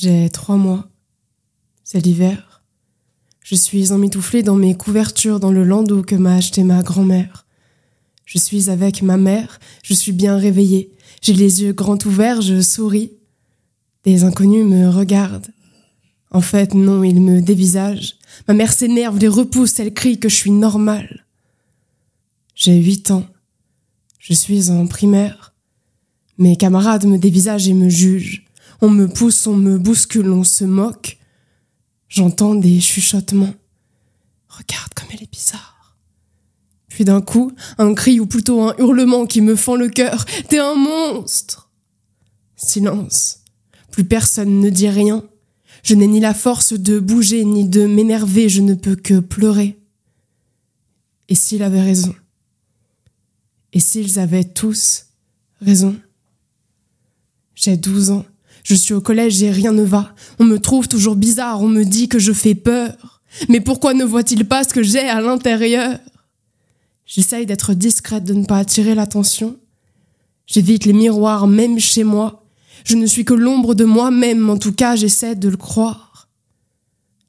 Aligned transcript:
J'ai 0.00 0.30
trois 0.30 0.56
mois. 0.56 0.88
C'est 1.82 1.98
l'hiver. 1.98 2.62
Je 3.42 3.56
suis 3.56 3.90
emmitouflée 3.90 4.44
dans 4.44 4.54
mes 4.54 4.76
couvertures 4.76 5.40
dans 5.40 5.50
le 5.50 5.64
landau 5.64 6.02
que 6.02 6.14
m'a 6.14 6.36
acheté 6.36 6.62
ma 6.62 6.84
grand-mère. 6.84 7.46
Je 8.24 8.38
suis 8.38 8.70
avec 8.70 9.02
ma 9.02 9.16
mère, 9.16 9.58
je 9.82 9.94
suis 9.94 10.12
bien 10.12 10.36
réveillée. 10.36 10.92
J'ai 11.20 11.32
les 11.32 11.62
yeux 11.62 11.72
grands 11.72 11.98
ouverts, 12.06 12.42
je 12.42 12.60
souris. 12.60 13.10
Des 14.04 14.22
inconnus 14.22 14.64
me 14.64 14.88
regardent. 14.88 15.50
En 16.30 16.42
fait, 16.42 16.74
non, 16.74 17.02
ils 17.02 17.20
me 17.20 17.42
dévisagent. 17.42 18.18
Ma 18.46 18.54
mère 18.54 18.72
s'énerve, 18.72 19.18
les 19.18 19.26
repousse, 19.26 19.80
elle 19.80 19.92
crie 19.92 20.20
que 20.20 20.28
je 20.28 20.36
suis 20.36 20.52
normale. 20.52 21.26
J'ai 22.54 22.76
huit 22.76 23.10
ans. 23.10 23.26
Je 24.20 24.32
suis 24.32 24.70
en 24.70 24.86
primaire. 24.86 25.54
Mes 26.36 26.54
camarades 26.54 27.04
me 27.04 27.18
dévisagent 27.18 27.66
et 27.66 27.74
me 27.74 27.88
jugent. 27.88 28.47
On 28.80 28.90
me 28.90 29.08
pousse, 29.08 29.46
on 29.46 29.56
me 29.56 29.78
bouscule, 29.78 30.30
on 30.30 30.44
se 30.44 30.64
moque. 30.64 31.18
J'entends 32.08 32.54
des 32.54 32.80
chuchotements. 32.80 33.54
Regarde 34.48 34.94
comme 34.94 35.08
elle 35.12 35.22
est 35.22 35.30
bizarre. 35.30 35.96
Puis 36.88 37.04
d'un 37.04 37.20
coup, 37.20 37.52
un 37.76 37.94
cri 37.94 38.18
ou 38.18 38.26
plutôt 38.26 38.62
un 38.62 38.74
hurlement 38.78 39.26
qui 39.26 39.40
me 39.40 39.56
fend 39.56 39.76
le 39.76 39.88
cœur. 39.88 40.24
T'es 40.48 40.58
un 40.58 40.74
monstre. 40.74 41.70
Silence. 42.56 43.40
Plus 43.90 44.04
personne 44.04 44.60
ne 44.60 44.70
dit 44.70 44.88
rien. 44.88 45.24
Je 45.82 45.94
n'ai 45.94 46.06
ni 46.06 46.20
la 46.20 46.34
force 46.34 46.72
de 46.72 46.98
bouger 46.98 47.44
ni 47.44 47.68
de 47.68 47.86
m'énerver, 47.86 48.48
je 48.48 48.60
ne 48.62 48.74
peux 48.74 48.96
que 48.96 49.20
pleurer. 49.20 49.78
Et 51.28 51.34
s'il 51.34 51.62
avait 51.62 51.82
raison 51.82 52.14
Et 53.72 53.80
s'ils 53.80 54.18
avaient 54.18 54.44
tous 54.44 55.06
raison 55.60 55.96
J'ai 57.54 57.76
douze 57.76 58.10
ans, 58.10 58.24
je 58.64 58.74
suis 58.74 58.94
au 58.94 59.00
collège 59.00 59.42
et 59.42 59.50
rien 59.50 59.72
ne 59.72 59.82
va. 59.82 60.14
On 60.38 60.44
me 60.44 60.58
trouve 60.58 60.88
toujours 60.88 61.16
bizarre, 61.16 61.62
on 61.62 61.68
me 61.68 61.84
dit 61.84 62.08
que 62.08 62.18
je 62.18 62.32
fais 62.32 62.54
peur. 62.54 63.22
Mais 63.48 63.60
pourquoi 63.60 63.94
ne 63.94 64.04
voit-il 64.04 64.46
pas 64.46 64.64
ce 64.64 64.72
que 64.72 64.82
j'ai 64.82 65.08
à 65.08 65.20
l'intérieur? 65.20 65.98
J'essaye 67.06 67.46
d'être 67.46 67.74
discrète, 67.74 68.24
de 68.24 68.34
ne 68.34 68.44
pas 68.44 68.58
attirer 68.58 68.94
l'attention. 68.94 69.56
J'évite 70.46 70.84
les 70.84 70.92
miroirs, 70.92 71.46
même 71.46 71.78
chez 71.78 72.04
moi. 72.04 72.44
Je 72.84 72.96
ne 72.96 73.06
suis 73.06 73.24
que 73.24 73.34
l'ombre 73.34 73.74
de 73.74 73.84
moi-même, 73.84 74.48
en 74.48 74.56
tout 74.56 74.72
cas 74.72 74.96
j'essaie 74.96 75.34
de 75.34 75.48
le 75.48 75.56
croire. 75.56 76.28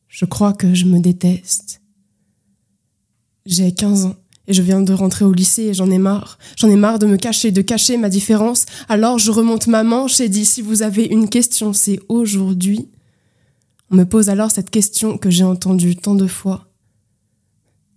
Je 0.08 0.26
crois 0.26 0.54
que 0.54 0.73
je 0.73 0.86
me 0.86 1.00
déteste. 1.00 1.82
J'ai 3.45 3.73
15 3.73 4.06
ans 4.06 4.16
et 4.50 4.53
je 4.53 4.64
viens 4.64 4.81
de 4.81 4.94
rentrer 4.94 5.23
au 5.23 5.31
lycée 5.31 5.66
et 5.66 5.73
j'en 5.75 5.92
ai 5.92 6.00
marre. 6.00 6.39
J'en 6.58 6.69
ai 6.69 6.75
marre 6.75 6.97
de 6.97 7.05
me 7.05 7.17
cacher, 7.17 7.52
de 7.52 7.61
cacher 7.61 7.97
ma 7.97 8.09
différence. 8.09 8.66
Alors 8.89 9.19
je 9.19 9.30
remonte 9.31 9.67
ma 9.67 9.83
manche 9.83 10.19
et 10.19 10.28
dis 10.28 10.44
si 10.44 10.64
vous 10.64 10.81
avez 10.81 11.05
une 11.05 11.30
question, 11.30 11.72
c'est 11.72 12.00
aujourd'hui. 12.09 12.89
On 13.92 13.95
me 13.95 14.05
pose 14.05 14.30
alors 14.30 14.50
cette 14.50 14.72
question 14.72 15.20
que 15.20 15.30
j'ai 15.30 15.44
entendue 15.44 15.95
tant 15.95 16.16
de 16.16 16.25
fois. 16.25 16.67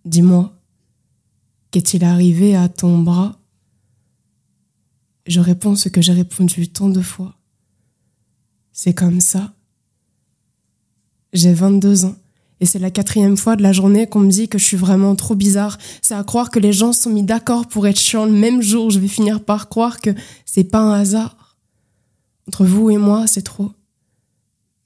Dis-moi, 0.04 0.54
qu'est-il 1.70 2.04
arrivé 2.04 2.54
à 2.54 2.68
ton 2.68 2.98
bras? 2.98 3.40
Je 5.26 5.40
réponds 5.40 5.74
ce 5.74 5.88
que 5.88 6.02
j'ai 6.02 6.12
répondu 6.12 6.68
tant 6.68 6.90
de 6.90 7.00
fois. 7.00 7.34
C'est 8.72 8.94
comme 8.94 9.20
ça. 9.20 9.54
J'ai 11.32 11.54
22 11.54 12.04
ans 12.04 12.16
et 12.62 12.64
c'est 12.64 12.78
la 12.78 12.92
quatrième 12.92 13.36
fois 13.36 13.56
de 13.56 13.62
la 13.64 13.72
journée 13.72 14.06
qu'on 14.06 14.20
me 14.20 14.30
dit 14.30 14.48
que 14.48 14.56
je 14.56 14.64
suis 14.64 14.76
vraiment 14.76 15.16
trop 15.16 15.34
bizarre. 15.34 15.78
C'est 16.00 16.14
à 16.14 16.22
croire 16.22 16.48
que 16.48 16.60
les 16.60 16.72
gens 16.72 16.92
sont 16.92 17.10
mis 17.10 17.24
d'accord 17.24 17.66
pour 17.66 17.88
être 17.88 17.98
chiants 17.98 18.24
le 18.24 18.30
même 18.30 18.62
jour. 18.62 18.88
Je 18.88 19.00
vais 19.00 19.08
finir 19.08 19.44
par 19.44 19.68
croire 19.68 20.00
que 20.00 20.10
c'est 20.46 20.62
pas 20.62 20.78
un 20.78 20.92
hasard. 20.92 21.56
Entre 22.46 22.64
vous 22.64 22.88
et 22.88 22.98
moi, 22.98 23.26
c'est 23.26 23.42
trop. 23.42 23.72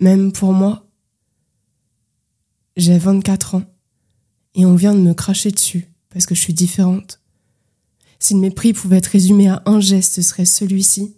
Même 0.00 0.32
pour 0.32 0.54
moi. 0.54 0.86
J'ai 2.78 2.96
24 2.96 3.56
ans 3.56 3.64
et 4.54 4.64
on 4.64 4.74
vient 4.74 4.94
de 4.94 5.00
me 5.00 5.12
cracher 5.12 5.50
dessus 5.50 5.86
parce 6.08 6.24
que 6.24 6.34
je 6.34 6.40
suis 6.40 6.54
différente. 6.54 7.20
Si 8.18 8.32
le 8.32 8.40
mépris 8.40 8.72
pouvait 8.72 8.96
être 8.96 9.06
résumé 9.06 9.48
à 9.48 9.62
un 9.66 9.80
geste, 9.80 10.14
ce 10.14 10.22
serait 10.22 10.46
celui-ci. 10.46 11.14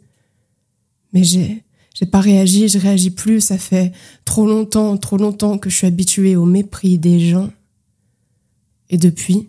Mais 1.13 1.23
j'ai 1.23 1.63
j'ai 1.99 2.07
pas 2.07 2.21
réagi, 2.21 2.69
je 2.69 2.79
réagis 2.79 3.11
plus, 3.11 3.41
ça 3.41 3.59
fait 3.59 3.91
trop 4.25 4.47
longtemps, 4.47 4.97
trop 4.99 5.17
longtemps 5.17 5.59
que 5.59 5.69
je 5.69 5.75
suis 5.75 5.87
habituée 5.89 6.37
au 6.37 6.45
mépris 6.45 6.97
des 6.97 7.19
gens. 7.19 7.51
Et 8.89 8.99
depuis, 8.99 9.49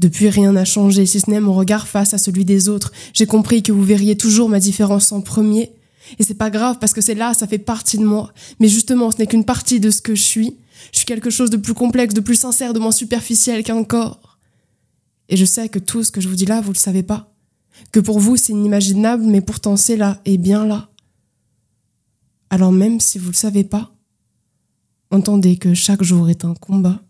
depuis 0.00 0.28
rien 0.28 0.50
n'a 0.50 0.64
changé, 0.64 1.06
si 1.06 1.20
ce 1.20 1.30
n'est 1.30 1.38
mon 1.38 1.52
regard 1.52 1.86
face 1.86 2.12
à 2.12 2.18
celui 2.18 2.44
des 2.44 2.68
autres. 2.68 2.92
J'ai 3.12 3.26
compris 3.26 3.62
que 3.62 3.70
vous 3.70 3.84
verriez 3.84 4.16
toujours 4.16 4.48
ma 4.48 4.58
différence 4.58 5.12
en 5.12 5.20
premier. 5.20 5.70
Et 6.18 6.24
c'est 6.24 6.34
pas 6.34 6.50
grave 6.50 6.78
parce 6.80 6.92
que 6.92 7.00
c'est 7.00 7.14
là, 7.14 7.32
ça 7.32 7.46
fait 7.46 7.58
partie 7.58 7.98
de 7.98 8.04
moi. 8.04 8.32
Mais 8.58 8.66
justement, 8.66 9.12
ce 9.12 9.18
n'est 9.18 9.28
qu'une 9.28 9.44
partie 9.44 9.78
de 9.78 9.90
ce 9.90 10.02
que 10.02 10.16
je 10.16 10.22
suis. 10.22 10.56
Je 10.90 10.98
suis 10.98 11.06
quelque 11.06 11.30
chose 11.30 11.50
de 11.50 11.56
plus 11.56 11.74
complexe, 11.74 12.12
de 12.12 12.20
plus 12.20 12.34
sincère, 12.34 12.72
de 12.72 12.80
moins 12.80 12.90
superficiel 12.90 13.62
qu'un 13.62 13.84
corps. 13.84 14.40
Et 15.28 15.36
je 15.36 15.44
sais 15.44 15.68
que 15.68 15.78
tout 15.78 16.02
ce 16.02 16.10
que 16.10 16.20
je 16.20 16.28
vous 16.28 16.34
dis 16.34 16.44
là, 16.44 16.60
vous 16.60 16.72
le 16.72 16.76
savez 16.76 17.04
pas. 17.04 17.32
Que 17.92 18.00
pour 18.00 18.18
vous, 18.18 18.36
c'est 18.36 18.52
inimaginable, 18.52 19.22
mais 19.22 19.40
pourtant 19.40 19.76
c'est 19.76 19.96
là, 19.96 20.20
et 20.24 20.38
bien 20.38 20.66
là. 20.66 20.90
Alors 22.54 22.70
même 22.70 23.00
si 23.00 23.18
vous 23.18 23.24
ne 23.24 23.30
le 23.32 23.36
savez 23.36 23.64
pas, 23.64 23.90
entendez 25.10 25.56
que 25.56 25.74
chaque 25.74 26.04
jour 26.04 26.30
est 26.30 26.44
un 26.44 26.54
combat. 26.54 27.00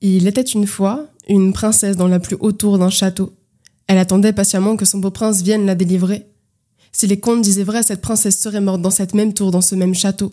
Il 0.00 0.28
était 0.28 0.42
une 0.42 0.68
fois 0.68 1.08
une 1.26 1.52
princesse 1.52 1.96
dans 1.96 2.06
la 2.06 2.20
plus 2.20 2.36
haute 2.38 2.58
tour 2.58 2.78
d'un 2.78 2.90
château. 2.90 3.34
Elle 3.88 3.98
attendait 3.98 4.32
patiemment 4.32 4.76
que 4.76 4.84
son 4.84 4.98
beau 4.98 5.10
prince 5.10 5.42
vienne 5.42 5.66
la 5.66 5.74
délivrer. 5.74 6.28
Si 6.96 7.06
les 7.06 7.20
contes 7.20 7.42
disaient 7.42 7.62
vrai, 7.62 7.82
cette 7.82 8.00
princesse 8.00 8.40
serait 8.40 8.62
morte 8.62 8.80
dans 8.80 8.90
cette 8.90 9.12
même 9.12 9.34
tour, 9.34 9.50
dans 9.50 9.60
ce 9.60 9.74
même 9.74 9.94
château. 9.94 10.32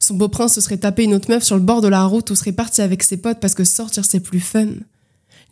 Son 0.00 0.14
beau 0.14 0.28
prince 0.28 0.54
se 0.54 0.62
serait 0.62 0.78
tapé 0.78 1.04
une 1.04 1.12
autre 1.12 1.28
meuf 1.28 1.42
sur 1.42 1.54
le 1.54 1.60
bord 1.60 1.82
de 1.82 1.88
la 1.88 2.06
route 2.06 2.30
ou 2.30 2.34
serait 2.34 2.52
parti 2.52 2.80
avec 2.80 3.02
ses 3.02 3.18
potes 3.18 3.40
parce 3.40 3.52
que 3.52 3.62
sortir 3.62 4.06
c'est 4.06 4.20
plus 4.20 4.40
fun. 4.40 4.68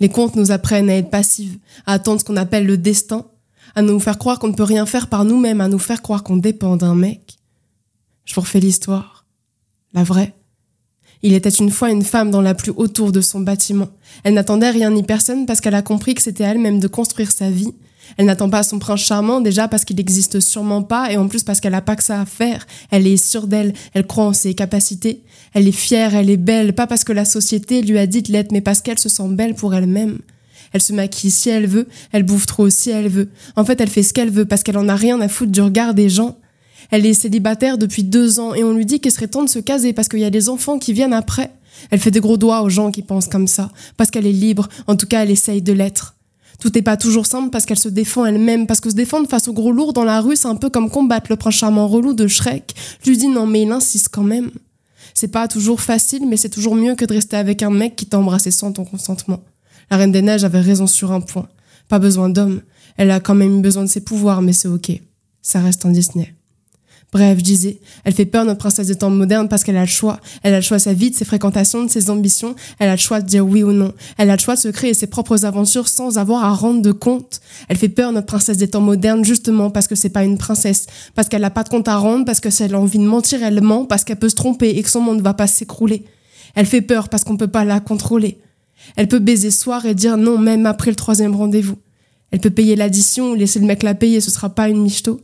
Les 0.01 0.09
contes 0.09 0.35
nous 0.35 0.53
apprennent 0.53 0.89
à 0.89 0.97
être 0.97 1.11
passives, 1.11 1.59
à 1.85 1.93
attendre 1.93 2.21
ce 2.21 2.25
qu'on 2.25 2.39
appelle 2.39 2.65
le 2.65 2.79
destin, 2.79 3.27
à 3.75 3.83
nous 3.83 4.01
faire 4.01 4.17
croire 4.17 4.39
qu'on 4.39 4.49
ne 4.49 4.55
peut 4.55 4.63
rien 4.63 4.87
faire 4.87 5.11
par 5.11 5.27
nous-mêmes, 5.27 5.61
à 5.61 5.69
nous 5.69 5.79
faire 5.79 6.01
croire 6.01 6.23
qu'on 6.23 6.39
dépend 6.39 6.79
d'un 6.79 6.95
mec. 6.95 7.37
Je 8.25 8.35
vous 8.35 8.41
refais 8.41 8.59
l'histoire. 8.59 9.27
La 9.93 10.05
vraie. 10.05 10.33
Il 11.21 11.35
était 11.35 11.51
une 11.51 11.71
fois 11.71 11.91
une 11.91 12.03
femme 12.03 12.31
dans 12.31 12.41
la 12.41 12.55
plus 12.55 12.73
haute 12.75 12.95
tour 12.95 13.13
de 13.13 13.21
son 13.21 13.41
bâtiment. 13.41 13.89
Elle 14.25 14.33
n'attendait 14.33 14.71
rien 14.71 14.91
ni 14.91 15.03
personne 15.03 15.45
parce 15.45 15.61
qu'elle 15.61 15.75
a 15.75 15.83
compris 15.83 16.15
que 16.15 16.23
c'était 16.23 16.45
elle-même 16.45 16.81
de 16.81 16.89
construire 16.89 17.31
sa 17.31 17.51
vie 17.51 17.75
elle 18.17 18.27
n'attend 18.27 18.51
pas 18.51 18.63
son 18.63 18.79
prince 18.79 19.01
charmant 19.01 19.41
déjà 19.41 19.69
parce 19.69 19.85
qu'il 19.85 19.97
n'existe 19.97 20.41
sûrement 20.41 20.83
pas 20.83 21.13
et 21.13 21.17
en 21.17 21.29
plus 21.29 21.43
parce 21.43 21.61
qu'elle 21.61 21.73
n'a 21.73 21.81
pas 21.81 21.97
que 21.97 22.03
ça 22.03 22.21
à 22.21 22.27
faire. 22.27 22.67
Elle 22.91 23.07
est 23.07 23.17
sûre 23.17 23.47
d'elle, 23.47 23.73
elle 23.95 24.07
croit 24.07 24.27
en 24.27 24.33
ses 24.33 24.55
capacités. 24.55 25.23
Elle 25.55 25.69
est 25.69 25.73
fière, 25.73 26.15
elle 26.15 26.31
est 26.31 26.37
belle, 26.37 26.75
pas 26.75 26.87
parce 26.87 27.05
que 27.05 27.13
la 27.13 27.25
société 27.25 27.83
lui 27.83 27.99
a 27.99 28.07
dit 28.07 28.23
de 28.23 28.33
l'être, 28.33 28.53
mais 28.53 28.61
parce 28.61 28.81
qu'elle 28.81 28.99
se 28.99 29.09
sent 29.09 29.29
belle 29.31 29.55
pour 29.55 29.75
elle-même. 29.75 30.19
Elle 30.73 30.83
se 30.83 30.93
maquille 30.93 31.31
si 31.31 31.49
elle 31.49 31.67
veut, 31.67 31.89
elle 32.13 32.23
bouffe 32.23 32.47
trop 32.47 32.69
si 32.69 32.91
elle 32.91 33.09
veut. 33.09 33.29
En 33.55 33.65
fait, 33.65 33.81
elle 33.81 33.89
fait 33.89 34.03
ce 34.03 34.13
qu'elle 34.13 34.31
veut 34.31 34.45
parce 34.45 34.63
qu'elle 34.63 34.79
en 34.79 34.89
a 34.89 34.97
rien 34.97 35.21
à 35.21 35.29
foutre 35.29 35.53
du 35.53 35.61
regard 35.61 35.95
des 35.95 36.09
gens. 36.09 36.37
Elle 36.91 37.07
est 37.07 37.15
célibataire 37.15 37.79
depuis 37.79 38.05
deux 38.05 38.39
ans 38.39 38.55
et 38.55 38.63
on 38.63 38.73
lui 38.73 38.87
dit 38.87 39.01
qu'il 39.01 39.11
serait 39.11 39.29
temps 39.29 39.45
de 39.45 39.49
se 39.49 39.59
caser 39.59 39.93
parce 39.93 40.09
qu'il 40.09 40.21
y 40.21 40.25
a 40.25 40.31
des 40.31 40.49
enfants 40.49 40.79
qui 40.79 40.93
viennent 40.93 41.13
après. 41.13 41.51
Elle 41.91 42.01
fait 42.01 42.11
des 42.11 42.21
gros 42.21 42.37
doigts 42.37 42.63
aux 42.63 42.71
gens 42.71 42.91
qui 42.91 43.03
pensent 43.03 43.29
comme 43.29 43.47
ça, 43.47 43.71
parce 43.97 44.11
qu'elle 44.11 44.27
est 44.27 44.33
libre, 44.33 44.69
en 44.87 44.97
tout 44.97 45.07
cas 45.07 45.23
elle 45.23 45.31
essaye 45.31 45.63
de 45.63 45.73
l'être. 45.73 46.16
Tout 46.61 46.71
n'est 46.75 46.83
pas 46.83 46.97
toujours 46.97 47.27
simple 47.27 47.51
parce 47.51 47.67
qu'elle 47.67 47.79
se 47.79 47.89
défend 47.89 48.25
elle-même, 48.25 48.67
parce 48.67 48.81
que 48.81 48.91
se 48.91 48.95
défendre 48.95 49.29
face 49.29 49.49
au 49.49 49.53
gros 49.53 49.73
lourd 49.73 49.93
dans 49.93 50.05
la 50.05 50.21
rue, 50.21 50.37
c'est 50.37 50.49
un 50.49 50.57
peu 50.57 50.71
comme 50.71 50.91
combattre 50.91 51.27
le 51.31 51.37
prince 51.37 51.55
charmant 51.55 51.87
relou 51.87 52.15
de 52.15 52.27
Shrek. 52.27 52.75
Je 53.03 53.11
lui 53.11 53.19
dis 53.19 53.29
non, 53.29 53.47
mais 53.47 53.63
il 53.63 53.73
insiste 53.73 54.09
quand 54.11 54.23
même. 54.23 54.51
C'est 55.15 55.29
pas 55.29 55.49
toujours 55.49 55.81
facile, 55.81 56.27
mais 56.27 56.37
c'est 56.37 56.51
toujours 56.51 56.75
mieux 56.75 56.95
que 56.95 57.05
de 57.05 57.15
rester 57.15 57.37
avec 57.37 57.63
un 57.63 57.71
mec 57.71 57.97
qui 57.97 58.07
t'a 58.07 58.19
embrassé 58.19 58.51
sans 58.51 58.73
ton 58.73 58.85
consentement. 58.85 59.43
La 59.91 59.97
Reine 59.97 60.13
des 60.13 60.23
Neiges 60.23 60.45
avait 60.45 60.61
raison 60.61 60.87
sur 60.87 61.13
un 61.13 61.21
point. 61.21 61.49
Pas 61.89 61.99
besoin 61.99 62.29
d'homme. 62.29 62.61
Elle 62.97 63.11
a 63.11 63.21
quand 63.21 63.35
même 63.35 63.63
besoin 63.63 63.85
de 63.85 63.89
ses 63.89 64.01
pouvoirs, 64.01 64.43
mais 64.43 64.53
c'est 64.53 64.69
ok. 64.69 64.93
Ça 65.43 65.61
reste 65.61 65.87
un 65.87 65.91
Disney. 65.91 66.36
Bref, 67.13 67.39
je 67.39 67.45
disais, 67.45 67.81
elle 68.05 68.13
fait 68.13 68.27
peur 68.27 68.45
notre 68.45 68.59
princesse 68.59 68.89
des 68.89 68.97
temps 68.97 69.11
modernes 69.11 69.49
parce 69.49 69.65
qu'elle 69.65 69.77
a 69.77 69.83
le 69.83 69.87
choix. 69.87 70.21
Elle 70.43 70.53
a 70.55 70.59
le 70.59 70.63
choix 70.63 70.77
de 70.79 70.83
sa 70.83 70.93
vie, 70.93 71.11
de 71.11 71.15
ses 71.15 71.25
fréquentations, 71.25 71.85
de 71.85 71.91
ses 71.91 72.11
ambitions. 72.11 72.55
Elle 72.79 72.89
a 72.89 72.97
le 72.97 73.01
choix 73.01 73.21
de 73.21 73.27
dire 73.27 73.47
oui 73.47 73.63
ou 73.63 73.73
non. 73.73 73.93
Elle 74.19 74.29
a 74.29 74.37
le 74.37 74.41
choix 74.41 74.57
de 74.57 74.61
se 74.61 74.69
créer 74.69 74.93
ses 74.93 75.07
propres 75.07 75.45
aventures 75.45 75.89
sans 75.89 76.19
avoir 76.19 76.45
à 76.45 76.53
rendre 76.53 76.83
de 76.83 76.93
compte. 76.93 77.41
Elle 77.69 77.77
fait 77.77 77.89
peur 77.89 78.13
notre 78.13 78.27
princesse 78.27 78.59
des 78.59 78.69
temps 78.69 78.81
modernes 78.81 79.25
justement 79.25 79.71
parce 79.71 79.87
que 79.87 79.95
c'est 79.95 80.11
pas 80.11 80.25
une 80.25 80.37
princesse, 80.37 80.87
parce 81.15 81.29
qu'elle 81.29 81.43
n'a 81.43 81.51
pas 81.51 81.63
de 81.63 81.69
compte 81.69 81.89
à 81.89 81.97
rendre, 81.97 82.25
parce 82.25 82.41
que 82.41 82.51
si 82.51 82.65
elle 82.65 82.75
a 82.75 82.81
envie 82.81 82.99
de 82.99 83.05
mentir, 83.05 83.43
elle 83.43 83.61
ment, 83.61 83.85
parce 83.85 84.05
qu'elle 84.05 84.19
peut 84.19 84.29
se 84.29 84.35
tromper 84.35 84.71
et 84.71 84.83
que 84.83 84.91
son 84.91 85.01
monde 85.01 85.23
va 85.23 85.33
pas 85.33 85.47
s'écrouler. 85.47 86.05
Elle 86.55 86.67
fait 86.67 86.83
peur 86.83 87.09
parce 87.09 87.23
qu'on 87.23 87.37
peut 87.37 87.47
pas 87.47 87.65
la 87.65 87.81
contrôler. 87.81 88.39
Elle 88.97 89.09
peut 89.09 89.21
baiser 89.21 89.51
soir 89.51 89.87
et 89.87 89.95
dire 89.95 90.17
non 90.17 90.39
même 90.39 90.67
après 90.67 90.91
le 90.91 90.97
troisième 90.97 91.35
rendez-vous. 91.35 91.79
Elle 92.31 92.41
peut 92.41 92.51
payer 92.51 92.77
l'addition 92.77 93.31
ou 93.31 93.35
laisser 93.35 93.59
le 93.61 93.67
mec 93.67 93.83
la 93.83 93.95
payer, 93.95 94.21
ce 94.21 94.31
sera 94.31 94.51
pas 94.51 94.69
une 94.69 94.83
michto. 94.83 95.21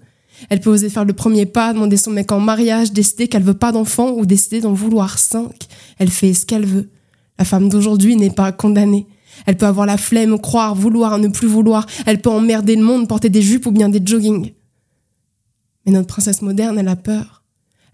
Elle 0.49 0.61
peut 0.61 0.71
oser 0.71 0.89
faire 0.89 1.05
le 1.05 1.13
premier 1.13 1.47
pas, 1.47 1.73
demander 1.73 1.97
son 1.97 2.11
mec 2.11 2.33
en 2.33 2.41
mariage, 2.41 2.93
décider 2.93 3.29
qu'elle 3.29 3.43
veut 3.43 3.55
pas 3.55 3.73
d'enfant 3.73 4.13
ou 4.13 4.27
décider 4.27 4.61
d'en 4.61 4.73
vouloir 4.73 5.19
cinq. 5.19 5.69
Elle 5.99 6.11
fait 6.11 6.35
ce 6.35 6.47
qu'elle 6.47 6.67
veut. 6.67 6.91
La 7.39 7.45
femme 7.45 7.69
d'aujourd'hui 7.69 8.17
n'est 8.17 8.31
pas 8.31 8.53
condamnée. 8.53 9.07
Elle 9.47 9.57
peut 9.57 9.67
avoir 9.67 9.87
la 9.87 9.97
flemme, 9.97 10.39
croire, 10.39 10.75
vouloir, 10.75 11.19
ne 11.19 11.29
plus 11.29 11.49
vouloir. 11.49 11.87
Elle 12.07 12.21
peut 12.21 12.31
emmerder 12.31 12.77
le 12.77 12.85
monde, 12.85 13.09
porter 13.09 13.31
des 13.31 13.43
jupes 13.43 13.67
ou 13.67 13.71
bien 13.73 13.89
des 13.89 14.03
joggings. 14.05 14.53
Mais 15.85 15.93
notre 15.93 16.07
princesse 16.07 16.43
moderne, 16.43 16.79
elle 16.79 16.89
a 16.89 16.97
peur. 16.97 17.43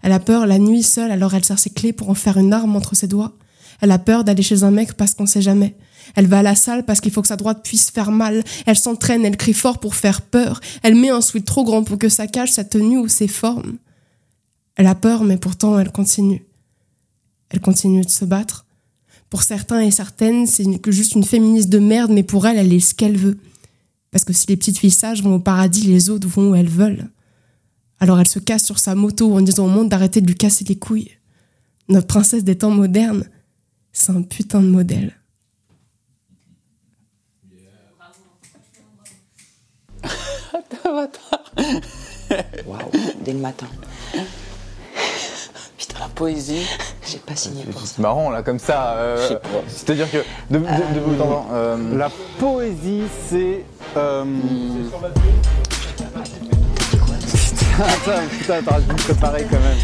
Elle 0.01 0.11
a 0.11 0.19
peur 0.19 0.45
la 0.45 0.59
nuit 0.59 0.83
seule, 0.83 1.11
alors 1.11 1.33
elle 1.33 1.43
sert 1.43 1.59
ses 1.59 1.71
clés 1.71 1.93
pour 1.93 2.09
en 2.09 2.13
faire 2.13 2.37
une 2.37 2.53
arme 2.53 2.75
entre 2.75 2.95
ses 2.95 3.07
doigts. 3.07 3.33
Elle 3.81 3.91
a 3.91 3.99
peur 3.99 4.23
d'aller 4.23 4.43
chez 4.43 4.63
un 4.63 4.71
mec 4.71 4.93
parce 4.93 5.13
qu'on 5.13 5.25
sait 5.25 5.41
jamais. 5.41 5.75
Elle 6.15 6.27
va 6.27 6.39
à 6.39 6.43
la 6.43 6.55
salle 6.55 6.85
parce 6.85 7.01
qu'il 7.01 7.11
faut 7.11 7.21
que 7.21 7.27
sa 7.27 7.35
droite 7.35 7.61
puisse 7.63 7.89
faire 7.89 8.11
mal. 8.11 8.43
Elle 8.65 8.77
s'entraîne, 8.77 9.25
elle 9.25 9.37
crie 9.37 9.53
fort 9.53 9.79
pour 9.79 9.95
faire 9.95 10.21
peur. 10.21 10.59
Elle 10.83 10.95
met 10.95 11.09
un 11.09 11.21
sweat 11.21 11.45
trop 11.45 11.63
grand 11.63 11.83
pour 11.83 11.97
que 11.97 12.09
ça 12.09 12.27
cache 12.27 12.51
sa 12.51 12.63
tenue 12.63 12.97
ou 12.97 13.07
ses 13.07 13.27
formes. 13.27 13.77
Elle 14.75 14.87
a 14.87 14.95
peur, 14.95 15.23
mais 15.23 15.37
pourtant 15.37 15.77
elle 15.79 15.91
continue. 15.91 16.45
Elle 17.49 17.61
continue 17.61 18.01
de 18.01 18.09
se 18.09 18.25
battre. 18.25 18.65
Pour 19.29 19.43
certains 19.43 19.81
et 19.81 19.91
certaines, 19.91 20.47
c'est 20.47 20.65
juste 20.91 21.13
une 21.13 21.23
féministe 21.23 21.69
de 21.69 21.79
merde, 21.79 22.11
mais 22.11 22.23
pour 22.23 22.47
elle, 22.47 22.57
elle 22.57 22.73
est 22.73 22.79
ce 22.79 22.95
qu'elle 22.95 23.17
veut. 23.17 23.37
Parce 24.11 24.25
que 24.25 24.33
si 24.33 24.47
les 24.47 24.57
petites 24.57 24.79
filles 24.79 24.91
sages 24.91 25.21
vont 25.21 25.35
au 25.35 25.39
paradis, 25.39 25.83
les 25.83 26.09
autres 26.09 26.27
vont 26.27 26.51
où 26.51 26.55
elles 26.55 26.69
veulent. 26.69 27.09
Alors 27.99 28.19
elle 28.19 28.27
se 28.27 28.39
casse 28.39 28.65
sur 28.65 28.79
sa 28.79 28.95
moto 28.95 29.35
en 29.35 29.41
disant 29.41 29.65
au 29.65 29.69
monde 29.69 29.89
d'arrêter 29.89 30.21
de 30.21 30.27
lui 30.27 30.35
casser 30.35 30.65
les 30.65 30.77
couilles. 30.77 31.11
Notre 31.89 32.07
princesse 32.07 32.43
des 32.43 32.57
temps 32.57 32.71
modernes, 32.71 33.25
c'est 33.91 34.11
un 34.11 34.21
putain 34.21 34.61
de 34.61 34.67
modèle. 34.67 35.18
Waouh, 42.67 42.77
dès 43.21 43.33
le 43.33 43.39
matin. 43.39 43.65
Putain, 45.77 45.99
la 45.99 46.07
poésie. 46.09 46.65
J'ai 47.07 47.17
pas 47.19 47.35
signé 47.35 47.63
pour 47.63 47.81
ça. 47.81 47.87
C'est 47.95 48.01
marrant 48.01 48.29
là 48.29 48.43
comme 48.43 48.59
ça. 48.59 48.93
euh. 48.97 49.39
C'est-à-dire 49.67 50.09
que 50.11 50.17
de, 50.51 50.59
de, 50.59 50.63
de 50.65 50.99
bout 50.99 51.21
en 51.21 51.25
temps, 51.25 51.47
euh, 51.53 51.97
La 51.97 52.09
poésie, 52.39 53.03
c'est. 53.29 53.63
Euh... 53.97 54.25
Attends, 57.79 58.27
putain, 58.29 58.61
t'aurais 58.61 58.81
dû 58.81 58.91
me 58.91 58.97
préparer 58.97 59.47
quand 59.49 59.59
même. 59.59 59.77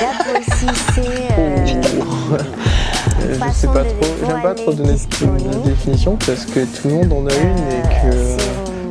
La 0.00 0.24
poésie, 0.24 0.80
c'est 0.94 1.38
euh, 1.38 1.66
Je 3.30 3.52
sais 3.52 3.66
pas 3.68 3.84
trop, 3.84 4.16
j'aime 4.26 4.42
pas 4.42 4.54
trop 4.54 4.72
donner 4.72 4.92
de 4.94 4.96
est. 4.98 5.62
définition 5.64 6.16
parce 6.26 6.44
que 6.46 6.60
tout 6.64 6.88
le 6.88 6.94
monde 6.94 7.12
en 7.12 7.26
a 7.30 7.34
une 7.36 7.58
et 7.58 7.82
que 8.02 8.16
Euh, 8.16 8.36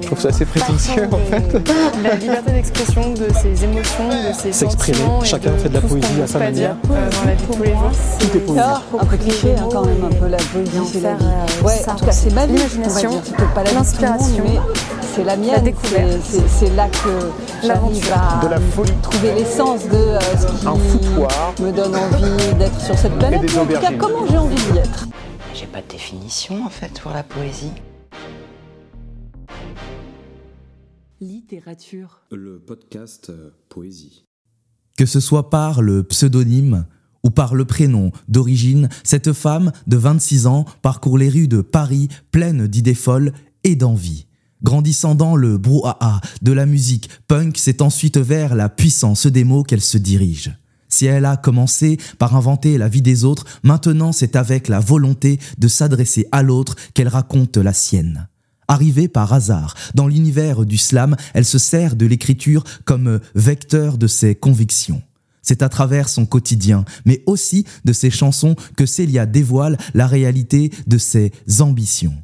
trouve 0.08 0.20
ça 0.20 0.30
assez 0.30 0.46
prétentieux 0.46 1.08
en 1.12 1.18
fait. 1.18 1.70
La 2.04 2.16
liberté 2.16 2.52
d'expression 2.52 3.12
de 3.14 3.28
ses 3.34 3.64
émotions, 3.64 4.08
de 4.10 4.34
ses 4.34 4.52
S'exprimer. 4.52 4.98
Chacun 5.24 5.52
fait 5.58 5.70
de 5.70 5.74
la 5.76 5.82
poésie 5.82 6.22
à 6.24 6.28
sa 6.28 6.40
manière. 6.40 6.76
euh, 6.92 7.10
dans 7.10 7.26
la 7.28 7.36
vie 7.36 7.46
de 7.48 7.54
tous 7.54 7.64
les 7.64 7.70
jours. 7.72 7.92
Tout 8.20 8.38
est 8.38 8.40
poésie. 8.40 8.60
Un 9.00 9.06
peu 9.06 9.18
cliché 9.18 9.56
hein, 9.58 9.68
quand 9.72 9.86
même, 9.86 10.04
un 10.06 10.16
peu 10.16 10.28
la 10.28 10.38
poésie, 10.38 10.72
c'est 10.92 11.02
la 11.02 11.14
vie. 11.16 11.26
euh, 11.26 11.64
Ouais, 11.66 11.82
en 11.88 11.96
tout 11.96 12.06
cas, 12.06 12.12
c'est 12.12 12.34
ma 12.34 12.46
vie. 12.46 12.54
L'imagination. 12.54 13.22
C'est 13.26 13.64
la 13.64 13.72
l'inspiration, 13.74 14.44
mais 14.44 14.60
c'est 15.16 15.24
la 15.24 15.36
mienne. 15.38 15.64
découverte. 15.64 16.08
C'est- 16.60 16.76
là 16.76 16.88
que 16.88 17.66
j'arrive 17.66 18.12
à 18.14 18.46
De 18.46 18.50
la 18.52 18.60
folie. 18.60 18.92
trouver 19.02 19.34
l'essence 19.36 19.84
de 19.90 19.96
euh, 19.98 20.20
ce 20.40 20.46
qui 20.46 20.68
Un 20.68 20.76
foutoir. 20.76 21.54
me 21.60 21.72
donne 21.72 21.96
envie 21.96 22.54
d'être 22.60 22.80
sur 22.82 22.98
cette 22.98 23.14
planète. 23.18 23.42
en 23.58 23.66
tout 23.66 23.80
cas, 23.80 23.92
comment 23.98 24.26
j'ai 24.30 24.38
envie 24.38 24.56
d'y 24.56 24.78
être? 24.78 25.08
J'ai 25.56 25.66
pas 25.66 25.80
de 25.80 25.88
définition 25.92 26.56
en 26.66 26.70
fait 26.70 27.00
pour 27.02 27.12
la 27.12 27.24
poésie. 27.24 27.72
Littérature. 31.20 32.22
Le 32.32 32.60
podcast 32.60 33.32
euh, 33.32 33.50
Poésie. 33.70 34.24
Que 35.00 35.08
ce 35.08 35.20
soit 35.20 35.50
par 35.50 35.82
le 35.82 36.04
pseudonyme 36.04 36.86
ou 37.24 37.32
par 37.32 37.56
le 37.56 37.66
prénom 37.66 38.12
d'origine, 38.28 38.88
cette 39.04 39.34
femme 39.34 39.72
de 39.88 39.98
26 39.98 40.46
ans 40.46 40.66
parcourt 40.84 41.18
les 41.18 41.30
rues 41.30 41.48
de 41.48 41.62
Paris 41.62 42.08
pleine 42.30 42.68
d'idées 42.68 42.94
folles 42.94 43.34
et 43.64 43.76
d'envie. 43.76 44.28
Grandissant 44.62 45.16
dans 45.16 45.36
le 45.36 45.58
brouhaha 45.58 46.22
de 46.44 46.52
la 46.52 46.68
musique 46.68 47.10
punk, 47.28 47.58
c'est 47.58 47.82
ensuite 47.82 48.20
vers 48.20 48.54
la 48.54 48.70
puissance 48.70 49.26
des 49.26 49.44
mots 49.44 49.64
qu'elle 49.64 49.82
se 49.82 49.98
dirige. 49.98 50.56
Si 50.88 51.08
elle 51.08 51.26
a 51.26 51.36
commencé 51.36 51.98
par 52.20 52.36
inventer 52.36 52.78
la 52.78 52.90
vie 52.90 53.02
des 53.02 53.24
autres, 53.24 53.46
maintenant 53.64 54.12
c'est 54.12 54.36
avec 54.36 54.68
la 54.68 54.80
volonté 54.80 55.40
de 55.58 55.68
s'adresser 55.68 56.28
à 56.32 56.44
l'autre 56.44 56.76
qu'elle 56.94 57.08
raconte 57.08 57.58
la 57.58 57.74
sienne. 57.74 58.28
Arrivée 58.68 59.08
par 59.08 59.32
hasard 59.34 59.76
dans 59.96 60.08
l'univers 60.08 60.66
du 60.66 60.78
slam, 60.78 61.16
elle 61.34 61.46
se 61.46 61.58
sert 61.58 61.96
de 61.96 62.06
l'écriture 62.06 62.64
comme 62.86 63.20
vecteur 63.34 63.98
de 63.98 64.08
ses 64.08 64.36
convictions. 64.36 65.02
C'est 65.42 65.62
à 65.62 65.70
travers 65.70 66.10
son 66.10 66.26
quotidien, 66.26 66.84
mais 67.06 67.24
aussi 67.26 67.66
de 67.86 67.94
ses 67.94 68.10
chansons 68.10 68.58
que 68.76 68.86
Célia 68.86 69.26
dévoile 69.26 69.78
la 69.94 70.06
réalité 70.06 70.72
de 70.88 70.98
ses 70.98 71.32
ambitions. 71.60 72.16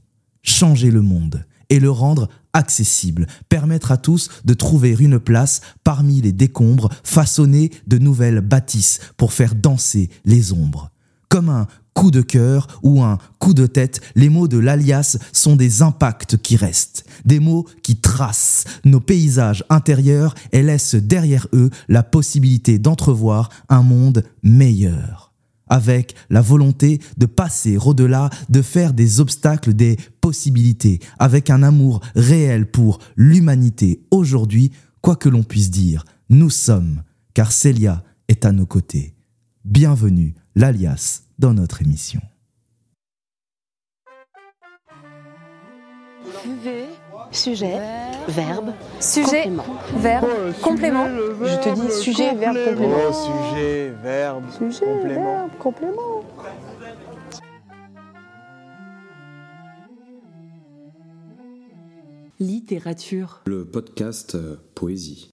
Changer 0.41 0.91
le 0.91 1.01
monde 1.01 1.45
et 1.69 1.79
le 1.79 1.89
rendre 1.89 2.27
accessible, 2.51 3.27
permettre 3.47 3.93
à 3.93 3.97
tous 3.97 4.29
de 4.43 4.53
trouver 4.53 4.95
une 4.99 5.19
place 5.19 5.61
parmi 5.85 6.21
les 6.21 6.33
décombres, 6.33 6.89
façonner 7.03 7.71
de 7.87 7.97
nouvelles 7.97 8.41
bâtisses 8.41 8.99
pour 9.15 9.31
faire 9.31 9.55
danser 9.55 10.09
les 10.25 10.51
ombres. 10.51 10.91
Comme 11.29 11.47
un 11.47 11.67
coup 11.93 12.11
de 12.11 12.21
cœur 12.21 12.67
ou 12.83 13.01
un 13.01 13.17
coup 13.39 13.53
de 13.53 13.65
tête, 13.65 14.01
les 14.15 14.29
mots 14.29 14.47
de 14.47 14.57
l'alias 14.57 15.17
sont 15.31 15.55
des 15.55 15.81
impacts 15.81 16.37
qui 16.37 16.55
restent, 16.55 17.05
des 17.25 17.39
mots 17.39 17.65
qui 17.81 17.97
tracent 17.97 18.65
nos 18.85 18.99
paysages 18.99 19.63
intérieurs 19.69 20.35
et 20.51 20.63
laissent 20.63 20.95
derrière 20.95 21.47
eux 21.53 21.69
la 21.87 22.03
possibilité 22.03 22.79
d'entrevoir 22.79 23.49
un 23.69 23.83
monde 23.83 24.23
meilleur 24.41 25.33
avec 25.67 26.13
la 26.29 26.41
volonté 26.41 26.99
de 27.17 27.25
passer 27.25 27.77
au-delà, 27.77 28.29
de 28.49 28.61
faire 28.61 28.93
des 28.93 29.19
obstacles 29.19 29.73
des 29.73 29.97
possibilités, 30.21 30.99
avec 31.17 31.49
un 31.49 31.63
amour 31.63 32.01
réel 32.15 32.69
pour 32.69 32.99
l'humanité. 33.15 34.03
Aujourd'hui, 34.11 34.71
quoi 35.01 35.15
que 35.15 35.29
l'on 35.29 35.41
puisse 35.41 35.71
dire, 35.71 36.05
nous 36.29 36.51
sommes, 36.51 37.01
car 37.33 37.51
Célia 37.51 38.03
est 38.27 38.45
à 38.45 38.51
nos 38.51 38.67
côtés. 38.67 39.15
Bienvenue, 39.65 40.35
l'alias, 40.55 41.23
dans 41.43 41.53
notre 41.53 41.81
émission. 41.81 42.21
sujet, 47.31 47.79
verbe, 48.29 48.71
Sujet, 49.01 49.43
complément. 49.43 49.65
verbe, 49.97 50.53
complément. 50.61 51.05
Je 51.41 51.69
te 51.69 51.75
dis 51.75 51.91
sujet, 51.91 52.33
verbe, 52.33 52.57
complément. 52.63 52.95
Oh, 53.09 53.51
sujet, 53.51 53.89
verbe, 54.01 54.45
complément. 54.79 55.49
complément. 55.59 56.23
Littérature. 62.39 63.41
Le 63.47 63.65
podcast 63.65 64.35
euh, 64.35 64.55
Poésie. 64.75 65.32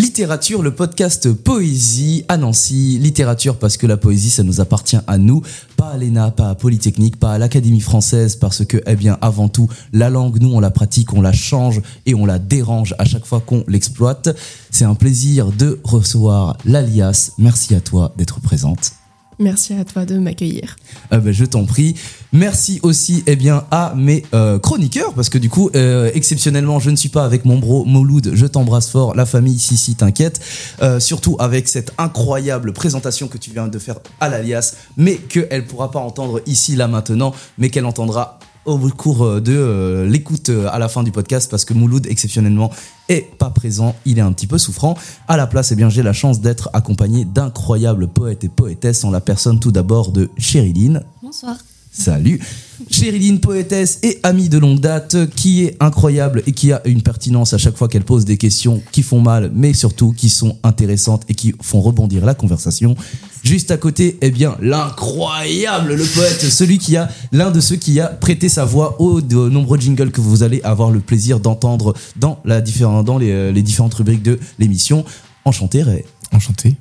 Littérature, 0.00 0.62
le 0.62 0.74
podcast 0.74 1.30
Poésie 1.30 2.24
à 2.28 2.38
Nancy. 2.38 2.98
Littérature 2.98 3.58
parce 3.58 3.76
que 3.76 3.86
la 3.86 3.98
poésie, 3.98 4.30
ça 4.30 4.42
nous 4.42 4.62
appartient 4.62 4.96
à 5.06 5.18
nous, 5.18 5.42
pas 5.76 5.90
à 5.90 5.98
l'ENA, 5.98 6.30
pas 6.30 6.48
à 6.48 6.54
Polytechnique, 6.54 7.18
pas 7.18 7.34
à 7.34 7.38
l'Académie 7.38 7.82
française, 7.82 8.36
parce 8.36 8.64
que, 8.64 8.78
eh 8.86 8.96
bien, 8.96 9.18
avant 9.20 9.50
tout, 9.50 9.68
la 9.92 10.08
langue, 10.08 10.40
nous, 10.40 10.54
on 10.54 10.60
la 10.60 10.70
pratique, 10.70 11.12
on 11.12 11.20
la 11.20 11.34
change 11.34 11.82
et 12.06 12.14
on 12.14 12.24
la 12.24 12.38
dérange 12.38 12.94
à 12.98 13.04
chaque 13.04 13.26
fois 13.26 13.40
qu'on 13.40 13.62
l'exploite. 13.68 14.34
C'est 14.70 14.86
un 14.86 14.94
plaisir 14.94 15.52
de 15.52 15.78
recevoir 15.84 16.56
l'alias. 16.64 17.32
Merci 17.36 17.74
à 17.74 17.82
toi 17.82 18.14
d'être 18.16 18.40
présente. 18.40 18.99
Merci 19.40 19.72
à 19.72 19.86
toi 19.86 20.04
de 20.04 20.18
m'accueillir. 20.18 20.76
Euh, 21.12 21.18
ben, 21.18 21.32
je 21.32 21.46
t'en 21.46 21.64
prie. 21.64 21.96
Merci 22.32 22.78
aussi 22.82 23.24
eh 23.26 23.36
bien 23.36 23.64
à 23.70 23.94
mes 23.96 24.22
euh, 24.34 24.58
chroniqueurs 24.58 25.14
parce 25.14 25.30
que 25.30 25.38
du 25.38 25.48
coup 25.48 25.70
euh, 25.74 26.10
exceptionnellement 26.14 26.78
je 26.78 26.90
ne 26.90 26.96
suis 26.96 27.08
pas 27.08 27.24
avec 27.24 27.46
mon 27.46 27.58
bro 27.58 27.84
Mouloud, 27.86 28.32
je 28.34 28.46
t'embrasse 28.46 28.90
fort, 28.90 29.16
la 29.16 29.24
famille 29.24 29.58
si 29.58 29.78
si 29.78 29.94
t'inquiète. 29.94 30.40
Euh, 30.82 31.00
surtout 31.00 31.36
avec 31.38 31.68
cette 31.68 31.92
incroyable 31.96 32.74
présentation 32.74 33.28
que 33.28 33.38
tu 33.38 33.50
viens 33.50 33.66
de 33.66 33.78
faire 33.78 33.96
à 34.20 34.28
l'alias, 34.28 34.76
mais 34.98 35.16
qu'elle 35.16 35.66
pourra 35.66 35.90
pas 35.90 36.00
entendre 36.00 36.42
ici 36.46 36.76
là 36.76 36.86
maintenant, 36.86 37.34
mais 37.56 37.70
qu'elle 37.70 37.86
entendra 37.86 38.38
au 38.64 38.78
cours 38.90 39.24
euh, 39.24 39.40
de 39.40 39.54
euh, 39.56 40.06
l'écoute 40.06 40.50
euh, 40.50 40.68
à 40.70 40.78
la 40.78 40.88
fin 40.88 41.02
du 41.02 41.12
podcast 41.12 41.50
parce 41.50 41.64
que 41.64 41.74
Mouloud 41.74 42.06
exceptionnellement 42.06 42.70
est 43.08 43.36
pas 43.38 43.50
présent, 43.50 43.96
il 44.04 44.18
est 44.18 44.22
un 44.22 44.32
petit 44.32 44.46
peu 44.46 44.58
souffrant. 44.58 44.96
À 45.28 45.36
la 45.36 45.46
place, 45.46 45.72
eh 45.72 45.76
bien 45.76 45.88
j'ai 45.88 46.02
la 46.02 46.12
chance 46.12 46.40
d'être 46.40 46.70
accompagné 46.72 47.24
d'incroyables 47.24 48.08
poètes 48.08 48.44
et 48.44 48.48
poétesses 48.48 49.04
en 49.04 49.10
la 49.10 49.20
personne 49.20 49.60
tout 49.60 49.72
d'abord 49.72 50.12
de 50.12 50.30
Chériline. 50.38 51.02
Bonsoir. 51.22 51.56
Salut. 51.92 52.40
Chériline, 52.88 53.40
poétesse 53.40 53.98
et 54.04 54.20
amie 54.22 54.48
de 54.48 54.58
longue 54.58 54.78
date, 54.78 55.28
qui 55.34 55.64
est 55.64 55.76
incroyable 55.80 56.44
et 56.46 56.52
qui 56.52 56.70
a 56.72 56.80
une 56.84 57.02
pertinence 57.02 57.52
à 57.52 57.58
chaque 57.58 57.76
fois 57.76 57.88
qu'elle 57.88 58.04
pose 58.04 58.24
des 58.24 58.36
questions 58.36 58.80
qui 58.92 59.02
font 59.02 59.20
mal, 59.20 59.50
mais 59.52 59.72
surtout 59.72 60.12
qui 60.12 60.28
sont 60.28 60.56
intéressantes 60.62 61.24
et 61.28 61.34
qui 61.34 61.52
font 61.60 61.80
rebondir 61.80 62.24
la 62.24 62.34
conversation. 62.34 62.94
Juste 63.42 63.70
à 63.70 63.76
côté, 63.76 64.18
eh 64.20 64.30
bien, 64.30 64.56
l'incroyable, 64.60 65.94
le 65.94 66.04
poète, 66.04 66.40
celui 66.40 66.78
qui 66.78 66.96
a, 66.96 67.08
l'un 67.32 67.50
de 67.50 67.60
ceux 67.60 67.76
qui 67.76 67.98
a 68.00 68.06
prêté 68.06 68.48
sa 68.48 68.64
voix 68.64 69.00
aux 69.00 69.20
de 69.20 69.48
nombreux 69.48 69.78
jingles 69.78 70.10
que 70.10 70.20
vous 70.20 70.42
allez 70.42 70.60
avoir 70.62 70.90
le 70.90 71.00
plaisir 71.00 71.40
d'entendre 71.40 71.94
dans, 72.16 72.40
la 72.44 72.60
différent- 72.60 73.02
dans 73.02 73.18
les, 73.18 73.30
euh, 73.30 73.50
les 73.52 73.62
différentes 73.62 73.94
rubriques 73.94 74.22
de 74.22 74.38
l'émission. 74.58 75.04
Enchanté, 75.44 75.82
Ray. 75.82 76.04
Enchanté. 76.32 76.76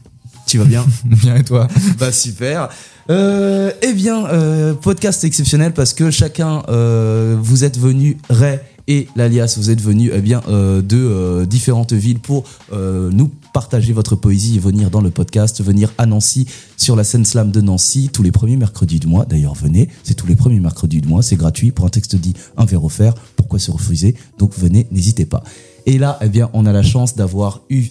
Tu 0.45 0.57
vas 0.57 0.65
bien 0.65 0.85
Bien 1.05 1.35
et 1.37 1.43
toi 1.43 1.67
Bah 1.99 2.11
super. 2.11 2.69
Euh, 3.09 3.71
eh 3.81 3.93
bien, 3.93 4.25
euh, 4.27 4.73
podcast 4.73 5.23
exceptionnel 5.23 5.73
parce 5.73 5.93
que 5.93 6.11
chacun, 6.11 6.63
euh, 6.69 7.37
vous 7.39 7.63
êtes 7.63 7.79
venus, 7.79 8.17
Ray 8.29 8.59
et 8.89 9.07
l'alias, 9.15 9.53
vous 9.55 9.69
êtes 9.69 9.81
venus 9.81 10.11
eh 10.13 10.19
bien, 10.19 10.41
euh, 10.47 10.81
de 10.81 10.97
euh, 10.97 11.45
différentes 11.45 11.93
villes 11.93 12.19
pour 12.19 12.43
euh, 12.73 13.11
nous 13.13 13.29
partager 13.53 13.93
votre 13.93 14.15
poésie 14.15 14.55
et 14.55 14.59
venir 14.59 14.89
dans 14.89 14.99
le 14.99 15.11
podcast, 15.11 15.63
venir 15.63 15.93
à 15.99 16.07
Nancy 16.07 16.47
sur 16.75 16.95
la 16.95 17.03
scène 17.03 17.23
slam 17.23 17.51
de 17.51 17.61
Nancy 17.61 18.09
tous 18.11 18.23
les 18.23 18.31
premiers 18.31 18.57
mercredis 18.57 18.99
du 18.99 19.05
mois. 19.05 19.25
D'ailleurs, 19.25 19.53
venez, 19.53 19.89
c'est 20.03 20.15
tous 20.15 20.25
les 20.25 20.35
premiers 20.35 20.59
mercredis 20.59 21.01
du 21.01 21.07
mois, 21.07 21.21
c'est 21.21 21.35
gratuit. 21.35 21.71
Pour 21.71 21.85
un 21.85 21.89
texte 21.89 22.15
dit, 22.15 22.33
un 22.57 22.65
verre 22.65 22.83
offert. 22.83 23.13
Pourquoi 23.35 23.59
se 23.59 23.69
refuser? 23.69 24.15
Donc 24.39 24.57
venez, 24.57 24.87
n'hésitez 24.91 25.27
pas. 25.27 25.43
Et 25.85 25.99
là, 25.99 26.17
eh 26.23 26.27
bien, 26.27 26.49
on 26.53 26.65
a 26.65 26.73
la 26.73 26.83
chance 26.83 27.15
d'avoir 27.15 27.61
eu 27.69 27.89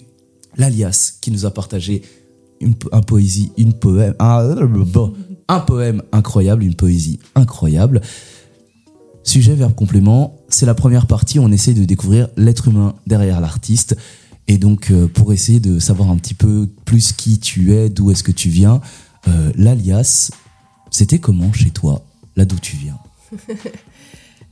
l'alias 0.57 1.13
qui 1.21 1.31
nous 1.31 1.45
a 1.45 1.51
partagé 1.51 2.01
une, 2.59 2.73
un 2.91 3.01
poésie, 3.01 3.53
une 3.57 3.71
poème, 3.71 4.15
un 4.19 5.59
poème 5.61 6.03
incroyable, 6.11 6.63
une 6.63 6.75
poésie 6.75 7.19
incroyable. 7.35 8.01
Sujet, 9.23 9.55
verbe, 9.55 9.75
complément. 9.75 10.38
C'est 10.49 10.65
la 10.65 10.73
première 10.73 11.05
partie. 11.05 11.39
On 11.39 11.51
essaie 11.51 11.73
de 11.73 11.85
découvrir 11.85 12.27
l'être 12.35 12.67
humain 12.67 12.95
derrière 13.07 13.39
l'artiste. 13.39 13.95
Et 14.47 14.57
donc, 14.57 14.89
euh, 14.89 15.07
pour 15.07 15.31
essayer 15.31 15.59
de 15.59 15.77
savoir 15.77 16.09
un 16.09 16.17
petit 16.17 16.33
peu 16.33 16.67
plus 16.85 17.13
qui 17.13 17.39
tu 17.39 17.75
es, 17.75 17.89
d'où 17.89 18.09
est-ce 18.09 18.23
que 18.23 18.31
tu 18.31 18.49
viens, 18.49 18.81
euh, 19.27 19.51
l'alias, 19.55 20.31
c'était 20.89 21.19
comment 21.19 21.53
chez 21.53 21.69
toi, 21.69 22.03
là 22.35 22.45
d'où 22.45 22.59
tu 22.59 22.75
viens 22.75 22.97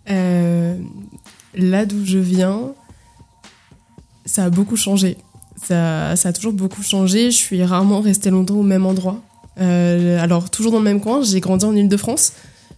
Euh, 0.10 0.78
là 1.54 1.86
d'où 1.86 2.06
je 2.06 2.18
viens, 2.18 2.72
ça 4.26 4.46
a 4.46 4.50
beaucoup 4.50 4.78
changé. 4.78 5.18
Ça, 5.62 6.16
ça 6.16 6.30
a 6.30 6.32
toujours 6.32 6.54
beaucoup 6.54 6.82
changé. 6.82 7.30
Je 7.30 7.36
suis 7.36 7.62
rarement 7.62 8.00
restée 8.00 8.30
longtemps 8.30 8.56
au 8.56 8.64
même 8.64 8.86
endroit. 8.86 9.22
Alors, 9.58 10.50
toujours 10.50 10.72
dans 10.72 10.78
le 10.78 10.86
même 10.86 11.02
coin, 11.02 11.24
j'ai 11.24 11.42
grandi 11.42 11.66
en 11.66 11.76
Ile-de-France. 11.76 12.32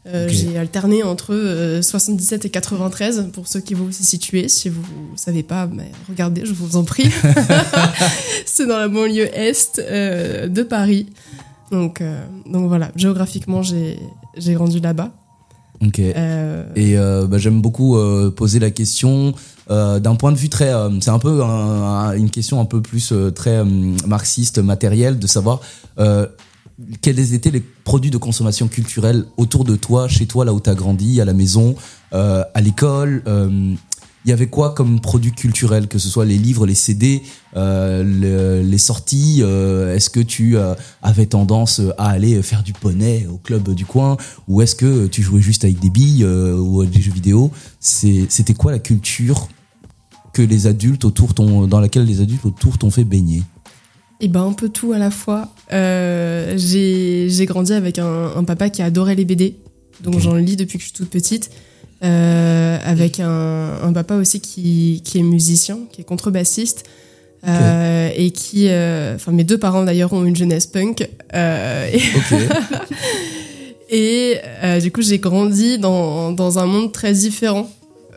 Euh. 0.08 0.28
J'ai 0.30 0.58
alterné 0.58 1.04
entre 1.04 1.34
euh, 1.36 1.82
77 1.82 2.46
et 2.46 2.50
93, 2.50 3.30
pour 3.34 3.48
ceux 3.48 3.60
qui 3.60 3.74
vont 3.74 3.86
aussi 3.86 4.04
situer. 4.04 4.48
Si 4.48 4.70
vous 4.70 4.82
ne 5.12 5.18
savez 5.18 5.44
pas, 5.44 5.68
bah, 5.68 5.84
regardez, 6.08 6.44
je 6.46 6.54
vous 6.54 6.78
en 6.78 6.84
prie. 6.84 7.12
C'est 8.46 8.66
dans 8.66 8.78
la 8.78 8.88
banlieue 8.88 9.30
est 9.38 9.80
euh, 9.80 10.48
de 10.48 10.64
Paris. 10.64 11.08
Donc, 11.72 12.02
euh, 12.02 12.24
donc 12.46 12.68
voilà, 12.68 12.92
géographiquement, 12.96 13.62
j'ai 13.62 14.00
j'ai 14.38 14.54
grandi 14.54 14.80
là-bas. 14.80 15.12
Ok. 15.86 16.00
Euh, 16.00 16.66
Et 16.76 16.98
euh, 16.98 17.26
bah, 17.28 17.38
j'aime 17.38 17.62
beaucoup 17.62 17.98
euh, 17.98 18.32
poser 18.32 18.60
la 18.60 18.70
question 18.72 19.34
euh, 19.70 20.00
d'un 20.00 20.16
point 20.16 20.32
de 20.32 20.38
vue 20.38 20.50
très. 20.50 20.74
euh, 20.74 20.90
c'est 21.00 21.12
un 21.12 21.20
peu 21.20 21.42
un- 21.44 21.48
un- 21.48 22.14
une 22.18 22.30
question 22.32 22.60
un 22.60 22.66
peu 22.66 22.82
plus 22.82 23.12
euh, 23.12 23.32
très 23.32 23.58
euh, 23.58 23.66
marxiste, 24.08 24.58
matérielle, 24.60 25.20
de 25.20 25.28
savoir 25.28 25.62
euh, 26.00 26.26
quels 27.02 27.34
étaient 27.34 27.52
les 27.52 27.62
produits 27.84 28.12
de 28.12 28.18
consommation 28.18 28.68
culturelle 28.68 29.26
autour 29.38 29.64
de 29.66 29.76
toi, 29.76 30.08
chez 30.08 30.26
toi, 30.26 30.46
là 30.46 30.54
où 30.54 30.60
tu 30.60 30.70
as 30.70 30.76
grandi, 30.76 31.20
à 31.22 31.26
la 31.26 31.34
maison, 31.34 31.76
euh, 32.14 32.44
à 32.54 32.62
l'école. 32.62 33.22
euh, 33.28 33.74
il 34.26 34.30
y 34.30 34.34
avait 34.34 34.48
quoi 34.48 34.74
comme 34.74 35.00
produit 35.00 35.32
culturel, 35.32 35.88
que 35.88 35.98
ce 35.98 36.10
soit 36.10 36.26
les 36.26 36.38
livres, 36.38 36.66
les 36.68 36.76
CD, 36.76 37.22
euh, 37.56 38.04
le- 38.04 38.62
les 38.70 38.78
sorties 38.78 39.40
euh, 39.42 39.96
Est-ce 39.96 40.10
que 40.10 40.20
tu 40.20 40.58
euh, 40.58 40.76
avais 41.02 41.26
tendance 41.26 41.80
à 41.98 42.10
aller 42.10 42.42
faire 42.44 42.62
du 42.62 42.74
poney 42.74 43.26
au 43.32 43.38
club 43.38 43.74
du 43.74 43.86
coin 43.86 44.18
Ou 44.50 44.62
est-ce 44.62 44.76
que 44.76 45.08
tu 45.08 45.24
jouais 45.24 45.42
juste 45.42 45.64
avec 45.64 45.80
des 45.80 45.90
billes 45.90 46.26
euh, 46.26 46.58
ou 46.58 46.84
des 46.86 47.02
jeux 47.02 47.14
vidéo? 47.14 47.50
C'était 47.80 48.54
quoi 48.54 48.74
la 48.74 48.80
culture 48.80 49.48
que 50.34 50.42
les 50.42 50.68
adultes 50.68 51.06
autour 51.06 51.34
dans 51.34 51.80
laquelle 51.80 52.04
les 52.06 52.20
adultes 52.20 52.46
autour 52.46 52.78
t'ont 52.78 52.92
fait 52.92 53.06
baigner? 53.06 53.42
Et 54.22 54.28
ben 54.28 54.44
un 54.46 54.54
peu 54.54 54.70
tout 54.70 54.92
à 54.94 54.98
la 54.98 55.12
fois. 55.12 55.48
Euh, 55.72 56.54
j'ai 56.58 57.46
grandi 57.46 57.74
avec 57.74 58.00
un, 58.00 58.32
un 58.36 58.44
papa 58.44 58.70
qui 58.70 58.82
adorait 58.82 59.16
les 59.16 59.26
BD, 59.26 59.56
donc 60.02 60.20
j'en 60.20 60.36
lis 60.36 60.56
depuis 60.58 60.78
que 60.78 60.84
je 60.84 60.90
suis 60.90 60.98
toute 60.98 61.10
petite. 61.10 61.50
Euh, 62.02 62.78
avec 62.86 63.20
un, 63.20 63.78
un 63.84 63.92
papa 63.92 64.16
aussi 64.16 64.40
qui, 64.40 65.02
qui 65.04 65.20
est 65.20 65.24
musicien, 65.24 65.80
qui 65.92 66.02
est 66.02 66.06
contrebassiste. 66.06 66.86
euh, 67.48 68.10
et 68.16 68.32
qui, 68.32 68.68
euh, 68.68 69.16
enfin 69.16 69.32
mes 69.32 69.44
deux 69.46 69.58
parents 69.58 69.84
d'ailleurs 69.84 70.12
ont 70.14 70.26
une 70.26 70.36
jeunesse 70.36 70.66
punk. 70.68 71.02
et 71.02 72.00
et 73.90 74.40
du 74.82 74.92
coup, 74.92 75.02
j'ai 75.02 75.20
grandi 75.20 75.78
dans, 75.78 76.32
dans 76.32 76.60
un 76.60 76.66
monde 76.66 76.92
très 76.92 77.14
différent 77.14 77.70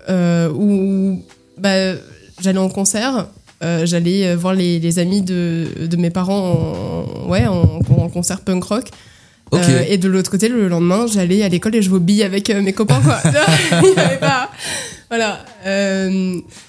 où 0.08 1.22
bah, 1.58 1.94
j'allais 2.40 2.58
en 2.58 2.68
concert, 2.68 3.28
euh, 3.62 3.86
j'allais 3.86 4.26
euh, 4.28 4.36
voir 4.36 4.54
les, 4.54 4.78
les 4.80 4.98
amis 4.98 5.22
de, 5.22 5.66
de 5.86 5.96
mes 5.96 6.10
parents 6.10 7.04
en, 7.24 7.28
ouais, 7.28 7.46
en, 7.46 7.80
en 7.96 8.08
concert 8.08 8.40
punk 8.40 8.64
rock. 8.64 8.84
Euh, 9.54 9.84
et 9.86 9.98
de 9.98 10.08
l'autre 10.08 10.30
côté, 10.30 10.48
le 10.48 10.66
lendemain, 10.68 11.06
j'allais 11.06 11.42
à 11.42 11.48
l'école 11.48 11.74
et 11.76 11.82
je 11.82 11.90
billes 11.90 12.22
avec 12.22 12.48
euh, 12.48 12.62
mes 12.62 12.72
copains. 12.72 13.00
Quoi. 13.02 13.18
Il 13.82 13.94
y 13.94 14.00
avait 14.00 14.16
pas. 14.18 14.50
Voilà. 15.10 15.44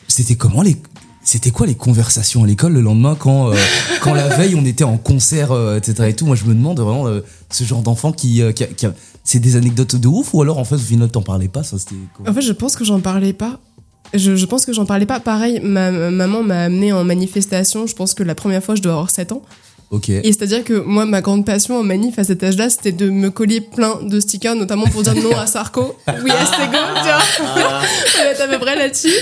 C'était 0.08 0.36
comment 0.36 0.62
les 0.62 0.78
c'était 1.26 1.52
quoi 1.52 1.66
les 1.66 1.76
conversations 1.76 2.44
à 2.44 2.48
l'école 2.48 2.74
le 2.74 2.82
lendemain 2.82 3.16
quand 3.18 3.52
quand 4.02 4.14
la 4.14 4.28
veille 4.28 4.56
on 4.56 4.66
était 4.66 4.84
en 4.84 4.98
concert 4.98 5.52
etc 5.78 6.10
et 6.10 6.14
tout? 6.14 6.26
Moi 6.26 6.36
je 6.36 6.44
me 6.44 6.54
demande 6.54 6.78
vraiment 6.82 7.08
ce 7.50 7.64
genre 7.64 7.82
d'enfant 7.82 8.12
qui, 8.12 8.42
qui, 8.54 8.64
a- 8.66 8.68
qui 8.68 8.86
a- 8.86 8.94
c'est 9.24 9.40
des 9.40 9.56
anecdotes 9.56 9.96
de 9.96 10.08
ouf 10.10 10.34
ou 10.34 10.42
alors 10.42 10.58
en 10.58 10.66
fait 10.66 10.76
au 10.76 10.80
final 10.80 11.08
t'en 11.10 11.22
parlais 11.22 11.48
pas 11.48 11.64
ça 11.64 11.78
c'était 11.80 11.96
En 12.28 12.34
fait, 12.34 12.42
je 12.42 12.52
pense 12.52 12.76
que 12.76 12.84
j'en 12.84 13.00
parlais 13.00 13.32
pas. 13.32 13.58
Je, 14.14 14.36
je 14.36 14.46
pense 14.46 14.66
que 14.66 14.74
j'en 14.74 14.86
parlais 14.86 15.06
pas. 15.06 15.20
Pareil, 15.20 15.60
ma, 15.64 15.92
ma 15.92 16.10
maman 16.12 16.44
m'a 16.44 16.64
amené 16.66 16.94
en 16.94 17.04
manifestation. 17.04 17.88
Je 17.88 17.96
pense 17.96 18.14
que 18.14 18.24
la 18.24 18.36
première 18.36 18.64
fois, 18.64 18.76
je 18.76 18.82
dois 18.82 18.94
avoir 18.94 19.10
7 19.10 19.32
ans. 19.32 19.42
ok 19.92 20.10
Et 20.10 20.22
c'est-à-dire 20.26 20.64
que 20.64 20.74
moi, 20.74 21.06
ma 21.06 21.22
grande 21.22 21.46
passion 21.46 21.78
en 21.78 21.84
manif 21.84 22.20
à 22.20 22.24
cet 22.24 22.44
âge-là, 22.44 22.70
c'était 22.70 22.92
de 22.92 23.10
me 23.10 23.30
coller 23.32 23.62
plein 23.62 24.00
de 24.04 24.20
stickers, 24.20 24.56
notamment 24.56 24.86
pour 24.88 25.04
dire 25.04 25.16
non 25.16 25.36
à 25.38 25.48
Sarko, 25.48 25.98
oui 26.24 26.32
à 26.32 26.46
Stego, 26.46 26.78
tu 26.98 27.04
vois. 27.04 27.82
On 28.20 28.24
est 28.32 28.42
à 28.42 28.48
peu 28.48 28.60
près 28.60 28.76
là-dessus. 28.76 29.14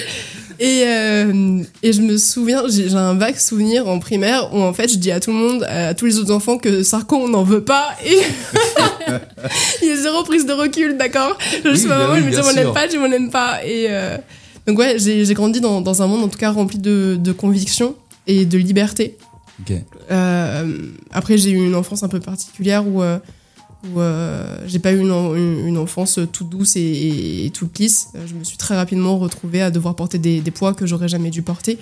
Et, 0.60 0.84
euh, 0.86 1.64
et 1.82 1.92
je 1.92 2.02
me 2.02 2.18
souviens, 2.18 2.62
j'ai 2.70 2.94
un 2.94 3.16
vague 3.16 3.38
souvenir 3.38 3.88
en 3.88 3.98
primaire 3.98 4.54
où 4.54 4.62
en 4.62 4.74
fait 4.74 4.88
je 4.92 4.98
dis 4.98 5.10
à 5.12 5.20
tout 5.20 5.32
le 5.32 5.38
monde, 5.38 5.64
à 5.64 5.96
tous 5.96 6.06
les 6.06 6.20
autres 6.20 6.32
enfants 6.32 6.60
que 6.60 6.84
Sarko 6.84 7.16
on 7.16 7.30
n'en 7.30 7.42
veut 7.44 7.64
pas 7.64 7.88
et 8.06 8.20
il 9.82 9.88
y 9.88 9.92
a 9.92 9.96
zéro 9.96 10.22
prise 10.24 10.46
de 10.46 10.54
recul, 10.54 10.98
d'accord? 10.98 11.36
Je 11.64 11.70
Oui, 11.70 11.78
suis 11.80 11.88
bah 11.88 11.98
ma 11.98 12.08
maman, 12.08 12.14
oui, 12.14 12.20
je 12.22 12.26
me 12.26 12.32
dis 12.32 12.40
on 12.40 12.44
sûr. 12.44 12.54
n'aime 12.54 12.74
pas, 12.74 12.86
je 12.86 12.90
dis 12.92 12.98
on 12.98 13.08
n'aime 13.08 13.32
pas 13.32 13.60
et 13.66 13.88
euh, 13.90 14.18
donc 14.68 14.78
ouais 14.80 14.98
j'ai 15.00 15.34
grandi 15.34 15.60
dans, 15.62 15.82
dans 15.82 16.02
un 16.02 16.08
monde 16.08 16.24
en 16.24 16.28
tout 16.28 16.38
cas 16.38 16.52
rempli 16.52 16.78
de, 16.80 17.18
de 17.20 17.32
convictions 17.32 17.96
et 18.28 18.46
de 18.46 18.58
liberté. 18.58 19.18
Euh, 20.10 20.88
après, 21.12 21.38
j'ai 21.38 21.52
eu 21.52 21.66
une 21.68 21.76
enfance 21.76 22.04
un 22.04 22.08
peu 22.10 22.20
particulière 22.20 22.88
où, 22.88 23.02
euh, 23.04 23.20
où 23.94 24.00
euh, 24.00 24.58
j'ai 24.68 24.80
pas 24.80 24.92
eu 24.92 25.00
une, 25.00 25.12
en- 25.12 25.36
une- 25.36 25.68
une 25.68 25.78
enfance 25.78 26.20
toute 26.32 26.50
douce 26.50 26.76
et, 26.76 26.82
et- 26.82 27.46
et 27.46 27.50
toute 27.52 27.78
lisse. 27.80 28.08
Euh, 28.16 28.26
Je 28.28 28.34
me 28.34 28.44
suis 28.44 28.58
très 28.58 28.76
rapidement 28.76 29.18
retrouvée 29.20 29.62
à 29.62 29.70
devoir 29.72 29.96
porter 29.96 30.18
des, 30.18 30.42
des 30.42 30.52
poids 30.52 30.74
que 30.74 30.86
j'aurais 30.86 31.08
jamais 31.08 31.30
dû 31.30 31.42
porter. 31.44 31.78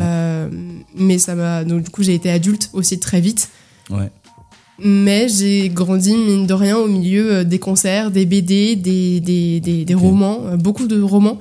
Euh, 0.00 0.48
mais 0.94 1.18
ça 1.18 1.34
m'a. 1.34 1.64
donc, 1.64 1.82
Du 1.82 1.90
coup, 1.90 2.02
j'ai 2.02 2.14
été 2.14 2.30
adulte 2.30 2.70
aussi 2.72 2.98
très 3.00 3.20
vite. 3.20 3.48
ouais 3.90 4.10
Mais 4.82 5.28
j'ai 5.28 5.68
grandi, 5.68 6.14
mine 6.16 6.46
de 6.46 6.54
rien, 6.54 6.76
au 6.78 6.86
milieu 6.88 7.32
euh, 7.32 7.44
des 7.44 7.58
concerts, 7.58 8.10
des 8.10 8.24
BD, 8.26 8.76
des, 8.76 9.20
des, 9.20 9.60
des, 9.60 9.94
romans, 9.94 10.40
euh, 10.46 10.56
beaucoup 10.56 10.86
de 10.86 11.00
romans. 11.00 11.38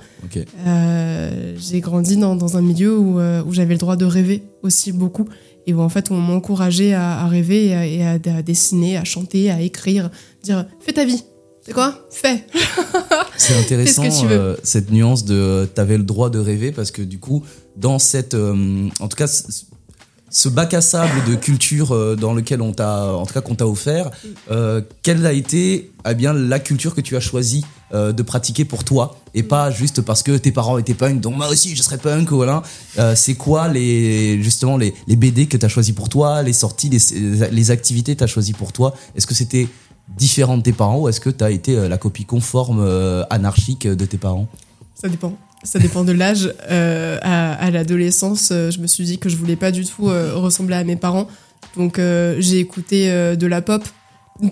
Euh, 0.67 1.55
j'ai 1.58 1.79
grandi 1.79 2.17
dans, 2.17 2.36
dans 2.36 2.58
un 2.58 2.62
milieu 2.62 2.98
où, 2.98 3.19
où 3.19 3.53
j'avais 3.53 3.74
le 3.74 3.79
droit 3.79 3.96
de 3.96 4.05
rêver 4.05 4.43
aussi 4.63 4.91
beaucoup 4.91 5.25
et 5.67 5.74
où 5.74 5.81
en 5.81 5.89
fait 5.89 6.12
on 6.12 6.17
m'encourageait 6.19 6.93
à, 6.93 7.19
à 7.22 7.27
rêver 7.27 7.67
et, 7.67 7.74
à, 7.74 7.86
et 7.86 8.03
à- 8.03 8.36
à 8.38 8.41
dessiner, 8.41 8.98
à 8.98 9.03
chanter, 9.03 9.50
à 9.51 9.62
écrire, 9.62 10.10
dire 10.43 10.65
fais 10.79 10.93
ta 10.93 11.05
vie. 11.05 11.24
C'est 11.62 11.74
quoi? 11.74 12.08
Fais. 12.10 12.46
c'est 13.38 13.55
intéressant 13.58 14.03
Fais 14.03 14.10
ce 14.12 14.15
que 14.17 14.22
tu 14.22 14.27
veux. 14.27 14.39
euh, 14.39 14.55
cette 14.63 14.91
nuance 14.91 15.25
de 15.25 15.67
t'avais 15.75 15.98
le 15.98 16.03
droit 16.03 16.29
de 16.29 16.39
rêver 16.39 16.72
parce 16.72 16.91
que 16.91 17.01
du 17.01 17.19
coup 17.19 17.43
dans 17.77 18.00
cette 18.00 18.34
euh, 18.34 18.88
en 19.00 19.08
tout 19.08 19.17
cas 19.17 19.27
ce 20.30 20.50
bac 20.50 20.74
à 20.74 20.82
sable 20.82 21.24
de 21.28 21.36
culture 21.36 21.94
euh, 21.94 22.16
dans 22.16 22.34
lequel 22.34 22.62
on 22.62 22.72
t'a 22.74 23.14
en 23.14 23.26
tout 23.26 23.34
cas 23.34 23.42
qu'on 23.42 23.56
t'a 23.56 23.68
offert 23.68 24.12
euh, 24.52 24.82
quelle 25.02 25.26
a 25.26 25.34
été 25.34 25.92
eh 26.10 26.14
bien 26.14 26.34
la 26.34 26.60
culture 26.60 26.96
que 26.96 27.02
tu 27.02 27.16
as 27.16 27.20
choisi 27.20 27.66
euh, 27.94 28.12
de 28.12 28.22
pratiquer 28.24 28.66
pour 28.66 28.84
toi 28.84 29.18
et 29.34 29.44
pas 29.44 29.72
juste 29.72 30.02
parce 30.02 30.24
que 30.24 30.38
tes 30.38 30.52
parents 30.52 30.78
étaient 30.78 30.94
punk 30.94 31.22
donc 31.22 31.36
moi 31.36 31.50
aussi 31.50 31.76
je 31.76 31.82
serais 31.82 31.98
punk 31.98 32.32
voilà. 32.32 32.62
Euh, 33.00 33.16
c'est 33.16 33.36
quoi 33.36 33.68
les 33.68 34.42
justement 34.44 34.78
les, 34.78 34.94
les 35.08 35.16
BD 35.16 35.48
que 35.48 35.58
tu 35.58 35.66
as 35.66 35.70
choisi 35.70 35.94
pour 35.94 36.10
toi 36.10 36.44
les 36.44 36.54
sorties 36.54 36.90
les, 36.90 37.50
les 37.50 37.72
activités 37.72 38.14
que 38.14 38.20
tu 38.20 38.24
as 38.24 38.28
choisi 38.28 38.54
pour 38.54 38.74
toi? 38.74 38.94
Est-ce 39.16 39.28
que 39.28 39.34
c'était 39.34 39.68
différent 40.18 40.58
de 40.58 40.64
tes 40.64 40.74
parents 40.74 41.00
ou 41.00 41.10
est-ce 41.10 41.20
que 41.20 41.30
tu 41.30 41.44
as 41.44 41.52
été 41.52 41.76
euh, 41.76 41.88
la 41.88 41.98
copie 41.98 42.26
conforme 42.26 42.80
euh, 42.82 43.24
anarchique 43.30 43.88
de 43.88 44.06
tes 44.06 44.18
parents? 44.18 44.48
Ça 44.96 45.08
dépend. 45.08 45.34
Ça 45.63 45.80
dépend 45.80 46.04
de 46.04 46.13
l'âge. 46.13 46.54
Euh, 46.72 47.18
à 47.22 47.50
à 47.60 47.72
l'adolescence, 47.72 48.50
euh, 48.51 48.72
je 48.72 48.80
me 48.80 48.88
suis 48.88 49.04
dit 49.04 49.20
que 49.20 49.30
je 49.30 49.36
voulais 49.36 49.56
pas 49.56 49.72
du 49.72 49.86
tout 49.86 50.10
euh, 50.10 50.34
ressembler 50.36 50.75
à 50.75 50.84
mes 50.84 50.96
parents. 50.96 51.28
Donc 51.78 52.00
euh, 52.00 52.36
j'ai 52.39 52.60
écouté 52.60 53.10
de 53.10 53.48
la 53.48 53.62
pop. 53.62 53.84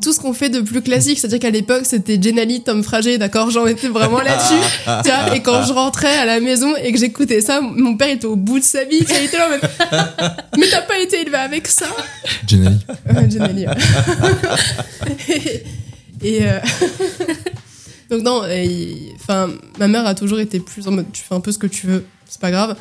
Tout 0.02 0.12
ce 0.12 0.20
qu'on 0.20 0.34
fait 0.34 0.50
de 0.50 0.60
plus 0.60 0.82
classique, 0.82 1.18
c'est-à-dire 1.18 1.40
qu'à 1.40 1.50
l'époque 1.50 1.84
c'était 1.86 2.22
Jenali, 2.22 2.62
Tom 2.62 2.84
Frager, 2.84 3.18
d'accord, 3.18 3.50
j'en 3.52 3.66
étais 3.66 3.88
vraiment 3.88 4.20
là-dessus. 4.20 4.60
et 5.34 5.40
quand 5.42 5.64
je 5.64 5.72
rentrais 5.72 6.18
à 6.18 6.26
la 6.26 6.42
maison 6.42 6.76
et 6.76 6.92
que 6.92 7.00
j'écoutais 7.00 7.40
ça, 7.40 7.62
mon 7.62 7.96
père 7.96 8.10
était 8.10 8.26
au 8.26 8.36
bout 8.36 8.60
de 8.60 8.66
sa 8.66 8.84
vie, 8.84 8.98
il 9.00 9.26
était 9.26 9.38
là 9.38 9.48
mode, 9.48 9.62
mais 10.58 10.68
t'as 10.70 10.82
pas 10.82 11.00
été 11.00 11.22
élevé 11.22 11.38
avec 11.38 11.68
ça. 11.68 11.86
Ouais, 12.52 13.30
Jenali, 13.30 13.66
ouais. 13.66 13.76
et 16.22 16.42
donc 18.10 18.22
non, 18.24 18.44
enfin 19.16 19.50
ma 19.80 19.88
mère 19.88 20.06
a 20.06 20.16
toujours 20.16 20.40
été 20.40 20.60
plus 20.60 20.88
en 20.88 20.92
mode 20.92 21.06
tu 21.12 21.24
fais 21.24 21.36
un 21.36 21.42
peu 21.42 21.52
ce 21.52 21.58
que 21.58 21.68
tu 21.68 21.88
veux, 21.88 22.06
c'est 22.28 22.42
pas 22.42 22.52
grave. 22.52 22.76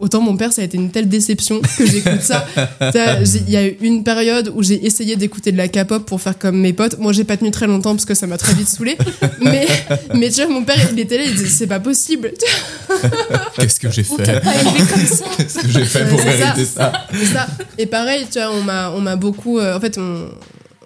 Autant 0.00 0.20
mon 0.20 0.36
père, 0.36 0.52
ça 0.52 0.60
a 0.62 0.64
été 0.64 0.76
une 0.76 0.90
telle 0.90 1.08
déception 1.08 1.60
que 1.60 1.86
j'écoute 1.86 2.20
ça. 2.20 2.44
Il 3.46 3.48
y 3.50 3.56
a 3.56 3.64
eu 3.64 3.76
une 3.80 4.02
période 4.02 4.50
où 4.52 4.60
j'ai 4.60 4.84
essayé 4.84 5.14
d'écouter 5.14 5.52
de 5.52 5.56
la 5.56 5.68
K-pop 5.68 6.04
pour 6.04 6.20
faire 6.20 6.36
comme 6.36 6.58
mes 6.58 6.72
potes. 6.72 6.98
Moi, 6.98 7.12
j'ai 7.12 7.22
pas 7.22 7.36
tenu 7.36 7.52
très 7.52 7.68
longtemps 7.68 7.94
parce 7.94 8.04
que 8.04 8.14
ça 8.14 8.26
m'a 8.26 8.36
très 8.36 8.54
vite 8.54 8.68
saoulé. 8.68 8.98
Mais, 9.40 9.66
mais 10.14 10.30
tu 10.30 10.42
vois, 10.42 10.52
mon 10.52 10.64
père, 10.64 10.76
il 10.92 10.98
était 10.98 11.16
là, 11.18 11.24
il 11.24 11.34
disait 11.36 11.46
c'est 11.48 11.66
pas 11.68 11.78
possible. 11.78 12.32
Qu'est-ce 13.56 13.78
que 13.78 13.88
j'ai 13.90 14.04
On 14.10 14.16
fait 14.16 14.22
t'a 14.24 14.40
pas 14.40 14.54
élevé 14.54 14.78
comme 14.78 15.06
ça. 15.06 15.24
Qu'est-ce 15.36 15.58
que 15.60 15.68
j'ai 15.68 15.84
fait 15.84 16.08
pour 16.08 16.18
ça. 16.18 16.24
mériter 16.26 16.64
ça 16.64 16.92
ça. 17.32 17.46
Et 17.78 17.86
pareil, 17.86 18.26
tu 18.30 18.40
vois, 18.40 18.50
on 18.50 18.62
m'a, 18.62 18.90
on 18.90 19.00
m'a 19.00 19.14
beaucoup. 19.14 19.58
euh, 19.60 19.76
en 19.76 19.80
fait, 19.80 19.96
mon, 19.96 20.28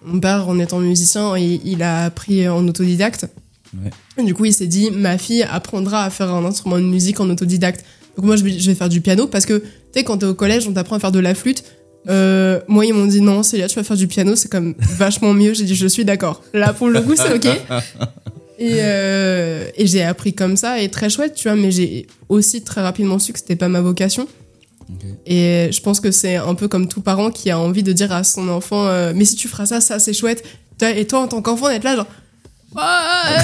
mon 0.05 0.21
père, 0.21 0.47
en 0.49 0.59
étant 0.59 0.81
musicien, 0.81 1.35
il, 1.39 1.61
il 1.65 1.83
a 1.83 2.05
appris 2.05 2.47
en 2.47 2.67
autodidacte. 2.69 3.27
Ouais. 3.75 4.25
Du 4.25 4.35
coup, 4.35 4.45
il 4.45 4.53
s'est 4.53 4.67
dit, 4.67 4.91
ma 4.91 5.19
fille 5.19 5.43
apprendra 5.43 6.05
à 6.05 6.11
faire 6.11 6.33
un 6.33 6.45
instrument 6.45 6.79
de 6.79 6.85
musique 6.85 7.21
en 7.21 7.29
autodidacte. 7.29 7.85
Donc 8.17 8.27
moi, 8.27 8.37
je 8.37 8.45
vais, 8.45 8.75
faire 8.75 8.89
du 8.89 9.01
piano 9.01 9.27
parce 9.27 9.47
que, 9.47 9.59
tu 9.59 9.65
sais, 9.95 10.05
quand 10.05 10.19
t'es 10.19 10.27
au 10.27 10.35
collège, 10.35 10.67
on 10.67 10.73
t'apprend 10.73 10.97
à 10.97 10.99
faire 10.99 11.13
de 11.13 11.21
la 11.21 11.35
flûte. 11.35 11.65
Euh, 12.09 12.61
moi, 12.69 12.87
ils 12.87 12.95
m'ont 12.95 13.07
dit 13.07 13.21
non, 13.21 13.43
Célia, 13.43 13.69
tu 13.69 13.77
vas 13.77 13.85
faire 13.85 13.97
du 13.97 14.09
piano, 14.09 14.35
c'est 14.37 14.51
comme 14.51 14.75
vachement 14.79 15.35
mieux. 15.35 15.55
J'ai 15.55 15.65
dit, 15.65 15.75
je 15.75 15.87
suis 15.87 16.05
d'accord. 16.05 16.43
Là, 16.55 16.73
pour 16.73 16.89
le 16.89 17.01
coup, 17.01 17.15
c'est 17.17 17.33
ok. 17.33 17.47
Et, 18.61 18.79
euh, 18.81 19.71
et 19.77 19.87
j'ai 19.87 20.03
appris 20.03 20.35
comme 20.35 20.57
ça, 20.57 20.83
et 20.83 20.89
très 20.89 21.09
chouette, 21.09 21.35
tu 21.35 21.47
vois, 21.47 21.57
mais 21.57 21.71
j'ai 21.71 22.09
aussi 22.29 22.63
très 22.63 22.81
rapidement 22.81 23.21
su 23.21 23.33
que 23.33 23.39
c'était 23.39 23.55
pas 23.55 23.69
ma 23.69 23.81
vocation. 23.81 24.27
Et 25.27 25.69
je 25.71 25.81
pense 25.81 26.01
que 26.01 26.11
c'est 26.11 26.37
un 26.37 26.55
peu 26.55 26.67
comme 26.67 26.89
tout 26.89 27.01
parent 27.01 27.31
qui 27.31 27.51
a 27.51 27.59
envie 27.59 27.83
de 27.83 27.93
dire 27.93 28.11
à 28.11 28.25
son 28.25 28.49
enfant 28.49 28.87
euh, 28.87 29.13
Mais 29.15 29.25
si 29.25 29.37
tu 29.37 29.47
feras 29.47 29.67
ça, 29.67 29.81
ça 29.81 29.99
c'est 29.99 30.13
chouette. 30.13 30.45
Et 30.81 31.07
toi, 31.07 31.21
en 31.21 31.29
tant 31.29 31.43
qu'enfant, 31.43 31.69
d'être 31.69 31.85
là, 31.85 31.97
genre 31.97 32.07
Euh, 32.77 33.39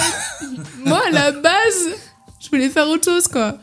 Moi, 0.85 1.01
à 1.09 1.11
la 1.11 1.33
base, 1.33 1.89
je 2.41 2.49
voulais 2.49 2.69
faire 2.69 2.89
autre 2.89 3.05
chose, 3.05 3.29
quoi. 3.29 3.59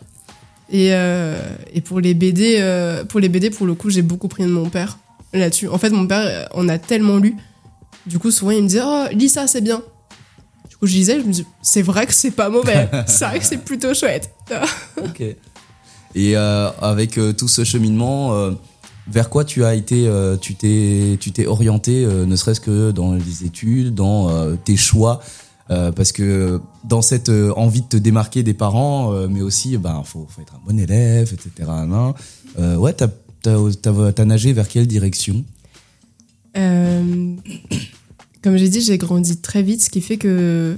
Et, 0.69 0.89
euh, 0.93 1.37
et 1.73 1.81
pour 1.81 1.99
les 1.99 2.13
BD, 2.13 2.57
euh, 2.59 3.03
pour 3.03 3.19
les 3.19 3.29
BD, 3.29 3.49
pour 3.49 3.67
le 3.67 3.75
coup, 3.75 3.89
j'ai 3.89 4.01
beaucoup 4.01 4.27
pris 4.27 4.43
de 4.43 4.49
mon 4.49 4.69
père 4.69 4.97
là-dessus. 5.33 5.67
En 5.67 5.77
fait, 5.77 5.89
mon 5.89 6.07
père, 6.07 6.47
on 6.53 6.69
a 6.69 6.77
tellement 6.77 7.17
lu. 7.17 7.35
Du 8.05 8.19
coup, 8.19 8.31
souvent, 8.31 8.51
il 8.51 8.63
me 8.63 8.67
disait 8.67 8.81
Oh, 8.83 9.05
lis 9.11 9.29
ça, 9.29 9.47
c'est 9.47 9.61
bien. 9.61 9.81
Du 10.69 10.77
coup, 10.77 10.87
je 10.87 10.93
lisais, 10.93 11.19
je 11.19 11.25
me 11.25 11.31
dis 11.31 11.45
C'est 11.61 11.81
vrai 11.81 12.07
que 12.07 12.13
c'est 12.13 12.31
pas 12.31 12.49
mauvais. 12.49 12.89
c'est 13.05 13.25
vrai 13.25 13.39
que 13.39 13.45
c'est 13.45 13.63
plutôt 13.63 13.93
chouette. 13.93 14.33
Ok. 14.97 15.21
Et 16.13 16.35
euh, 16.35 16.69
avec 16.81 17.17
tout 17.37 17.47
ce 17.47 17.63
cheminement, 17.63 18.51
vers 19.07 19.29
quoi 19.29 19.43
tu 19.43 19.63
as 19.63 19.75
été, 19.75 20.07
euh, 20.07 20.37
tu 20.37 20.55
t'es, 20.55 21.17
tu 21.19 21.31
t'es 21.31 21.45
orienté, 21.45 22.05
euh, 22.05 22.25
ne 22.25 22.35
serait-ce 22.35 22.61
que 22.61 22.91
dans 22.91 23.13
les 23.13 23.43
études, 23.45 23.93
dans 23.93 24.29
euh, 24.29 24.55
tes 24.55 24.77
choix, 24.77 25.21
euh, 25.71 25.91
parce 25.91 26.11
que 26.11 26.59
dans 26.83 27.01
cette 27.01 27.29
euh, 27.29 27.53
envie 27.55 27.81
de 27.81 27.87
te 27.87 27.97
démarquer 27.97 28.43
des 28.43 28.53
parents, 28.53 29.13
euh, 29.13 29.27
mais 29.29 29.41
aussi, 29.41 29.77
ben, 29.77 30.03
faut, 30.03 30.27
faut 30.29 30.41
être 30.41 30.55
un 30.55 30.61
bon 30.65 30.77
élève, 30.77 31.33
etc. 31.33 31.69
hein. 31.69 32.13
Euh, 32.59 32.75
ouais, 32.75 32.93
t'as, 32.93 33.07
t'as 33.41 34.25
nagé 34.25 34.53
vers 34.53 34.67
quelle 34.67 34.87
direction? 34.87 35.43
Comme 36.53 37.37
j'ai 38.57 38.69
dit, 38.69 38.81
j'ai 38.81 38.97
grandi 38.97 39.37
très 39.37 39.63
vite, 39.63 39.83
ce 39.83 39.89
qui 39.89 40.01
fait 40.01 40.17
que 40.17 40.77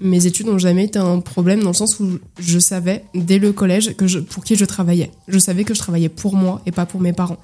mes 0.00 0.26
études 0.26 0.46
n'ont 0.46 0.58
jamais 0.58 0.84
été 0.84 0.98
un 0.98 1.20
problème 1.20 1.60
dans 1.62 1.68
le 1.68 1.74
sens 1.74 2.00
où 2.00 2.18
je 2.40 2.58
savais 2.58 3.04
dès 3.14 3.38
le 3.38 3.52
collège 3.52 3.94
que 3.94 4.08
je, 4.08 4.18
pour 4.18 4.42
qui 4.42 4.56
je 4.56 4.64
travaillais. 4.64 5.12
Je 5.28 5.38
savais 5.38 5.62
que 5.62 5.74
je 5.74 5.78
travaillais 5.78 6.08
pour 6.08 6.34
moi 6.34 6.60
et 6.66 6.72
pas 6.72 6.86
pour 6.86 7.00
mes 7.00 7.12
parents. 7.12 7.38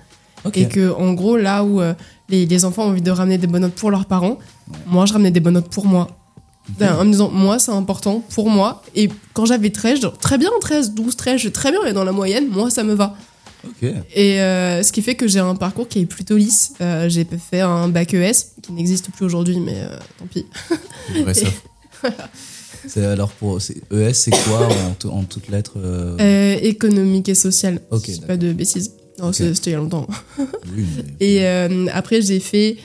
Et 0.54 0.66
que 0.66 0.92
en 0.92 1.12
gros, 1.14 1.36
là 1.36 1.64
où 1.64 1.80
les, 2.28 2.46
les 2.46 2.64
enfants 2.64 2.84
ont 2.84 2.90
envie 2.90 3.02
de 3.02 3.10
ramener 3.10 3.38
des 3.38 3.46
bonnes 3.46 3.62
notes 3.62 3.74
pour 3.74 3.90
leurs 3.90 4.06
parents, 4.06 4.38
moi 4.86 5.06
je 5.06 5.12
ramenais 5.12 5.30
des 5.30 5.40
bonnes 5.40 5.54
notes 5.54 5.70
pour 5.70 5.86
moi. 5.86 6.08
En 6.80 7.04
me 7.04 7.10
disant, 7.12 7.30
moi 7.30 7.58
c'est 7.58 7.70
important 7.72 8.20
pour 8.34 8.50
moi. 8.50 8.82
Et 8.94 9.08
quand 9.32 9.46
j'avais 9.46 9.70
13, 9.70 10.00
genre, 10.00 10.18
très 10.18 10.38
bien, 10.38 10.50
13, 10.60 10.92
12, 10.92 11.16
13, 11.16 11.34
je 11.36 11.40
suis 11.40 11.52
très 11.52 11.70
bien, 11.70 11.84
et 11.86 11.92
dans 11.92 12.04
la 12.04 12.12
moyenne, 12.12 12.48
moi 12.48 12.70
ça 12.70 12.84
me 12.84 12.94
va. 12.94 13.16
Ok. 13.66 13.90
Et 14.14 14.40
euh, 14.40 14.82
ce 14.82 14.92
qui 14.92 15.02
fait 15.02 15.14
que 15.16 15.26
j'ai 15.26 15.40
un 15.40 15.54
parcours 15.56 15.88
qui 15.88 16.00
est 16.00 16.06
plutôt 16.06 16.36
lisse. 16.36 16.74
Euh, 16.80 17.08
j'ai 17.08 17.26
fait 17.50 17.60
un 17.60 17.88
bac 17.88 18.14
ES, 18.14 18.32
qui 18.62 18.72
n'existe 18.72 19.10
plus 19.10 19.24
aujourd'hui, 19.24 19.58
mais 19.60 19.74
euh, 19.80 19.96
tant 20.18 20.26
pis. 20.26 20.46
Ça. 21.34 22.10
C'est 22.86 23.04
alors 23.04 23.30
pour 23.32 23.58
ES, 23.58 24.12
c'est 24.14 24.30
quoi 24.30 24.68
en, 25.04 25.08
en 25.08 25.24
toutes 25.24 25.48
lettres 25.48 25.76
économique 26.62 27.28
et 27.28 27.34
social. 27.34 27.80
Ok, 27.90 28.04
Si 28.06 28.14
je 28.14 28.20
dis 28.20 28.26
pas 28.26 28.36
de 28.36 28.52
bêtises. 28.52 28.92
Non, 29.18 29.28
Ok. 29.28 29.34
c'est- 29.34 29.52
c'était 29.54 29.70
il 29.70 29.72
y 29.72 29.76
a 29.76 29.78
longtemps. 29.78 30.06
oui, 30.38 30.84
mais- 30.96 31.14
Et 31.26 31.88
après, 31.90 32.22
j'ai 32.22 32.38
fait. 32.40 32.76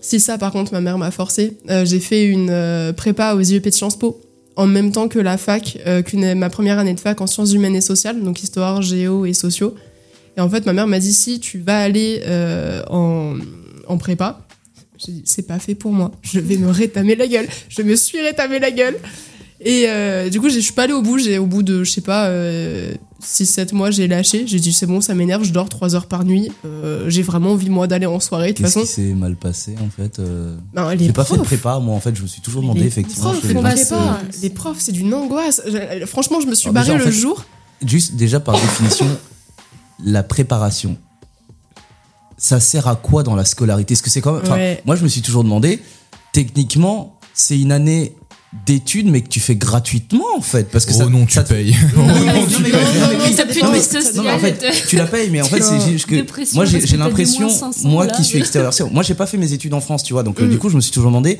Si 0.00 0.20
ça, 0.20 0.38
par 0.38 0.52
contre, 0.52 0.72
ma 0.72 0.80
mère 0.80 0.98
m'a 0.98 1.10
forcé. 1.10 1.58
Euh, 1.70 1.84
j'ai 1.84 2.00
fait 2.00 2.26
une 2.26 2.50
euh, 2.50 2.92
prépa 2.92 3.34
aux 3.34 3.40
IEP 3.40 3.66
de 3.66 3.70
Sciences 3.70 3.98
Po 3.98 4.20
en 4.56 4.66
même 4.66 4.90
temps 4.90 5.06
que 5.06 5.20
la 5.20 5.38
fac, 5.38 5.78
euh, 5.86 6.02
ma 6.34 6.50
première 6.50 6.78
année 6.78 6.94
de 6.94 6.98
fac 6.98 7.20
en 7.20 7.28
sciences 7.28 7.52
humaines 7.52 7.76
et 7.76 7.80
sociales, 7.80 8.20
donc 8.22 8.42
histoire, 8.42 8.82
géo 8.82 9.24
et 9.24 9.32
sociaux. 9.32 9.76
Et 10.36 10.40
en 10.40 10.48
fait, 10.48 10.66
ma 10.66 10.72
mère 10.72 10.88
m'a 10.88 10.98
dit 10.98 11.12
si 11.12 11.38
tu 11.38 11.58
vas 11.60 11.78
aller 11.78 12.22
en, 12.90 13.36
prépa, 13.98 14.46
j'ai 14.98 15.12
dit 15.12 15.22
c'est 15.26 15.46
pas 15.46 15.60
fait 15.60 15.76
pour 15.76 15.92
moi. 15.92 16.10
Je 16.22 16.40
vais 16.40 16.56
me 16.56 16.70
rétamer 16.70 17.14
la 17.14 17.28
gueule. 17.28 17.46
Je 17.68 17.82
me 17.82 17.94
suis 17.94 18.20
rétamé 18.20 18.58
la 18.58 18.72
gueule. 18.72 18.96
Et 19.60 19.86
du 20.30 20.40
coup, 20.40 20.48
je 20.48 20.58
suis 20.58 20.72
pas 20.72 20.84
allée 20.84 20.92
au 20.92 21.02
bout. 21.02 21.18
J'ai 21.18 21.38
au 21.38 21.46
bout 21.46 21.62
de 21.62 21.84
je 21.84 21.90
sais 21.92 22.00
pas 22.00 22.28
6-7 23.22 23.74
mois, 23.74 23.90
j'ai 23.90 24.06
lâché. 24.06 24.46
J'ai 24.46 24.60
dit 24.60 24.72
c'est 24.72 24.86
bon, 24.86 25.00
ça 25.00 25.14
m'énerve. 25.14 25.42
Je 25.44 25.52
dors 25.52 25.68
3 25.68 25.94
heures 25.96 26.06
par 26.06 26.24
nuit. 26.24 26.52
Euh, 26.64 27.08
j'ai 27.10 27.22
vraiment 27.22 27.50
envie 27.52 27.68
moi 27.70 27.86
d'aller 27.86 28.06
en 28.06 28.20
soirée. 28.20 28.52
De 28.52 28.56
toute 28.58 28.66
façon, 28.66 28.84
s'est 28.84 29.12
mal 29.14 29.34
passé 29.36 29.74
en 29.84 29.90
fait 29.90 30.18
euh, 30.20 30.56
Non, 30.76 30.88
les 30.90 31.06
J'ai 31.06 31.12
pas 31.12 31.24
fait 31.24 31.36
de 31.36 31.42
prépa, 31.42 31.78
moi 31.80 31.94
en 31.96 32.00
fait, 32.00 32.14
je 32.14 32.22
me 32.22 32.26
suis 32.28 32.40
toujours 32.40 32.62
demandé 32.62 32.80
les 32.80 32.86
effectivement. 32.86 33.30
profs, 33.30 33.40
fais- 33.44 33.54
profs, 33.54 33.88
pas. 33.88 34.20
les 34.42 34.50
profs, 34.50 34.78
c'est 34.80 34.92
d'une 34.92 35.12
angoisse. 35.14 35.60
Je- 35.66 36.06
franchement, 36.06 36.40
je 36.40 36.46
me 36.46 36.54
suis 36.54 36.68
Alors 36.68 36.74
barrée 36.74 36.86
déjà, 36.92 37.02
en 37.02 37.06
le 37.06 37.10
fait, 37.12 37.18
jour. 37.18 37.44
Juste 37.84 38.14
déjà 38.14 38.38
par 38.40 38.54
définition, 38.54 39.06
la 40.04 40.22
préparation, 40.22 40.96
ça 42.36 42.60
sert 42.60 42.86
à 42.86 42.94
quoi 42.96 43.22
dans 43.24 43.34
la 43.34 43.44
scolarité? 43.44 43.94
Est-ce 43.94 44.02
que 44.02 44.10
c'est 44.10 44.20
quand 44.20 44.40
même. 44.40 44.52
Ouais. 44.52 44.80
Moi, 44.86 44.94
je 44.96 45.02
me 45.02 45.08
suis 45.08 45.22
toujours 45.22 45.42
demandé. 45.44 45.80
Techniquement, 46.32 47.18
c'est 47.34 47.58
une 47.58 47.72
année 47.72 48.14
d'études, 48.66 49.10
mais 49.10 49.20
que 49.20 49.28
tu 49.28 49.40
fais 49.40 49.56
gratuitement 49.56 50.24
en 50.36 50.40
fait, 50.40 50.70
parce 50.70 50.86
que 50.86 50.92
Oh 50.94 50.98
ça, 50.98 51.06
non, 51.06 51.26
tu 51.26 51.34
ça 51.34 51.42
payes. 51.42 51.74
Non, 51.96 52.06
non, 52.06 52.14
mais 52.24 52.32
en 54.30 54.38
fait, 54.38 54.64
tu 54.88 54.96
la 54.96 55.06
payes, 55.06 55.28
mais 55.30 55.42
en 55.42 55.46
fait, 55.46 55.62
c'est 55.62 55.80
juste 55.90 56.06
que 56.06 56.54
moi, 56.54 56.64
j'ai 56.64 56.96
l'impression, 56.96 57.48
moins 57.48 57.72
500 57.72 57.88
moi 57.88 58.06
qui 58.06 58.24
suis 58.24 58.38
extérieur, 58.38 58.72
moi, 58.90 59.02
j'ai 59.02 59.14
pas 59.14 59.26
fait 59.26 59.36
mes 59.36 59.52
études 59.52 59.74
en 59.74 59.80
France, 59.80 60.02
tu 60.02 60.12
vois, 60.12 60.22
donc 60.22 60.40
euh, 60.40 60.46
Mm. 60.46 60.50
du 60.50 60.58
coup, 60.58 60.70
je 60.70 60.76
me 60.76 60.80
suis 60.80 60.92
toujours 60.92 61.10
demandé. 61.10 61.38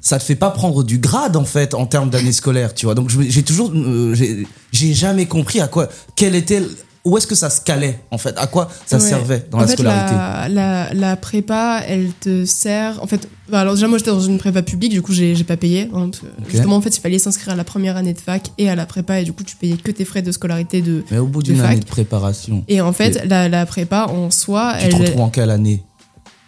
Ça 0.00 0.18
te 0.18 0.24
fait 0.24 0.34
pas 0.34 0.50
prendre 0.50 0.84
du 0.84 0.98
grade 0.98 1.34
en 1.34 1.46
fait 1.46 1.72
en 1.72 1.86
termes 1.86 2.10
d'année 2.10 2.32
scolaire, 2.32 2.74
tu 2.74 2.84
vois. 2.84 2.94
Donc 2.94 3.08
j'ai 3.08 3.42
toujours, 3.42 3.72
euh, 3.74 4.14
j'ai 4.14 4.46
j'ai 4.70 4.92
jamais 4.92 5.24
compris 5.24 5.60
à 5.60 5.66
quoi, 5.68 5.88
quel 6.14 6.34
était, 6.34 6.60
le- 6.60 6.76
où 7.04 7.18
est-ce 7.18 7.26
que 7.26 7.34
ça 7.34 7.50
se 7.50 7.60
calait 7.60 7.98
en 8.10 8.16
fait, 8.18 8.34
à 8.38 8.46
quoi 8.46 8.68
ça 8.86 8.96
Ouais. 8.96 9.02
servait 9.02 9.46
dans 9.50 9.58
en 9.58 9.60
la 9.60 9.66
fait, 9.66 9.72
scolarité? 9.74 10.14
La, 10.14 10.48
la, 10.48 10.94
la 10.94 11.16
prépa, 11.16 11.82
elle 11.86 12.10
te 12.18 12.44
sert. 12.46 13.02
En 13.02 13.06
fait, 13.06 13.28
bah, 13.50 13.60
alors 13.60 13.74
déjà, 13.74 13.88
moi 13.88 13.98
j'étais 13.98 14.10
dans 14.10 14.20
une 14.20 14.38
prépa 14.38 14.62
publique, 14.62 14.92
du 14.92 15.02
coup 15.02 15.12
j'ai 15.12 15.34
pas 15.44 15.56
payé. 15.58 15.90
hein, 15.94 16.10
que 16.10 16.50
Justement, 16.50 16.76
en 16.76 16.80
fait, 16.80 16.96
il 16.96 17.00
fallait 17.00 17.18
s'inscrire 17.18 17.52
à 17.52 17.56
la 17.56 17.64
première 17.64 17.96
année 17.98 18.14
de 18.14 18.20
fac 18.20 18.50
et 18.56 18.70
à 18.70 18.74
la 18.74 18.86
prépa, 18.86 19.20
et 19.20 19.24
du 19.24 19.32
coup, 19.34 19.44
tu 19.44 19.54
payais 19.56 19.76
que 19.76 19.90
tes 19.90 20.04
frais 20.06 20.22
de 20.22 20.32
scolarité 20.32 20.80
de. 20.80 21.04
Mais 21.10 21.18
au 21.18 21.26
bout 21.26 21.42
d'une 21.42 21.60
année 21.60 21.80
de 21.80 21.84
préparation, 21.84 22.64
Et 22.68 22.80
en 22.80 22.92
fait, 22.92 23.22
la, 23.26 23.48
la 23.50 23.66
prépa 23.66 24.06
en 24.06 24.30
soi, 24.30 24.74
tu 24.80 24.88
te 24.88 24.94
elle. 24.96 25.00
retrouves 25.02 25.20
en 25.22 25.28
quelle 25.30 25.50
année? 25.50 25.82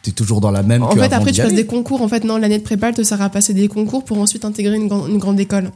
T'es 0.02 0.12
toujours 0.12 0.40
dans 0.40 0.52
la 0.52 0.62
même. 0.62 0.84
En 0.84 0.90
que 0.94 1.00
fait, 1.00 1.12
après, 1.12 1.32
tu 1.32 1.42
passes 1.42 1.52
des 1.52 1.66
concours. 1.66 2.00
En 2.00 2.08
fait, 2.08 2.22
non, 2.24 2.36
l'année 2.38 2.58
de 2.58 2.62
prépa, 2.62 2.88
elle 2.90 2.94
te 2.94 3.02
sert 3.02 3.20
à 3.20 3.28
passer 3.28 3.52
des 3.54 3.66
concours 3.68 4.04
pour 4.04 4.18
ensuite 4.20 4.44
intégrer 4.44 4.76
une 4.76 4.86
grande 5.18 5.40
école. 5.40 5.70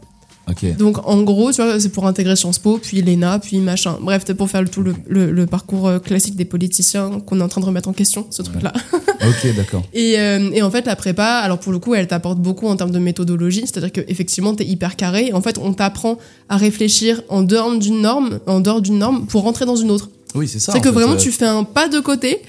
Donc, 0.72 1.06
en 1.06 1.22
gros, 1.22 1.52
tu 1.52 1.62
vois, 1.62 1.78
c'est 1.78 1.90
pour 1.90 2.06
intégrer 2.08 2.34
Sciences 2.34 2.58
Po, 2.58 2.78
puis 2.82 3.02
l'ENA, 3.02 3.38
puis 3.38 3.58
machin. 3.58 3.96
Bref, 4.00 4.24
c'est 4.26 4.34
pour 4.34 4.50
faire 4.50 4.62
le, 4.62 4.68
tout 4.68 4.82
le, 4.82 4.94
le- 5.08 5.30
le 5.30 5.46
parcours 5.46 5.86
euh, 5.86 5.98
classique 6.00 6.34
des 6.34 6.44
politiciens 6.44 7.20
qu'on 7.24 7.38
est 7.38 7.42
en 7.42 7.48
train 7.48 7.60
de 7.60 7.66
remettre 7.66 7.88
en 7.88 7.92
question, 7.92 8.26
ce 8.30 8.42
truc-là. 8.42 8.72
Ok, 9.22 9.54
d'accord. 9.54 9.82
Et, 9.92 10.18
euh, 10.18 10.50
et 10.54 10.62
en 10.62 10.70
fait, 10.70 10.86
la 10.86 10.96
prépa, 10.96 11.24
alors 11.26 11.58
pour 11.60 11.72
le 11.72 11.78
coup, 11.78 11.94
elle 11.94 12.06
t'apporte 12.06 12.38
beaucoup 12.38 12.66
en 12.68 12.76
termes 12.76 12.90
de 12.90 12.98
méthodologie, 12.98 13.60
c'est-à-dire 13.66 13.92
qu'effectivement, 13.92 14.54
t'es 14.54 14.64
hyper 14.64 14.96
carré. 14.96 15.32
En 15.34 15.42
fait, 15.42 15.58
on 15.58 15.74
t'apprend 15.74 16.16
à 16.48 16.56
réfléchir 16.56 17.20
en 17.28 17.42
dehors 17.42 17.76
d'une 17.78 18.00
norme, 18.00 18.38
en 18.46 18.60
dehors 18.60 18.80
d'une 18.80 18.96
norme, 18.98 19.26
pour 19.26 19.42
rentrer 19.42 19.66
dans 19.66 19.76
une 19.76 19.90
autre. 19.90 20.08
Oui, 20.34 20.48
c'est 20.48 20.58
ça. 20.58 20.72
C'est 20.72 20.80
que 20.80 20.88
fait, 20.88 20.94
vraiment, 20.94 21.12
euh, 21.12 21.18
tu 21.18 21.30
fais 21.32 21.44
un 21.46 21.64
pas 21.64 21.88
de 21.88 22.00
côté 22.00 22.40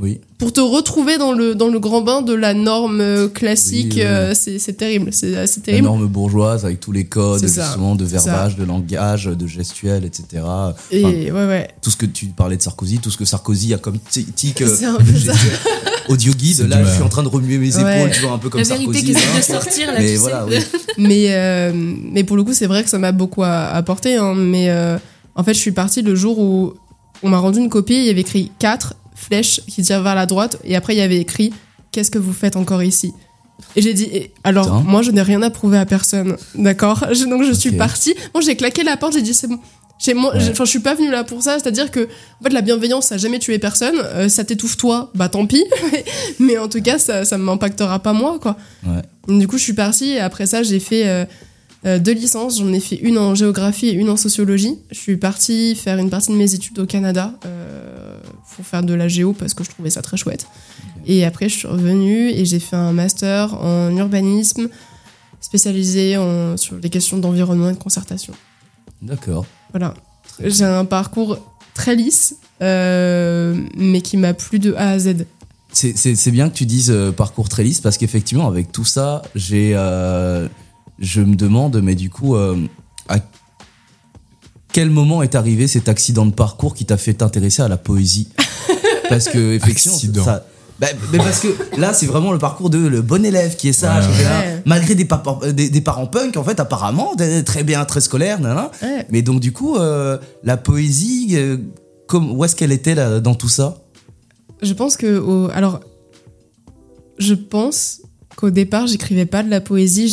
Oui. 0.00 0.20
pour 0.38 0.52
te 0.52 0.60
retrouver 0.60 1.18
dans 1.18 1.32
le, 1.32 1.54
dans 1.54 1.68
le 1.68 1.78
grand 1.80 2.00
bain 2.02 2.22
de 2.22 2.32
la 2.32 2.54
norme 2.54 3.00
euh, 3.00 3.28
classique, 3.28 3.94
Oui, 3.96 4.02
euh, 4.02 4.32
c'est 4.34 4.76
terrible. 4.76 5.12
C'est 5.12 5.36
assez 5.36 5.60
La 5.60 5.64
terrible. 5.64 5.84
norme 5.86 6.06
bourgeoise 6.06 6.64
avec 6.64 6.80
tous 6.80 6.92
les 6.92 7.04
codes, 7.04 7.46
ça, 7.46 7.64
justement, 7.64 7.94
de 7.96 8.06
ça. 8.06 8.18
verbage, 8.18 8.56
de 8.56 8.64
langage, 8.64 9.24
de 9.26 9.46
gestuel, 9.46 10.04
etc. 10.04 10.42
Et 10.90 11.04
Enfin, 11.04 11.12
ouais, 11.14 11.30
ouais. 11.46 11.68
tout 11.82 11.90
ce 11.90 11.96
que 11.96 12.06
tu 12.06 12.26
parlais 12.26 12.56
de 12.56 12.62
Sarkozy, 12.62 12.98
tout 12.98 13.10
ce 13.10 13.16
que 13.18 13.24
Sarkozy 13.24 13.74
a 13.74 13.78
comme 13.78 13.98
ti- 13.98 14.24
tic 14.26 14.62
euh, 14.62 14.74
C'est 14.74 14.84
un 14.86 14.94
peu 14.96 15.04
de 15.12 15.18
ça. 15.18 15.32
gestuel. 15.32 15.52
audio 16.08 16.32
guide. 16.32 16.60
Là, 16.68 16.82
je 16.84 16.90
suis 16.94 17.02
en 17.02 17.08
train 17.08 17.22
de 17.22 17.28
remuer 17.28 17.58
mes 17.58 17.68
épaules, 17.76 17.84
Ouais. 17.84 18.10
tu 18.12 18.20
vois, 18.20 18.32
un 18.32 18.38
peu 18.38 18.48
comme 18.48 18.60
La 18.60 18.66
vérité 18.66 18.84
Sarkozy. 18.92 19.04
qui 19.04 19.10
essaie 19.12 19.28
hein. 19.34 19.38
de 19.58 19.62
sortir, 19.62 19.86
là, 19.92 19.98
Mais 19.98 20.12
tu 20.12 20.16
voilà, 20.18 20.46
sais. 20.48 20.66
oui. 20.72 20.78
mais, 20.98 21.26
euh, 21.30 21.72
mais 21.74 22.24
pour 22.24 22.36
le 22.36 22.44
coup, 22.44 22.52
c'est 22.54 22.66
vrai 22.66 22.84
que 22.84 22.90
ça 22.90 22.98
m'a 22.98 23.12
beaucoup 23.12 23.42
a- 23.42 23.66
apporté. 23.74 24.14
hein, 24.16 24.34
mais 24.34 24.70
euh, 24.70 24.96
en 25.34 25.42
fait, 25.44 25.54
je 25.54 25.58
suis 25.58 25.72
partie 25.72 26.02
le 26.02 26.14
jour 26.14 26.38
où 26.38 26.74
on 27.22 27.28
m'a 27.28 27.38
rendu 27.38 27.58
une 27.58 27.68
copie. 27.68 27.94
Il 27.96 28.04
y 28.04 28.10
avait 28.10 28.20
écrit 28.20 28.50
4 28.60 28.94
flèches 29.18 29.60
qui 29.66 29.82
tirent 29.82 30.02
vers 30.02 30.14
la 30.14 30.26
droite. 30.26 30.58
Et 30.64 30.76
après, 30.76 30.94
il 30.94 30.98
y 30.98 31.02
avait 31.02 31.18
écrit 31.18 31.52
Qu'est-ce 31.92 32.10
que 32.10 32.18
vous 32.18 32.32
faites 32.32 32.56
encore 32.56 32.82
ici? 32.82 33.12
Et 33.76 33.82
j'ai 33.82 33.94
dit 33.94 34.08
eh, 34.12 34.30
Alors, 34.44 34.82
moi, 34.84 35.02
je 35.02 35.10
n'ai 35.10 35.22
rien 35.22 35.42
à 35.42 35.50
prouver 35.50 35.78
à 35.78 35.86
personne. 35.86 36.36
D'accord? 36.54 37.04
Donc, 37.28 37.42
je 37.44 37.52
suis 37.52 37.72
partie. 37.72 38.14
Moi, 38.34 38.42
j'ai 38.42 38.56
claqué 38.56 38.82
la 38.84 38.96
porte. 38.96 39.14
J'ai 39.14 39.22
dit 39.22 39.34
C'est 39.34 39.48
bon. 39.48 39.58
J'ai- 39.98 40.14
moi, 40.14 40.32
Ouais. 40.32 40.40
je 40.54 40.64
suis 40.64 40.78
pas 40.78 40.94
venue 40.94 41.10
là 41.10 41.24
pour 41.24 41.42
ça. 41.42 41.58
C'est-à-dire 41.58 41.90
que, 41.90 42.00
en 42.40 42.44
fait, 42.44 42.52
la 42.52 42.60
bienveillance, 42.60 43.06
ça 43.06 43.16
a 43.16 43.18
jamais 43.18 43.40
tué 43.40 43.58
personne. 43.58 43.96
Euh, 43.98 44.28
ça 44.28 44.44
t'étouffe 44.44 44.76
toi, 44.76 45.10
bah 45.16 45.28
tant 45.28 45.44
pis. 45.46 45.64
Mais 46.38 46.56
en 46.56 46.68
tout 46.68 46.80
cas, 46.82 46.98
ça, 46.98 47.24
ça 47.24 47.36
m'impactera 47.36 47.98
pas 47.98 48.12
moi, 48.12 48.38
quoi. 48.40 48.56
Ouais. 48.86 49.36
Du 49.38 49.48
coup, 49.48 49.58
je 49.58 49.62
suis 49.64 49.72
partie 49.72 50.10
et 50.10 50.20
après 50.20 50.46
ça, 50.46 50.62
j'ai 50.62 50.78
fait 50.78 51.08
euh, 51.08 51.24
euh, 51.86 51.98
deux 51.98 52.12
licences. 52.12 52.58
J'en 52.58 52.72
ai 52.72 52.80
fait 52.80 52.96
une 52.96 53.18
en 53.18 53.34
géographie 53.34 53.88
et 53.88 53.92
une 53.92 54.08
en 54.10 54.16
sociologie. 54.16 54.78
Je 54.90 54.98
suis 54.98 55.16
partie 55.16 55.74
faire 55.76 55.98
une 55.98 56.10
partie 56.10 56.32
de 56.32 56.36
mes 56.36 56.54
études 56.54 56.78
au 56.78 56.86
Canada 56.86 57.34
euh, 57.46 58.18
pour 58.56 58.66
faire 58.66 58.82
de 58.82 58.94
la 58.94 59.08
géo 59.08 59.32
parce 59.32 59.54
que 59.54 59.64
je 59.64 59.70
trouvais 59.70 59.90
ça 59.90 60.02
très 60.02 60.16
chouette. 60.16 60.46
Et 61.06 61.24
après, 61.24 61.48
je 61.48 61.56
suis 61.56 61.68
revenue 61.68 62.28
et 62.30 62.44
j'ai 62.44 62.58
fait 62.60 62.76
un 62.76 62.92
master 62.92 63.54
en 63.62 63.96
urbanisme 63.96 64.68
spécialisé 65.40 66.16
en, 66.16 66.56
sur 66.56 66.76
les 66.76 66.90
questions 66.90 67.18
d'environnement 67.18 67.70
et 67.70 67.74
de 67.74 67.78
concertation. 67.78 68.34
D'accord. 69.00 69.46
Voilà. 69.70 69.94
J'ai 70.44 70.64
un 70.64 70.84
parcours 70.84 71.38
très 71.74 71.94
lisse, 71.94 72.36
euh, 72.60 73.56
mais 73.76 74.00
qui 74.00 74.16
m'a 74.16 74.34
plu 74.34 74.58
de 74.58 74.74
A 74.74 74.90
à 74.90 74.98
Z. 74.98 75.24
C'est- 75.72 76.30
bien 76.30 76.48
que 76.48 76.54
tu 76.54 76.66
dises 76.66 76.90
euh, 76.90 77.12
parcours 77.12 77.48
très 77.48 77.62
lisse 77.62 77.80
parce 77.80 77.98
qu'effectivement, 77.98 78.48
avec 78.48 78.72
tout 78.72 78.84
ça, 78.84 79.22
j'ai, 79.34 79.74
je 80.98 81.20
me 81.20 81.34
demande, 81.34 81.80
mais 81.82 81.94
du 81.94 82.10
coup, 82.10 82.34
euh, 82.36 82.56
à 83.08 83.18
quel 84.72 84.90
moment 84.90 85.22
est 85.22 85.34
arrivé 85.34 85.66
cet 85.66 85.88
accident 85.88 86.26
de 86.26 86.32
parcours 86.32 86.74
qui 86.74 86.84
t'a 86.84 86.96
fait 86.96 87.14
t'intéresser 87.14 87.62
à 87.62 87.68
la 87.68 87.76
poésie 87.76 88.28
Parce 89.08 89.28
que 89.28 89.54
effectivement, 89.54 90.22
ça. 90.24 90.44
bah, 90.78 90.88
mais 91.10 91.16
parce 91.18 91.40
que 91.40 91.48
là, 91.80 91.94
c'est 91.94 92.04
vraiment 92.06 92.30
le 92.32 92.38
parcours 92.38 92.68
de 92.68 92.76
le 92.78 93.00
bon 93.00 93.24
élève 93.24 93.56
qui 93.56 93.68
est 93.68 93.72
sage, 93.72 94.06
Ouais, 94.06 94.24
ouais. 94.24 94.62
malgré 94.66 94.94
des, 94.94 95.06
papa- 95.06 95.38
euh, 95.44 95.52
des, 95.52 95.70
des 95.70 95.80
parents 95.80 96.06
punk, 96.06 96.36
en 96.36 96.44
fait, 96.44 96.60
apparemment, 96.60 97.14
très 97.46 97.64
bien, 97.64 97.84
très 97.86 98.02
scolaire, 98.02 98.38
nanana. 98.40 98.70
Ouais. 98.82 99.06
Mais 99.10 99.22
donc, 99.22 99.40
du 99.40 99.52
coup, 99.52 99.76
euh, 99.76 100.18
la 100.44 100.58
poésie, 100.58 101.28
euh, 101.32 101.56
comme, 102.06 102.30
où 102.32 102.44
est-ce 102.44 102.54
qu'elle 102.54 102.70
était 102.72 102.94
là, 102.94 103.18
dans 103.20 103.34
tout 103.34 103.48
ça? 103.48 103.78
Je 104.60 104.74
pense 104.74 104.96
que. 104.98 105.18
au- 105.18 105.48
alors. 105.54 105.80
Je 107.18 107.34
pense 107.34 108.02
qu'au 108.38 108.50
départ, 108.50 108.86
j'écrivais 108.86 109.26
pas 109.26 109.42
de 109.42 109.50
la 109.50 109.60
poésie. 109.60 110.08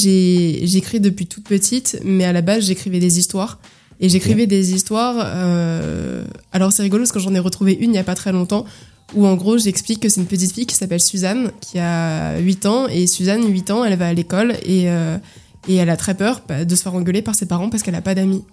J'écris 0.64 1.00
depuis 1.00 1.28
toute 1.28 1.44
petite, 1.44 2.00
mais 2.04 2.26
à 2.26 2.34
la 2.34 2.42
base, 2.42 2.66
j'écrivais 2.66 2.98
des 2.98 3.20
histoires. 3.20 3.60
Et 4.00 4.10
j'écrivais 4.10 4.48
des 4.48 4.74
histoires. 4.74 5.16
euh, 5.20 6.26
Alors, 6.52 6.72
c'est 6.74 6.82
rigolo 6.82 7.04
parce 7.04 7.12
que 7.12 7.20
j'en 7.20 7.36
ai 7.36 7.40
retrouvé 7.40 7.78
une 7.80 7.92
il 7.92 7.96
y 7.96 8.00
a 8.00 8.04
pas 8.04 8.16
très 8.16 8.32
longtemps. 8.32 8.66
Où 9.14 9.28
en 9.28 9.36
gros, 9.36 9.60
j'explique 9.60 10.00
que 10.00 10.10
c'est 10.10 10.22
une 10.22 10.26
petite 10.26 10.54
fille 10.54 10.66
qui 10.66 10.74
s'appelle 10.74 11.02
Suzanne, 11.02 11.52
qui 11.62 11.78
a 11.78 12.40
8 12.40 12.66
ans. 12.66 12.88
Et 12.88 13.06
Suzanne, 13.06 13.48
8 13.48 13.70
ans, 13.70 13.86
elle 13.86 13.96
va 13.96 14.08
à 14.08 14.14
l'école 14.14 14.54
et, 14.66 14.90
euh, 14.90 15.18
elle 15.70 15.90
a 15.92 15.98
très 15.98 16.16
peur 16.16 16.42
bah, 16.50 16.66
de 16.66 16.76
se 16.76 16.82
faire 16.82 16.96
engueuler 16.96 17.22
par 17.22 17.36
ses 17.36 17.46
parents 17.46 17.70
parce 17.70 17.84
qu'elle 17.84 17.96
a 17.96 18.02
pas 18.02 18.16
d'amis. 18.16 18.44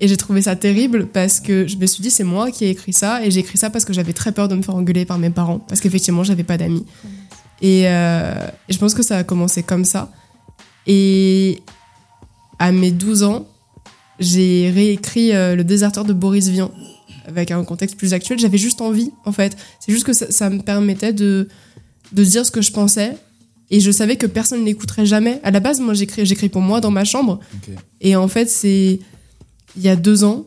Et 0.00 0.06
j'ai 0.06 0.16
trouvé 0.16 0.42
ça 0.42 0.54
terrible 0.54 1.06
parce 1.06 1.40
que 1.40 1.66
je 1.66 1.76
me 1.76 1.86
suis 1.86 2.02
dit, 2.02 2.10
c'est 2.10 2.24
moi 2.24 2.52
qui 2.52 2.64
ai 2.66 2.70
écrit 2.70 2.92
ça. 2.92 3.24
Et 3.24 3.32
j'ai 3.32 3.40
écrit 3.40 3.58
ça 3.58 3.68
parce 3.68 3.84
que 3.84 3.92
j'avais 3.92 4.12
très 4.12 4.30
peur 4.30 4.46
de 4.46 4.54
me 4.54 4.62
faire 4.62 4.76
engueuler 4.76 5.04
par 5.04 5.18
mes 5.18 5.30
parents. 5.30 5.58
Parce 5.58 5.80
qu'effectivement, 5.80 6.22
j'avais 6.22 6.44
pas 6.44 6.56
d'amis. 6.56 6.84
Et, 7.62 7.84
euh, 7.86 8.34
et 8.68 8.72
je 8.72 8.78
pense 8.78 8.92
que 8.92 9.02
ça 9.02 9.18
a 9.18 9.24
commencé 9.24 9.62
comme 9.62 9.84
ça. 9.84 10.12
Et 10.86 11.62
à 12.58 12.72
mes 12.72 12.90
12 12.90 13.22
ans, 13.22 13.46
j'ai 14.18 14.70
réécrit 14.70 15.32
euh, 15.32 15.54
Le 15.56 15.64
déserteur 15.64 16.04
de 16.04 16.12
Boris 16.12 16.48
Vian 16.48 16.70
avec 17.26 17.50
un 17.52 17.62
contexte 17.64 17.96
plus 17.96 18.14
actuel. 18.14 18.38
J'avais 18.38 18.58
juste 18.58 18.80
envie, 18.80 19.12
en 19.24 19.32
fait. 19.32 19.56
C'est 19.80 19.92
juste 19.92 20.04
que 20.04 20.12
ça, 20.12 20.30
ça 20.30 20.50
me 20.50 20.60
permettait 20.60 21.12
de, 21.12 21.48
de 22.12 22.24
dire 22.24 22.44
ce 22.44 22.50
que 22.50 22.60
je 22.60 22.72
pensais. 22.72 23.16
Et 23.70 23.80
je 23.80 23.90
savais 23.90 24.16
que 24.16 24.26
personne 24.26 24.60
ne 24.60 24.66
l'écouterait 24.66 25.06
jamais. 25.06 25.40
À 25.44 25.50
la 25.50 25.60
base, 25.60 25.80
moi, 25.80 25.94
j'écris, 25.94 26.26
j'écris 26.26 26.48
pour 26.48 26.60
moi 26.60 26.80
dans 26.80 26.90
ma 26.90 27.04
chambre. 27.04 27.40
Et 28.00 28.16
en 28.16 28.28
fait, 28.28 28.50
c'est 28.50 29.00
il 29.76 29.82
y 29.82 29.88
a 29.88 29.96
deux 29.96 30.24
ans, 30.24 30.44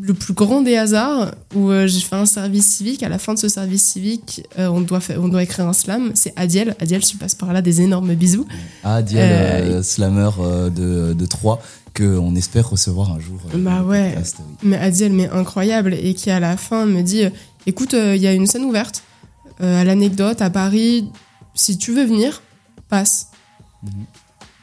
le 0.00 0.14
plus 0.14 0.32
grand 0.32 0.62
des 0.62 0.76
hasards, 0.76 1.34
où 1.54 1.70
euh, 1.70 1.86
j'ai 1.86 2.00
fait 2.00 2.16
un 2.16 2.26
service 2.26 2.66
civique. 2.66 3.02
À 3.02 3.08
la 3.08 3.18
fin 3.18 3.34
de 3.34 3.38
ce 3.38 3.48
service 3.48 3.84
civique, 3.84 4.46
euh, 4.58 4.68
on, 4.68 4.80
doit 4.80 5.00
on 5.18 5.28
doit 5.28 5.42
écrire 5.42 5.66
un 5.68 5.72
slam. 5.72 6.12
C'est 6.14 6.32
Adiel. 6.36 6.74
Adiel, 6.80 7.04
je 7.04 7.16
passe 7.16 7.34
par 7.34 7.52
là 7.52 7.62
des 7.62 7.80
énormes 7.82 8.14
bisous. 8.14 8.46
Ah, 8.82 9.02
Diel, 9.02 9.20
Euh, 9.30 9.78
euh, 9.78 9.82
slammer 9.82 10.30
de, 10.74 11.12
de 11.12 11.26
Troyes, 11.26 11.60
qu'on 11.96 12.34
espère 12.34 12.68
recevoir 12.70 13.12
un 13.12 13.20
jour. 13.20 13.38
Bah 13.54 13.82
ouais. 13.82 14.10
podcast, 14.10 14.36
oui. 14.40 14.54
Mais 14.62 14.76
Adiel, 14.78 15.12
mais 15.12 15.28
incroyable. 15.28 15.94
Et 15.94 16.14
qui, 16.14 16.30
à 16.30 16.40
la 16.40 16.56
fin, 16.56 16.86
me 16.86 17.02
dit 17.02 17.24
Écoute, 17.66 17.92
il 17.94 18.16
y 18.22 18.26
a 18.26 18.32
une 18.32 18.46
scène 18.46 18.64
ouverte 18.64 19.02
à 19.60 19.84
l'anecdote 19.84 20.40
à 20.40 20.50
Paris. 20.50 21.08
Si 21.54 21.76
tu 21.76 21.92
veux 21.92 22.04
venir, 22.04 22.42
passe. 22.88 23.28
Mhm. 23.82 23.90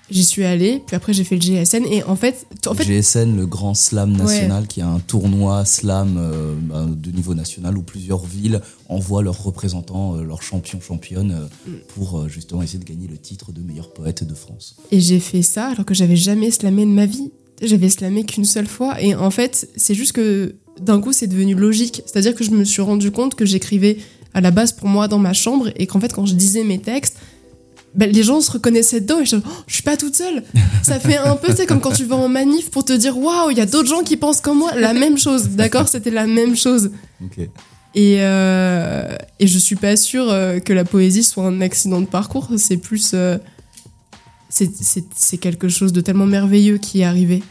J'y 0.10 0.24
suis 0.24 0.46
allée, 0.46 0.82
puis 0.88 0.96
après 0.96 1.12
j'ai 1.14 1.24
fait 1.26 1.36
le 1.36 1.42
GSN. 1.42 1.84
Et 1.92 2.02
en 2.04 2.16
fait, 2.16 2.48
en 2.66 2.74
fait 2.74 2.86
GSN, 2.86 3.36
le 3.36 3.46
grand 3.46 3.74
slam 3.74 4.14
Ouais. 4.14 4.24
national, 4.24 4.68
qui 4.68 4.80
est 4.80 4.84
un 4.84 5.00
tournoi 5.00 5.66
slam 5.66 6.16
euh, 6.18 6.54
bah, 6.62 6.86
de 6.88 7.12
niveau 7.12 7.34
national 7.34 7.78
où 7.78 7.82
plusieurs 7.82 8.26
villes 8.26 8.62
envoient 8.88 9.22
leurs 9.22 9.44
représentants, 9.44 10.16
euh, 10.16 10.24
leurs 10.24 10.42
champions, 10.44 10.80
championnes, 10.80 11.32
euh, 11.66 11.70
Mm. 11.70 11.76
pour 11.90 12.30
justement 12.30 12.62
essayer 12.62 12.80
de 12.80 12.86
gagner 12.86 13.08
le 13.08 13.18
titre 13.18 13.52
de 13.52 13.60
meilleur 13.62 13.92
poète 13.94 14.24
de 14.24 14.34
France. 14.34 14.76
Et 14.92 15.02
j'ai 15.02 15.20
fait 15.20 15.42
ça 15.42 15.68
alors 15.68 15.86
que 15.86 15.94
j'avais 15.94 16.16
jamais 16.16 16.52
slamé 16.52 16.86
de 16.86 16.92
ma 16.92 17.06
vie. 17.06 17.32
J'avais 17.62 17.90
slamé 17.90 18.24
qu'une 18.24 18.46
seule 18.46 18.68
fois. 18.68 19.02
Et 19.02 19.14
en 19.16 19.32
fait, 19.32 19.68
c'est 19.76 19.96
juste 19.96 20.14
que 20.14 20.56
d'un 20.80 21.02
coup, 21.02 21.12
c'est 21.12 21.28
devenu 21.28 21.56
logique. 21.56 22.02
C'est-à-dire 22.06 22.36
que 22.36 22.44
je 22.44 22.52
me 22.52 22.64
suis 22.64 22.82
rendu 22.84 23.12
compte 23.12 23.36
que 23.36 23.46
j'écrivais 23.46 23.98
à 24.34 24.42
la 24.42 24.52
base 24.52 24.72
pour 24.72 24.88
moi 24.88 25.08
dans 25.08 25.18
ma 25.18 25.34
chambre 25.34 25.70
et 25.76 25.88
qu'en 25.88 26.00
fait, 26.00 26.14
quand 26.14 26.26
je 26.28 26.36
disais 26.36 26.64
mes 26.64 26.80
textes, 26.80 27.18
ben, 27.98 28.10
les 28.12 28.24
gens 28.24 28.40
se 28.42 28.52
reconnaissaient 28.52 29.02
dedans 29.02 29.20
et 29.20 29.26
je, 29.26 29.36
oh, 29.38 29.42
je 29.68 29.74
suis 29.74 29.84
pas 29.84 29.98
toute 29.98 30.16
seule. 30.16 30.44
Ça 30.84 31.00
fait 31.00 31.18
un 31.18 31.36
peu, 31.36 31.54
sais, 31.54 31.66
comme 31.66 31.82
quand 31.82 31.92
tu 31.92 32.06
vas 32.06 32.16
en 32.16 32.30
manif 32.30 32.70
pour 32.72 32.86
te 32.86 32.94
dire 32.94 33.18
waouh, 33.18 33.50
il 33.52 33.58
y 33.58 33.62
a 33.62 33.66
d'autres 33.66 33.90
gens 33.90 34.04
qui 34.04 34.16
pensent 34.18 34.40
comme 34.42 34.60
moi. 34.60 34.72
La 34.76 34.94
même 34.94 35.18
chose, 35.18 35.50
d'accord? 35.50 35.88
C'était 35.88 36.12
la 36.12 36.28
même 36.28 36.56
chose. 36.56 36.92
Et, 37.96 38.18
euh, 38.20 39.16
et 39.40 39.48
je 39.48 39.58
suis 39.58 39.76
pas 39.76 39.96
sûre 39.98 40.30
euh, 40.30 40.60
que 40.60 40.72
la 40.74 40.86
poésie 40.86 41.24
soit 41.24 41.46
un 41.46 41.62
accident 41.62 42.00
de 42.02 42.06
parcours. 42.06 42.50
C'est 42.58 42.78
plus. 42.78 43.12
euh, 43.16 43.38
c'est- 44.50 44.72
c'est 44.82 45.04
c'est 45.16 45.38
quelque 45.38 45.68
chose 45.68 45.92
de 45.94 46.02
tellement 46.02 46.26
merveilleux 46.28 46.78
qui 46.78 47.02
est 47.02 47.06
arrivé. 47.06 47.42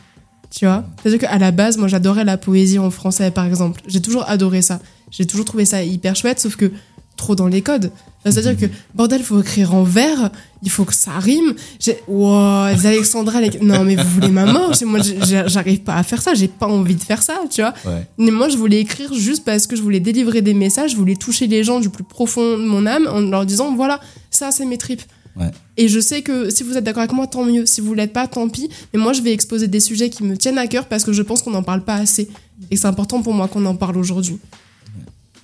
Tu 0.50 0.64
vois? 0.64 0.84
C'est-à-dire 1.02 1.18
qu'à 1.28 1.38
la 1.38 1.50
base, 1.50 1.76
moi, 1.76 1.88
j'adorais 1.88 2.24
la 2.24 2.36
poésie 2.38 2.78
en 2.78 2.90
français, 2.90 3.30
par 3.32 3.44
exemple. 3.44 3.82
J'ai 3.88 4.00
toujours 4.00 4.24
adoré 4.28 4.62
ça. 4.62 4.80
J'ai 5.10 5.26
toujours 5.26 5.44
trouvé 5.44 5.64
ça 5.64 5.82
hyper 5.82 6.14
chouette, 6.14 6.38
sauf 6.40 6.54
que 6.56 6.70
trop 7.16 7.34
dans 7.34 7.48
les 7.48 7.62
codes. 7.62 7.90
C'est-à-dire 8.30 8.56
que, 8.56 8.66
bordel, 8.94 9.22
faut 9.22 9.40
écrire 9.40 9.74
en 9.74 9.82
vers, 9.84 10.30
il 10.62 10.70
faut 10.70 10.84
que 10.84 10.94
ça 10.94 11.12
rime. 11.18 11.54
J'ai, 11.78 11.98
wow, 12.08 12.68
les 12.74 12.86
Alexandra, 12.86 13.40
les- 13.40 13.58
non, 13.60 13.84
mais 13.84 13.96
vous 13.96 14.08
voulez 14.08 14.28
ma 14.28 14.44
mort. 14.50 14.72
Moi, 14.84 15.00
j'arrive 15.46 15.80
pas 15.80 15.94
à 15.96 16.02
faire 16.02 16.20
ça, 16.22 16.34
j'ai 16.34 16.48
pas 16.48 16.66
envie 16.66 16.94
de 16.94 17.02
faire 17.02 17.22
ça, 17.22 17.38
tu 17.50 17.60
vois. 17.60 17.74
Ouais. 17.84 18.06
Mais 18.18 18.30
moi, 18.30 18.48
je 18.48 18.56
voulais 18.56 18.80
écrire 18.80 19.12
juste 19.14 19.44
parce 19.44 19.66
que 19.66 19.76
je 19.76 19.82
voulais 19.82 20.00
délivrer 20.00 20.42
des 20.42 20.54
messages, 20.54 20.92
je 20.92 20.96
voulais 20.96 21.16
toucher 21.16 21.46
les 21.46 21.62
gens 21.64 21.80
du 21.80 21.88
plus 21.88 22.04
profond 22.04 22.58
de 22.58 22.64
mon 22.64 22.86
âme 22.86 23.06
en 23.10 23.20
leur 23.20 23.46
disant, 23.46 23.74
voilà, 23.74 24.00
ça, 24.30 24.50
c'est 24.50 24.64
mes 24.66 24.78
tripes. 24.78 25.02
Ouais. 25.38 25.50
Et 25.76 25.88
je 25.88 26.00
sais 26.00 26.22
que 26.22 26.48
si 26.48 26.62
vous 26.62 26.78
êtes 26.78 26.84
d'accord 26.84 27.02
avec 27.02 27.12
moi, 27.12 27.26
tant 27.26 27.44
mieux. 27.44 27.66
Si 27.66 27.82
vous 27.82 27.92
l'êtes 27.92 28.14
pas, 28.14 28.26
tant 28.26 28.48
pis. 28.48 28.70
Mais 28.94 28.98
moi, 28.98 29.12
je 29.12 29.20
vais 29.20 29.32
exposer 29.34 29.68
des 29.68 29.80
sujets 29.80 30.08
qui 30.08 30.24
me 30.24 30.34
tiennent 30.36 30.56
à 30.56 30.66
cœur 30.66 30.86
parce 30.86 31.04
que 31.04 31.12
je 31.12 31.20
pense 31.20 31.42
qu'on 31.42 31.50
n'en 31.50 31.62
parle 31.62 31.82
pas 31.84 31.96
assez. 31.96 32.28
Et 32.70 32.76
c'est 32.76 32.86
important 32.86 33.20
pour 33.20 33.34
moi 33.34 33.46
qu'on 33.46 33.66
en 33.66 33.76
parle 33.76 33.98
aujourd'hui. 33.98 34.38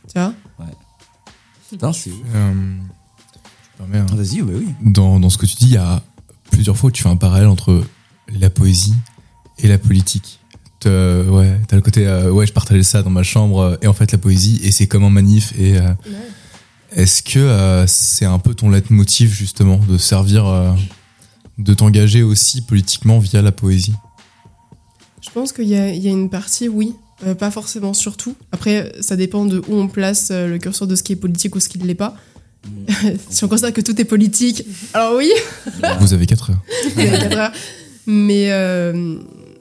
Tu 0.09 0.19
vois? 0.19 0.33
Putain, 1.73 1.93
c'est 1.93 2.11
ouf. 2.11 2.19
Euh, 2.35 2.53
je 2.53 3.83
me 3.83 3.89
permets, 3.91 3.99
hein. 3.99 4.15
Vas-y, 4.15 4.43
oui, 4.43 4.53
oui. 4.55 4.75
Dans, 4.93 5.19
dans 5.19 5.31
ce 5.31 5.39
que 5.39 5.47
tu 5.47 5.57
dis, 5.57 5.67
il 5.67 5.73
y 5.73 5.77
a 5.79 6.03
plusieurs 6.51 6.77
fois 6.77 6.89
où 6.89 6.91
tu 6.93 7.03
fais 7.03 7.09
un 7.09 7.17
parallèle 7.17 7.49
entre 7.49 7.83
la 8.39 8.51
poésie 8.51 8.95
et 9.59 9.67
la 9.69 9.79
politique. 9.79 10.39
T'as- 10.81 11.23
ouais, 11.25 11.61
t'as 11.69 11.77
le 11.77 11.83
côté, 11.83 12.07
euh, 12.07 12.31
ouais, 12.31 12.47
je 12.47 12.53
partageais 12.53 12.83
ça 12.83 13.03
dans 13.03 13.11
ma 13.11 13.23
chambre, 13.23 13.59
euh, 13.61 13.77
et 13.83 13.87
en 13.87 13.93
fait, 13.95 14.13
la 14.13 14.19
poésie, 14.19 14.61
et 14.63 14.71
c'est 14.71 14.87
comme 14.87 15.05
un 15.05 15.11
manif. 15.11 15.53
Et 15.59 15.79
euh, 15.79 15.93
est-ce 16.93 17.23
que 17.23 17.39
euh, 17.39 17.87
c'est 17.87 18.27
un 18.27 18.39
peu 18.39 18.55
ton 18.55 18.69
leitmotiv, 18.69 19.33
justement, 19.33 19.79
de 19.79 19.97
servir, 19.97 20.47
euh, 20.47 20.73
de 21.59 21.73
t'engager 21.75 22.23
aussi 22.23 22.61
politiquement 22.63 23.19
via 23.19 23.41
la 23.43 23.53
poésie? 23.53 23.95
Je 25.23 25.31
pense 25.31 25.53
qu'il 25.53 25.69
y 25.69 25.77
a, 25.77 25.91
il 25.95 26.03
y 26.03 26.09
a 26.09 26.11
une 26.11 26.29
partie, 26.29 26.69
oui. 26.69 26.95
Euh, 27.25 27.35
pas 27.35 27.51
forcément 27.51 27.95
surtout. 27.95 28.35
Après, 28.51 28.93
ça 29.01 29.17
dépend 29.17 29.45
de 29.45 29.59
où 29.69 29.75
on 29.75 29.89
place 29.89 30.29
euh, 30.31 30.49
le 30.49 30.59
curseur 30.59 30.89
de 30.89 30.95
ce 30.97 31.03
qui 31.03 31.13
est 31.13 31.17
politique 31.17 31.55
ou 31.55 31.61
ce 31.61 31.69
qui 31.69 31.79
ne 31.79 31.85
l'est 31.85 31.95
pas. 31.95 32.17
si 33.31 33.45
on 33.45 33.49
considère 33.49 33.73
que 33.73 33.81
tout 33.81 34.01
est 34.01 34.05
politique, 34.05 34.65
alors 34.95 35.17
oui, 35.17 35.31
Vous 36.01 36.15
avez 36.15 36.27
4 36.27 36.51
heures. 36.51 36.63
heures. 37.39 37.53
Mais, 38.07 38.53
euh, 38.53 39.17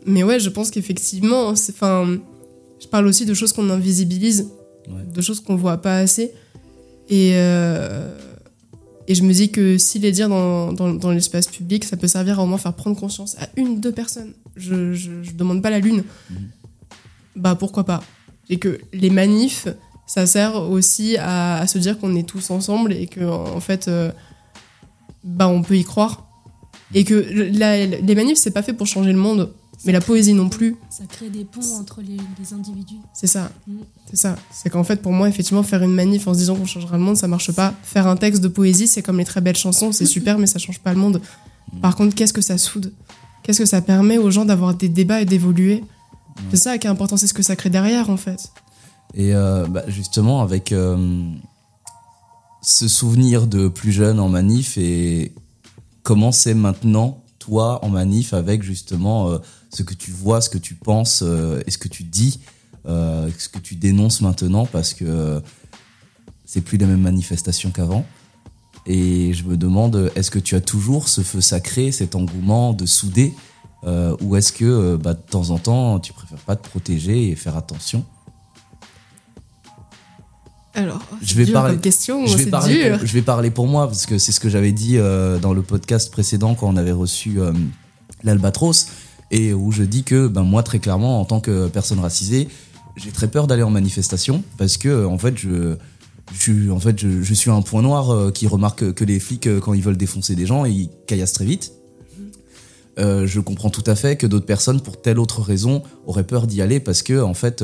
mais 0.05 0.23
ouais, 0.23 0.39
je 0.39 0.49
pense 0.49 0.69
qu'effectivement, 0.71 1.47
enfin, 1.47 2.17
je 2.81 2.87
parle 2.87 3.07
aussi 3.07 3.25
de 3.25 3.33
choses 3.33 3.53
qu'on 3.53 3.69
invisibilise, 3.69 4.47
Ouais. 4.87 5.03
de 5.13 5.21
choses 5.21 5.39
qu'on 5.41 5.55
voit 5.55 5.77
pas 5.77 5.97
assez. 5.97 6.31
Et, 7.09 7.33
euh, 7.35 8.07
et 9.07 9.13
je 9.13 9.21
me 9.23 9.31
dis 9.31 9.51
que 9.51 9.77
si 9.77 9.99
les 9.99 10.11
dire 10.11 10.27
dans, 10.27 10.73
dans, 10.73 10.91
dans 10.93 11.11
l'espace 11.11 11.47
public, 11.47 11.83
ça 11.83 11.97
peut 11.97 12.07
servir 12.07 12.39
à 12.39 12.43
au 12.43 12.47
moins 12.47 12.57
faire 12.57 12.73
prendre 12.73 12.99
conscience 12.99 13.35
à 13.39 13.47
une, 13.57 13.79
deux 13.79 13.91
personnes. 13.91 14.33
Je, 14.55 14.93
je, 14.93 15.11
je 15.21 15.31
demande 15.33 15.61
pas 15.61 15.69
la 15.69 15.79
lune. 15.79 16.03
Mhm. 16.31 16.37
Bah 17.35 17.55
pourquoi 17.55 17.83
pas. 17.85 18.03
Et 18.49 18.57
que 18.57 18.79
les 18.93 19.09
manifs, 19.09 19.67
ça 20.07 20.25
sert 20.25 20.55
aussi 20.55 21.15
à, 21.17 21.57
à 21.59 21.67
se 21.67 21.77
dire 21.77 21.97
qu'on 21.99 22.15
est 22.15 22.27
tous 22.27 22.49
ensemble 22.51 22.91
et 22.93 23.07
que 23.07 23.23
en 23.23 23.59
fait, 23.59 23.87
euh, 23.87 24.11
bah 25.23 25.47
on 25.47 25.61
peut 25.61 25.77
y 25.77 25.83
croire. 25.83 26.27
Et 26.93 27.03
que 27.05 27.13
la- 27.57 27.85
les 27.85 28.15
manifs, 28.15 28.37
c'est 28.37 28.51
pas 28.51 28.61
fait 28.63 28.73
pour 28.73 28.85
changer 28.87 29.13
le 29.13 29.17
monde, 29.17 29.53
mais 29.85 29.93
la 29.93 30.01
poésie 30.01 30.33
non 30.33 30.49
plus. 30.49 30.75
Ça 30.89 31.05
crée 31.07 31.29
des 31.29 31.45
ponts 31.45 31.61
entre 31.79 32.01
les, 32.01 32.17
les 32.39 32.53
individus. 32.53 32.97
C'est 33.13 33.27
ça. 33.27 33.49
Mm. 33.65 33.77
C'est 34.09 34.17
ça. 34.17 34.35
C'est 34.51 34.69
qu'en 34.69 34.83
fait, 34.83 35.01
pour 35.01 35.13
moi, 35.13 35.29
effectivement, 35.29 35.63
faire 35.63 35.83
une 35.83 35.93
manif 35.93 36.27
en 36.27 36.33
se 36.33 36.39
disant 36.39 36.55
qu'on 36.55 36.65
changera 36.65 36.97
le 36.97 37.03
monde, 37.03 37.15
ça 37.15 37.29
marche 37.29 37.51
pas. 37.53 37.73
Faire 37.83 38.07
un 38.07 38.17
texte 38.17 38.41
de 38.41 38.49
poésie, 38.49 38.87
c'est 38.87 39.01
comme 39.01 39.19
les 39.19 39.25
très 39.25 39.39
belles 39.39 39.55
chansons, 39.55 39.93
c'est 39.93 40.05
super, 40.17 40.37
mais 40.37 40.47
ça 40.47 40.59
change 40.59 40.79
pas 40.79 40.91
le 40.93 40.99
monde. 40.99 41.21
Par 41.81 41.95
contre, 41.95 42.13
qu'est-ce 42.13 42.33
que 42.33 42.41
ça 42.41 42.57
soude? 42.57 42.91
Qu'est-ce 43.43 43.59
que 43.59 43.65
ça 43.65 43.81
permet 43.81 44.17
aux 44.17 44.29
gens 44.31 44.43
d'avoir 44.43 44.73
des 44.73 44.89
débats 44.89 45.21
et 45.21 45.25
d'évoluer? 45.25 45.83
C'est 46.49 46.57
ça 46.57 46.77
qui 46.77 46.87
est 46.87 46.89
important, 46.89 47.17
c'est 47.17 47.27
ce 47.27 47.33
que 47.33 47.43
ça 47.43 47.55
crée 47.55 47.69
derrière, 47.69 48.09
en 48.09 48.17
fait. 48.17 48.51
Et 49.13 49.33
euh, 49.33 49.67
bah, 49.67 49.83
justement, 49.87 50.41
avec 50.41 50.71
euh, 50.71 51.23
ce 52.61 52.87
souvenir 52.87 53.47
de 53.47 53.67
plus 53.67 53.91
jeune 53.91 54.19
en 54.19 54.29
manif 54.29 54.77
et 54.77 55.33
comment 56.03 56.31
c'est 56.31 56.53
maintenant, 56.53 57.23
toi, 57.39 57.83
en 57.83 57.89
manif, 57.89 58.33
avec 58.33 58.63
justement 58.63 59.29
euh, 59.29 59.37
ce 59.71 59.83
que 59.83 59.93
tu 59.93 60.11
vois, 60.11 60.41
ce 60.41 60.49
que 60.49 60.57
tu 60.57 60.75
penses 60.75 61.21
et 61.21 61.71
ce 61.71 61.77
que 61.77 61.87
tu 61.87 62.03
dis, 62.03 62.39
ce 62.85 63.49
que 63.49 63.59
tu 63.59 63.75
dénonces 63.75 64.21
maintenant, 64.21 64.65
parce 64.65 64.93
que 64.93 65.41
c'est 66.45 66.61
plus 66.61 66.77
les 66.77 66.85
mêmes 66.85 67.01
manifestations 67.01 67.71
qu'avant. 67.71 68.05
Et 68.85 69.33
je 69.33 69.43
me 69.43 69.57
demande, 69.57 70.11
est-ce 70.15 70.31
que 70.31 70.39
tu 70.39 70.55
as 70.55 70.61
toujours 70.61 71.07
ce 71.07 71.21
feu 71.21 71.39
sacré, 71.39 71.91
cet 71.91 72.15
engouement 72.15 72.73
de 72.73 72.85
souder, 72.85 73.33
euh, 73.83 74.15
ou 74.21 74.35
est-ce 74.35 74.51
que 74.53 74.65
euh, 74.65 74.97
bah, 74.97 75.13
de 75.13 75.19
temps 75.21 75.49
en 75.49 75.57
temps, 75.57 75.99
tu 75.99 76.13
préfères 76.13 76.37
pas 76.39 76.55
te 76.55 76.67
protéger 76.67 77.29
et 77.29 77.35
faire 77.35 77.57
attention 77.57 78.05
Alors, 80.73 81.01
je 81.21 81.33
vais 81.35 81.45
dur 81.45 81.53
parler. 81.53 81.73
comme 81.73 81.81
question, 81.81 82.25
je 82.25 82.37
vais 82.37 82.45
parler. 82.45 82.83
dur. 82.89 82.97
Pour, 82.97 83.07
je 83.07 83.13
vais 83.13 83.21
parler 83.21 83.51
pour 83.51 83.67
moi 83.67 83.87
parce 83.87 84.05
que 84.05 84.17
c'est 84.17 84.31
ce 84.31 84.39
que 84.39 84.49
j'avais 84.49 84.71
dit 84.71 84.97
euh, 84.97 85.37
dans 85.37 85.53
le 85.53 85.61
podcast 85.61 86.11
précédent 86.11 86.55
quand 86.55 86.67
on 86.69 86.77
avait 86.77 86.93
reçu 86.93 87.41
euh, 87.41 87.51
l'Albatros 88.23 88.87
et 89.31 89.53
où 89.53 89.71
je 89.71 89.83
dis 89.83 90.03
que 90.03 90.27
ben 90.27 90.43
moi 90.43 90.63
très 90.63 90.79
clairement 90.79 91.19
en 91.19 91.25
tant 91.25 91.39
que 91.41 91.67
personne 91.67 91.99
racisée, 91.99 92.47
j'ai 92.95 93.11
très 93.11 93.27
peur 93.29 93.47
d'aller 93.47 93.63
en 93.63 93.69
manifestation 93.69 94.43
parce 94.57 94.77
que 94.77 95.05
en 95.05 95.17
fait 95.17 95.37
je 95.37 95.75
je, 96.33 96.39
suis- 96.39 96.71
en 96.71 96.79
fait, 96.79 96.97
je, 96.97 97.21
je 97.21 97.33
suis 97.33 97.49
un 97.51 97.61
point 97.61 97.81
noir 97.81 98.31
qui 98.31 98.47
remarque 98.47 98.93
que 98.93 99.03
les 99.03 99.19
flics, 99.19 99.49
quand 99.59 99.73
ils 99.73 99.81
veulent 99.81 99.97
défoncer 99.97 100.33
des 100.33 100.45
gens, 100.45 100.63
ils 100.63 100.89
caillassent 101.05 101.33
très 101.33 101.43
vite. 101.43 101.73
Euh, 102.99 103.25
je 103.25 103.39
comprends 103.39 103.69
tout 103.69 103.83
à 103.85 103.95
fait 103.95 104.15
que 104.15 104.27
d'autres 104.27 104.45
personnes, 104.45 104.81
pour 104.81 105.01
telle 105.01 105.19
autre 105.19 105.41
raison, 105.41 105.81
auraient 106.05 106.25
peur 106.25 106.47
d'y 106.47 106.61
aller 106.61 106.79
parce 106.79 107.03
que, 107.03 107.21
en 107.21 107.33
fait, 107.33 107.63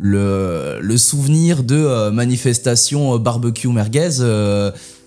euh, 0.00 0.78
le, 0.80 0.96
souvenir 0.96 1.64
de 1.64 1.74
euh, 1.74 2.10
manifestations 2.10 3.14
euh, 3.14 3.18
barbecue 3.18 3.68
merguez, 3.68 4.10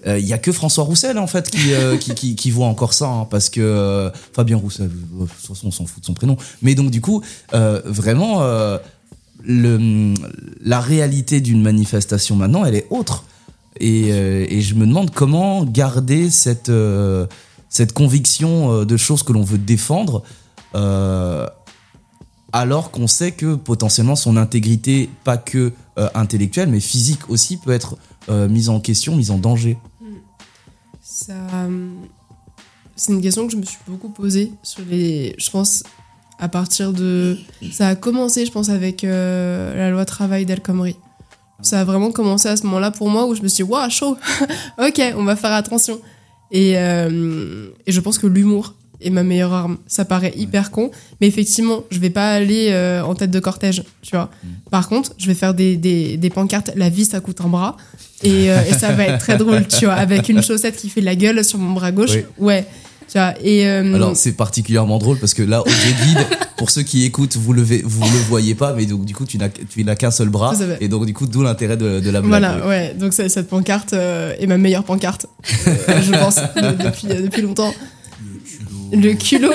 il 0.06 0.26
y 0.26 0.34
a 0.34 0.38
que 0.38 0.52
François 0.52 0.84
Roussel 0.84 1.18
en 1.18 1.28
fait 1.28 1.50
qui, 1.52 2.52
voit 2.52 2.66
encore 2.66 2.94
ça 2.94 3.08
hein, 3.08 3.28
parce 3.30 3.50
que 3.50 4.12
Fabien 4.34 4.58
Roussel, 4.58 4.90
de 4.90 5.26
toute 5.26 5.30
façon 5.30 5.68
on 5.68 5.72
s'en 5.72 5.86
fout 5.86 6.02
de 6.02 6.06
son 6.06 6.14
prénom. 6.14 6.38
Mais 6.62 6.76
donc 6.76 6.92
du 6.92 7.02
coup, 7.02 7.22
vraiment, 7.54 8.42
la 9.46 10.80
réalité 10.82 11.40
d'une 11.40 11.62
manifestation 11.62 12.36
maintenant, 12.36 12.66
elle 12.66 12.76
est 12.76 12.88
autre. 12.90 13.26
Et, 13.80 14.62
je 14.62 14.74
me 14.76 14.86
demande 14.86 15.12
comment 15.12 15.64
garder 15.66 16.30
cette, 16.32 16.72
cette 17.72 17.94
conviction 17.94 18.72
euh, 18.72 18.86
de 18.86 18.98
choses 18.98 19.24
que 19.24 19.34
l'on 19.34 19.44
veut 19.44 19.58
défendre, 19.58 20.22
euh, 20.76 21.48
alors 22.52 22.92
qu'on 22.92 23.08
sait 23.08 23.32
que 23.32 23.56
potentiellement 23.56 24.18
son 24.18 24.36
intégrité, 24.38 25.10
pas 25.24 25.38
que 25.38 25.72
euh, 25.98 26.10
intellectuelle, 26.14 26.70
mais 26.70 26.82
physique 26.82 27.30
aussi, 27.30 27.58
peut 27.58 27.72
être 27.72 27.98
mise 28.30 28.70
en 28.70 28.80
question, 28.80 29.16
mise 29.16 29.32
en 29.32 29.40
danger. 29.40 29.78
Ça, 31.02 31.34
c'est 32.96 33.12
une 33.12 33.22
question 33.22 33.46
que 33.46 33.52
je 33.52 33.58
me 33.58 33.64
suis 33.64 33.80
beaucoup 33.88 34.10
posée. 34.10 34.52
Je 34.64 35.50
pense 35.50 35.84
à 36.40 36.48
partir 36.48 36.94
de. 36.94 37.38
Ça 37.72 37.90
a 37.90 37.96
commencé, 37.96 38.46
je 38.46 38.52
pense, 38.52 38.70
avec 38.70 39.02
la 39.02 39.90
loi 39.90 40.06
travail 40.06 40.46
d'El 40.46 40.62
Khomri. 40.62 40.96
Ça 41.62 41.82
a 41.82 41.84
vraiment 41.84 42.12
commencé 42.12 42.48
à 42.48 42.56
ce 42.56 42.64
moment-là 42.68 42.92
pour 42.92 43.10
moi 43.10 43.26
où 43.26 43.34
je 43.34 43.42
me 43.42 43.48
suis 43.48 43.64
dit, 43.64 43.70
waouh, 43.70 43.90
chaud, 43.90 44.16
ok, 44.78 45.02
on 45.18 45.24
va 45.24 45.36
faire 45.36 45.52
attention. 45.52 46.00
Et, 46.52 46.74
euh, 46.76 47.70
et 47.88 47.92
je 47.92 48.00
pense 48.00 48.18
que 48.18 48.28
l'humour 48.28 48.76
est 49.02 49.10
ma 49.10 49.24
meilleure 49.24 49.54
arme. 49.54 49.78
Ça 49.88 50.06
paraît 50.06 50.34
hyper 50.36 50.72
con, 50.72 50.92
mais 51.20 51.28
effectivement, 51.28 51.84
je 51.90 52.00
vais 52.00 52.10
pas 52.10 52.34
aller 52.34 52.68
euh, 52.70 53.04
en 53.04 53.16
tête 53.16 53.32
de 53.32 53.40
cortège, 53.40 53.84
tu 54.02 54.12
vois. 54.12 54.30
Par 54.70 54.88
contre, 54.88 55.14
je 55.18 55.28
vais 55.28 55.34
faire 55.34 55.54
des, 55.54 55.78
des, 55.78 56.18
des 56.18 56.30
pancartes, 56.30 56.72
la 56.76 56.90
vie, 56.90 57.06
ça 57.06 57.20
coûte 57.20 57.42
un 57.42 57.48
bras. 57.48 57.78
Et, 58.24 58.52
euh, 58.52 58.58
et 58.70 58.74
ça 58.74 58.92
va 58.92 59.06
être 59.06 59.18
très 59.18 59.38
drôle, 59.38 59.68
tu 59.68 59.86
vois, 59.86 59.96
avec 59.96 60.30
une 60.30 60.42
chaussette 60.44 60.76
qui 60.76 60.90
fait 60.90 61.02
la 61.02 61.16
gueule 61.16 61.44
sur 61.44 61.58
mon 61.58 61.74
bras 61.74 61.92
gauche. 61.92 62.12
Oui. 62.12 62.24
Ouais, 62.38 62.66
tu 63.12 63.18
vois. 63.18 63.34
Et, 63.44 63.68
euh, 63.68 63.94
Alors 63.94 64.16
c'est 64.16 64.32
particulièrement 64.34 64.98
drôle 65.00 65.18
parce 65.20 65.34
que 65.34 65.42
là, 65.44 65.62
au 65.62 65.66
guide, 65.66 66.26
pour 66.58 66.70
ceux 66.70 66.84
qui 66.84 67.04
écoutent, 67.06 67.36
vous 67.36 67.52
le, 67.54 67.62
vous 67.62 68.04
le 68.04 68.20
voyez 68.30 68.56
pas, 68.56 68.74
mais 68.74 68.86
donc 68.86 69.04
du 69.06 69.14
coup, 69.14 69.26
tu 69.26 69.38
n'as 69.38 69.96
qu'un 69.96 70.12
seul 70.12 70.30
bras. 70.30 70.54
Ça, 70.54 70.60
ça 70.60 70.68
va. 70.68 70.74
Et 70.80 70.88
donc 70.88 71.06
du 71.06 71.14
coup, 71.14 71.26
d'où 71.28 71.44
l'intérêt 71.44 71.76
de, 71.78 72.00
de 72.00 72.10
la 72.10 72.22
blague. 72.22 72.30
Voilà, 72.30 72.68
ouais. 72.68 72.96
Donc 72.98 73.14
cette 73.14 73.48
pancarte 73.50 73.94
euh, 73.94 74.34
est 74.40 74.48
ma 74.48 74.58
meilleure 74.58 74.84
pancarte, 74.84 75.26
euh, 75.68 76.02
je 76.02 76.12
pense, 76.12 76.36
de- 76.38 76.84
depuis, 76.84 77.08
depuis 77.08 77.42
longtemps. 77.42 77.74
Le 78.94 79.14
culot. 79.14 79.52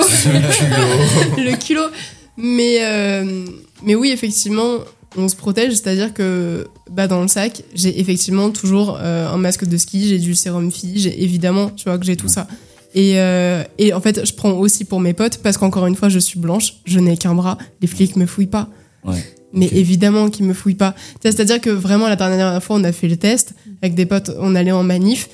Le 1.38 1.56
culot. 1.56 1.88
Mais, 2.36 2.78
euh, 2.82 3.44
mais 3.82 3.94
oui, 3.94 4.10
effectivement, 4.10 4.78
on 5.16 5.28
se 5.28 5.36
protège, 5.36 5.72
c'est-à-dire 5.72 6.12
que 6.12 6.66
bah, 6.90 7.06
dans 7.06 7.22
le 7.22 7.28
sac, 7.28 7.62
j'ai 7.74 7.98
effectivement 8.00 8.50
toujours 8.50 8.98
euh, 9.00 9.28
un 9.28 9.38
masque 9.38 9.64
de 9.66 9.76
ski, 9.76 10.08
j'ai 10.08 10.18
du 10.18 10.34
sérum 10.34 10.70
fille, 10.70 10.98
j'ai 10.98 11.22
évidemment, 11.22 11.70
tu 11.70 11.84
vois, 11.84 11.98
que 11.98 12.04
j'ai 12.04 12.16
tout 12.16 12.28
ça. 12.28 12.46
Et, 12.96 13.20
euh, 13.20 13.62
et 13.76 13.92
en 13.92 14.00
fait, 14.00 14.26
je 14.26 14.32
prends 14.32 14.52
aussi 14.52 14.86
pour 14.86 15.00
mes 15.00 15.12
potes, 15.12 15.38
parce 15.42 15.58
qu'encore 15.58 15.86
une 15.86 15.94
fois, 15.94 16.08
je 16.08 16.18
suis 16.18 16.40
blanche, 16.40 16.76
je 16.86 16.98
n'ai 16.98 17.18
qu'un 17.18 17.34
bras, 17.34 17.58
les 17.82 17.86
flics 17.86 18.16
me 18.16 18.24
fouillent 18.24 18.46
pas. 18.46 18.70
Ouais. 19.04 19.22
Mais 19.52 19.66
évidemment 19.66 20.30
qu'ils 20.30 20.46
me 20.46 20.54
fouillent 20.54 20.74
pas. 20.74 20.94
C'est-à-dire 21.22 21.60
que 21.60 21.68
vraiment, 21.68 22.08
la 22.08 22.16
dernière 22.16 22.62
fois, 22.64 22.76
on 22.76 22.84
a 22.84 22.92
fait 22.92 23.06
le 23.06 23.18
test 23.18 23.52
avec 23.82 23.94
des 23.94 24.06
potes, 24.06 24.30
on 24.38 24.54
allait 24.54 24.72
en 24.72 24.82
manif. 24.82 25.28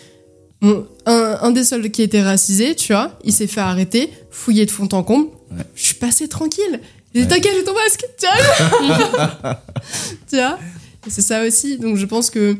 Bon, 0.60 0.86
un, 1.06 1.38
un 1.40 1.50
des 1.52 1.62
seuls 1.62 1.88
qui 1.92 2.02
était 2.02 2.20
racisé, 2.22 2.74
tu 2.74 2.92
vois, 2.92 3.16
il 3.24 3.32
s'est 3.32 3.46
fait 3.46 3.60
arrêter, 3.60 4.10
fouillé 4.30 4.66
de 4.66 4.70
fond 4.70 4.88
en 4.92 5.04
comble. 5.04 5.28
Je 5.76 5.84
suis 5.84 5.94
passée 5.94 6.26
tranquille. 6.26 6.80
J'ai 7.14 7.22
dit, 7.22 7.28
t'inquiète, 7.28 7.52
j'ai 7.56 7.64
ton 7.64 7.74
masque, 7.74 8.04
tu 8.18 8.26
vois. 8.26 9.60
tu 10.28 10.36
vois 10.36 10.58
Et 11.06 11.10
c'est 11.10 11.22
ça 11.22 11.44
aussi. 11.46 11.78
Donc 11.78 11.96
je 11.96 12.06
pense 12.06 12.28
que 12.30 12.56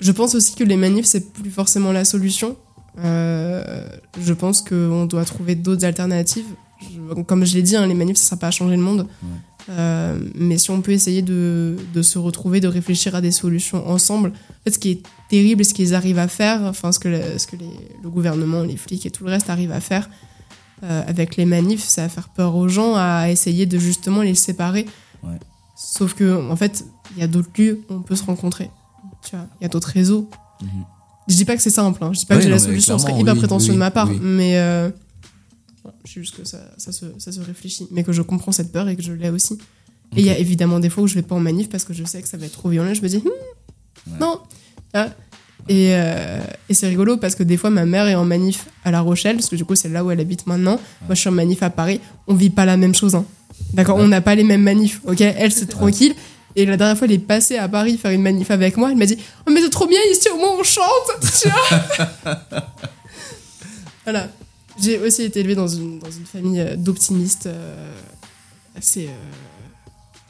je 0.00 0.12
pense 0.12 0.34
aussi 0.34 0.54
que 0.54 0.64
les 0.64 0.76
manifs 0.76 1.06
c'est 1.06 1.32
plus 1.32 1.50
forcément 1.50 1.92
la 1.92 2.04
solution. 2.04 2.56
Euh, 3.04 3.86
je 4.20 4.32
pense 4.32 4.60
qu'on 4.62 5.06
doit 5.06 5.24
trouver 5.24 5.54
d'autres 5.54 5.84
alternatives. 5.84 6.46
Je- 6.80 7.22
comme 7.22 7.44
je 7.44 7.54
l'ai 7.54 7.62
dit, 7.62 7.76
hein, 7.76 7.86
les 7.86 7.94
manifs 7.94 8.16
ça 8.16 8.30
sert 8.30 8.38
pas 8.38 8.48
à 8.48 8.50
changer 8.50 8.76
le 8.76 8.82
monde. 8.82 9.06
Euh, 9.70 10.18
mais 10.34 10.56
si 10.56 10.70
on 10.70 10.80
peut 10.80 10.92
essayer 10.92 11.20
de, 11.20 11.76
de 11.92 12.02
se 12.02 12.18
retrouver, 12.18 12.60
de 12.60 12.68
réfléchir 12.68 13.14
à 13.14 13.20
des 13.20 13.30
solutions 13.32 13.86
ensemble, 13.88 14.30
en 14.30 14.64
fait, 14.64 14.70
ce 14.70 14.78
qui 14.78 14.90
est 14.92 15.02
terrible 15.28 15.62
ce 15.64 15.74
qu'ils 15.74 15.94
arrivent 15.94 16.18
à 16.18 16.28
faire, 16.28 16.62
enfin 16.62 16.90
ce 16.90 16.98
que, 16.98 17.08
le, 17.08 17.38
ce 17.38 17.46
que 17.46 17.56
les- 17.56 17.68
le 18.02 18.08
gouvernement, 18.08 18.62
les 18.62 18.76
flics 18.78 19.04
et 19.04 19.10
tout 19.10 19.24
le 19.24 19.30
reste 19.30 19.50
arrivent 19.50 19.72
à 19.72 19.80
faire 19.80 20.08
euh, 20.84 21.02
avec 21.06 21.36
les 21.36 21.44
manifs, 21.44 21.84
c'est 21.84 22.00
à 22.00 22.08
faire 22.08 22.28
peur 22.30 22.54
aux 22.54 22.68
gens, 22.68 22.94
à 22.96 23.28
essayer 23.30 23.66
de 23.66 23.78
justement 23.78 24.22
les 24.22 24.34
séparer. 24.36 24.86
Ouais. 25.22 25.38
Sauf 25.76 26.14
que 26.14 26.48
en 26.50 26.56
fait, 26.56 26.84
il 27.16 27.20
y 27.20 27.22
a 27.22 27.26
d'autres 27.26 27.50
lieux 27.58 27.82
où 27.90 27.94
on 27.94 28.00
peut 28.02 28.16
se 28.16 28.24
rencontrer. 28.24 28.70
Il 29.32 29.38
y 29.62 29.64
a 29.64 29.68
d'autres 29.68 29.88
réseaux. 29.90 30.30
Mhm. 30.62 30.68
Je 31.28 31.34
dis 31.36 31.44
pas 31.44 31.56
que 31.56 31.62
c'est 31.62 31.70
simple, 31.70 32.02
hein. 32.02 32.10
je 32.12 32.20
dis 32.20 32.26
pas 32.26 32.34
Oui, 32.34 32.40
que 32.40 32.44
j'ai 32.44 32.50
la 32.50 32.58
solution, 32.58 32.98
ce 32.98 33.06
serait 33.06 33.18
hyper 33.20 33.34
oui, 33.34 33.38
prétentieux 33.38 33.70
oui, 33.70 33.74
de 33.74 33.78
ma 33.78 33.90
part, 33.90 34.08
mais 34.20 34.56
euh, 34.58 34.88
je 36.04 36.12
sais 36.14 36.20
juste 36.20 36.36
que 36.36 36.44
ça, 36.46 36.58
ça, 36.78 36.90
se, 36.92 37.04
ça 37.18 37.32
se 37.32 37.40
réfléchit, 37.40 37.86
mais 37.90 38.02
que 38.02 38.12
je 38.12 38.22
comprends 38.22 38.52
cette 38.52 38.72
peur 38.72 38.88
et 38.88 38.96
que 38.96 39.02
je 39.02 39.12
l'ai 39.12 39.30
aussi. 39.30 39.54
Et 40.16 40.20
il 40.20 40.24
y 40.26 40.30
a 40.30 40.38
évidemment 40.38 40.80
des 40.80 40.88
fois 40.88 41.04
où 41.04 41.06
je 41.06 41.14
vais 41.14 41.22
pas 41.22 41.34
en 41.34 41.40
manif 41.40 41.68
parce 41.68 41.84
que 41.84 41.92
je 41.92 42.02
sais 42.04 42.22
que 42.22 42.28
ça 42.28 42.38
va 42.38 42.46
être 42.46 42.52
trop 42.52 42.70
violent, 42.70 42.94
je 42.94 43.02
me 43.02 43.08
dis, 43.08 43.18
Hmm, 43.18 44.18
non. 44.20 44.40
Ah. 44.94 45.10
Et, 45.68 45.90
euh, 45.92 46.40
et 46.70 46.72
c'est 46.74 46.88
rigolo 46.88 47.18
parce 47.18 47.34
que 47.34 47.42
des 47.42 47.58
fois 47.58 47.68
ma 47.68 47.84
mère 47.84 48.06
est 48.08 48.14
en 48.14 48.24
manif 48.24 48.66
à 48.84 48.90
La 48.90 49.00
Rochelle, 49.02 49.36
parce 49.36 49.48
que 49.50 49.56
du 49.56 49.66
coup 49.66 49.74
c'est 49.74 49.90
là 49.90 50.02
où 50.02 50.10
elle 50.10 50.20
habite 50.20 50.46
maintenant. 50.46 50.80
Moi 51.06 51.14
je 51.14 51.20
suis 51.20 51.28
en 51.28 51.32
manif 51.32 51.62
à 51.62 51.68
Paris, 51.68 52.00
on 52.26 52.34
vit 52.34 52.48
pas 52.48 52.64
la 52.64 52.78
même 52.78 52.94
chose. 52.94 53.14
hein. 53.14 53.26
D'accord, 53.74 53.96
on 53.98 54.08
n'a 54.08 54.22
pas 54.22 54.34
les 54.34 54.44
mêmes 54.44 54.62
manifs, 54.62 55.02
ok? 55.04 55.20
Elle, 55.20 55.52
c'est 55.52 55.66
tranquille. 55.66 56.14
Et 56.56 56.66
la 56.66 56.76
dernière 56.76 56.96
fois, 56.98 57.06
elle 57.06 57.12
est 57.14 57.18
passée 57.18 57.56
à 57.56 57.68
Paris 57.68 57.98
faire 57.98 58.10
une 58.10 58.22
manif 58.22 58.50
avec 58.50 58.76
moi. 58.76 58.90
Elle 58.90 58.96
m'a 58.96 59.06
dit 59.06 59.18
Oh, 59.46 59.50
mais 59.52 59.60
c'est 59.60 59.70
trop 59.70 59.86
bien 59.86 60.00
ici, 60.10 60.28
au 60.34 60.38
moins 60.38 60.56
on 60.58 60.62
chante 60.64 60.84
Tu 61.42 61.48
vois 61.48 62.34
Voilà. 64.04 64.28
J'ai 64.80 64.98
aussi 64.98 65.22
été 65.24 65.40
élevée 65.40 65.54
dans 65.56 65.66
une, 65.68 65.98
dans 65.98 66.10
une 66.10 66.24
famille 66.24 66.60
euh, 66.60 66.76
d'optimistes 66.76 67.46
euh, 67.46 67.90
assez. 68.76 69.06
euh, 69.06 69.10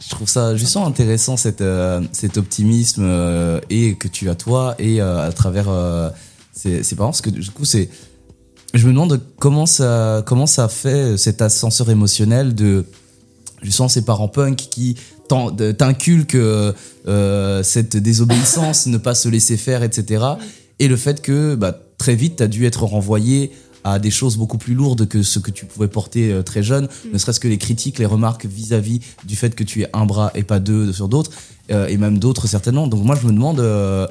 Je 0.02 0.08
trouve 0.08 0.28
ça 0.28 0.56
justement 0.56 0.86
intéressant 0.86 1.36
cet, 1.36 1.60
euh, 1.60 2.00
cet 2.12 2.38
optimisme 2.38 3.60
et 3.68 3.94
que 3.96 4.08
tu 4.08 4.30
as 4.30 4.34
toi 4.34 4.74
et 4.78 5.00
à 5.00 5.30
travers 5.32 5.66
ces 6.52 6.82
parents 6.96 7.10
parce 7.10 7.20
que 7.20 7.30
du 7.30 7.50
coup 7.50 7.64
c'est 7.64 7.88
je 8.74 8.86
me 8.86 8.92
demande 8.92 9.20
comment 9.38 9.66
ça 9.66 10.22
comment 10.26 10.46
ça 10.46 10.68
fait 10.68 11.16
cet 11.16 11.42
ascenseur 11.42 11.90
émotionnel 11.90 12.54
de 12.54 12.84
justement 13.62 13.88
ces 13.88 14.04
parents 14.04 14.28
punk 14.28 14.56
qui 14.56 14.96
t'inculquent 15.28 16.34
euh, 16.34 16.72
euh, 17.06 17.62
cette 17.62 17.96
désobéissance 17.96 18.86
ne 18.86 18.98
pas 18.98 19.14
se 19.14 19.28
laisser 19.28 19.56
faire 19.56 19.82
etc 19.82 20.24
et 20.78 20.88
le 20.88 20.96
fait 20.96 21.20
que 21.20 21.54
bah, 21.54 21.78
très 21.98 22.14
vite 22.14 22.36
tu 22.36 22.42
as 22.42 22.48
dû 22.48 22.64
être 22.66 22.84
renvoyé 22.84 23.52
à 23.84 23.98
des 23.98 24.10
choses 24.10 24.36
beaucoup 24.36 24.58
plus 24.58 24.74
lourdes 24.74 25.06
que 25.06 25.22
ce 25.22 25.38
que 25.38 25.50
tu 25.50 25.64
pouvais 25.64 25.88
porter 25.88 26.32
euh, 26.32 26.42
très 26.42 26.62
jeune, 26.62 26.88
ne 27.12 27.18
serait-ce 27.18 27.40
que 27.40 27.48
les 27.48 27.58
critiques, 27.58 27.98
les 27.98 28.06
remarques 28.06 28.46
vis-à-vis 28.46 29.00
du 29.24 29.36
fait 29.36 29.54
que 29.54 29.64
tu 29.64 29.82
es 29.82 29.88
un 29.92 30.06
bras 30.06 30.30
et 30.34 30.42
pas 30.42 30.58
deux 30.58 30.92
sur 30.92 31.08
d'autres, 31.08 31.30
euh, 31.70 31.86
et 31.86 31.96
même 31.96 32.18
d'autres 32.18 32.46
certainement. 32.46 32.86
Donc 32.86 33.04
moi 33.04 33.16
je 33.20 33.26
me 33.26 33.32
demande 33.32 33.60
euh, 33.60 34.06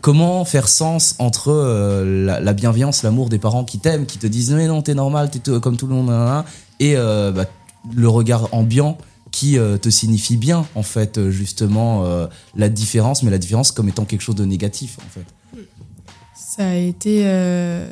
comment 0.00 0.44
faire 0.44 0.68
sens 0.68 1.14
entre 1.18 1.48
euh, 1.48 2.26
la, 2.26 2.40
la 2.40 2.52
bienveillance, 2.52 3.02
l'amour 3.02 3.28
des 3.28 3.38
parents 3.38 3.64
qui 3.64 3.78
t'aiment, 3.78 4.06
qui 4.06 4.18
te 4.18 4.26
disent 4.26 4.52
mais 4.52 4.66
non 4.66 4.82
t'es 4.82 4.94
normal, 4.94 5.30
t'es 5.30 5.40
comme 5.60 5.76
tout 5.76 5.86
le 5.86 5.94
monde, 5.94 6.44
et 6.80 6.94
bah, 6.94 7.46
le 7.94 8.08
regard 8.08 8.48
ambiant 8.52 8.98
qui 9.32 9.58
euh, 9.58 9.76
te 9.76 9.90
signifie 9.90 10.36
bien 10.36 10.66
en 10.74 10.82
fait 10.82 11.18
euh, 11.18 11.30
justement 11.30 12.04
euh, 12.04 12.26
la 12.54 12.68
différence, 12.68 13.22
mais 13.22 13.30
la 13.30 13.38
différence 13.38 13.70
comme 13.72 13.88
étant 13.88 14.04
quelque 14.04 14.22
chose 14.22 14.34
de 14.36 14.44
négatif 14.44 14.96
en 15.04 15.10
fait. 15.10 15.26
Ça 16.34 16.68
a 16.68 16.74
été, 16.74 17.22
euh, 17.26 17.86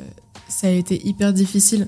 ça 0.47 0.67
a 0.67 0.71
été 0.71 1.05
hyper 1.07 1.33
difficile 1.33 1.87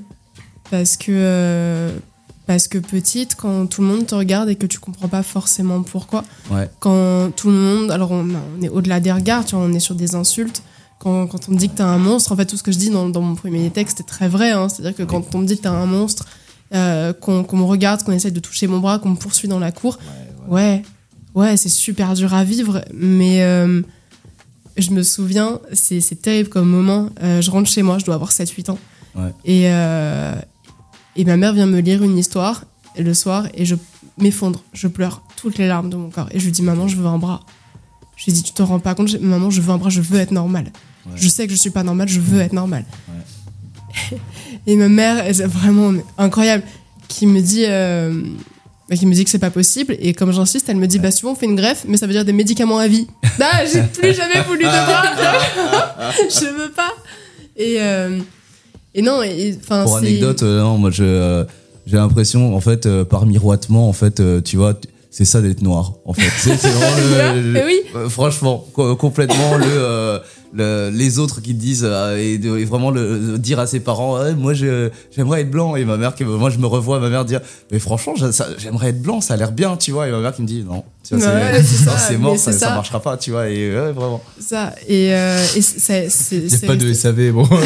parce 0.69 0.95
que, 0.97 1.11
euh, 1.11 1.97
parce 2.45 2.67
que 2.67 2.77
petite, 2.77 3.35
quand 3.35 3.65
tout 3.67 3.81
le 3.81 3.87
monde 3.87 4.05
te 4.05 4.13
regarde 4.15 4.49
et 4.49 4.55
que 4.55 4.67
tu 4.67 4.77
comprends 4.79 5.07
pas 5.07 5.23
forcément 5.23 5.81
pourquoi, 5.81 6.23
Ouais. 6.51 6.69
quand 6.79 7.31
tout 7.35 7.49
le 7.49 7.55
monde, 7.57 7.89
alors 7.91 8.11
on, 8.11 8.27
on 8.59 8.61
est 8.61 8.69
au-delà 8.69 8.99
des 8.99 9.11
regards, 9.11 9.43
tu 9.45 9.55
vois, 9.55 9.63
on 9.65 9.73
est 9.73 9.79
sur 9.79 9.95
des 9.95 10.13
insultes. 10.15 10.61
Quand, 10.99 11.27
quand 11.27 11.47
on 11.49 11.51
me 11.53 11.57
dit 11.57 11.69
que 11.69 11.75
t'es 11.77 11.83
un 11.83 11.97
monstre, 11.99 12.31
en 12.31 12.35
fait, 12.35 12.45
tout 12.45 12.57
ce 12.57 12.63
que 12.63 12.71
je 12.71 12.77
dis 12.79 12.89
dans, 12.89 13.07
dans 13.09 13.21
mon 13.21 13.35
premier 13.35 13.69
texte 13.69 13.99
est 13.99 14.03
très 14.07 14.27
vrai. 14.27 14.51
hein. 14.51 14.67
C'est-à-dire 14.67 14.95
que 14.97 15.03
quand 15.03 15.35
on 15.35 15.39
me 15.39 15.45
dit 15.45 15.55
que 15.57 15.61
t'es 15.61 15.67
un 15.67 15.85
monstre, 15.85 16.25
euh, 16.73 17.13
qu'on 17.13 17.45
me 17.53 17.63
regarde, 17.63 18.03
qu'on 18.03 18.11
essaie 18.11 18.31
de 18.31 18.39
toucher 18.39 18.67
mon 18.67 18.79
bras, 18.79 18.99
qu'on 18.99 19.09
me 19.09 19.15
poursuit 19.15 19.47
dans 19.47 19.59
la 19.59 19.71
cour, 19.71 19.97
ouais, 20.49 20.81
ouais, 21.35 21.57
c'est 21.57 21.69
super 21.69 22.13
dur 22.13 22.33
à 22.33 22.43
vivre. 22.43 22.83
Mais 22.93 23.43
euh, 23.43 23.81
je 24.77 24.91
me 24.91 25.03
souviens, 25.03 25.59
c'est 25.73 26.21
terrible 26.21 26.49
comme 26.49 26.69
moment. 26.69 27.09
Euh, 27.21 27.41
je 27.41 27.51
rentre 27.51 27.69
chez 27.69 27.83
moi, 27.83 27.99
je 27.99 28.05
dois 28.05 28.15
avoir 28.15 28.31
7-8 28.31 28.71
ans. 28.71 28.79
Ouais. 29.15 29.33
Et, 29.45 29.63
et 31.15 31.25
ma 31.25 31.37
mère 31.37 31.53
vient 31.53 31.65
me 31.65 31.79
lire 31.79 32.03
une 32.03 32.17
histoire 32.17 32.65
le 32.97 33.13
soir 33.13 33.47
et 33.53 33.65
je 33.65 33.75
m'effondre, 34.17 34.63
je 34.73 34.87
pleure 34.87 35.21
toutes 35.35 35.57
les 35.57 35.67
larmes 35.67 35.89
de 35.89 35.95
mon 35.95 36.09
corps. 36.09 36.27
Et 36.31 36.39
je 36.39 36.45
lui 36.45 36.51
dis, 36.51 36.61
maman, 36.61 36.87
je 36.87 36.95
veux 36.97 37.05
un 37.05 37.17
bras. 37.17 37.41
Je 38.15 38.25
lui 38.25 38.33
dis, 38.33 38.43
tu 38.43 38.53
te 38.53 38.63
rends 38.63 38.79
pas 38.79 38.95
compte, 38.95 39.19
maman, 39.21 39.49
je 39.49 39.61
veux 39.61 39.71
un 39.71 39.77
bras, 39.77 39.89
je 39.89 40.01
veux 40.01 40.19
être 40.19 40.31
normale. 40.31 40.71
Je 41.15 41.27
sais 41.29 41.47
que 41.47 41.53
je 41.53 41.57
suis 41.57 41.69
pas 41.69 41.83
normale, 41.83 42.09
je 42.09 42.19
veux 42.19 42.41
être 42.41 42.53
normale. 42.53 42.85
Et 44.67 44.75
ma 44.75 44.89
mère, 44.89 45.23
elle, 45.25 45.35
c'est 45.35 45.45
vraiment 45.47 45.93
incroyable, 46.17 46.63
qui 47.07 47.25
me 47.27 47.39
dit, 47.41 47.63
euh, 47.67 48.21
bah, 48.89 48.95
qui 48.95 49.05
me 49.05 49.13
dit 49.13 49.23
que 49.23 49.29
c'est 49.29 49.39
pas 49.39 49.49
possible. 49.51 49.95
Et 49.99 50.13
comme 50.13 50.31
j'insiste, 50.31 50.67
elle 50.69 50.77
me 50.77 50.87
dit, 50.87 50.99
bah, 50.99 51.11
souvent 51.11 51.33
on 51.33 51.35
fait 51.35 51.45
une 51.45 51.55
greffe, 51.55 51.85
mais 51.87 51.97
ça 51.97 52.05
veut 52.07 52.13
dire 52.13 52.25
des 52.25 52.33
médicaments 52.33 52.79
à 52.79 52.87
vie. 52.87 53.07
Ah, 53.39 53.63
j'ai 53.71 53.83
plus 53.83 54.15
jamais 54.15 54.41
voulu 54.47 54.63
de 54.63 54.69
bras. 54.69 55.03
je 56.29 56.45
veux 56.63 56.71
pas. 56.71 56.91
Et, 57.55 57.75
euh, 57.79 58.19
et 58.95 59.01
non, 59.03 59.21
et, 59.21 59.55
enfin, 59.63 59.83
Pour 59.83 59.97
anecdote, 59.97 60.41
euh, 60.41 60.59
non, 60.61 60.77
moi 60.79 60.89
je, 60.89 61.03
euh, 61.03 61.43
j'ai 61.85 61.97
l'impression, 61.97 62.55
en 62.55 62.59
fait, 62.61 62.85
euh, 62.87 63.05
par 63.05 63.25
miroitement, 63.27 63.87
en 63.89 63.93
fait, 63.93 64.19
euh, 64.19 64.41
tu 64.41 64.57
vois, 64.57 64.73
c'est 65.11 65.23
ça 65.25 65.41
d'être 65.41 65.61
noir, 65.61 65.93
en 66.05 66.13
fait. 66.13 66.29
C'est, 66.37 66.55
vraiment 66.67 67.33
le, 67.35 67.63
oui. 67.65 67.79
euh, 67.95 68.09
franchement, 68.09 68.65
co- 68.73 68.95
complètement 68.95 69.55
le, 69.57 69.65
euh, 69.67 70.19
le- 70.53 70.89
les 70.93 71.19
autres 71.19 71.41
qui 71.41 71.53
te 71.55 71.59
disent 71.59 71.85
euh, 71.87 72.17
et, 72.17 72.37
de- 72.37 72.57
et 72.57 72.65
vraiment 72.65 72.91
le, 72.91 73.37
dire 73.37 73.59
à 73.59 73.67
ses 73.67 73.79
parents, 73.79 74.17
moi 74.35 74.53
j'aimerais 74.53 75.41
être 75.41 75.51
blanc 75.51 75.75
et 75.75 75.85
ma 75.85 75.97
mère 75.97 76.15
qui, 76.15 76.23
moi 76.23 76.49
je 76.49 76.57
me 76.57 76.65
revois 76.67 76.99
ma 76.99 77.09
mère 77.09 77.25
dire, 77.25 77.41
mais 77.71 77.79
franchement, 77.79 78.13
j'aimerais 78.57 78.89
être 78.89 79.01
blanc, 79.01 79.21
ça 79.21 79.33
a 79.35 79.37
l'air 79.37 79.51
bien, 79.51 79.77
tu 79.77 79.91
vois, 79.91 80.07
et 80.07 80.11
ma 80.11 80.19
mère 80.19 80.33
qui 80.35 80.41
me 80.41 80.47
dit, 80.47 80.63
non, 80.63 80.83
Ouais, 81.09 81.19
c'est, 81.63 81.63
c'est 81.63 81.89
c'est 82.09 82.17
mort, 82.17 82.37
ça, 82.37 82.51
c'est 82.51 82.59
ça 82.59 82.67
ça. 82.67 82.75
marchera 82.75 82.99
pas, 83.01 83.15
tu 83.15 83.31
vois, 83.31 83.47
et 83.49 83.73
ouais, 83.73 83.91
vraiment. 83.93 84.21
ça. 84.41 84.73
Et, 84.89 85.13
euh, 85.13 85.41
et 85.55 85.61
c'est, 85.61 86.09
c'est, 86.09 86.35
Il 86.35 86.43
n'y 86.43 86.49
c'est 86.49 86.65
a 86.65 86.67
pas 86.67 86.75
de 86.75 86.91
SAV, 86.93 87.31
bon. 87.31 87.47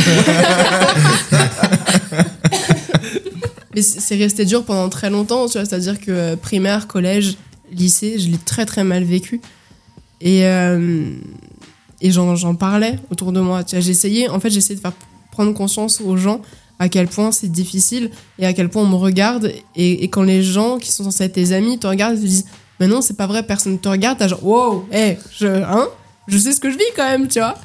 Mais 3.73 3.81
c'est 3.81 3.99
c'est 4.01 4.15
resté 4.17 4.45
dur 4.45 4.63
pendant 4.65 4.89
très 4.89 5.09
longtemps, 5.09 5.47
tu 5.47 5.53
vois. 5.57 5.65
C'est-à-dire 5.65 5.99
que 5.99 6.11
euh, 6.11 6.35
primaire, 6.35 6.87
collège, 6.87 7.37
lycée, 7.71 8.19
je 8.19 8.29
l'ai 8.29 8.37
très 8.37 8.65
très 8.65 8.83
mal 8.83 9.03
vécu. 9.03 9.39
Et, 10.19 10.45
euh, 10.45 11.05
et 12.01 12.11
j'en, 12.11 12.55
parlais 12.55 12.97
autour 13.11 13.31
de 13.31 13.39
moi. 13.39 13.63
Tu 13.63 13.79
j'essayais, 13.81 14.27
en 14.29 14.39
fait, 14.39 14.49
j'essayais 14.49 14.75
de 14.75 14.81
faire 14.81 14.93
prendre 15.31 15.53
conscience 15.53 16.01
aux 16.01 16.17
gens 16.17 16.41
à 16.79 16.89
quel 16.89 17.07
point 17.07 17.31
c'est 17.31 17.51
difficile 17.51 18.09
et 18.39 18.45
à 18.45 18.53
quel 18.53 18.67
point 18.69 18.81
on 18.83 18.87
me 18.87 18.95
regarde. 18.95 19.51
Et, 19.75 20.03
et 20.03 20.07
quand 20.09 20.23
les 20.23 20.41
gens 20.43 20.77
qui 20.79 20.91
sont 20.91 21.03
censés 21.03 21.25
être 21.25 21.33
tes 21.33 21.51
amis 21.53 21.77
te 21.79 21.87
regardent, 21.87 22.15
ils 22.17 22.21
te 22.21 22.25
disent 22.27 22.45
Mais 22.79 22.87
non, 22.87 23.01
c'est 23.01 23.15
pas 23.15 23.27
vrai, 23.27 23.43
personne 23.43 23.73
ne 23.73 23.77
te 23.77 23.87
regarde. 23.89 24.17
T'as 24.17 24.27
genre 24.27 24.43
Wow, 24.45 24.85
hé, 24.91 25.17
je, 25.37 25.45
hein, 25.47 25.87
je 26.27 26.37
sais 26.37 26.51
ce 26.53 26.59
que 26.59 26.71
je 26.71 26.77
vis 26.77 26.83
quand 26.95 27.05
même, 27.07 27.27
tu 27.27 27.39
vois. 27.39 27.55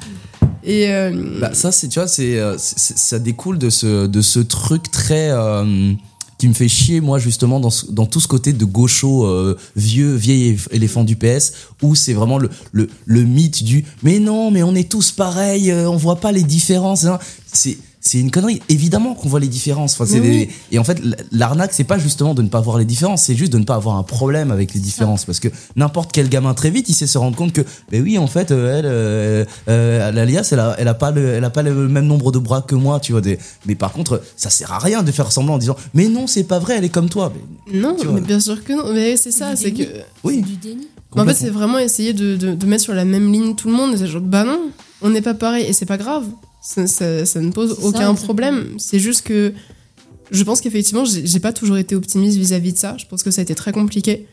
Et. 0.63 0.89
euh, 0.91 1.39
Bah, 1.41 1.53
ça, 1.53 1.71
c'est, 1.71 1.87
tu 1.87 1.99
vois, 1.99 2.07
euh, 2.19 2.55
c'est- 2.57 2.97
ça 2.97 3.17
découle 3.19 3.57
de 3.57 3.69
ce, 3.69 4.05
de 4.05 4.21
ce 4.21 4.39
truc 4.39 4.91
très. 4.91 5.29
euh, 5.31 5.93
qui 6.37 6.47
me 6.47 6.53
fait 6.53 6.67
chier, 6.67 7.01
moi, 7.01 7.17
justement, 7.19 7.59
dans, 7.59 7.71
dans 7.89 8.05
tout 8.05 8.19
ce 8.19 8.27
côté 8.27 8.53
de 8.53 8.63
gaucho 8.65 9.25
euh, 9.25 9.57
vieux, 9.75 10.13
vieil 10.15 10.57
éléphant 10.71 11.03
du 11.03 11.15
PS, 11.15 11.53
où 11.81 11.95
c'est 11.95 12.13
vraiment 12.13 12.37
le, 12.37 12.49
le, 12.71 12.89
le 13.05 13.23
mythe 13.23 13.63
du 13.63 13.85
mais 14.03 14.19
non, 14.19 14.51
mais 14.51 14.61
on 14.63 14.75
est 14.75 14.89
tous 14.89 15.11
pareils, 15.11 15.71
euh, 15.71 15.89
on 15.89 15.97
voit 15.97 16.19
pas 16.19 16.31
les 16.31 16.43
différences. 16.43 17.05
hein. 17.05 17.19
C'est. 17.51 17.77
C'est 18.07 18.19
une 18.19 18.31
connerie. 18.31 18.61
Évidemment 18.69 19.13
qu'on 19.15 19.27
voit 19.29 19.39
les 19.39 19.47
différences. 19.47 19.93
Enfin, 19.93 20.05
c'est 20.05 20.19
Mais 20.19 20.29
oui. 20.29 20.45
des- 20.47 20.51
Et 20.71 20.79
en 20.79 20.83
fait, 20.83 21.01
l'arnaque, 21.31 21.73
c'est 21.73 21.83
pas 21.83 21.97
justement 21.97 22.33
de 22.33 22.41
ne 22.41 22.47
pas 22.47 22.61
voir 22.61 22.77
les 22.77 22.85
différences, 22.85 23.23
c'est 23.23 23.35
juste 23.35 23.51
de 23.51 23.57
ne 23.57 23.65
pas 23.65 23.75
avoir 23.75 23.97
un 23.97 24.03
problème 24.03 24.51
avec 24.51 24.73
les 24.73 24.79
différences. 24.79 25.25
Parce 25.25 25.39
que 25.39 25.49
n'importe 25.75 26.11
quel 26.11 26.29
gamin 26.29 26.53
très 26.53 26.69
vite, 26.69 26.87
il 26.89 26.93
sait 26.93 27.07
se 27.07 27.17
rendre 27.17 27.35
compte 27.35 27.51
que, 27.53 27.61
ben 27.91 28.01
oui, 28.01 28.17
en 28.17 28.27
fait, 28.27 28.51
euh, 28.51 28.77
elle, 28.79 28.85
euh, 28.85 29.45
euh, 29.69 30.11
l'alias, 30.11 30.47
elle 30.51 30.59
a, 30.59 30.75
elle 30.79 30.87
a 30.87 30.93
pas 30.93 31.11
le, 31.11 31.27
elle 31.33 31.43
a 31.43 31.49
pas 31.49 31.63
le 31.63 31.87
même 31.89 32.07
nombre 32.07 32.31
de 32.31 32.39
bras 32.39 32.61
que 32.61 32.75
moi, 32.75 32.99
tu 32.99 33.11
vois. 33.11 33.21
Des... 33.21 33.37
Mais 33.65 33.75
par 33.75 33.91
contre, 33.91 34.21
ça 34.35 34.49
sert 34.49 34.71
à 34.71 34.79
rien 34.79 35.03
de 35.03 35.11
faire 35.11 35.31
semblant 35.31 35.55
en 35.55 35.57
disant, 35.57 35.75
mais 35.93 36.07
non, 36.07 36.27
c'est 36.27 36.43
pas 36.45 36.59
vrai, 36.59 36.75
elle 36.77 36.85
est 36.85 36.89
comme 36.89 37.09
toi. 37.09 37.33
Mais 37.71 37.79
Non, 37.79 37.95
mais 38.13 38.21
bien 38.21 38.39
sûr 38.39 38.63
que 38.63 38.73
non. 38.73 38.93
Mais 38.93 39.17
c'est 39.17 39.31
ça, 39.31 39.55
c'est 39.55 39.71
que. 39.73 39.83
Oui. 40.23 40.41
C'est 40.45 40.51
du 40.51 40.55
déni. 40.57 40.87
Mais 41.15 41.21
en 41.21 41.25
fait, 41.25 41.33
c'est 41.33 41.49
vraiment 41.49 41.79
essayer 41.79 42.13
de, 42.13 42.35
de, 42.35 42.53
de 42.53 42.65
mettre 42.65 42.83
sur 42.83 42.93
la 42.93 43.05
même 43.05 43.31
ligne 43.31 43.55
tout 43.55 43.67
le 43.69 43.73
monde. 43.75 43.93
Et 43.93 43.97
c'est 43.97 44.07
genre, 44.07 44.21
bah 44.21 44.43
non, 44.43 44.59
on 45.01 45.09
n'est 45.09 45.21
pas 45.21 45.33
pareil. 45.33 45.65
Et 45.67 45.73
c'est 45.73 45.85
pas 45.85 45.97
grave. 45.97 46.25
Ça, 46.61 46.87
ça- 46.87 47.25
ça 47.25 47.39
ne 47.39 47.51
pose 47.51 47.75
ça, 47.77 47.85
aucun 47.85 48.13
problème. 48.15 48.75
C'est 48.77 48.99
juste 48.99 49.21
que 49.23 49.53
je 50.31 50.43
pense 50.43 50.59
qu'effectivement, 50.61 51.05
j'ai 51.05 51.39
pas 51.39 51.53
toujours 51.53 51.77
été 51.77 51.95
optimiste 51.95 52.37
vis-à-vis 52.37 52.73
de 52.73 52.77
ça. 52.77 52.95
Je 52.97 53.05
pense 53.05 53.23
que 53.23 53.31
ça 53.31 53.41
a 53.41 53.43
été 53.43 53.55
très 53.55 53.71
compliqué. 53.71 54.27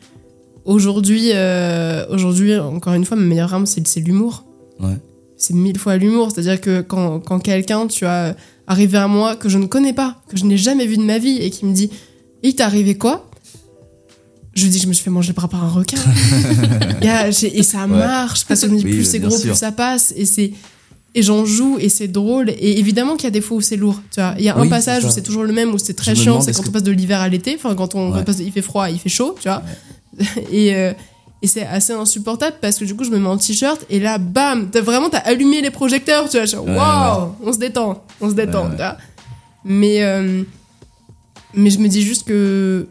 Aujourd'hui, 0.65 1.29
euh, 1.33 2.05
aujourd'hui, 2.09 2.57
encore 2.57 2.93
une 2.93 3.05
fois, 3.05 3.15
ma 3.17 3.23
meilleure 3.23 3.53
arme, 3.53 3.65
c'est 3.65 3.85
c'est 3.87 3.99
l'humour. 3.99 4.45
Ouais. 4.79 4.97
C'est 5.37 5.53
mille 5.53 5.77
fois 5.77 5.97
l'humour. 5.97 6.31
C'est-à-dire 6.31 6.59
que 6.59 6.81
quand, 6.81 7.19
quand 7.19 7.39
quelqu'un, 7.39 7.87
tu 7.87 8.05
as 8.05 8.35
arrivé 8.67 8.97
à 8.97 9.07
moi 9.07 9.35
que 9.35 9.47
je 9.47 9.57
ne 9.59 9.67
connais 9.67 9.93
pas, 9.93 10.21
que 10.27 10.37
je 10.37 10.45
n'ai 10.45 10.57
jamais 10.57 10.87
vu 10.87 10.97
de 10.97 11.03
ma 11.03 11.19
vie, 11.19 11.37
et 11.37 11.49
qui 11.51 11.65
me 11.65 11.73
dit, 11.73 11.91
il 12.41 12.55
t'est 12.55 12.63
arrivé 12.63 12.97
quoi? 12.97 13.29
Je 14.55 14.67
dis 14.67 14.77
que 14.77 14.83
je 14.83 14.87
me 14.87 14.93
suis 14.93 15.03
fait 15.03 15.09
manger 15.09 15.29
le 15.29 15.33
bras 15.35 15.47
par 15.47 15.63
un 15.63 15.69
requin. 15.69 15.97
Yeah, 17.01 17.27
et 17.29 17.63
ça 17.63 17.85
marche 17.87 18.45
parce 18.45 18.61
que 18.61 18.67
Oui, 18.67 18.81
plus 18.81 19.03
c'est 19.03 19.19
gros, 19.19 19.29
sûr. 19.37 19.51
plus 19.51 19.55
ça 19.59 19.71
passe. 19.71 20.13
Et 20.15 20.25
c'est 20.25 20.53
et 21.17 21.21
j'en 21.21 21.45
joue 21.45 21.77
et 21.79 21.87
c'est 21.89 22.07
drôle. 22.07 22.49
Et 22.49 22.79
évidemment 22.79 23.15
qu'il 23.15 23.25
y 23.25 23.27
a 23.27 23.31
des 23.31 23.41
fois 23.41 23.57
où 23.57 23.61
c'est 23.61 23.75
lourd. 23.77 24.01
Tu 24.11 24.19
vois, 24.19 24.33
il 24.37 24.43
y 24.45 24.49
a 24.49 24.57
un 24.57 24.67
passage 24.67 25.05
où 25.05 25.09
c'est 25.09 25.21
toujours 25.21 25.43
le 25.43 25.53
même 25.53 25.73
où 25.73 25.77
c'est 25.77 25.93
très 25.93 26.15
Je 26.15 26.23
chiant. 26.23 26.41
C'est 26.41 26.53
quand 26.53 26.63
que- 26.63 26.69
on 26.69 26.71
passe 26.71 26.83
de 26.83 26.91
l'hiver 26.91 27.21
à 27.21 27.29
l'été. 27.29 27.55
Enfin, 27.57 27.75
quand 27.75 27.95
on, 27.95 28.11
Ouais. 28.11 28.23
passe 28.23 28.37
de- 28.37 28.43
il 28.43 28.51
fait 28.51 28.61
froid, 28.61 28.89
il 28.89 28.99
fait 28.99 29.09
chaud. 29.09 29.35
Tu 29.41 29.47
vois. 29.47 29.61
et 30.51 30.73
euh, 30.75 30.93
et 31.41 31.47
c'est 31.47 31.65
assez 31.65 31.93
insupportable 31.93 32.55
parce 32.61 32.77
que 32.79 32.85
du 32.85 32.95
coup 32.95 33.03
je 33.03 33.11
me 33.11 33.19
mets 33.19 33.27
en 33.27 33.37
t-shirt 33.37 33.85
et 33.89 33.99
là 33.99 34.17
bam 34.17 34.69
t'as 34.71 34.79
vraiment 34.81 35.09
t'as 35.09 35.17
allumé 35.19 35.61
les 35.61 35.69
projecteurs 35.69 36.27
tu 36.29 36.37
vois 36.37 36.45
genre, 36.45 36.65
Ouais, 36.65 36.73
waouh 36.75 37.33
on 37.43 37.51
se 37.53 37.59
détend 37.59 38.03
on 38.21 38.29
se 38.29 38.33
détend 38.35 38.69
tu 38.71 38.77
vois. 38.77 38.97
mais 39.65 40.01
euh, 40.03 40.43
mais 41.53 41.69
je 41.69 41.79
me 41.79 41.87
dis 41.89 42.01
juste 42.01 42.23
que 42.25 42.87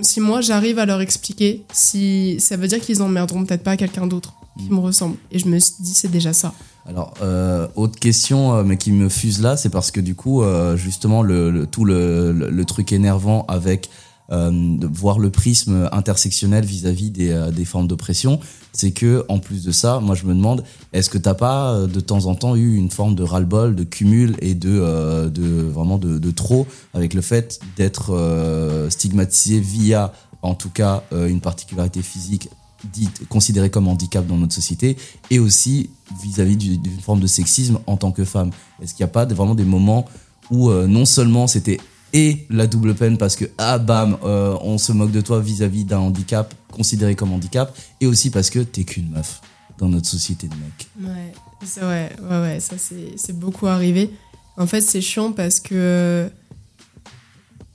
si 0.00 0.20
moi 0.20 0.40
j'arrive 0.40 0.78
à 0.78 0.86
leur 0.86 1.00
expliquer, 1.00 1.64
si 1.72 2.36
ça 2.40 2.56
veut 2.56 2.68
dire 2.68 2.80
qu'ils 2.80 3.02
emmerderont 3.02 3.44
peut-être 3.44 3.62
pas 3.62 3.76
quelqu'un 3.76 4.06
d'autre 4.06 4.34
qui 4.58 4.68
Mm. 4.70 4.74
me 4.74 4.80
ressemble. 4.80 5.16
Et 5.30 5.38
je 5.38 5.46
me 5.46 5.58
dit 5.58 5.94
c'est 5.94 6.10
déjà 6.10 6.32
ça. 6.32 6.52
Alors, 6.86 7.14
euh, 7.22 7.68
autre 7.76 7.98
question, 7.98 8.54
euh, 8.56 8.62
mais 8.64 8.76
qui 8.76 8.90
me 8.92 9.08
fuse 9.08 9.40
là, 9.40 9.56
c'est 9.56 9.68
parce 9.70 9.90
que 9.90 10.00
du 10.00 10.14
coup, 10.14 10.42
euh, 10.42 10.76
justement, 10.76 11.22
le, 11.22 11.50
le- 11.50 11.66
tout 11.66 11.84
le, 11.84 12.32
le, 12.32 12.50
le 12.50 12.64
truc 12.64 12.92
énervant 12.92 13.44
avec 13.48 13.88
de 14.32 14.86
voir 14.86 15.18
le 15.18 15.30
prisme 15.30 15.88
intersectionnel 15.92 16.64
vis-à-vis 16.64 17.10
des, 17.10 17.30
euh, 17.30 17.50
des 17.50 17.66
formes 17.66 17.86
d'oppression, 17.86 18.40
c'est 18.72 18.92
que 18.92 19.24
en 19.28 19.38
plus 19.38 19.62
de 19.62 19.72
ça, 19.72 20.00
moi 20.00 20.14
je 20.14 20.24
me 20.24 20.34
demande, 20.34 20.64
est-ce 20.94 21.10
que 21.10 21.18
t'as 21.18 21.34
pas 21.34 21.74
euh, 21.74 21.86
de 21.86 22.00
temps 22.00 22.24
en 22.24 22.34
temps 22.34 22.56
eu 22.56 22.74
une 22.76 22.90
forme 22.90 23.14
de 23.14 23.22
ras-le-bol, 23.22 23.74
de 23.76 23.84
cumul 23.84 24.36
et 24.40 24.54
de, 24.54 24.70
euh, 24.70 25.28
de 25.28 25.62
vraiment 25.62 25.98
de, 25.98 26.18
de 26.18 26.30
trop 26.30 26.66
avec 26.94 27.12
le 27.12 27.20
fait 27.20 27.60
d'être 27.76 28.14
euh, 28.14 28.88
stigmatisé 28.88 29.60
via, 29.60 30.12
en 30.40 30.54
tout 30.54 30.70
cas, 30.70 31.02
euh, 31.12 31.28
une 31.28 31.40
particularité 31.40 32.00
physique 32.00 32.48
dite 32.92 33.28
considérée 33.28 33.70
comme 33.70 33.86
handicap 33.86 34.26
dans 34.26 34.38
notre 34.38 34.54
société 34.54 34.96
et 35.30 35.38
aussi 35.38 35.90
vis-à-vis 36.22 36.56
du- 36.56 36.78
d'une 36.78 37.00
forme 37.00 37.20
de 37.20 37.28
sexisme 37.28 37.78
en 37.86 37.96
tant 37.96 38.12
que 38.12 38.24
femme? 38.24 38.50
Est-ce 38.82 38.94
qu'il 38.94 39.04
n'y 39.04 39.10
a 39.10 39.12
pas 39.12 39.26
vraiment 39.26 39.54
des 39.54 39.64
moments 39.66 40.06
où 40.50 40.70
euh, 40.70 40.86
non 40.88 41.04
seulement 41.04 41.46
c'était 41.46 41.78
et 42.12 42.46
la 42.50 42.66
double 42.66 42.94
peine 42.94 43.18
parce 43.18 43.36
que 43.36 43.46
ah 43.58 43.78
bam 43.78 44.18
euh, 44.24 44.56
on 44.60 44.78
se 44.78 44.92
moque 44.92 45.12
de 45.12 45.20
toi 45.20 45.40
vis-à-vis 45.40 45.84
d'un 45.84 45.98
handicap 45.98 46.54
considéré 46.70 47.14
comme 47.14 47.32
handicap 47.32 47.76
et 48.00 48.06
aussi 48.06 48.30
parce 48.30 48.50
que 48.50 48.58
t'es 48.60 48.84
qu'une 48.84 49.10
meuf 49.10 49.40
dans 49.78 49.88
notre 49.88 50.06
société 50.06 50.46
de 50.48 50.54
mecs. 50.54 50.88
Ouais, 51.00 51.32
c'est 51.64 51.80
ouais, 51.82 52.10
ouais, 52.22 52.40
ouais, 52.40 52.60
ça 52.60 52.76
c'est 52.78 53.14
c'est 53.16 53.38
beaucoup 53.38 53.66
arrivé. 53.66 54.10
En 54.56 54.66
fait, 54.66 54.82
c'est 54.82 55.00
chiant 55.00 55.32
parce 55.32 55.60
que 55.60 56.30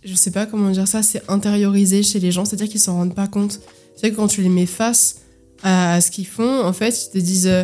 je 0.04 0.14
sais 0.14 0.32
pas 0.32 0.46
comment 0.46 0.70
dire 0.70 0.88
ça, 0.88 1.02
c'est 1.04 1.22
intériorisé 1.30 2.04
chez 2.04 2.20
les 2.20 2.32
gens, 2.32 2.46
c'est-à-dire 2.46 2.70
qu'ils 2.70 2.80
s'en 2.80 2.96
rendent 2.96 3.16
pas 3.16 3.28
compte. 3.28 3.60
C'est-à-dire 3.96 4.16
que 4.16 4.22
quand 4.22 4.28
tu 4.28 4.42
les 4.42 4.50
mets 4.50 4.68
face 4.68 5.22
à, 5.64 6.00
ce 6.00 6.12
qu'ils 6.12 6.28
font, 6.28 6.64
en 6.64 6.72
fait, 6.72 7.08
ils 7.08 7.10
te 7.14 7.18
disent 7.18 7.48
euh, 7.48 7.64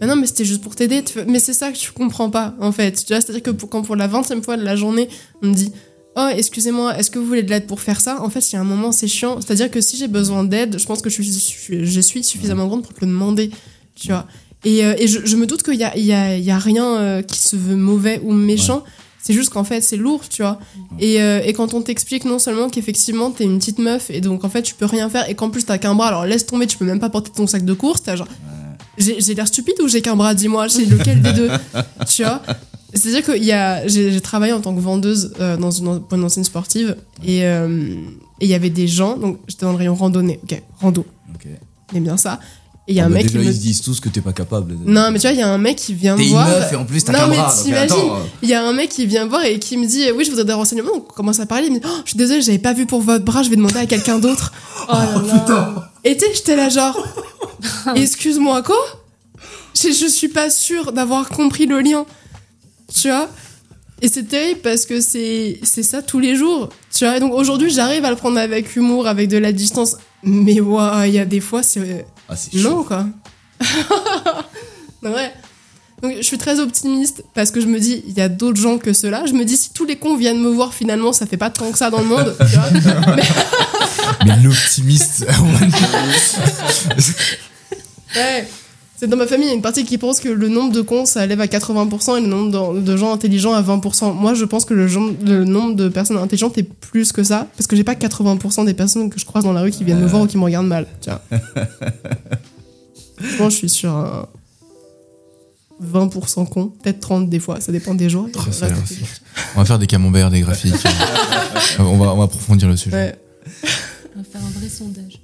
mais 0.00 0.06
non, 0.06 0.16
mais 0.16 0.26
c'était 0.26 0.44
juste 0.44 0.62
pour 0.62 0.76
t'aider. 0.76 1.02
Mais 1.26 1.38
c'est 1.38 1.54
ça 1.54 1.72
que 1.72 1.76
tu 1.76 1.90
comprends 1.90 2.30
pas, 2.30 2.54
en 2.60 2.70
fait. 2.70 2.98
C'est-à-dire 2.98 3.42
que 3.42 3.50
pour, 3.50 3.68
quand 3.70 3.82
pour 3.82 3.96
la 3.96 4.06
vingtième 4.06 4.42
fois 4.42 4.56
de 4.56 4.62
la 4.62 4.76
journée, 4.76 5.08
on 5.42 5.48
me 5.48 5.54
dit 5.54 5.72
Oh, 6.18 6.28
excusez-moi, 6.34 6.96
est-ce 6.98 7.10
que 7.10 7.18
vous 7.18 7.26
voulez 7.26 7.42
de 7.42 7.50
l'aide 7.50 7.66
pour 7.66 7.80
faire 7.80 8.00
ça? 8.00 8.22
En 8.22 8.30
fait, 8.30 8.50
il 8.50 8.54
y 8.54 8.56
a 8.56 8.60
un 8.60 8.64
moment, 8.64 8.90
c'est 8.90 9.06
chiant. 9.06 9.38
C'est-à-dire 9.40 9.70
que 9.70 9.82
si 9.82 9.98
j'ai 9.98 10.08
besoin 10.08 10.44
d'aide, 10.44 10.78
je 10.78 10.86
pense 10.86 11.02
que 11.02 11.10
je 11.10 11.20
suis, 11.20 11.84
je 11.86 12.00
suffisamment 12.00 12.66
grande 12.66 12.82
pour 12.82 12.94
te 12.94 13.00
le 13.02 13.08
demander. 13.08 13.50
Tu 13.94 14.08
vois 14.08 14.26
Et, 14.64 14.82
euh, 14.84 14.94
et 14.98 15.08
je, 15.08 15.26
je 15.26 15.36
me 15.36 15.46
doute 15.46 15.62
qu'il 15.62 15.74
y 15.74 15.84
a, 15.84 15.94
il 15.96 16.04
y, 16.06 16.14
a, 16.14 16.36
il 16.36 16.44
y 16.44 16.50
a 16.50 16.58
rien 16.58 16.86
euh, 16.86 17.22
qui 17.22 17.38
se 17.38 17.54
veut 17.56 17.76
mauvais 17.76 18.20
ou 18.24 18.32
méchant. 18.32 18.82
C'est 19.22 19.34
juste 19.34 19.50
qu'en 19.50 19.64
fait, 19.64 19.80
c'est 19.82 19.96
lourd, 19.96 20.22
tu 20.28 20.40
vois. 20.40 20.58
Et, 21.00 21.20
euh, 21.20 21.42
et 21.44 21.52
quand 21.52 21.74
on 21.74 21.82
t'explique 21.82 22.24
non 22.24 22.38
seulement 22.38 22.70
qu'effectivement, 22.70 23.30
t'es 23.30 23.44
une 23.44 23.58
petite 23.58 23.78
meuf 23.78 24.08
et 24.08 24.20
donc 24.20 24.44
en 24.44 24.48
fait, 24.48 24.62
tu 24.62 24.74
peux 24.74 24.86
rien 24.86 25.10
faire 25.10 25.28
et 25.28 25.34
qu'en 25.34 25.50
plus, 25.50 25.66
t'as 25.66 25.78
qu'un 25.78 25.94
bras, 25.96 26.08
alors 26.08 26.24
laisse 26.24 26.46
tomber, 26.46 26.66
tu 26.66 26.78
peux 26.78 26.84
même 26.84 27.00
pas 27.00 27.10
porter 27.10 27.30
ton 27.34 27.46
sac 27.46 27.64
de 27.64 27.72
course, 27.74 28.02
t'as 28.04 28.16
genre. 28.16 28.28
J'ai 28.96 29.20
j'ai 29.20 29.34
l'air 29.34 29.48
stupide 29.48 29.74
ou 29.82 29.88
j'ai 29.88 30.00
qu'un 30.00 30.16
bras, 30.16 30.32
dis-moi, 30.32 30.68
c'est 30.68 30.84
lequel 30.86 31.20
des 31.20 31.32
deux 31.32 31.50
Tu 32.08 32.22
vois? 32.22 32.40
C'est-à-dire 32.96 33.24
que 33.24 33.36
il 33.36 33.44
y 33.44 33.52
a, 33.52 33.86
j'ai 33.86 34.10
j'ai 34.12 34.20
travaillé 34.20 34.52
en 34.52 34.60
tant 34.60 34.74
que 34.74 34.80
vendeuse 34.80 35.32
euh, 35.40 35.56
dans 35.56 35.70
une, 35.70 36.00
pour 36.00 36.16
une 36.18 36.24
enseigne 36.24 36.44
sportive 36.44 36.96
et 37.24 37.44
euh, 37.44 37.94
et 38.40 38.44
il 38.44 38.48
y 38.48 38.54
avait 38.54 38.70
des 38.70 38.86
gens, 38.88 39.16
donc 39.16 39.38
j'étais 39.48 39.64
dans 39.66 39.72
le 39.72 39.78
rayon 39.78 39.94
randonnée, 39.94 40.40
ok, 40.44 40.62
rando. 40.80 41.06
Ok. 41.34 41.46
On 41.92 41.96
aime 41.96 42.02
bien 42.04 42.16
ça. 42.16 42.38
Et 42.88 42.92
il 42.92 42.96
y 42.96 43.00
a 43.00 43.04
Ah 43.04 43.06
un 43.06 43.08
bah 43.10 43.16
mec 43.16 43.26
déjà 43.26 43.38
qui 43.40 43.44
me 43.46 43.50
ils 43.50 43.56
se 43.56 43.60
disent 43.60 43.80
tous 43.82 43.98
que 43.98 44.08
t'es 44.08 44.20
pas 44.20 44.32
capable. 44.32 44.78
de- 44.78 44.88
non, 44.90 45.10
mais 45.10 45.18
tu 45.18 45.26
vois, 45.26 45.32
il 45.32 45.38
y 45.40 45.42
a 45.42 45.48
un 45.48 45.58
mec 45.58 45.74
qui 45.76 45.92
vient 45.92 46.14
me 46.14 46.18
T'es 46.20 46.26
une 46.26 46.30
voir. 46.30 46.46
meuf 46.48 46.72
et 46.72 46.76
en 46.76 46.84
plus, 46.84 47.02
t'as 47.02 47.12
non, 47.12 47.26
mais 47.28 47.36
t'imagines, 47.64 47.96
il 48.42 48.48
y 48.48 48.54
a 48.54 48.64
un 48.64 48.72
mec 48.72 48.90
qui 48.90 49.06
vient 49.06 49.24
me 49.24 49.30
voir 49.30 49.44
et 49.44 49.58
qui 49.58 49.76
me 49.76 49.86
dit 49.86 50.04
Oui, 50.16 50.24
je 50.24 50.30
voudrais 50.30 50.44
des 50.44 50.52
renseignements. 50.52 50.92
On 50.94 51.00
commence 51.00 51.40
à 51.40 51.46
parler. 51.46 51.66
Il 51.66 51.72
me 51.74 51.78
dit 51.80 51.84
Oh, 51.86 51.96
Je 52.04 52.10
suis 52.10 52.18
désolée, 52.18 52.42
j'avais 52.42 52.58
pas 52.60 52.74
vu 52.74 52.86
pour 52.86 53.00
votre 53.00 53.24
bras, 53.24 53.42
je 53.42 53.50
vais 53.50 53.56
demander 53.56 53.78
à 53.78 53.86
quelqu'un 53.86 54.18
d'autre. 54.20 54.52
Oh, 54.88 54.92
là 54.92 55.44
là. 55.48 55.92
Et 56.04 56.16
tu 56.16 56.24
sais, 56.24 56.30
j'étais 56.34 56.54
là, 56.54 56.68
genre 56.68 56.96
Excuse-moi, 57.96 58.62
quoi? 58.62 58.76
Je, 59.74 59.88
je 59.92 60.06
suis 60.06 60.28
pas 60.28 60.48
sûre 60.48 60.92
d'avoir 60.92 61.28
compris 61.28 61.66
le 61.66 61.80
lien. 61.80 62.04
Tu 62.94 63.08
vois 63.08 63.28
Et 64.02 64.08
c'est 64.08 64.24
terrible 64.24 64.60
parce 64.62 64.84
que 64.86 65.00
c'est 65.00 65.58
ça 65.82 66.02
tous 66.02 66.18
les 66.20 66.36
jours. 66.36 66.68
Tu 66.94 67.04
vois 67.04 67.16
Et 67.16 67.20
donc 67.20 67.32
aujourd'hui, 67.34 67.70
j'arrive 67.70 68.04
à 68.04 68.10
le 68.10 68.16
prendre 68.16 68.38
avec 68.38 68.76
humour, 68.76 69.06
avec 69.06 69.28
de 69.28 69.38
la 69.38 69.52
distance. 69.52 69.96
Mais 70.22 70.60
ouais, 70.60 71.08
il 71.08 71.14
y 71.14 71.18
a 71.18 71.24
des 71.24 71.40
fois, 71.40 71.62
c'est. 71.62 72.06
Ah, 72.28 72.34
non, 72.54 72.82
quoi. 72.84 73.06
Non, 75.02 75.12
ouais. 75.12 75.30
Donc 76.02 76.14
je 76.16 76.22
suis 76.22 76.38
très 76.38 76.58
optimiste 76.60 77.22
parce 77.34 77.50
que 77.50 77.60
je 77.60 77.66
me 77.66 77.78
dis, 77.78 78.02
il 78.06 78.14
y 78.14 78.20
a 78.20 78.28
d'autres 78.28 78.60
gens 78.60 78.78
que 78.78 78.92
ceux-là. 78.92 79.24
Je 79.26 79.32
me 79.32 79.44
dis, 79.44 79.56
si 79.56 79.70
tous 79.72 79.84
les 79.84 79.96
cons 79.96 80.16
viennent 80.16 80.40
me 80.40 80.48
voir, 80.50 80.74
finalement, 80.74 81.12
ça 81.12 81.26
fait 81.26 81.36
pas 81.36 81.50
tant 81.50 81.70
que 81.72 81.78
ça 81.78 81.90
dans 81.90 82.00
le 82.00 82.06
monde. 82.06 82.36
tu 82.38 82.44
vois. 82.56 82.70
Mais- 83.16 83.22
Mais 84.26 84.36
l'optimiste. 84.42 85.26
ouais. 88.16 88.48
C'est 88.98 89.08
dans 89.08 89.16
ma 89.18 89.26
famille, 89.26 89.46
il 89.46 89.50
y 89.50 89.52
a 89.52 89.54
une 89.54 89.62
partie 89.62 89.84
qui 89.84 89.98
pense 89.98 90.20
que 90.20 90.28
le 90.28 90.48
nombre 90.48 90.72
de 90.72 90.80
cons, 90.80 91.04
ça 91.04 91.24
élève 91.24 91.40
à 91.40 91.46
80% 91.46 92.16
et 92.16 92.20
le 92.22 92.26
nombre 92.26 92.74
de, 92.74 92.80
de 92.80 92.96
gens 92.96 93.12
intelligents 93.12 93.52
à 93.52 93.60
20%. 93.60 94.14
Moi, 94.14 94.32
je 94.32 94.44
pense 94.46 94.64
que 94.64 94.72
le, 94.72 95.44
nombre 95.44 95.76
de 95.76 95.90
personnes 95.90 96.16
intelligentes 96.16 96.56
est 96.56 96.62
plus 96.62 97.12
que 97.12 97.22
ça 97.22 97.46
parce 97.58 97.66
que 97.66 97.76
j'ai 97.76 97.84
pas 97.84 97.94
80% 97.94 98.64
des 98.64 98.72
personnes 98.72 99.10
que 99.10 99.20
je 99.20 99.26
croise 99.26 99.44
dans 99.44 99.52
la 99.52 99.60
rue 99.60 99.70
qui 99.70 99.84
viennent 99.84 100.00
me 100.00 100.06
voir 100.06 100.22
ou 100.22 100.26
qui 100.26 100.38
me 100.38 100.44
regardent 100.44 100.68
mal. 100.68 100.86
Tu 101.02 101.10
vois. 101.10 101.20
Franchement, 103.18 103.50
je 103.50 103.56
suis 103.56 103.68
sur 103.68 103.90
un 103.90 104.26
20% 105.84 106.48
con, 106.48 106.72
peut-être 106.82 107.00
30 107.00 107.28
des 107.28 107.38
fois, 107.38 107.60
ça 107.60 107.72
dépend 107.72 107.94
des 107.94 108.08
jours. 108.08 108.28
Oh, 108.34 108.40
ça. 108.50 108.68
On 109.54 109.58
va 109.58 109.66
faire 109.66 109.78
des 109.78 109.86
camemberts, 109.86 110.30
des 110.30 110.40
graphiques. 110.40 110.74
On, 111.78 111.98
va, 111.98 112.14
on 112.14 112.16
va 112.16 112.24
approfondir 112.24 112.68
le 112.68 112.76
sujet. 112.76 112.96
Ouais. 112.96 113.14
On 114.14 114.20
va 114.20 114.24
faire 114.24 114.40
un 114.40 114.58
vrai 114.58 114.68
sondage. 114.68 115.20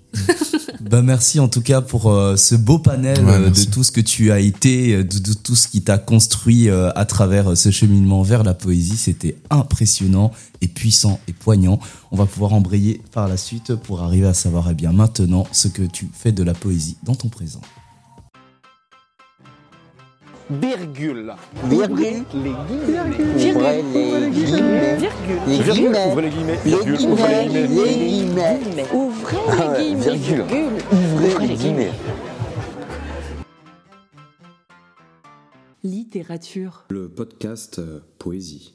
Bah 0.80 1.00
merci 1.00 1.40
en 1.40 1.48
tout 1.48 1.62
cas 1.62 1.80
pour 1.80 2.10
euh, 2.10 2.36
ce 2.36 2.54
beau 2.54 2.78
panel 2.78 3.18
Ouais, 3.24 3.32
euh, 3.34 3.50
de 3.50 3.64
tout 3.64 3.82
ce 3.82 3.92
que 3.92 4.00
tu 4.00 4.30
as 4.32 4.40
été, 4.40 4.94
euh, 4.96 5.04
de, 5.04 5.18
de 5.18 5.32
tout 5.32 5.54
ce 5.54 5.68
qui 5.68 5.80
t'a 5.82 5.96
construit 5.96 6.68
euh, 6.68 6.90
à 6.94 7.04
travers 7.06 7.56
ce 7.56 7.70
cheminement 7.70 8.22
vers 8.22 8.42
la 8.42 8.52
poésie. 8.52 8.96
C'était 8.96 9.36
impressionnant 9.48 10.32
et 10.60 10.68
puissant 10.68 11.18
et 11.28 11.32
poignant. 11.32 11.78
On 12.10 12.16
va 12.16 12.26
pouvoir 12.26 12.52
embrayer 12.52 13.00
par 13.12 13.28
la 13.28 13.36
suite 13.36 13.74
pour 13.74 14.02
arriver 14.02 14.26
à 14.26 14.34
savoir 14.34 14.68
eh 14.70 14.74
bien 14.74 14.92
maintenant 14.92 15.46
ce 15.52 15.68
que 15.68 15.82
tu 15.82 16.10
fais 16.12 16.32
de 16.32 16.42
la 16.42 16.52
poésie 16.52 16.96
dans 17.04 17.14
ton 17.14 17.28
présent. 17.28 17.60
Virgule. 20.50 21.34
Virgule. 21.64 22.24
Les 22.34 22.50
guillemets. 23.36 23.56
Ouvrez 23.56 24.20
les 24.20 24.30
guillemets. 24.30 24.96
Virgule. 25.46 25.96
Ouvrez 25.96 26.22
les 26.22 26.30
guillemets. 26.30 26.58
Virgule. 26.64 26.98
Ouvrez 27.06 27.48
les 27.48 27.68
guillemets. 27.68 28.86
Ouvrez 28.92 29.44
les 29.78 29.94
guillemets. 29.94 30.02
virgule. 30.02 30.44
virgule. 30.44 30.82
Ouvrez 30.92 31.46
les 31.46 31.54
guillemets. 31.54 31.90
Littérature. 35.84 36.84
Le 36.90 37.08
podcast 37.08 37.78
euh, 37.78 38.00
Poésie. 38.18 38.72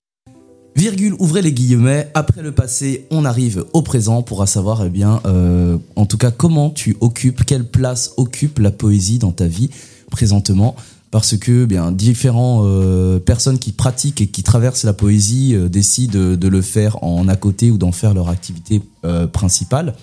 Virgule, 0.76 1.16
ouvrez 1.20 1.42
les 1.42 1.54
guillemets. 1.54 2.12
Après 2.14 2.42
le 2.42 2.52
passé, 2.52 3.08
on 3.12 3.26
arrive 3.26 3.66
au 3.74 3.82
présent 3.82 4.22
pour 4.22 4.48
savoir, 4.48 4.86
eh 4.86 4.90
bien, 4.90 5.22
euh, 5.26 5.78
en 5.96 6.06
tout 6.06 6.18
cas, 6.18 6.32
comment 6.32 6.70
tu 6.70 6.96
occupes, 7.02 7.46
quelle 7.46 7.66
place 7.66 8.14
occupe 8.18 8.60
la 8.60 8.72
poésie 8.72 9.18
dans 9.18 9.32
ta 9.32 9.48
vie 9.48 9.70
présentement. 10.12 10.76
Parce 11.10 11.38
que, 11.38 11.66
bien, 11.66 11.92
différentes 11.92 12.66
euh, 12.66 13.20
personnes 13.20 13.60
qui 13.60 13.72
pratiquent 13.72 14.20
et 14.20 14.28
qui 14.28 14.44
traversent 14.44 14.84
la 14.84 14.94
poésie 14.94 15.56
euh, 15.56 15.70
décident 15.70 16.20
de, 16.20 16.36
de 16.36 16.48
le 16.48 16.62
faire 16.62 17.02
en 17.04 17.28
à 17.30 17.36
côté 17.38 17.72
ou 17.72 17.78
d'en 17.78 17.94
faire 17.94 18.14
leur 18.14 18.28
activité 18.30 18.82
euh, 19.06 19.26
principale. 19.26 19.96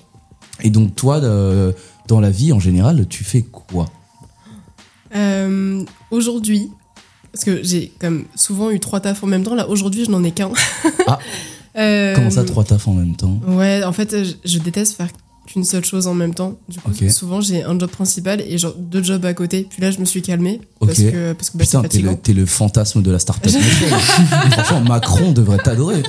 Et 0.63 0.71
donc, 0.71 0.95
toi, 0.95 1.21
dans 2.07 2.21
la 2.21 2.31
vie 2.31 2.53
en 2.53 2.61
général, 2.61 3.07
tu 3.09 3.25
fais 3.25 3.43
quoi? 3.43 3.87
Aujourd'hui, 6.11 6.71
parce 7.33 7.45
que 7.45 7.63
j'ai 7.63 7.93
comme 7.99 8.25
souvent 8.37 8.71
eu 8.71 8.79
trois 8.79 9.01
tafs 9.01 9.23
en 9.25 9.27
même 9.27 9.43
temps, 9.43 9.57
là 9.57 9.69
aujourd'hui 9.69 10.05
je 10.05 10.11
n'en 10.11 10.23
ai 10.23 10.31
qu'un. 10.31 10.51
Ah. 11.09 11.19
Comment 12.15 12.31
ça, 12.31 12.45
trois 12.45 12.63
tafs 12.63 12.87
en 12.87 12.95
même 12.95 13.17
temps? 13.17 13.41
Ouais, 13.49 13.83
en 13.85 13.93
fait, 13.93 14.25
je, 14.25 14.35
je 14.45 14.59
déteste 14.61 14.97
faire 14.97 15.09
qu'une 15.47 15.65
seule 15.65 15.85
chose 15.85 16.07
en 16.07 16.15
même 16.15 16.35
temps. 16.35 16.59
Du 16.69 16.79
coup, 16.81 16.91
souvent 17.11 17.41
j'ai 17.41 17.63
un 17.63 17.79
job 17.79 17.91
principal 17.91 18.41
et 18.41 18.57
genre 18.59 18.75
deux 18.79 19.03
jobs 19.03 19.25
à 19.25 19.35
côté. 19.35 19.67
Puis 19.69 19.83
là, 19.83 19.91
je 19.91 19.99
me 19.99 20.05
suis 20.05 20.23
calmée 20.23 20.61
Ok. 20.81 20.89
parce 20.89 20.99
que 21.03 21.33
parce 21.35 21.51
que 21.51 21.59
bah, 21.59 21.65
Putain, 21.65 21.83
t'es 21.83 21.99
le, 22.01 22.17
t'es 22.17 22.33
le 22.33 22.47
fantasme 22.47 23.03
de 23.03 23.11
la 23.11 23.19
startup. 23.19 23.51
Franchement, 24.53 24.81
Macron 24.83 25.33
devrait 25.33 25.59
t'adorer. 25.59 26.03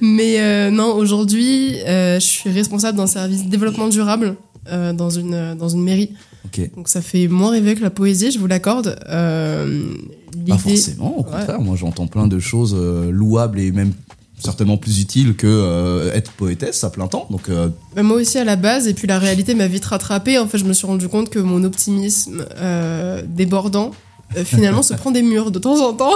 Mais 0.00 0.40
euh, 0.40 0.70
non, 0.70 0.94
aujourd'hui, 0.94 1.76
euh, 1.86 2.16
je 2.20 2.24
suis 2.26 2.50
responsable 2.50 2.98
d'un 2.98 3.06
service 3.06 3.46
développement 3.46 3.88
durable 3.88 4.36
euh, 4.70 4.92
dans 4.92 5.10
une 5.10 5.54
dans 5.54 5.68
une 5.68 5.82
mairie. 5.82 6.10
Ok. 6.46 6.70
Donc 6.76 6.88
ça 6.88 7.00
fait 7.00 7.28
moins 7.28 7.50
rêver 7.50 7.74
que 7.74 7.82
la 7.82 7.90
poésie, 7.90 8.30
je 8.32 8.38
vous 8.38 8.46
l'accorde. 8.46 8.98
Pas 9.06 10.58
forcément, 10.58 11.18
au 11.18 11.22
Ouais. 11.22 11.30
contraire. 11.30 11.60
Moi, 11.60 11.76
j'entends 11.76 12.06
plein 12.06 12.26
de 12.26 12.38
choses 12.38 12.74
louables 12.74 13.60
et 13.60 13.70
même 13.70 13.92
certainement 14.38 14.76
plus 14.76 15.00
utiles 15.00 15.34
que 15.36 15.46
euh, 15.46 16.12
être 16.12 16.32
poétesse 16.32 16.84
à 16.84 16.90
plein 16.90 17.06
temps. 17.06 17.26
Donc, 17.30 17.48
euh, 17.48 17.68
Bah, 17.94 18.02
moi 18.02 18.16
aussi 18.18 18.38
à 18.38 18.44
la 18.44 18.56
base, 18.56 18.88
et 18.88 18.94
puis 18.94 19.06
la 19.06 19.18
réalité 19.18 19.54
m'a 19.54 19.66
vite 19.66 19.84
rattrapée. 19.84 20.38
En 20.38 20.46
fait, 20.46 20.58
je 20.58 20.64
me 20.64 20.72
suis 20.72 20.86
rendu 20.86 21.08
compte 21.08 21.30
que 21.30 21.38
mon 21.38 21.64
optimisme 21.64 22.44
euh, 22.56 23.22
débordant, 23.26 23.92
euh, 24.36 24.44
finalement, 24.44 24.82
se 24.82 24.94
prend 24.94 25.10
des 25.10 25.22
murs 25.22 25.50
de 25.50 25.58
temps 25.58 25.86
en 25.86 25.92
temps. 25.94 26.14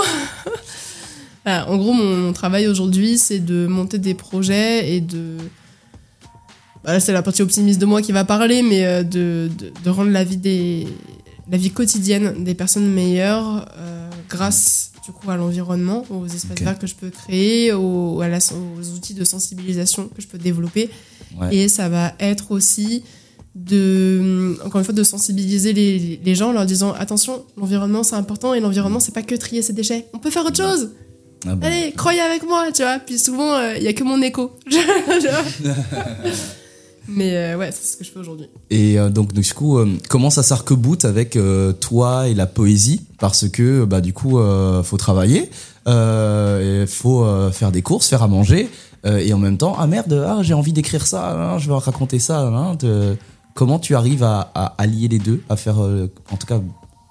Voilà, 1.44 1.68
en 1.70 1.76
gros, 1.76 1.92
mon, 1.92 2.16
mon 2.16 2.32
travail 2.32 2.66
aujourd'hui, 2.66 3.18
c'est 3.18 3.40
de 3.40 3.66
monter 3.66 3.98
des 3.98 4.14
projets 4.14 4.94
et 4.94 5.00
de. 5.00 5.36
Bah, 6.84 7.00
c'est 7.00 7.12
la 7.12 7.22
partie 7.22 7.42
optimiste 7.42 7.80
de 7.80 7.86
moi 7.86 8.02
qui 8.02 8.12
va 8.12 8.24
parler, 8.24 8.62
mais 8.62 9.04
de, 9.04 9.50
de, 9.58 9.72
de 9.84 9.90
rendre 9.90 10.10
la 10.10 10.24
vie, 10.24 10.36
des, 10.36 10.86
la 11.50 11.56
vie 11.56 11.70
quotidienne 11.70 12.44
des 12.44 12.54
personnes 12.54 12.88
meilleure 12.88 13.66
euh, 13.78 14.10
grâce, 14.28 14.88
du 15.09 15.12
coup 15.14 15.30
à 15.30 15.36
l'environnement, 15.36 16.04
aux 16.11 16.26
espaces 16.26 16.61
verts 16.61 16.78
que 16.78 16.86
je 16.86 16.94
peux 16.94 17.09
créer, 17.09 17.72
aux, 17.72 18.20
à 18.20 18.28
la- 18.28 18.36
aux 18.38 18.88
outils 18.94 19.14
de 19.14 19.24
sensibilisation 19.24 20.09
que 20.14 20.20
je 20.20 20.26
peux 20.26 20.36
développer. 20.38 20.90
Ouais. 21.40 21.54
Et 21.56 21.68
ça 21.68 21.88
va 21.88 22.12
être 22.20 22.50
aussi 22.52 23.02
de, 23.54 24.56
encore 24.64 24.80
une 24.80 24.84
fois, 24.84 24.92
de 24.94 25.02
sensibiliser 25.02 25.72
les, 25.72 26.20
les 26.22 26.34
gens 26.34 26.50
en 26.50 26.52
leur 26.52 26.66
disant 26.66 26.92
attention, 26.92 27.44
l'environnement 27.56 28.02
c'est 28.02 28.16
important 28.16 28.52
et 28.54 28.61
l'environnement 28.61 29.00
c'est 29.00 29.14
pas 29.14 29.22
que 29.22 29.34
trier 29.34 29.62
ses 29.62 29.72
déchets. 29.72 30.06
On 30.12 30.18
peut 30.18 30.30
faire 30.30 30.44
autre 30.44 30.56
chose. 30.56 30.90
Ah 31.46 31.54
bon. 31.54 31.66
Allez, 31.66 31.92
croyez 31.92 32.20
avec 32.20 32.42
moi, 32.42 32.70
tu 32.72 32.82
vois. 32.82 32.98
Puis 32.98 33.18
souvent, 33.18 33.54
euh, 33.54 33.76
il 33.78 33.82
y 33.84 33.88
a 33.88 33.92
que 33.94 34.04
mon 34.04 34.20
écho. 34.22 34.52
Mais 37.09 37.34
euh, 37.36 37.56
ouais, 37.56 37.70
c'est 37.72 37.84
ce 37.92 37.96
que 37.96 38.04
je 38.04 38.11
fais 38.11 38.18
aujourd'hui. 38.18 38.46
Et 38.70 38.98
euh, 38.98 39.09
donc, 39.09 39.32
du 39.32 39.42
coup, 39.54 39.78
euh, 39.78 39.96
comment 40.09 40.28
ça 40.30 40.42
s'arc-boute 40.42 41.04
avec 41.06 41.38
toi 41.80 42.28
et 42.28 42.34
la 42.34 42.46
poésie? 42.46 43.06
Parce 43.18 43.48
que, 43.48 43.84
bah, 43.84 44.00
du 44.00 44.12
coup, 44.12 44.38
faut 44.84 44.96
travailler, 44.98 45.50
et 45.86 46.84
faut 46.86 47.50
faire 47.52 47.72
des 47.72 47.82
courses, 47.82 48.09
faire 48.09 48.22
à 48.22 48.28
manger, 48.28 48.68
et 49.04 49.32
en 49.32 49.38
même 49.38 49.56
temps, 49.59 49.74
ah 49.78 49.86
merde, 49.86 50.24
ah, 50.28 50.38
j'ai 50.42 50.54
envie 50.54 50.72
d'écrire 50.72 51.06
ça, 51.06 51.32
hein, 51.54 51.59
je 51.59 51.68
vais 51.68 51.74
raconter 51.74 52.18
ça. 52.18 52.40
hein, 52.42 52.76
te- 52.76 53.16
Comment 53.54 53.78
tu 53.80 53.96
arrives 53.96 54.22
à, 54.22 54.52
à 54.54 54.66
allier 54.78 55.09
les 55.09 55.18
deux, 55.18 55.42
à 55.48 55.56
faire, 55.56 55.78
en 55.78 56.36
tout 56.36 56.46
cas, 56.46 56.61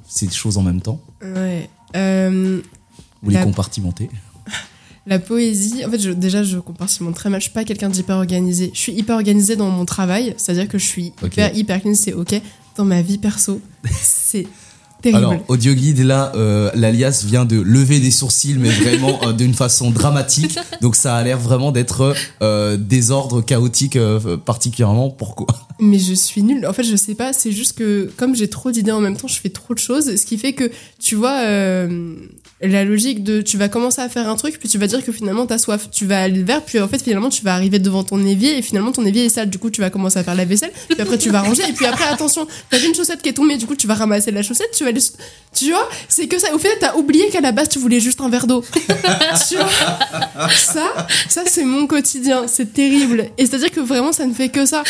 ces 0.07 0.29
choses 0.29 0.57
en 0.57 0.61
même 0.63 0.79
temps? 0.81 1.01
Ouais. 1.21 1.69
Ou 1.95 3.29
les 3.29 3.33
La- 3.33 3.43
compartimenter? 3.43 4.09
La 5.07 5.19
poésie, 5.19 5.85
en 5.85 5.89
fait, 5.89 5.99
je- 5.99 6.11
déjà, 6.11 6.43
je 6.43 6.57
compartimente 6.57 7.15
très 7.15 7.29
mal. 7.29 7.39
Je 7.39 7.45
suis 7.45 7.53
pas 7.53 7.63
quelqu'un 7.63 7.89
d'hyper 7.89 8.17
organisé. 8.17 8.71
Je 8.73 8.79
suis 8.79 8.91
hyper 8.93 9.15
organisé 9.15 9.55
dans 9.55 9.69
mon 9.69 9.85
travail, 9.85 10.33
c'est-à-dire 10.37 10.67
que 10.67 10.77
je 10.77 10.85
suis 10.85 11.13
hyper, 11.23 11.55
hyper 11.55 11.81
clean, 11.81 11.95
c'est 11.95 12.13
ok. 12.13 12.41
Dans 12.75 12.85
ma 12.85 13.01
vie 13.01 13.17
perso, 13.17 13.61
c'est 14.01 14.45
terrible. 15.01 15.17
Alors, 15.25 15.33
audio 15.47 15.73
guide, 15.73 15.99
là, 15.99 16.31
euh, 16.35 16.69
l'alias 16.75 17.23
vient 17.25 17.45
de 17.45 17.55
lever 17.59 17.99
des 18.01 18.11
sourcils, 18.11 18.55
mais 18.55 18.69
vraiment 18.69 19.19
euh, 19.27 19.31
d'une 19.33 19.53
façon 19.53 19.91
dramatique. 19.91 20.59
Donc, 20.81 20.95
ça 20.97 21.15
a 21.15 21.23
l'air 21.23 21.39
vraiment 21.39 21.71
d'être 21.71 22.13
euh, 22.41 22.75
désordre 22.77 23.41
chaotique, 23.41 23.97
particulièrement. 24.45 25.09
Pourquoi? 25.09 25.47
Mais 25.79 25.99
je 25.99 26.13
suis 26.13 26.43
nulle. 26.43 26.65
En 26.67 26.73
fait, 26.73 26.83
je 26.83 26.95
sais 26.97 27.15
pas. 27.15 27.31
C'est 27.31 27.51
juste 27.53 27.77
que 27.77 28.11
comme 28.17 28.35
j'ai 28.35 28.49
trop 28.49 28.71
d'idées 28.71 28.91
en 28.91 28.99
même 28.99 29.15
temps, 29.15 29.27
je 29.29 29.39
fais 29.39 29.49
trop 29.49 29.73
de 29.73 29.79
choses. 29.79 30.15
Ce 30.17 30.25
qui 30.25 30.37
fait 30.37 30.53
que, 30.53 30.69
tu 30.99 31.15
vois, 31.15 31.39
la 32.61 32.83
logique 32.83 33.23
de 33.23 33.41
tu 33.41 33.57
vas 33.57 33.69
commencer 33.69 34.01
à 34.01 34.09
faire 34.09 34.27
un 34.27 34.35
truc, 34.35 34.57
puis 34.57 34.67
tu 34.67 34.79
vas 34.79 34.87
dire 34.87 35.05
que 35.05 35.11
finalement 35.11 35.45
t'as 35.45 35.59
soif. 35.59 35.89
Tu 35.91 36.05
vas 36.05 36.23
aller 36.23 36.39
le 36.39 36.45
vers, 36.45 36.63
puis 36.63 36.79
en 36.79 36.87
fait, 36.87 37.01
finalement, 37.01 37.29
tu 37.29 37.43
vas 37.43 37.53
arriver 37.53 37.77
devant 37.77 38.03
ton 38.03 38.25
évier, 38.25 38.57
et 38.57 38.61
finalement, 38.63 38.91
ton 38.91 39.05
évier 39.05 39.25
est 39.25 39.29
sale. 39.29 39.49
Du 39.49 39.59
coup, 39.59 39.69
tu 39.69 39.81
vas 39.81 39.89
commencer 39.89 40.17
à 40.17 40.23
faire 40.23 40.33
la 40.33 40.45
vaisselle, 40.45 40.71
puis 40.89 40.99
après, 40.99 41.17
tu 41.17 41.29
vas 41.29 41.41
ranger, 41.41 41.63
et 41.69 41.73
puis 41.73 41.85
après, 41.85 42.05
attention, 42.05 42.47
t'as 42.69 42.79
une 42.79 42.95
chaussette 42.95 43.21
qui 43.21 43.29
est 43.29 43.33
tombée, 43.33 43.57
du 43.57 43.67
coup, 43.67 43.75
tu 43.75 43.85
vas 43.85 43.93
ramasser 43.93 44.31
la 44.31 44.41
chaussette, 44.41 44.71
tu 44.75 44.83
vas 44.83 44.89
aller. 44.89 45.01
Tu 45.53 45.69
vois, 45.69 45.87
c'est 46.07 46.27
que 46.27 46.39
ça. 46.39 46.53
Au 46.53 46.57
fait, 46.57 46.77
t'as 46.79 46.95
oublié 46.95 47.29
qu'à 47.29 47.41
la 47.41 47.51
base, 47.51 47.69
tu 47.69 47.79
voulais 47.79 47.99
juste 47.99 48.21
un 48.21 48.29
verre 48.29 48.47
d'eau. 48.47 48.63
tu 49.49 49.55
vois, 49.55 50.49
ça, 50.49 51.07
ça, 51.29 51.43
c'est 51.45 51.63
mon 51.63 51.85
quotidien. 51.85 52.45
C'est 52.47 52.73
terrible. 52.73 53.29
Et 53.37 53.45
c'est-à-dire 53.45 53.71
que 53.71 53.79
vraiment, 53.79 54.11
ça 54.11 54.25
ne 54.25 54.33
fait 54.33 54.49
que 54.49 54.65
ça. 54.65 54.83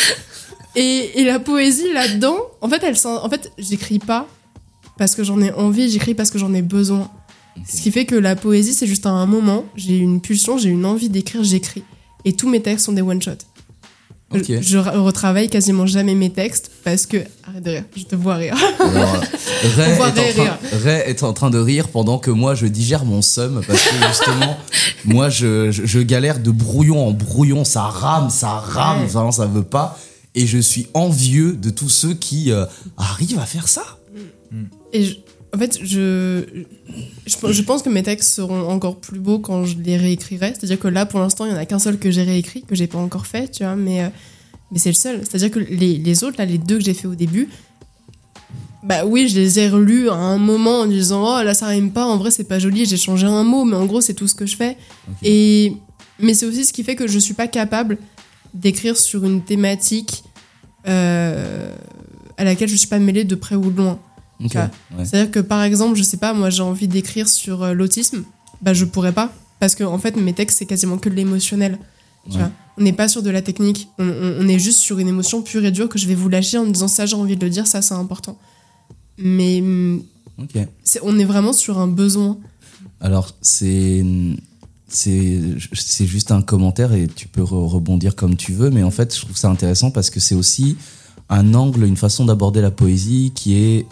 Et, 0.74 1.20
et 1.20 1.24
la 1.24 1.38
poésie 1.38 1.92
là-dedans, 1.92 2.38
en 2.60 2.68
fait, 2.68 2.82
elle, 2.82 2.96
en 3.04 3.28
fait, 3.28 3.50
j'écris 3.58 3.98
pas 3.98 4.26
parce 4.98 5.14
que 5.14 5.24
j'en 5.24 5.40
ai 5.40 5.52
envie, 5.52 5.90
j'écris 5.90 6.14
parce 6.14 6.30
que 6.30 6.38
j'en 6.38 6.52
ai 6.54 6.62
besoin. 6.62 7.10
Ce 7.66 7.80
qui 7.82 7.90
fait 7.90 8.04
que 8.04 8.14
la 8.14 8.36
poésie, 8.36 8.74
c'est 8.74 8.86
juste 8.86 9.06
à 9.06 9.10
un 9.10 9.26
moment, 9.26 9.64
j'ai 9.76 9.96
une 9.96 10.20
pulsion, 10.20 10.58
j'ai 10.58 10.68
une 10.68 10.84
envie 10.84 11.08
d'écrire, 11.08 11.42
j'écris. 11.42 11.82
Et 12.24 12.32
tous 12.34 12.48
mes 12.48 12.60
textes 12.60 12.86
sont 12.86 12.92
des 12.92 13.02
one-shots. 13.02 13.44
Je, 14.34 14.60
je 14.60 14.76
re- 14.76 14.98
retravaille 14.98 15.48
quasiment 15.48 15.86
jamais 15.86 16.14
mes 16.14 16.28
textes 16.28 16.70
parce 16.84 17.06
que. 17.06 17.16
Arrête 17.46 17.62
de 17.62 17.70
rire, 17.70 17.84
je 17.96 18.02
te 18.04 18.14
vois 18.14 18.34
rire. 18.34 18.54
Alors, 18.78 19.22
Ray, 19.76 19.96
voit 19.96 20.08
est 20.08 20.10
en 20.10 20.14
Ray 20.22 20.32
train, 20.34 20.42
rire. 20.42 20.58
Ray 20.84 21.02
est 21.06 21.22
en 21.22 21.32
train 21.32 21.48
de 21.50 21.58
rire 21.58 21.88
pendant 21.88 22.18
que 22.18 22.30
moi 22.30 22.54
je 22.54 22.66
digère 22.66 23.06
mon 23.06 23.22
seum 23.22 23.62
parce 23.66 23.82
que 23.84 23.94
justement 24.06 24.58
moi 25.06 25.30
je, 25.30 25.70
je, 25.70 25.86
je 25.86 26.00
galère 26.00 26.40
de 26.40 26.50
brouillon 26.50 27.06
en 27.08 27.12
brouillon, 27.12 27.64
ça 27.64 27.84
rame, 27.84 28.28
ça 28.28 28.50
rame, 28.50 29.06
Ouais. 29.14 29.32
ça 29.32 29.46
veut 29.46 29.62
pas 29.62 29.98
et 30.34 30.46
je 30.46 30.58
suis 30.58 30.88
envieux 30.92 31.54
de 31.54 31.70
tous 31.70 31.88
ceux 31.88 32.12
qui 32.12 32.52
euh, 32.52 32.66
arrivent 32.98 33.38
à 33.38 33.46
faire 33.46 33.66
ça. 33.66 33.98
Et 34.92 35.04
je- 35.06 35.16
en 35.54 35.58
fait, 35.58 35.78
je, 35.82 36.44
je, 37.26 37.52
je 37.52 37.62
pense 37.62 37.82
que 37.82 37.88
mes 37.88 38.02
textes 38.02 38.30
seront 38.30 38.68
encore 38.68 38.96
plus 38.96 39.18
beaux 39.18 39.38
quand 39.38 39.64
je 39.64 39.76
les 39.78 39.96
réécrirai. 39.96 40.48
C'est-à-dire 40.48 40.78
que 40.78 40.88
là, 40.88 41.06
pour 41.06 41.20
l'instant, 41.20 41.46
il 41.46 41.52
y 41.52 41.54
en 41.54 41.58
a 41.58 41.66
qu'un 41.66 41.78
seul 41.78 41.98
que 41.98 42.10
j'ai 42.10 42.22
réécrit, 42.22 42.62
que 42.62 42.74
j'ai 42.74 42.86
pas 42.86 42.98
encore 42.98 43.26
fait, 43.26 43.50
tu 43.50 43.64
vois, 43.64 43.76
mais, 43.76 44.02
euh, 44.02 44.08
mais 44.70 44.78
c'est 44.78 44.90
le 44.90 44.94
seul. 44.94 45.20
C'est-à-dire 45.22 45.50
que 45.50 45.58
les, 45.58 45.96
les 45.98 46.24
autres, 46.24 46.36
là, 46.38 46.44
les 46.44 46.58
deux 46.58 46.78
que 46.78 46.84
j'ai 46.84 46.94
fait 46.94 47.06
au 47.06 47.14
début, 47.14 47.48
bah 48.82 49.04
oui, 49.04 49.28
je 49.28 49.36
les 49.38 49.58
ai 49.58 49.68
relus 49.68 50.08
à 50.08 50.14
un 50.14 50.38
moment 50.38 50.80
en 50.80 50.86
disant 50.86 51.38
oh 51.38 51.42
là 51.42 51.52
ça 51.52 51.66
rime 51.66 51.90
pas, 51.90 52.06
en 52.06 52.16
vrai 52.16 52.30
c'est 52.30 52.44
pas 52.44 52.58
joli, 52.58 52.86
j'ai 52.86 52.96
changé 52.96 53.26
un 53.26 53.42
mot, 53.42 53.64
mais 53.64 53.76
en 53.76 53.86
gros 53.86 54.00
c'est 54.00 54.14
tout 54.14 54.28
ce 54.28 54.34
que 54.34 54.46
je 54.46 54.56
fais. 54.56 54.76
Et 55.22 55.74
mais 56.20 56.32
c'est 56.32 56.46
aussi 56.46 56.64
ce 56.64 56.72
qui 56.72 56.84
fait 56.84 56.96
que 56.96 57.06
je 57.06 57.18
suis 57.18 57.34
pas 57.34 57.48
capable 57.48 57.98
d'écrire 58.54 58.96
sur 58.96 59.24
une 59.24 59.42
thématique 59.42 60.24
euh, 60.86 61.74
à 62.36 62.44
laquelle 62.44 62.68
je 62.68 62.76
suis 62.76 62.88
pas 62.88 62.98
mêlée 62.98 63.24
de 63.24 63.34
près 63.34 63.56
ou 63.56 63.70
de 63.70 63.76
loin. 63.76 63.98
Ouais. 64.40 65.04
C'est-à-dire 65.04 65.30
que 65.30 65.40
par 65.40 65.62
exemple, 65.62 65.96
je 65.96 66.02
sais 66.02 66.16
pas, 66.16 66.32
moi 66.32 66.50
j'ai 66.50 66.62
envie 66.62 66.86
d'écrire 66.88 67.28
sur 67.28 67.62
euh, 67.62 67.72
l'autisme, 67.72 68.22
bah 68.62 68.72
je 68.74 68.84
pourrais 68.84 69.12
pas 69.12 69.32
parce 69.60 69.74
que 69.74 69.82
en 69.84 69.98
fait 69.98 70.16
mes 70.16 70.32
textes 70.32 70.58
c'est 70.58 70.66
quasiment 70.66 70.98
que 70.98 71.08
de 71.08 71.14
l'émotionnel. 71.14 71.78
tu 72.26 72.32
Ouais. 72.32 72.38
vois. 72.38 72.50
On 72.76 72.82
n'est 72.82 72.92
pas 72.92 73.08
sur 73.08 73.22
de 73.22 73.30
la 73.30 73.42
technique, 73.42 73.88
on, 73.98 74.06
on- 74.08 74.36
on 74.40 74.48
est 74.48 74.58
juste 74.60 74.78
sur 74.78 74.98
une 75.00 75.08
émotion 75.08 75.42
pure 75.42 75.64
et 75.64 75.72
dure 75.72 75.88
que 75.88 75.98
je 75.98 76.06
vais 76.06 76.14
vous 76.14 76.28
lâcher 76.28 76.58
en 76.58 76.64
me 76.66 76.70
disant 76.70 76.86
ça 76.88 77.06
j'ai 77.06 77.16
envie 77.16 77.36
de 77.36 77.44
le 77.44 77.50
dire, 77.50 77.66
ça 77.66 77.82
c'est 77.82 77.94
important. 77.94 78.38
Mais 79.18 79.62
c'est- 80.84 81.00
on 81.02 81.18
est 81.18 81.24
vraiment 81.24 81.52
sur 81.52 81.78
un 81.78 81.88
besoin. 81.88 82.38
Alors 83.00 83.34
c'est 83.42 84.04
c'est 84.88 85.40
c'est 85.74 86.06
juste 86.06 86.30
un 86.32 86.40
commentaire 86.42 86.92
et 86.92 87.08
tu 87.08 87.28
peux 87.28 87.42
re- 87.42 87.66
rebondir 87.68 88.14
comme 88.16 88.36
tu 88.36 88.52
veux, 88.52 88.70
mais 88.70 88.82
en 88.82 88.90
fait 88.90 89.14
je 89.14 89.20
trouve 89.22 89.36
ça 89.36 89.48
intéressant 89.50 89.90
parce 89.90 90.10
que 90.10 90.20
c'est 90.20 90.34
aussi 90.34 90.76
un 91.28 91.52
angle, 91.54 91.84
une 91.84 91.96
façon 91.96 92.24
d'aborder 92.24 92.60
la 92.60 92.70
poésie 92.70 93.32
qui 93.34 93.54
est 93.56 93.86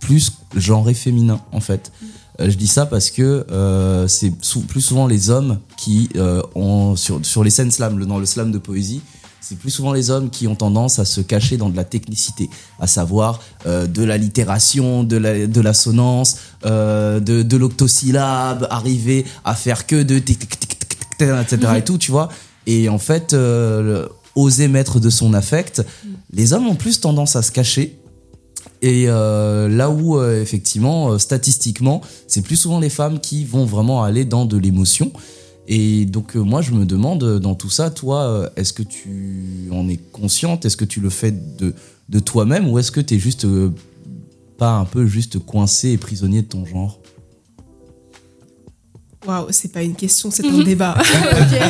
plus 0.00 0.32
genré 0.56 0.94
féminin 0.94 1.40
en 1.52 1.60
fait. 1.60 1.92
Euh, 2.40 2.50
je 2.50 2.56
dis 2.56 2.66
ça 2.66 2.86
parce 2.86 3.10
que 3.10 3.46
euh, 3.50 4.08
c'est 4.08 4.32
sou- 4.42 4.62
plus 4.62 4.80
souvent 4.80 5.06
les 5.06 5.30
hommes 5.30 5.58
qui 5.76 6.08
euh, 6.16 6.42
ont 6.54 6.96
sur 6.96 7.24
sur 7.24 7.44
les 7.44 7.50
scènes 7.50 7.70
slam, 7.70 8.04
dans 8.06 8.18
le 8.18 8.26
slam 8.26 8.50
de 8.50 8.58
poésie. 8.58 9.02
C'est 9.42 9.58
plus 9.58 9.70
souvent 9.70 9.92
les 9.92 10.10
hommes 10.10 10.30
qui 10.30 10.46
ont 10.46 10.54
tendance 10.54 10.98
à 11.00 11.04
se 11.04 11.20
cacher 11.20 11.56
dans 11.56 11.70
de 11.70 11.76
la 11.76 11.84
technicité, 11.84 12.48
à 12.78 12.86
savoir 12.86 13.40
euh, 13.66 13.86
de 13.86 14.04
la 14.04 14.16
littération, 14.16 15.02
de 15.02 15.16
la, 15.16 15.46
de 15.46 15.60
l'assonance, 15.60 16.36
euh, 16.66 17.18
de, 17.20 17.42
de 17.42 17.56
l'octosyllabe, 17.56 18.66
arriver 18.70 19.24
à 19.44 19.54
faire 19.54 19.86
que 19.86 20.02
de 20.02 20.18
tic, 20.18 20.38
tic, 20.38 20.50
tic, 20.60 20.78
tic, 20.78 20.88
tic, 21.18 21.28
etc. 21.28 21.72
et 21.78 21.82
tout, 21.84 21.98
tu 21.98 22.10
vois. 22.12 22.28
Et 22.66 22.88
en 22.88 22.98
fait, 22.98 23.32
euh, 23.32 23.82
le- 23.82 24.08
oser 24.36 24.68
mettre 24.68 25.00
de 25.00 25.10
son 25.10 25.34
affect, 25.34 25.82
les 26.32 26.52
hommes 26.52 26.68
ont 26.68 26.76
plus 26.76 27.00
tendance 27.00 27.34
à 27.34 27.42
se 27.42 27.50
cacher. 27.50 27.98
Et 28.82 29.04
euh, 29.08 29.68
là 29.68 29.90
où, 29.90 30.16
euh, 30.18 30.40
effectivement, 30.40 31.12
euh, 31.12 31.18
statistiquement, 31.18 32.00
c'est 32.26 32.42
plus 32.42 32.56
souvent 32.56 32.80
les 32.80 32.88
femmes 32.88 33.20
qui 33.20 33.44
vont 33.44 33.64
vraiment 33.66 34.02
aller 34.02 34.24
dans 34.24 34.46
de 34.46 34.56
l'émotion. 34.56 35.12
Et 35.68 36.06
donc, 36.06 36.34
euh, 36.34 36.40
moi, 36.40 36.62
je 36.62 36.72
me 36.72 36.86
demande, 36.86 37.38
dans 37.40 37.54
tout 37.54 37.70
ça, 37.70 37.90
toi, 37.90 38.22
euh, 38.22 38.50
est-ce 38.56 38.72
que 38.72 38.82
tu 38.82 39.68
en 39.70 39.88
es 39.88 39.98
consciente? 39.98 40.64
Est-ce 40.64 40.76
que 40.76 40.86
tu 40.86 41.00
le 41.00 41.10
fais 41.10 41.30
de, 41.30 41.74
de 42.08 42.18
toi-même? 42.18 42.68
Ou 42.68 42.78
est-ce 42.78 42.90
que 42.90 43.00
tu 43.00 43.14
es 43.14 43.18
juste 43.18 43.44
euh, 43.44 43.70
pas 44.56 44.72
un 44.72 44.84
peu 44.86 45.06
juste 45.06 45.38
coincé 45.38 45.90
et 45.90 45.98
prisonnier 45.98 46.42
de 46.42 46.48
ton 46.48 46.64
genre? 46.64 46.98
Waouh, 49.26 49.48
c'est 49.50 49.70
pas 49.70 49.82
une 49.82 49.94
question, 49.94 50.30
c'est 50.30 50.46
un 50.46 50.62
débat. 50.62 50.96
Ok. 51.02 51.60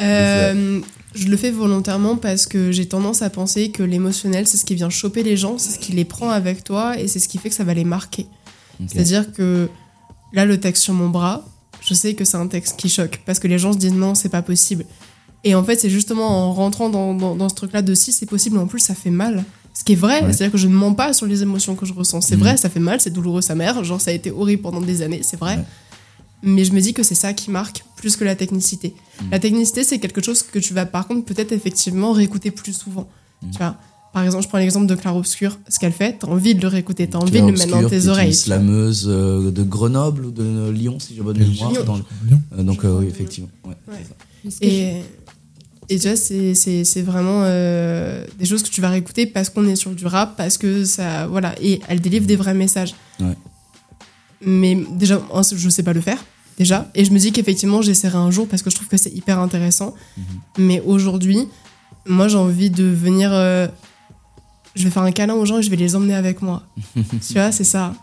Euh, 0.00 0.80
je 1.14 1.28
le 1.28 1.36
fais 1.36 1.50
volontairement 1.50 2.16
parce 2.16 2.46
que 2.46 2.72
j'ai 2.72 2.86
tendance 2.86 3.22
à 3.22 3.30
penser 3.30 3.70
que 3.70 3.82
l'émotionnel, 3.82 4.46
c'est 4.46 4.56
ce 4.56 4.64
qui 4.64 4.74
vient 4.74 4.90
choper 4.90 5.22
les 5.22 5.36
gens, 5.36 5.58
c'est 5.58 5.70
ce 5.72 5.78
qui 5.78 5.92
les 5.92 6.04
prend 6.04 6.30
avec 6.30 6.64
toi 6.64 6.98
et 6.98 7.06
c'est 7.08 7.18
ce 7.20 7.28
qui 7.28 7.38
fait 7.38 7.48
que 7.50 7.54
ça 7.54 7.64
va 7.64 7.74
les 7.74 7.84
marquer. 7.84 8.26
C'est-à-dire 8.88 9.32
que 9.32 9.68
là, 10.32 10.44
le 10.44 10.58
texte 10.58 10.82
sur 10.82 10.94
mon 10.94 11.08
bras, 11.08 11.44
je 11.80 11.94
sais 11.94 12.14
que 12.14 12.24
c'est 12.24 12.36
un 12.36 12.46
texte 12.48 12.76
qui 12.76 12.88
choque 12.88 13.20
parce 13.26 13.38
que 13.38 13.46
les 13.48 13.58
gens 13.58 13.72
se 13.72 13.78
disent 13.78 13.92
non, 13.92 14.14
c'est 14.14 14.28
pas 14.28 14.42
possible. 14.42 14.84
Et 15.44 15.54
en 15.54 15.62
fait, 15.62 15.78
c'est 15.78 15.90
justement 15.90 16.26
en 16.48 16.52
rentrant 16.52 16.88
dans, 16.88 17.14
dans, 17.14 17.36
dans 17.36 17.48
ce 17.48 17.54
truc-là 17.54 17.82
de 17.82 17.94
si 17.94 18.12
c'est 18.12 18.26
possible, 18.26 18.56
en 18.58 18.66
plus, 18.66 18.80
ça 18.80 18.94
fait 18.94 19.10
mal. 19.10 19.44
Ce 19.74 19.84
qui 19.84 19.92
est 19.92 19.96
vrai, 19.96 20.22
Ouais. 20.22 20.32
c'est-à-dire 20.32 20.52
que 20.52 20.58
je 20.58 20.68
ne 20.68 20.72
mens 20.74 20.94
pas 20.94 21.12
sur 21.12 21.26
les 21.26 21.42
émotions 21.42 21.74
que 21.74 21.84
je 21.84 21.92
ressens. 21.92 22.22
C'est 22.22 22.36
Mhm. 22.36 22.40
vrai, 22.42 22.56
ça 22.56 22.70
fait 22.70 22.80
mal, 22.80 23.00
c'est 23.00 23.10
douloureux, 23.10 23.42
sa 23.42 23.54
mère. 23.54 23.84
Genre, 23.84 24.00
ça 24.00 24.10
a 24.10 24.14
été 24.14 24.30
horrible 24.30 24.62
pendant 24.62 24.80
des 24.80 25.02
années, 25.02 25.20
c'est 25.22 25.36
vrai. 25.38 25.58
Mais 26.46 26.64
je 26.64 26.72
me 26.72 26.80
dis 26.80 26.92
que 26.92 27.02
c'est 27.02 27.14
ça 27.14 27.32
qui 27.32 27.50
marque 27.50 27.84
plus 27.96 28.16
que 28.16 28.24
la 28.24 28.36
technicité. 28.36 28.94
Mhm. 29.22 29.30
La 29.32 29.38
technicité, 29.38 29.82
c'est 29.84 29.98
quelque 29.98 30.22
chose 30.22 30.42
que 30.42 30.58
tu 30.58 30.74
vas 30.74 30.84
par 30.86 31.06
contre 31.08 31.24
peut-être 31.24 31.52
effectivement 31.52 32.12
réécouter 32.12 32.50
plus 32.50 32.72
souvent. 32.74 33.08
Mhm. 33.42 33.50
Tu 33.52 33.58
vois 33.58 33.76
par 34.12 34.22
exemple, 34.22 34.44
je 34.44 34.48
prends 34.48 34.58
l'exemple 34.58 34.86
de 34.86 34.94
Claire 34.94 35.16
Obscur. 35.16 35.58
Ce 35.68 35.80
qu'elle 35.80 35.92
fait, 35.92 36.18
t'as 36.20 36.28
envie 36.28 36.54
de 36.54 36.60
le 36.62 36.68
réécouter, 36.68 37.08
t'as 37.08 37.18
envie 37.18 37.32
Claire 37.32 37.46
de 37.46 37.50
le 37.50 37.58
mettre 37.58 37.80
dans 37.82 37.88
tes 37.88 38.06
oreilles. 38.06 38.28
Une 38.28 38.32
slameuse 38.32 39.06
euh, 39.08 39.50
de 39.50 39.62
Grenoble 39.64 40.26
ou 40.26 40.30
de 40.30 40.70
Lyon, 40.70 41.00
si 41.00 41.16
j'ai 41.16 41.20
bonne 41.22 41.36
Lyon. 41.36 41.68
mémoire. 41.70 41.84
dans 41.84 41.96
le- 41.96 42.04
Lyon. 42.28 42.40
Euh, 42.56 42.62
donc, 42.62 42.84
euh, 42.84 42.98
oui, 43.00 43.06
effectivement. 43.08 43.48
ouais, 43.64 43.74
Ouais. 43.88 43.98
c'est 44.44 44.50
ça. 44.50 44.56
Et, 44.60 45.02
et 45.88 45.98
tu 45.98 46.06
vois, 46.06 46.16
c'est, 46.16 46.54
c'est, 46.54 46.84
c'est 46.84 47.02
vraiment 47.02 47.40
euh, 47.42 48.24
des 48.38 48.44
choses 48.44 48.62
que 48.62 48.68
tu 48.68 48.80
vas 48.80 48.88
réécouter 48.90 49.26
parce 49.26 49.48
qu'on 49.50 49.66
est 49.66 49.74
sur 49.74 49.90
du 49.90 50.06
rap, 50.06 50.36
parce 50.36 50.58
que 50.58 50.84
ça. 50.84 51.26
Voilà. 51.26 51.52
Et 51.60 51.80
elle 51.88 52.00
délivre 52.00 52.26
des 52.26 52.36
vrais 52.36 52.54
messages. 52.54 52.94
Ouais. 53.18 53.36
Mais 54.46 54.76
déjà, 54.92 55.20
je 55.56 55.68
sais 55.68 55.82
pas 55.82 55.92
le 55.92 56.00
faire, 56.00 56.24
déjà. 56.58 56.90
Et 56.94 57.04
je 57.04 57.10
me 57.12 57.18
dis 57.18 57.32
qu'effectivement, 57.32 57.82
j'essaierai 57.82 58.18
un 58.18 58.30
jour 58.30 58.46
parce 58.48 58.62
que 58.62 58.70
je 58.70 58.76
trouve 58.76 58.88
que 58.88 58.96
c'est 58.96 59.10
hyper 59.14 59.38
intéressant. 59.38 59.94
Mais 60.58 60.80
aujourd'hui, 60.80 61.48
moi, 62.06 62.28
j'ai 62.28 62.36
envie 62.38 62.70
de 62.70 62.84
venir. 62.84 63.30
euh, 63.32 63.66
je 64.74 64.84
vais 64.84 64.90
faire 64.90 65.02
un 65.04 65.12
câlin 65.12 65.34
aux 65.34 65.44
gens 65.44 65.58
et 65.58 65.62
je 65.62 65.70
vais 65.70 65.76
les 65.76 65.94
emmener 65.96 66.14
avec 66.14 66.42
moi. 66.42 66.64
tu 66.96 67.34
vois, 67.34 67.52
c'est 67.52 67.64
ça. 67.64 67.94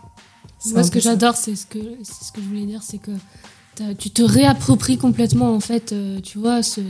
C'est 0.58 0.72
Moi, 0.74 0.84
ce 0.84 0.90
que 0.90 1.00
ça. 1.00 1.10
j'adore, 1.10 1.36
c'est 1.36 1.56
ce 1.56 1.66
que, 1.66 1.78
c'est 2.02 2.24
ce 2.24 2.32
que 2.32 2.40
je 2.40 2.46
voulais 2.46 2.64
dire, 2.66 2.82
c'est 2.82 2.98
que 2.98 3.10
tu 3.98 4.10
te 4.10 4.22
réappropries 4.22 4.96
complètement, 4.96 5.54
en 5.54 5.60
fait, 5.60 5.92
euh, 5.92 6.20
tu 6.20 6.38
vois, 6.38 6.62
ce, 6.62 6.80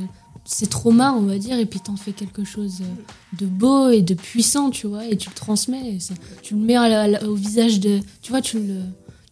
ces 0.45 0.67
traumas, 0.67 1.13
on 1.13 1.23
va 1.23 1.39
dire, 1.39 1.59
et 1.59 1.65
puis 1.65 1.81
t'en 1.81 1.97
fais 1.97 2.13
quelque 2.13 2.45
chose 2.45 2.81
euh, 2.83 3.37
de 3.39 3.47
beau 3.47 3.89
et 3.89 4.03
de 4.03 4.13
puissant, 4.15 4.71
tu 4.71 4.89
vois, 4.89 5.07
et 5.07 5.17
tu 5.17 5.31
le 5.31 5.35
transmets, 5.35 5.95
et 5.97 6.01
ça- 6.01 6.15
tu 6.43 6.55
le 6.55 6.61
mets 6.61 6.77
à 6.77 6.89
la- 6.89 7.03
à 7.03 7.07
la- 7.09 7.25
au 7.29 7.35
visage 7.35 7.81
de. 7.81 8.01
Tu 8.21 8.31
vois, 8.31 8.41
tu 8.43 8.59
le, 8.59 8.81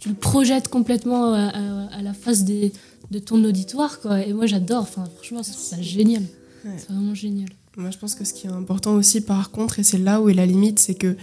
tu 0.01 0.09
le 0.09 0.15
projettes 0.17 0.67
complètement 0.69 1.33
à, 1.35 1.49
à- 1.49 1.87
à 1.99 2.03
la 2.03 2.13
face 2.13 2.43
des, 2.45 2.73
de 3.13 3.19
ton 3.21 3.43
auditoire, 3.45 4.01
quoi. 4.01 4.21
Et 4.27 4.33
moi, 4.33 4.47
j'adore, 4.47 4.83
enfin, 4.83 5.05
franchement, 5.17 5.43
c'est 5.45 5.55
ça 5.55 5.81
génial. 5.81 6.23
Ouais. 6.65 6.73
C'est 6.79 6.89
vraiment 6.93 7.15
génial. 7.15 7.49
Moi, 7.77 7.91
je 7.91 7.99
pense 7.99 8.15
que 8.17 8.25
ce 8.25 8.33
qui 8.35 8.47
est 8.49 8.51
important 8.51 8.95
aussi, 8.95 9.21
par 9.21 9.51
contre, 9.53 9.79
et 9.79 9.83
c'est 9.85 9.99
là 9.99 10.21
où 10.21 10.29
est 10.29 10.35
la 10.35 10.47
limite, 10.47 10.79
c'est 10.81 10.95
que 10.95 11.17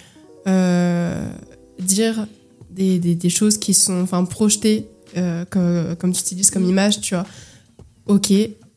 euh, 0.48 1.30
dire 1.80 2.28
des, 2.70 3.00
des- 3.00 3.16
des 3.16 3.30
choses 3.30 3.58
qui 3.58 3.74
sont 3.74 4.00
enfin, 4.02 4.24
projetées, 4.26 4.88
euh, 5.18 5.44
comme, 5.50 5.96
comme 5.98 6.14
tu 6.14 6.22
utilises 6.22 6.52
comme 6.52 6.64
image, 6.66 7.02
tu 7.02 7.16
vois, 7.16 7.26
ok, 8.06 8.32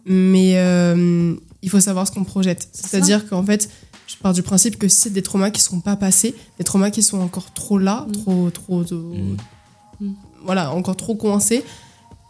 mais 0.07 0.53
euh, 0.57 1.34
il 1.62 1.68
faut 1.70 1.80
savoir 1.80 2.07
ce 2.07 2.12
qu'on 2.12 2.24
projette. 2.24 2.68
C'est-à-dire 2.72 3.28
qu'en 3.28 3.44
fait, 3.44 3.68
je 4.07 4.16
pars 4.16 4.32
du 4.32 4.42
principe 4.42 4.78
que 4.78 4.88
si 4.88 5.03
c'est 5.03 5.11
des 5.11 5.22
traumas 5.22 5.51
qui 5.51 5.61
ne 5.61 5.64
sont 5.64 5.80
pas 5.80 5.96
passés, 5.96 6.34
des 6.59 6.64
traumas 6.64 6.90
qui 6.90 7.03
sont 7.03 7.18
encore 7.20 7.53
trop 7.53 7.78
là, 7.78 8.07
trop, 8.12 8.51
trop, 8.51 8.82
trop- 8.82 9.14
Mm. 10.01 10.11
voilà, 10.44 10.72
encore 10.72 10.96
trop 10.96 11.14
coincés, 11.14 11.64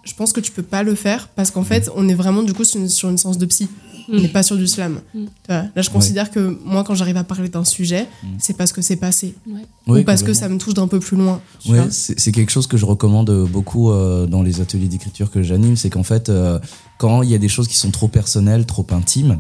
je 0.05 0.15
pense 0.15 0.33
que 0.33 0.41
tu 0.41 0.51
peux 0.51 0.63
pas 0.63 0.83
le 0.83 0.95
faire 0.95 1.29
parce 1.29 1.51
qu'en 1.51 1.65
fait, 1.65 1.91
on 1.95 2.09
est 2.09 2.15
vraiment 2.15 2.43
du 2.43 2.55
coup 2.55 2.65
sur 2.65 2.81
une, 2.81 2.89
sur 2.89 3.11
une 3.11 3.19
séance 3.19 3.39
de 3.39 3.47
psy. 3.47 3.69
On 4.13 4.19
n'est 4.19 4.29
pas 4.29 4.43
sur 4.43 4.57
du 4.57 4.67
slam. 4.67 5.01
Mm. 5.15 5.25
Là, 5.49 5.71
je 5.77 5.91
considère 5.91 6.33
que 6.33 6.59
moi, 6.65 6.83
quand 6.83 6.97
j'arrive 6.97 7.17
à 7.17 7.23
parler 7.23 7.49
d'un 7.49 7.65
sujet, 7.65 8.09
c'est 8.39 8.57
parce 8.57 8.73
que 8.73 8.83
c'est 8.83 8.97
passé. 8.97 9.37
Ouais. 9.47 9.61
Oui, 9.87 10.01
Ou 10.01 10.05
parce 10.05 10.25
que 10.25 10.33
ça 10.33 10.49
me 10.49 10.59
touche 10.59 10.75
d'un 10.75 10.89
peu 10.89 10.99
plus 10.99 11.17
loin. 11.17 11.41
Ouais, 11.69 11.87
c'est 11.91 12.33
quelque 12.33 12.51
chose 12.51 12.67
que 12.67 12.77
je 12.77 12.87
recommande 12.87 13.31
beaucoup 13.49 13.91
euh, 13.91 14.27
dans 14.27 14.43
les 14.43 14.61
ateliers 14.61 14.89
d'écriture 14.89 15.31
que 15.31 15.43
j'anime, 15.43 15.77
c'est 15.77 15.91
qu'en 15.91 16.03
fait, 16.03 16.29
euh, 16.29 16.59
quand 16.99 17.23
il 17.23 17.31
y 17.31 17.35
a 17.35 17.39
des 17.39 17.49
choses 17.49 17.69
qui 17.69 17.77
sont 17.77 17.93
trop 17.93 18.09
personnelles, 18.09 18.67
trop 18.67 18.87
intimes, 18.91 19.39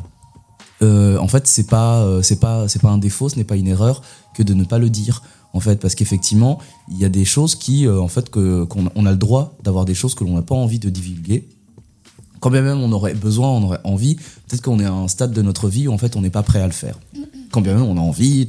euh, 0.82 1.18
en 1.18 1.28
fait, 1.28 1.46
c'est 1.46 1.68
pas, 1.68 2.02
euh, 2.02 2.22
c'est 2.22 2.40
pas, 2.40 2.68
c'est 2.68 2.80
pas 2.80 2.88
un 2.88 2.98
défaut, 2.98 3.28
ce 3.28 3.36
n'est 3.36 3.44
pas 3.44 3.56
une 3.56 3.68
erreur 3.68 4.02
que 4.34 4.42
de 4.42 4.54
ne 4.54 4.64
pas 4.64 4.78
le 4.78 4.90
dire. 4.90 5.22
En 5.52 5.60
fait, 5.60 5.80
parce 5.80 5.94
qu'effectivement, 5.96 6.58
il 6.90 6.98
y 6.98 7.04
a 7.04 7.08
des 7.08 7.24
choses 7.24 7.54
qui, 7.56 7.86
euh, 7.86 8.00
en 8.00 8.08
fait, 8.08 8.30
que 8.30 8.64
qu'on 8.64 8.88
on 8.94 9.04
a 9.06 9.10
le 9.10 9.16
droit 9.16 9.56
d'avoir 9.64 9.84
des 9.84 9.94
choses 9.94 10.14
que 10.14 10.22
l'on 10.24 10.34
n'a 10.34 10.42
pas 10.42 10.54
envie 10.54 10.78
de 10.78 10.88
divulguer. 10.90 11.48
Quand 12.38 12.50
bien 12.50 12.62
même 12.62 12.78
on 12.80 12.90
aurait 12.92 13.14
besoin, 13.14 13.48
on 13.50 13.62
aurait 13.64 13.80
envie, 13.84 14.14
peut-être 14.14 14.62
qu'on 14.62 14.78
est 14.80 14.84
à 14.86 14.92
un 14.92 15.08
stade 15.08 15.32
de 15.32 15.42
notre 15.42 15.68
vie 15.68 15.88
où 15.88 15.92
en 15.92 15.98
fait 15.98 16.16
on 16.16 16.22
n'est 16.22 16.30
pas 16.30 16.42
prêt 16.42 16.60
à 16.62 16.66
le 16.66 16.72
faire. 16.72 16.98
Quand 17.50 17.60
bien 17.60 17.74
même 17.74 17.82
on 17.84 17.96
a 17.98 18.00
envie, 18.00 18.46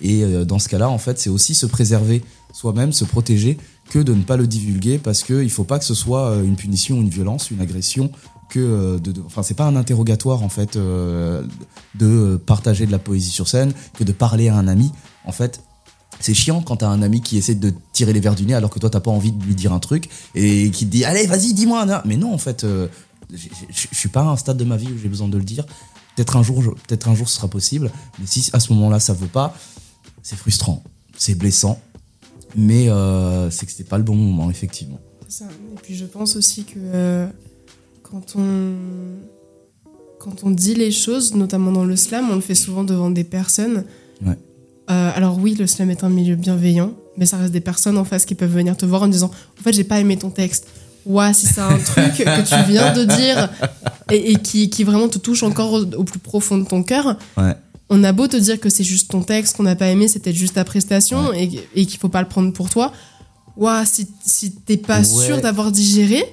et 0.00 0.24
euh, 0.24 0.44
dans 0.44 0.58
ce 0.58 0.68
cas-là, 0.68 0.88
en 0.90 0.98
fait, 0.98 1.18
c'est 1.20 1.30
aussi 1.30 1.54
se 1.54 1.66
préserver 1.66 2.22
soi-même, 2.52 2.92
se 2.92 3.04
protéger, 3.04 3.58
que 3.90 3.98
de 4.00 4.14
ne 4.14 4.22
pas 4.22 4.36
le 4.36 4.46
divulguer 4.48 4.98
parce 4.98 5.22
qu'il 5.22 5.36
ne 5.44 5.48
faut 5.48 5.62
pas 5.64 5.78
que 5.78 5.84
ce 5.84 5.94
soit 5.94 6.30
euh, 6.30 6.42
une 6.42 6.56
punition, 6.56 6.96
une 7.00 7.08
violence, 7.10 7.50
une 7.52 7.60
agression, 7.60 8.10
que 8.48 8.98
de, 8.98 9.12
de- 9.12 9.22
enfin 9.26 9.44
c'est 9.44 9.54
pas 9.54 9.66
un 9.66 9.76
interrogatoire 9.76 10.42
en 10.42 10.48
fait 10.48 10.76
de 10.76 12.36
partager 12.46 12.86
de 12.86 12.90
la 12.92 12.98
poésie 12.98 13.30
sur 13.30 13.46
scène, 13.46 13.72
que 13.94 14.02
de 14.04 14.12
parler 14.12 14.48
à 14.48 14.56
un 14.56 14.66
ami. 14.66 14.90
En 15.24 15.32
fait, 15.32 15.60
c'est 16.20 16.34
chiant 16.34 16.62
quand 16.62 16.76
t'as 16.76 16.88
un 16.88 17.02
ami 17.02 17.20
qui 17.20 17.36
essaie 17.38 17.54
de 17.54 17.72
tirer 17.92 18.12
les 18.12 18.20
verres 18.20 18.34
du 18.34 18.44
nez 18.44 18.54
alors 18.54 18.70
que 18.70 18.78
toi 18.78 18.90
t'as 18.90 19.00
pas 19.00 19.10
envie 19.10 19.32
de 19.32 19.42
lui 19.44 19.54
dire 19.54 19.72
un 19.72 19.80
truc 19.80 20.08
et 20.34 20.70
qui 20.70 20.86
te 20.86 20.90
dit 20.90 21.04
allez 21.04 21.26
vas-y 21.26 21.52
dis-moi 21.54 21.86
mais 22.04 22.16
non 22.16 22.32
en 22.32 22.38
fait 22.38 22.64
euh, 22.64 22.88
je 23.32 23.86
suis 23.92 24.08
pas 24.08 24.20
à 24.20 24.24
un 24.24 24.36
stade 24.36 24.56
de 24.56 24.64
ma 24.64 24.76
vie 24.76 24.88
où 24.88 24.98
j'ai 24.98 25.08
besoin 25.08 25.28
de 25.28 25.36
le 25.36 25.44
dire 25.44 25.66
peut-être 26.16 26.36
un 26.36 26.42
jour 26.42 26.62
peut-être 26.86 27.08
un 27.08 27.14
jour 27.14 27.28
ce 27.28 27.36
sera 27.36 27.48
possible 27.48 27.90
mais 28.18 28.26
si 28.26 28.48
à 28.52 28.60
ce 28.60 28.72
moment-là 28.72 29.00
ça 29.00 29.12
veut 29.12 29.28
pas 29.28 29.54
c'est 30.22 30.36
frustrant 30.36 30.82
c'est 31.16 31.34
blessant 31.34 31.80
mais 32.56 32.88
euh, 32.88 33.50
c'est 33.50 33.66
que 33.66 33.72
c'était 33.72 33.88
pas 33.88 33.98
le 33.98 34.04
bon 34.04 34.16
moment 34.16 34.50
effectivement 34.50 35.00
ça. 35.30 35.44
Et 35.44 35.76
puis 35.82 35.94
je 35.94 36.04
pense 36.04 36.36
aussi 36.36 36.64
que 36.64 36.78
euh, 36.78 37.26
quand 38.02 38.34
on 38.36 38.74
quand 40.18 40.44
on 40.44 40.50
dit 40.50 40.74
les 40.74 40.90
choses, 40.90 41.34
notamment 41.34 41.72
dans 41.72 41.84
le 41.84 41.96
slam, 41.96 42.28
on 42.30 42.34
le 42.34 42.42
fait 42.42 42.54
souvent 42.54 42.84
devant 42.84 43.10
des 43.10 43.24
personnes. 43.24 43.84
Ouais. 44.24 44.36
Euh, 44.90 45.10
alors 45.14 45.38
oui, 45.38 45.54
le 45.54 45.66
slam 45.66 45.90
est 45.90 46.02
un 46.04 46.08
milieu 46.10 46.36
bienveillant, 46.36 46.92
mais 47.16 47.26
ça 47.26 47.36
reste 47.36 47.52
des 47.52 47.60
personnes 47.60 47.96
en 47.98 48.04
face 48.04 48.24
qui 48.24 48.34
peuvent 48.34 48.52
venir 48.52 48.76
te 48.76 48.84
voir 48.86 49.02
en 49.02 49.08
disant 49.08 49.30
en 49.58 49.62
fait 49.62 49.72
j'ai 49.72 49.84
pas 49.84 50.00
aimé 50.00 50.16
ton 50.16 50.30
texte. 50.30 50.66
Ouais, 51.06 51.32
si 51.32 51.46
c'est 51.46 51.60
un 51.60 51.78
truc 51.78 52.12
que 52.14 52.40
tu 52.48 52.70
viens 52.70 52.92
de 52.92 53.04
dire 53.04 53.48
et, 54.10 54.32
et 54.32 54.36
qui, 54.36 54.68
qui 54.68 54.84
vraiment 54.84 55.08
te 55.08 55.18
touche 55.18 55.42
encore 55.42 55.72
au, 55.72 55.82
au 55.94 56.04
plus 56.04 56.18
profond 56.18 56.58
de 56.58 56.64
ton 56.66 56.82
cœur, 56.82 57.16
ouais 57.36 57.54
on 57.92 58.04
a 58.04 58.12
beau 58.12 58.28
te 58.28 58.36
dire 58.36 58.60
que 58.60 58.68
c'est 58.68 58.84
juste 58.84 59.10
ton 59.10 59.22
texte 59.22 59.56
qu'on 59.56 59.64
n'a 59.64 59.74
pas 59.74 59.88
aimé, 59.88 60.06
peut-être 60.06 60.36
juste 60.36 60.54
ta 60.54 60.64
prestation 60.64 61.32
et, 61.32 61.50
et 61.74 61.86
qu'il 61.86 61.98
faut 61.98 62.08
pas 62.08 62.22
le 62.22 62.28
prendre 62.28 62.52
pour 62.52 62.70
toi. 62.70 62.92
Ouah, 63.56 63.84
si, 63.84 64.06
si 64.24 64.52
t'es 64.52 64.76
pas 64.76 64.98
Ouais. 64.98 65.04
sûr 65.04 65.40
d'avoir 65.40 65.72
digéré, 65.72 66.24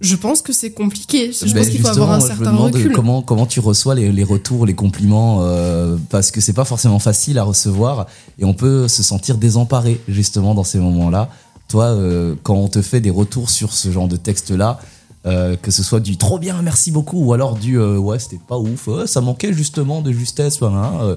je 0.00 0.16
pense 0.16 0.42
que 0.42 0.52
c'est 0.52 0.70
compliqué. 0.70 1.32
Je 1.32 1.46
Ben, 1.52 1.62
pense 1.62 1.68
qu'il 1.70 1.80
faut 1.80 1.88
avoir 1.88 2.12
un 2.12 2.20
certain 2.20 2.52
recul. 2.52 2.92
Comment, 2.92 3.20
comment 3.22 3.46
tu 3.46 3.60
reçois 3.60 3.94
les, 3.94 4.12
les 4.12 4.24
retours, 4.24 4.64
les 4.66 4.74
compliments, 4.74 5.38
euh, 5.42 5.96
parce 6.10 6.30
que 6.30 6.40
c'est 6.40 6.52
pas 6.52 6.64
forcément 6.64 6.98
facile 7.00 7.38
à 7.38 7.42
recevoir 7.42 8.06
et 8.38 8.44
on 8.44 8.54
peut 8.54 8.86
se 8.88 9.02
sentir 9.02 9.38
désemparé 9.38 10.00
justement 10.08 10.54
dans 10.54 10.64
ces 10.64 10.78
moments-là. 10.78 11.30
Toi, 11.68 11.84
euh, 11.86 12.34
quand 12.44 12.54
on 12.54 12.68
te 12.68 12.80
fait 12.80 13.00
des 13.00 13.10
retours 13.10 13.50
sur 13.50 13.72
ce 13.72 13.90
genre 13.90 14.08
de 14.08 14.16
texte-là, 14.16 14.78
euh, 15.26 15.56
que 15.56 15.70
ce 15.70 15.82
soit 15.82 16.00
du 16.00 16.16
trop 16.16 16.38
bien, 16.38 16.62
merci 16.62 16.90
beaucoup, 16.90 17.22
ou 17.22 17.32
alors 17.32 17.56
du 17.56 17.78
ouais, 17.78 18.18
c'était 18.18 18.40
pas 18.46 18.56
ouf, 18.56 18.88
ça 19.06 19.20
manquait 19.20 19.52
justement 19.52 20.00
de 20.00 20.12
justesse, 20.12 20.60
voilà, 20.60 20.92
euh, 21.02 21.16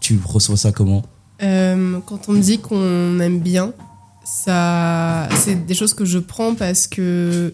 tu 0.00 0.20
reçois 0.24 0.56
ça 0.56 0.72
comment? 0.72 1.02
Quand 1.40 2.28
on 2.28 2.32
me 2.32 2.40
dit 2.40 2.58
qu'on 2.58 3.20
aime 3.20 3.38
bien, 3.38 3.72
ça, 4.26 5.28
c'est 5.38 5.66
des 5.66 5.74
choses 5.74 5.94
que 5.94 6.04
je 6.04 6.18
prends 6.18 6.54
parce 6.54 6.86
que, 6.88 7.52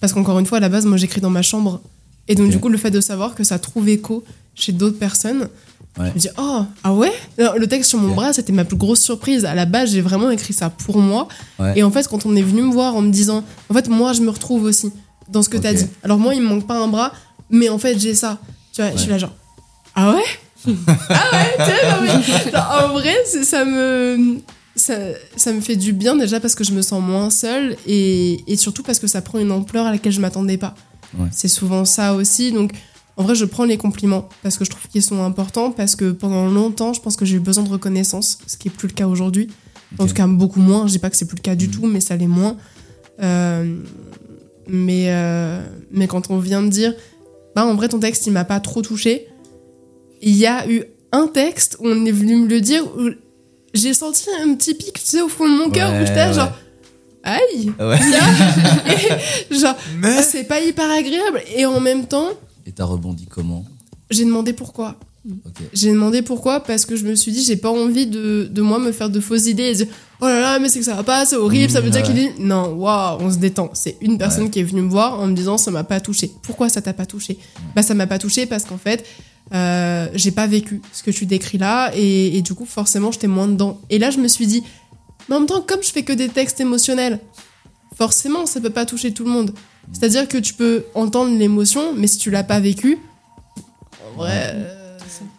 parce 0.00 0.12
qu'encore 0.12 0.38
une 0.38 0.46
fois, 0.46 0.58
à 0.58 0.60
la 0.60 0.68
base, 0.68 0.84
moi, 0.84 0.96
j'écris 0.98 1.20
dans 1.22 1.30
ma 1.30 1.42
chambre, 1.42 1.80
et 2.28 2.34
donc 2.34 2.50
du 2.50 2.58
coup, 2.60 2.68
le 2.68 2.76
fait 2.78 2.90
de 2.90 3.00
savoir 3.00 3.34
que 3.34 3.44
ça 3.44 3.58
trouve 3.58 3.88
écho 3.88 4.22
chez 4.54 4.72
d'autres 4.72 4.98
personnes, 4.98 5.48
Ouais. 5.98 6.06
je 6.10 6.14
me 6.14 6.18
dis 6.20 6.28
oh 6.38 6.64
ah 6.84 6.92
ouais? 6.94 7.12
Le 7.36 7.64
texte 7.66 7.90
sur 7.90 7.98
mon 7.98 8.14
bras, 8.14 8.32
c'était 8.32 8.52
ma 8.52 8.64
plus 8.64 8.76
grosse 8.76 9.00
surprise. 9.00 9.44
À 9.44 9.56
la 9.56 9.64
base, 9.66 9.90
j'ai 9.90 10.00
vraiment 10.00 10.30
écrit 10.30 10.52
ça 10.52 10.70
pour 10.70 10.98
moi, 10.98 11.26
Ouais. 11.58 11.72
et 11.78 11.82
en 11.82 11.90
fait, 11.90 12.06
quand 12.06 12.26
on 12.26 12.36
est 12.36 12.42
venu 12.42 12.62
me 12.62 12.70
voir 12.72 12.94
en 12.94 13.00
me 13.02 13.10
disant, 13.10 13.42
en 13.68 13.74
fait, 13.74 13.88
moi, 13.88 14.12
je 14.12 14.20
me 14.20 14.30
retrouve 14.30 14.62
aussi 14.64 14.92
dans 15.28 15.42
ce 15.42 15.48
que 15.48 15.56
t'as 15.56 15.70
Ok. 15.72 15.76
dit. 15.78 15.86
Alors 16.04 16.18
moi, 16.18 16.34
il 16.34 16.42
me 16.42 16.48
manque 16.48 16.66
pas 16.66 16.78
un 16.78 16.86
bras, 16.88 17.12
mais 17.50 17.68
en 17.70 17.78
fait, 17.78 17.98
j'ai 17.98 18.14
ça. 18.14 18.38
Tu 18.72 18.82
vois, 18.82 18.92
je 18.92 18.98
suis 18.98 19.10
là 19.10 19.18
genre 19.18 19.34
ah 19.96 20.12
ouais? 20.12 20.22
Ah 21.08 21.24
ouais, 21.32 21.54
tu 21.58 21.64
sais, 21.64 21.90
non, 21.90 22.02
mais- 22.02 22.52
non, 22.52 22.60
en 22.84 22.88
vrai, 22.92 23.14
ça 23.42 23.64
me, 23.64 24.38
ça, 24.76 24.96
ça 25.36 25.52
me 25.52 25.60
fait 25.60 25.76
du 25.76 25.92
bien 25.92 26.16
déjà 26.16 26.40
parce 26.40 26.54
que 26.54 26.64
je 26.64 26.72
me 26.72 26.82
sens 26.82 27.02
moins 27.02 27.30
seule 27.30 27.76
et, 27.86 28.40
et 28.46 28.56
surtout 28.56 28.82
parce 28.82 28.98
que 28.98 29.06
ça 29.06 29.22
prend 29.22 29.38
une 29.38 29.52
ampleur 29.52 29.86
à 29.86 29.92
laquelle 29.92 30.12
je 30.12 30.20
m'attendais 30.20 30.58
pas. 30.58 30.74
Ouais. 31.18 31.28
C'est 31.32 31.48
souvent 31.48 31.84
ça 31.84 32.14
aussi. 32.14 32.52
Donc, 32.52 32.72
en 33.16 33.24
vrai, 33.24 33.34
je 33.34 33.44
prends 33.44 33.64
les 33.64 33.76
compliments 33.76 34.28
parce 34.42 34.56
que 34.56 34.64
je 34.64 34.70
trouve 34.70 34.86
qu'ils 34.88 35.02
sont 35.02 35.22
importants 35.22 35.72
parce 35.72 35.96
que 35.96 36.12
pendant 36.12 36.46
longtemps, 36.46 36.92
je 36.92 37.00
pense 37.00 37.16
que 37.16 37.24
j'ai 37.24 37.36
eu 37.36 37.40
besoin 37.40 37.64
de 37.64 37.68
reconnaissance, 37.68 38.38
ce 38.46 38.56
qui 38.56 38.68
est 38.68 38.70
plus 38.70 38.88
le 38.88 38.94
cas 38.94 39.06
aujourd'hui. 39.06 39.48
En 39.98 40.06
tout 40.06 40.14
cas, 40.14 40.26
beaucoup 40.26 40.60
moins. 40.60 40.86
Je 40.86 40.92
dis 40.92 40.98
pas 40.98 41.10
que 41.10 41.16
c'est 41.16 41.26
plus 41.26 41.36
le 41.36 41.42
cas 41.42 41.56
du 41.56 41.68
tout, 41.68 41.86
mais 41.86 42.00
ça 42.00 42.16
l'est 42.16 42.28
moins. 42.28 42.56
Euh, 43.20 43.80
mais, 44.68 45.06
euh, 45.08 45.66
mais 45.90 46.06
quand 46.06 46.30
on 46.30 46.38
vient 46.38 46.62
me 46.62 46.70
dire, 46.70 46.94
bah 47.56 47.66
en 47.66 47.74
vrai, 47.74 47.88
ton 47.88 47.98
texte, 47.98 48.26
il 48.26 48.32
m'a 48.32 48.44
pas 48.44 48.60
trop 48.60 48.82
touché, 48.82 49.26
il 50.22 50.36
y 50.36 50.46
a 50.46 50.70
eu 50.70 50.84
un 51.12 51.26
texte 51.26 51.76
où 51.80 51.88
on 51.88 52.04
est 52.04 52.12
venu 52.12 52.36
me 52.36 52.46
le 52.46 52.60
dire 52.60 52.84
où 52.96 53.10
j'ai 53.74 53.94
senti 53.94 54.26
un 54.42 54.54
petit 54.54 54.74
pic, 54.74 54.94
tu 54.94 55.00
sais, 55.04 55.20
au 55.22 55.28
fond 55.28 55.48
de 55.48 55.54
mon 55.56 55.70
cœur, 55.70 55.90
où 55.90 55.94
Ouais, 55.94 56.00
j'étais 56.06 56.16
là, 56.16 56.28
ouais. 56.28 56.34
genre, 56.34 56.52
aïe, 57.22 57.72
Ouais. 57.78 57.98
Et 59.50 59.54
genre, 59.58 59.76
c'est 60.22 60.44
pas 60.44 60.60
hyper 60.60 60.90
agréable. 60.90 61.42
Et 61.54 61.66
en 61.66 61.80
même 61.80 62.06
temps, 62.06 62.28
Et 62.66 62.72
t'as 62.72 62.84
rebondi 62.84 63.26
comment? 63.26 63.64
j'ai 64.10 64.24
demandé 64.24 64.52
pourquoi. 64.52 64.96
J'ai 65.74 65.90
demandé 65.92 66.22
pourquoi 66.22 66.60
parce 66.60 66.86
que 66.86 66.96
je 66.96 67.04
me 67.04 67.14
suis 67.14 67.30
dit 67.30 67.44
j'ai 67.44 67.56
pas 67.56 67.68
envie 67.70 68.06
de, 68.06 68.48
de 68.50 68.62
moi 68.62 68.78
me 68.78 68.90
faire 68.90 69.10
de 69.10 69.20
fausses 69.20 69.46
idées 69.48 69.64
et 69.64 69.74
dire 69.74 69.86
oh 70.22 70.24
là 70.26 70.40
là 70.40 70.58
mais 70.58 70.70
c'est 70.70 70.78
que 70.78 70.84
ça 70.86 70.94
va 70.94 71.02
pas 71.02 71.26
c'est 71.26 71.36
horrible 71.36 71.70
ça 71.70 71.82
veut 71.82 71.88
Mmh, 71.88 71.90
dire 71.92 72.00
ouais. 72.00 72.06
qu'il 72.06 72.18
est 72.18 72.38
non 72.38 72.72
waouh 72.72 73.18
on 73.20 73.30
se 73.30 73.36
détend 73.36 73.68
c'est 73.74 73.98
une 74.00 74.16
personne 74.16 74.44
Ouais. 74.44 74.50
qui 74.50 74.60
est 74.60 74.62
venue 74.62 74.80
me 74.80 74.88
voir 74.88 75.20
en 75.20 75.26
me 75.26 75.34
disant 75.34 75.58
ça 75.58 75.70
m'a 75.70 75.84
pas 75.84 76.00
touché 76.00 76.30
pourquoi 76.42 76.70
ça 76.70 76.80
t'a 76.80 76.94
pas 76.94 77.04
touché 77.04 77.36
bah 77.76 77.82
ça 77.82 77.92
m'a 77.92 78.06
pas 78.06 78.18
touché 78.18 78.46
parce 78.46 78.64
qu'en 78.64 78.78
fait 78.78 79.04
euh, 79.52 80.08
j'ai 80.14 80.30
pas 80.30 80.46
vécu 80.46 80.80
ce 80.92 81.02
que 81.02 81.10
tu 81.10 81.26
décris 81.26 81.58
là 81.58 81.90
et, 81.94 82.36
et 82.36 82.42
du 82.42 82.54
coup 82.54 82.66
forcément 82.66 83.10
j'étais 83.10 83.26
moins 83.26 83.48
dedans 83.48 83.80
et 83.90 83.98
là 83.98 84.10
je 84.10 84.18
me 84.18 84.28
suis 84.28 84.46
dit 84.46 84.62
mais 85.28 85.36
en 85.36 85.40
même 85.40 85.48
temps 85.48 85.62
comme 85.62 85.82
je 85.82 85.90
fais 85.90 86.02
que 86.02 86.12
des 86.12 86.28
textes 86.28 86.60
émotionnels 86.60 87.18
forcément 87.96 88.46
ça 88.46 88.60
peut 88.60 88.70
pas 88.70 88.86
toucher 88.86 89.12
tout 89.12 89.24
le 89.24 89.30
monde 89.30 89.54
c'est 89.92 90.04
à 90.04 90.08
dire 90.08 90.28
que 90.28 90.38
tu 90.38 90.54
peux 90.54 90.84
entendre 90.94 91.36
l'émotion 91.36 91.94
mais 91.94 92.06
si 92.06 92.18
tu 92.18 92.30
l'as 92.30 92.44
pas 92.44 92.60
vécu 92.60 92.98
en 94.12 94.16
vrai 94.16 94.52
euh, 94.54 94.80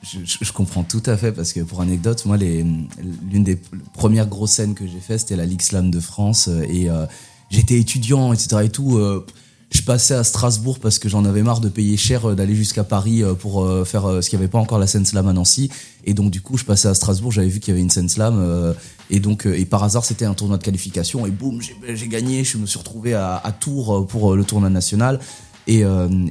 je, 0.03 0.51
comprends 0.51 0.84
tout 0.84 1.03
à 1.05 1.18
fait 1.18 1.32
parce 1.32 1.53
que 1.53 1.62
pour 1.62 1.82
anecdote, 1.82 2.26
moi, 2.26 2.38
l'une 2.38 3.43
des 3.43 3.57
premières 3.93 4.28
grosses 4.28 4.51
scènes 4.51 4.74
que 4.74 4.86
j'ai 4.88 4.99
fait, 4.99 5.18
c'était 5.18 5.36
la 5.36 5.45
Ligue 5.45 5.62
Slam 5.62 5.91
de 5.91 5.99
France 5.99 6.47
euh, 6.47 6.64
et 6.68 6.89
euh, 6.89 7.05
j'étais 7.49 7.80
étudiant, 7.80 8.34
etc. 8.34 8.64
et 8.66 8.70
tout. 8.70 8.97
euh, 8.97 9.26
je 9.72 9.82
passais 9.84 10.14
à 10.14 10.24
Strasbourg 10.26 10.80
parce 10.80 11.00
que 11.00 11.08
j'en 11.08 11.24
avais 11.24 11.44
marre 11.44 11.62
de 11.62 11.70
payer 11.70 11.96
cher 11.96 12.30
euh, 12.30 12.36
d'aller 12.36 12.56
jusqu'à 12.56 12.84
Paris 12.84 13.24
euh, 13.24 13.34
pour 13.34 13.64
euh, 13.64 13.86
faire 13.86 14.22
ce 14.22 14.30
qu'il 14.30 14.38
n'y 14.38 14.44
avait 14.44 14.52
pas 14.52 14.60
encore 14.60 14.80
la 14.80 14.88
scène 14.88 15.06
slam 15.06 15.28
à 15.28 15.34
Nancy. 15.34 15.72
Et 16.04 16.14
donc 16.14 16.30
du 16.30 16.42
coup, 16.42 16.58
je 16.58 16.66
passais 16.66 16.90
à 16.90 16.94
Strasbourg, 16.94 17.32
j'avais 17.32 17.48
vu 17.48 17.62
qu'il 17.62 17.72
y 17.72 17.76
avait 17.76 17.82
une 17.82 17.90
scène 17.90 18.10
slam 18.10 18.76
et 19.10 19.20
donc 19.20 19.46
et 19.46 19.66
par 19.66 19.84
hasard, 19.84 20.04
c'était 20.04 20.26
un 20.26 20.34
tournoi 20.34 20.58
de 20.58 20.64
qualification 20.64 21.26
et 21.26 21.32
boum, 21.32 21.62
j'ai 21.62 22.08
gagné. 22.08 22.44
Je 22.44 22.58
me 22.58 22.66
suis 22.66 22.80
retrouvé 22.80 23.14
à, 23.14 23.56
Tours 23.60 24.08
pour 24.08 24.36
le 24.36 24.44
tournoi 24.44 24.70
national 24.70 25.20
et, 25.68 25.84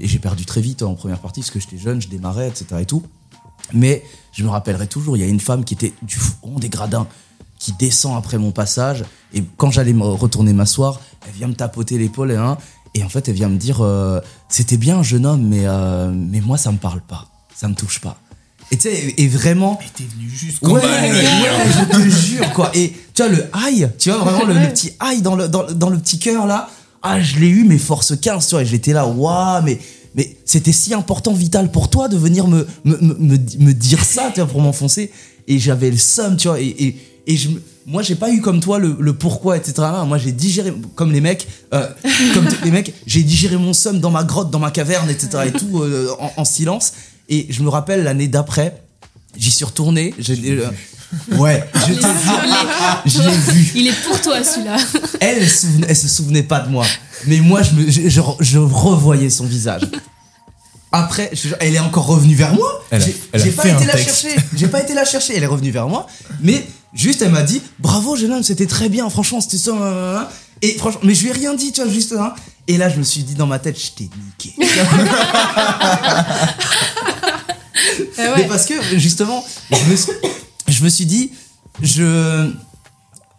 j'ai 0.02 0.18
perdu 0.18 0.44
très 0.44 0.60
vite 0.60 0.82
en 0.82 0.94
première 0.94 1.20
partie 1.20 1.40
parce 1.40 1.50
que 1.50 1.60
j'étais 1.60 1.78
jeune, 1.78 2.02
je 2.02 2.08
démarrais, 2.08 2.48
etc. 2.48 2.66
et 2.80 2.86
tout. 2.86 3.02
Mais 3.72 4.02
je 4.32 4.42
me 4.42 4.48
rappellerai 4.48 4.88
toujours, 4.88 5.16
il 5.16 5.20
y 5.20 5.24
a 5.24 5.28
une 5.28 5.40
femme 5.40 5.64
qui 5.64 5.74
était 5.74 5.92
du 6.02 6.16
fond 6.16 6.58
des 6.58 6.68
gradins, 6.68 7.06
qui 7.58 7.72
descend 7.72 8.16
après 8.16 8.38
mon 8.38 8.50
passage, 8.50 9.04
et 9.32 9.44
quand 9.56 9.70
j'allais 9.70 9.94
retourner 9.96 10.52
m'asseoir, 10.52 11.00
elle 11.26 11.34
vient 11.34 11.46
me 11.46 11.54
tapoter 11.54 11.98
l'épaule, 11.98 12.32
et, 12.32 12.36
hein, 12.36 12.58
et 12.94 13.02
en 13.04 13.08
fait, 13.08 13.28
elle 13.28 13.34
vient 13.34 13.48
me 13.48 13.58
dire, 13.58 13.80
euh, 13.82 14.20
c'était 14.48 14.76
bien, 14.76 15.02
jeune 15.02 15.26
homme, 15.26 15.46
mais, 15.46 15.62
euh, 15.64 16.10
mais 16.12 16.40
moi, 16.40 16.58
ça 16.58 16.72
me 16.72 16.78
parle 16.78 17.00
pas, 17.00 17.26
ça 17.54 17.68
me 17.68 17.74
touche 17.74 18.00
pas. 18.00 18.18
Et 18.72 18.76
tu 18.76 18.82
sais, 18.88 19.14
et 19.16 19.26
vraiment. 19.28 19.78
Mais 19.80 19.86
t'es 19.94 20.04
venu 20.04 20.28
jusqu'en 20.30 20.72
Ouais, 20.72 20.80
ouais, 20.80 21.12
je 21.12 21.96
te 21.98 22.08
jure, 22.08 22.52
quoi. 22.52 22.70
Et 22.74 22.92
tu 23.14 23.22
vois, 23.22 23.28
le 23.32 23.44
aïe, 23.52 23.88
tu 23.98 24.10
vois, 24.10 24.18
vraiment, 24.20 24.44
le, 24.44 24.54
le 24.54 24.68
petit 24.68 24.92
aïe 25.00 25.22
dans 25.22 25.34
le, 25.34 25.48
dans, 25.48 25.64
dans 25.72 25.90
le 25.90 25.98
petit 25.98 26.18
cœur, 26.18 26.46
là. 26.46 26.68
Ah, 27.02 27.20
je 27.20 27.38
l'ai 27.38 27.48
eu, 27.48 27.64
mais 27.64 27.78
force 27.78 28.14
15, 28.20 28.46
tu 28.46 28.50
vois, 28.54 28.62
et 28.62 28.66
j'étais 28.66 28.92
là, 28.92 29.06
waouh, 29.06 29.62
mais, 29.64 29.78
mais 30.14 30.36
c'était 30.44 30.72
si 30.72 30.92
important, 30.94 31.32
vital 31.32 31.72
pour 31.72 31.88
toi 31.90 32.08
de 32.08 32.16
venir 32.16 32.46
me, 32.46 32.66
me, 32.84 32.96
me, 32.98 33.14
me, 33.14 33.38
me 33.58 33.72
dire 33.72 34.04
ça, 34.04 34.30
tu 34.34 34.40
vois, 34.40 34.48
pour 34.48 34.60
m'enfoncer. 34.60 35.10
Et 35.48 35.58
j'avais 35.58 35.90
le 35.90 35.96
seum, 35.96 36.36
tu 36.36 36.46
vois, 36.48 36.60
et, 36.60 36.66
et, 36.66 36.96
et 37.26 37.36
je, 37.36 37.48
me- 37.48 37.62
moi, 37.90 38.02
j'ai 38.02 38.14
pas 38.14 38.30
eu 38.30 38.40
comme 38.40 38.60
toi 38.60 38.78
le, 38.78 38.96
le 38.98 39.12
pourquoi, 39.12 39.56
etc. 39.56 39.74
Moi, 40.06 40.16
j'ai 40.18 40.32
digéré, 40.32 40.72
comme 40.94 41.12
les 41.12 41.20
mecs, 41.20 41.46
euh, 41.74 41.88
comme 42.34 42.46
tous 42.46 42.64
les 42.64 42.70
mecs, 42.70 42.94
j'ai 43.06 43.22
digéré 43.22 43.56
mon 43.56 43.72
seum 43.72 44.00
dans 44.00 44.10
ma 44.10 44.24
grotte, 44.24 44.50
dans 44.50 44.58
ma 44.60 44.70
caverne, 44.70 45.10
etc. 45.10 45.44
et 45.46 45.52
tout, 45.52 45.82
euh, 45.82 46.08
en, 46.20 46.32
en 46.36 46.44
silence. 46.44 46.92
Et 47.28 47.46
je 47.50 47.62
me 47.62 47.68
rappelle 47.68 48.02
l'année 48.04 48.28
d'après, 48.28 48.82
j'y 49.36 49.50
suis 49.50 49.64
retourné, 49.64 50.14
j'ai, 50.18 50.38
euh, 50.52 50.68
ouais, 51.36 51.64
je 51.74 51.94
te 51.94 52.00
jure, 52.00 53.02
je 53.06 53.22
l'ai 53.22 53.36
vu. 53.52 53.72
Il 53.74 53.86
est 53.88 54.02
pour 54.04 54.20
toi 54.20 54.42
celui-là. 54.44 54.76
Elle, 55.20 55.38
elle, 55.42 55.48
se 55.48 55.66
souvenait- 55.66 55.86
elle 55.88 55.96
se 55.96 56.08
souvenait 56.08 56.42
pas 56.42 56.60
de 56.60 56.68
moi. 56.70 56.86
Mais 57.26 57.38
moi, 57.40 57.62
je, 57.62 57.74
me, 57.74 57.90
je, 57.90 58.08
je- 58.08 58.20
je 58.40 58.58
revoyais 58.58 59.30
son 59.30 59.44
visage. 59.46 59.82
Après, 60.92 61.30
je- 61.32 61.54
elle 61.60 61.74
est 61.74 61.78
encore 61.80 62.06
revenue 62.06 62.34
vers 62.34 62.52
moi. 62.54 62.82
Elle 62.90 63.02
a- 63.02 63.38
J'ai 63.38 63.50
pas 63.52 63.68
été 63.68 63.84
la 63.84 63.96
chercher. 63.96 64.28
J'ai 64.56 64.66
pas 64.66 64.80
été 64.82 64.94
la 64.94 65.04
chercher. 65.04 65.36
Elle 65.36 65.42
est 65.44 65.46
revenue 65.46 65.70
vers 65.70 65.86
moi. 65.88 66.06
Mais 66.40 66.66
juste, 66.92 67.22
elle 67.22 67.30
m'a 67.32 67.42
dit 67.42 67.60
Bravo, 67.78 68.16
jeune 68.16 68.32
homme, 68.32 68.42
c'était 68.42 68.66
très 68.66 68.88
bien. 68.88 69.08
Franchement, 69.10 69.40
c'était 69.40 69.58
ça. 69.58 69.72
nan, 69.72 69.80
nan, 69.82 70.14
nan. 70.14 70.26
Et 70.62 70.72
franchement, 70.78 71.00
mais 71.04 71.14
je 71.14 71.22
lui 71.22 71.30
ai 71.30 71.32
rien 71.32 71.54
dit, 71.54 71.72
tu 71.72 71.82
vois, 71.82 71.90
juste. 71.90 72.12
hein. 72.12 72.34
Et 72.68 72.76
là, 72.76 72.88
je 72.88 72.96
me 72.98 73.02
suis 73.04 73.22
dit 73.22 73.34
dans 73.34 73.46
ma 73.46 73.58
tête 73.58 73.78
Je 73.80 73.90
t'ai 73.92 74.10
niqué. 74.38 74.54
Mais 78.36 78.44
parce 78.46 78.66
que 78.66 78.74
justement, 78.98 79.44
je 79.70 79.90
me 79.90 79.96
suis, 79.96 80.12
je 80.68 80.84
me 80.84 80.88
suis 80.88 81.06
dit, 81.06 81.32
je 81.82 82.50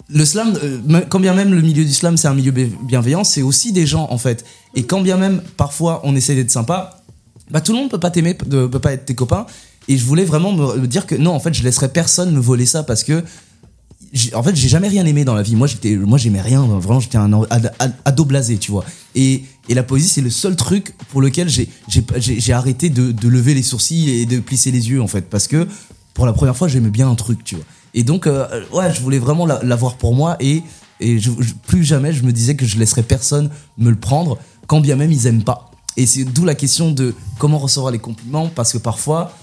le 0.09 0.25
slam, 0.25 0.57
euh, 0.63 1.01
quand 1.09 1.19
bien 1.19 1.33
même 1.33 1.53
le 1.53 1.61
milieu 1.61 1.85
du 1.85 1.93
slam 1.93 2.17
c'est 2.17 2.27
un 2.27 2.33
milieu 2.33 2.51
bi- 2.51 2.71
bienveillant, 2.83 3.23
c'est 3.23 3.41
aussi 3.43 3.71
des 3.71 3.85
gens 3.85 4.07
en 4.09 4.17
fait. 4.17 4.43
Et 4.75 4.83
quand 4.83 4.99
bien 5.01 5.15
même 5.17 5.41
parfois 5.57 6.01
on 6.03 6.15
essaie 6.15 6.35
d'être 6.35 6.51
sympa, 6.51 7.01
bah 7.49 7.61
tout 7.61 7.71
le 7.71 7.77
monde 7.79 7.89
peut 7.89 7.99
pas 7.99 8.09
t'aimer, 8.11 8.37
ne 8.47 8.65
peut 8.67 8.79
pas 8.79 8.91
être 8.93 9.05
tes 9.05 9.15
copains. 9.15 9.45
Et 9.87 9.97
je 9.97 10.05
voulais 10.05 10.25
vraiment 10.25 10.53
me, 10.53 10.87
dire 10.87 11.05
que 11.05 11.15
non, 11.15 11.31
en 11.33 11.39
fait, 11.39 11.53
je 11.53 11.63
laisserai 11.63 11.89
personne 11.89 12.31
me 12.31 12.39
voler 12.39 12.65
ça 12.65 12.83
parce 12.83 13.03
que 13.03 13.23
en 14.33 14.43
fait, 14.43 14.55
j'ai 14.55 14.67
jamais 14.67 14.89
rien 14.89 15.05
aimé 15.05 15.23
dans 15.23 15.35
la 15.35 15.41
vie. 15.41 15.55
Moi, 15.55 15.67
j'étais, 15.67 15.95
moi, 15.95 16.17
j'aimais 16.17 16.41
rien. 16.41 16.61
Vraiment, 16.65 16.99
j'étais 16.99 17.17
un 17.17 17.31
ad- 17.49 17.73
ad- 17.79 17.95
ado 18.03 18.25
blasé, 18.25 18.57
tu 18.57 18.71
vois. 18.71 18.83
Et, 19.15 19.43
et 19.69 19.73
la 19.73 19.83
poésie, 19.83 20.09
c'est 20.09 20.21
le 20.21 20.29
seul 20.29 20.55
truc 20.57 20.93
pour 21.09 21.21
lequel 21.21 21.47
j'ai, 21.47 21.69
j'ai, 21.87 22.51
arrêté 22.53 22.89
de, 22.89 23.11
de 23.11 23.27
lever 23.29 23.53
les 23.53 23.63
sourcils 23.63 24.09
et 24.09 24.25
de 24.25 24.39
plisser 24.39 24.71
les 24.71 24.89
yeux, 24.89 25.01
en 25.01 25.07
fait, 25.07 25.29
parce 25.29 25.47
que 25.47 25.65
pour 26.13 26.25
la 26.25 26.33
première 26.33 26.57
fois, 26.57 26.67
j'aimais 26.67 26.89
bien 26.89 27.09
un 27.09 27.15
truc, 27.15 27.43
tu 27.45 27.55
vois. 27.55 27.63
Et 27.93 28.03
donc, 28.03 28.27
euh, 28.27 28.47
ouais, 28.73 28.93
je 28.93 28.99
voulais 29.01 29.19
vraiment 29.19 29.45
la- 29.45 29.63
l'avoir 29.63 29.95
pour 29.95 30.13
moi 30.13 30.35
et, 30.41 30.61
et 30.99 31.19
je- 31.19 31.31
plus 31.67 31.85
jamais, 31.85 32.11
je 32.11 32.23
me 32.23 32.33
disais 32.33 32.55
que 32.55 32.65
je 32.65 32.77
laisserais 32.77 33.03
personne 33.03 33.49
me 33.77 33.89
le 33.89 33.95
prendre, 33.97 34.37
quand 34.67 34.81
bien 34.81 34.97
même 34.97 35.11
ils 35.11 35.25
aiment 35.27 35.43
pas. 35.43 35.71
Et 35.95 36.05
c'est 36.05 36.25
d'où 36.25 36.43
la 36.43 36.55
question 36.55 36.91
de 36.91 37.13
comment 37.37 37.59
recevoir 37.59 37.91
les 37.93 37.99
compliments, 37.99 38.49
parce 38.53 38.73
que 38.73 38.77
parfois, 38.77 39.33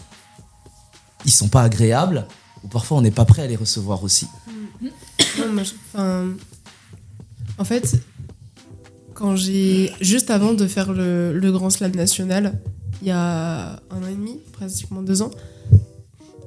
ils 1.24 1.30
sont 1.32 1.48
pas 1.48 1.62
agréables, 1.62 2.26
ou 2.64 2.68
parfois 2.68 2.98
on 2.98 3.02
n'est 3.02 3.10
pas 3.10 3.24
prêt 3.24 3.42
à 3.42 3.46
les 3.46 3.56
recevoir 3.56 4.02
aussi. 4.04 4.26
Je- 4.80 5.72
enfin, 5.94 6.28
en 7.58 7.64
fait, 7.64 7.96
quand 9.14 9.36
j'ai 9.36 9.92
juste 10.00 10.30
avant 10.30 10.54
de 10.54 10.66
faire 10.66 10.92
le, 10.92 11.32
le 11.38 11.52
Grand 11.52 11.70
Slam 11.70 11.92
national, 11.94 12.58
il 13.02 13.08
y 13.08 13.10
a 13.10 13.80
un 13.90 14.02
an 14.02 14.06
et 14.08 14.14
demi, 14.14 14.38
pratiquement 14.52 15.02
deux 15.02 15.22
ans, 15.22 15.30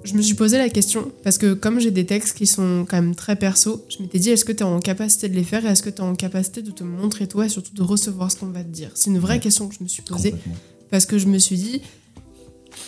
je 0.04 0.16
me 0.16 0.22
suis 0.22 0.34
posé 0.34 0.58
la 0.58 0.68
question 0.70 1.12
parce 1.24 1.38
que 1.38 1.54
comme 1.54 1.80
j'ai 1.80 1.92
des 1.92 2.06
textes 2.08 2.36
qui 2.36 2.48
sont 2.48 2.86
quand 2.90 2.96
même 2.98 3.14
très 3.14 3.36
perso, 3.36 3.86
je 3.90 4.02
m'étais 4.02 4.18
dit 4.20 4.30
est-ce 4.32 4.44
que 4.46 4.52
tu 4.52 4.60
es 4.60 4.66
en 4.66 4.80
capacité 4.80 5.30
de 5.30 5.36
les 5.36 5.44
faire 5.44 5.64
et 5.66 5.70
est-ce 5.70 5.84
que 5.84 5.90
tu 5.92 5.98
es 5.98 6.02
en 6.06 6.16
capacité 6.16 6.62
de 6.64 6.72
te 6.72 6.84
montrer 6.84 7.28
toi 7.28 7.46
et 7.46 7.50
surtout 7.50 7.74
de 7.76 7.84
recevoir 7.84 8.32
ce 8.32 8.38
qu'on 8.38 8.48
va 8.48 8.64
te 8.64 8.70
dire? 8.70 8.90
C'est 8.96 9.12
une 9.12 9.20
vraie 9.20 9.40
question 9.40 9.68
que 9.68 9.76
je 9.76 9.84
me 9.84 9.88
suis 9.88 10.02
posée 10.02 10.34
parce 10.90 11.06
que 11.06 11.20
je 11.20 11.28
me 11.28 11.38
suis 11.38 11.58
dit 11.58 11.82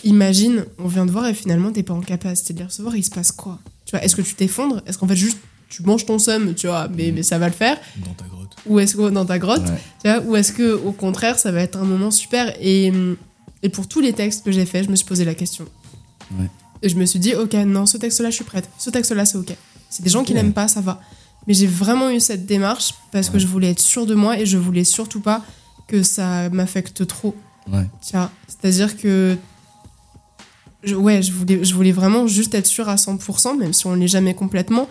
imagine, 0.04 0.64
on 0.78 0.88
vient 0.88 1.06
de 1.06 1.10
voir 1.10 1.26
et 1.26 1.34
finalement 1.34 1.72
t'es 1.72 1.82
pas 1.82 1.94
en 1.94 2.00
capacité 2.00 2.52
de 2.54 2.60
les 2.60 2.64
recevoir, 2.66 2.96
il 2.96 3.04
se 3.04 3.10
passe 3.10 3.32
quoi? 3.32 3.58
Tu 3.84 3.90
vois, 3.90 4.04
est-ce 4.04 4.16
que 4.16 4.22
tu 4.22 4.34
t'effondres? 4.34 4.82
Est-ce 4.86 4.98
qu'en 4.98 5.08
fait 5.08 5.16
juste 5.16 5.38
tu 5.68 5.82
manges 5.82 6.06
ton 6.06 6.18
seum, 6.18 6.54
tu 6.54 6.66
vois, 6.66 6.88
mais, 6.88 7.10
mais 7.10 7.22
ça 7.22 7.38
va 7.38 7.48
le 7.48 7.54
faire? 7.54 7.78
Dans 8.04 8.12
ta 8.12 8.26
grotte. 8.26 8.56
Ou 8.66 8.78
est-ce 8.78 8.96
que 8.96 9.10
dans 9.10 9.26
ta 9.26 9.38
grotte? 9.38 9.62
Ouais. 9.64 9.80
tu 10.02 10.08
vois, 10.10 10.20
Ou 10.20 10.36
est-ce 10.36 10.52
que 10.52 10.72
au 10.74 10.92
contraire 10.92 11.38
ça 11.38 11.50
va 11.50 11.60
être 11.60 11.76
un 11.76 11.84
moment 11.84 12.10
super? 12.10 12.54
Et, 12.60 12.92
et 13.62 13.68
pour 13.68 13.88
tous 13.88 14.00
les 14.00 14.12
textes 14.12 14.44
que 14.44 14.52
j'ai 14.52 14.66
faits, 14.66 14.84
je 14.84 14.90
me 14.90 14.96
suis 14.96 15.06
posé 15.06 15.24
la 15.24 15.34
question. 15.34 15.66
Ouais. 16.38 16.48
Et 16.82 16.88
je 16.88 16.96
me 16.96 17.06
suis 17.06 17.18
dit, 17.18 17.34
ok, 17.34 17.54
non, 17.54 17.86
ce 17.86 17.96
texte-là, 17.96 18.28
je 18.28 18.34
suis 18.34 18.44
prête. 18.44 18.68
Ce 18.78 18.90
texte-là, 18.90 19.24
c'est 19.24 19.38
ok. 19.38 19.54
C'est 19.88 20.02
des 20.02 20.10
gens 20.10 20.22
qui 20.22 20.34
n'aiment 20.34 20.52
pas, 20.52 20.68
ça 20.68 20.82
va. 20.82 21.00
Mais 21.46 21.54
j'ai 21.54 21.66
vraiment 21.66 22.10
eu 22.10 22.20
cette 22.20 22.44
démarche 22.46 22.94
parce 23.10 23.30
que 23.30 23.38
je 23.38 23.46
voulais 23.46 23.70
être 23.70 23.80
sûre 23.80 24.04
de 24.06 24.14
moi 24.14 24.38
et 24.38 24.44
je 24.44 24.58
voulais 24.58 24.84
surtout 24.84 25.20
pas 25.20 25.42
que 25.88 26.02
ça 26.02 26.50
m'affecte 26.50 27.06
trop. 27.06 27.34
Ouais. 27.70 27.86
C'est-à-dire 28.02 28.96
que. 28.96 29.36
Ouais, 30.92 31.22
je 31.22 31.32
voulais, 31.32 31.64
je 31.64 31.74
voulais 31.74 31.92
vraiment 31.92 32.26
juste 32.26 32.54
être 32.54 32.66
sûre 32.66 32.88
à 32.88 32.96
100%, 32.96 33.58
même 33.58 33.72
si 33.72 33.86
on 33.86 33.94
l'est 33.94 34.08
jamais 34.08 34.34
complètement. 34.34 34.88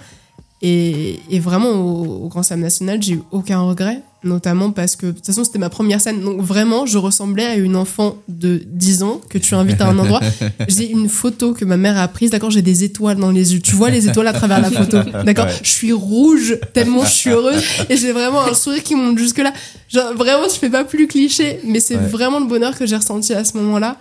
Et, 0.62 1.20
vraiment, 1.42 1.70
au, 1.72 2.24
au 2.24 2.28
Grand 2.30 2.42
Slam 2.42 2.62
National, 2.62 3.02
j'ai 3.04 3.16
eu 3.16 3.22
aucun 3.32 3.60
regret, 3.62 4.02
notamment 4.24 4.72
parce 4.72 4.96
que, 4.96 5.08
de 5.08 5.12
toute 5.12 5.26
façon, 5.26 5.44
c'était 5.44 5.60
ma 5.60 5.70
première 5.70 6.00
scène. 6.02 6.22
Donc, 6.22 6.40
vraiment, 6.42 6.86
je 6.86 6.98
ressemblais 6.98 7.46
à 7.46 7.56
une 7.56 7.76
enfant 7.76 8.18
de 8.28 8.62
10 8.66 9.04
ans 9.04 9.22
que 9.30 9.38
tu 9.38 9.56
invites 9.56 9.82
à 9.82 9.88
un 9.88 9.98
endroit. 10.00 10.20
J'ai 10.68 10.90
une 10.90 11.10
photo 11.10 11.54
que 11.54 11.66
ma 11.66 11.78
mère 11.78 11.98
a 11.98 12.08
prise, 12.08 12.30
d'accord 12.32 12.52
J'ai 12.52 12.62
des 12.62 12.84
étoiles 12.84 13.18
dans 13.18 13.32
les 13.32 13.54
yeux. 13.54 13.60
Tu 13.60 13.76
vois 13.76 13.90
les 13.90 14.08
étoiles 14.08 14.28
à 14.28 14.34
travers 14.34 14.62
la 14.62 14.72
photo, 14.72 14.98
d'accord 15.26 15.46
Ouais. 15.48 15.54
Je 15.64 15.70
suis 15.70 15.92
rouge, 15.92 16.58
tellement 16.74 17.04
je 17.06 17.12
suis 17.12 17.30
heureuse. 17.32 17.62
Et 17.90 17.98
j'ai 17.98 18.12
vraiment 18.14 18.42
un 18.46 18.54
sourire 18.54 18.82
qui 18.84 18.96
monte 18.96 19.18
jusque-là. 19.18 19.54
Genre, 19.90 20.14
vraiment, 20.16 20.48
je 20.48 20.56
fais 20.58 20.70
pas 20.70 20.84
plus 20.84 21.08
cliché, 21.08 21.60
mais 21.66 21.80
c'est 21.80 21.96
Ouais. 21.98 22.08
vraiment 22.08 22.40
le 22.40 22.48
bonheur 22.48 22.78
que 22.78 22.86
j'ai 22.86 22.96
ressenti 22.96 23.34
à 23.34 23.44
ce 23.44 23.58
moment-là. 23.58 23.98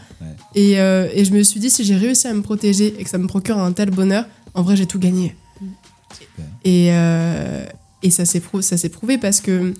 Et, 0.54 0.78
euh, 0.80 1.08
et 1.14 1.24
je 1.24 1.32
me 1.32 1.42
suis 1.42 1.58
dit, 1.60 1.70
si 1.70 1.82
j'ai 1.84 1.96
réussi 1.96 2.26
à 2.28 2.34
me 2.34 2.42
protéger 2.42 2.94
et 2.98 3.04
que 3.04 3.10
ça 3.10 3.18
me 3.18 3.26
procure 3.26 3.58
un 3.58 3.72
tel 3.72 3.90
bonheur, 3.90 4.24
en 4.54 4.62
vrai, 4.62 4.76
j'ai 4.76 4.86
tout 4.86 4.98
gagné. 4.98 5.34
Et, 6.64 6.88
euh, 6.92 7.64
et 8.02 8.10
ça 8.10 8.24
s'est 8.24 8.42
ça 8.60 8.76
s'est 8.76 8.88
prouvé 8.88 9.18
parce 9.18 9.40
que 9.40 9.74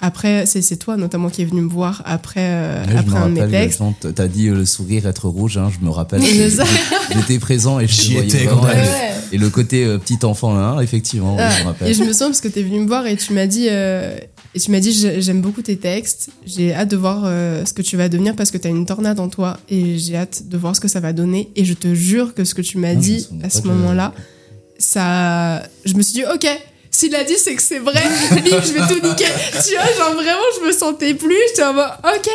après, 0.00 0.44
c'est 0.46 0.76
toi 0.76 0.96
notamment 0.96 1.30
qui 1.30 1.42
est 1.42 1.44
venu 1.46 1.60
me 1.62 1.68
voir 1.70 2.02
après, 2.04 2.40
euh, 2.42 2.82
Ouais, 2.84 2.88
je 2.90 2.92
me 2.94 2.98
après 2.98 3.16
un 3.16 3.28
de 3.28 3.34
mes 3.34 3.40
rappelle, 3.42 3.68
textes. 3.68 4.14
t'as 4.14 4.26
dit 4.28 4.48
euh, 4.48 4.54
le 4.54 4.64
sourire 4.64 5.06
être 5.06 5.28
rouge, 5.28 5.56
hein, 5.58 5.70
je 5.78 5.84
me 5.84 5.90
rappelle. 5.90 6.22
J'étais 6.22 7.38
présent 7.38 7.80
et 7.80 7.86
je 7.86 7.92
J'y 8.02 8.16
étais, 8.18 8.44
vraiment. 8.44 8.62
quand 8.62 8.66
même. 8.68 8.78
Et- 8.78 8.88
Ouais. 8.88 9.10
Et 9.32 9.38
le 9.38 9.50
côté 9.50 9.84
euh, 9.84 9.98
petit 9.98 10.24
enfant, 10.24 10.54
hein, 10.56 10.80
effectivement, 10.80 11.34
oui, 11.34 11.42
Ah, 11.42 11.50
je 11.56 11.62
me 11.62 11.66
rappelle. 11.68 11.88
et 11.88 11.94
je 11.94 12.04
me 12.04 12.12
sens 12.12 12.28
parce 12.28 12.40
que 12.40 12.46
tu 12.48 12.60
es 12.60 12.62
venu 12.62 12.80
me 12.80 12.86
voir 12.86 13.06
et 13.06 13.16
tu 13.16 13.32
m'as 13.32 13.46
dit, 13.46 13.66
euh, 13.68 14.16
et 14.54 14.60
tu 14.60 14.70
m'as 14.70 14.78
dit 14.78 14.92
j'ai- 14.92 15.20
j'aime 15.22 15.40
beaucoup 15.40 15.62
tes 15.62 15.76
textes, 15.76 16.28
j'ai 16.46 16.72
hâte 16.72 16.90
de 16.90 16.96
voir 16.96 17.22
euh, 17.24 17.64
ce 17.64 17.72
que 17.72 17.82
tu 17.82 17.96
vas 17.96 18.08
devenir 18.08 18.36
parce 18.36 18.50
que 18.52 18.58
tu 18.58 18.68
as 18.68 18.70
une 18.70 18.86
tornade 18.86 19.18
en 19.18 19.28
toi 19.28 19.56
et 19.68 19.98
j'ai 19.98 20.16
hâte 20.16 20.44
de 20.48 20.56
voir 20.56 20.76
ce 20.76 20.80
que 20.80 20.86
ça 20.88 21.00
va 21.00 21.12
donner. 21.12 21.50
Et 21.56 21.64
je 21.64 21.72
te 21.74 21.94
jure 21.94 22.34
que 22.34 22.44
ce 22.44 22.54
que 22.54 22.62
tu 22.62 22.78
m'as 22.78 22.90
Ah, 22.90 22.94
dit 22.94 23.26
à 23.42 23.50
ce 23.50 23.62
moment-là, 23.66 24.12
ça, 24.78 25.62
je 25.84 25.94
me 25.94 26.02
suis 26.02 26.12
dit 26.14 26.24
ok. 26.32 26.46
S'il 26.94 27.12
a 27.16 27.24
dit, 27.24 27.34
c'est 27.36 27.56
que 27.56 27.62
c'est 27.62 27.80
vrai. 27.80 28.04
Bim, 28.30 28.60
je 28.62 28.72
vais 28.72 28.86
tout 28.86 29.04
niquer. 29.04 29.24
Tu 29.66 29.74
vois, 29.74 29.84
genre 29.98 30.14
vraiment, 30.14 30.44
je 30.60 30.64
me 30.64 30.72
sentais 30.72 31.14
plus. 31.14 31.34
J'étais 31.48 31.64
en 31.64 31.74
mode, 31.74 31.90
ok, 32.04 32.30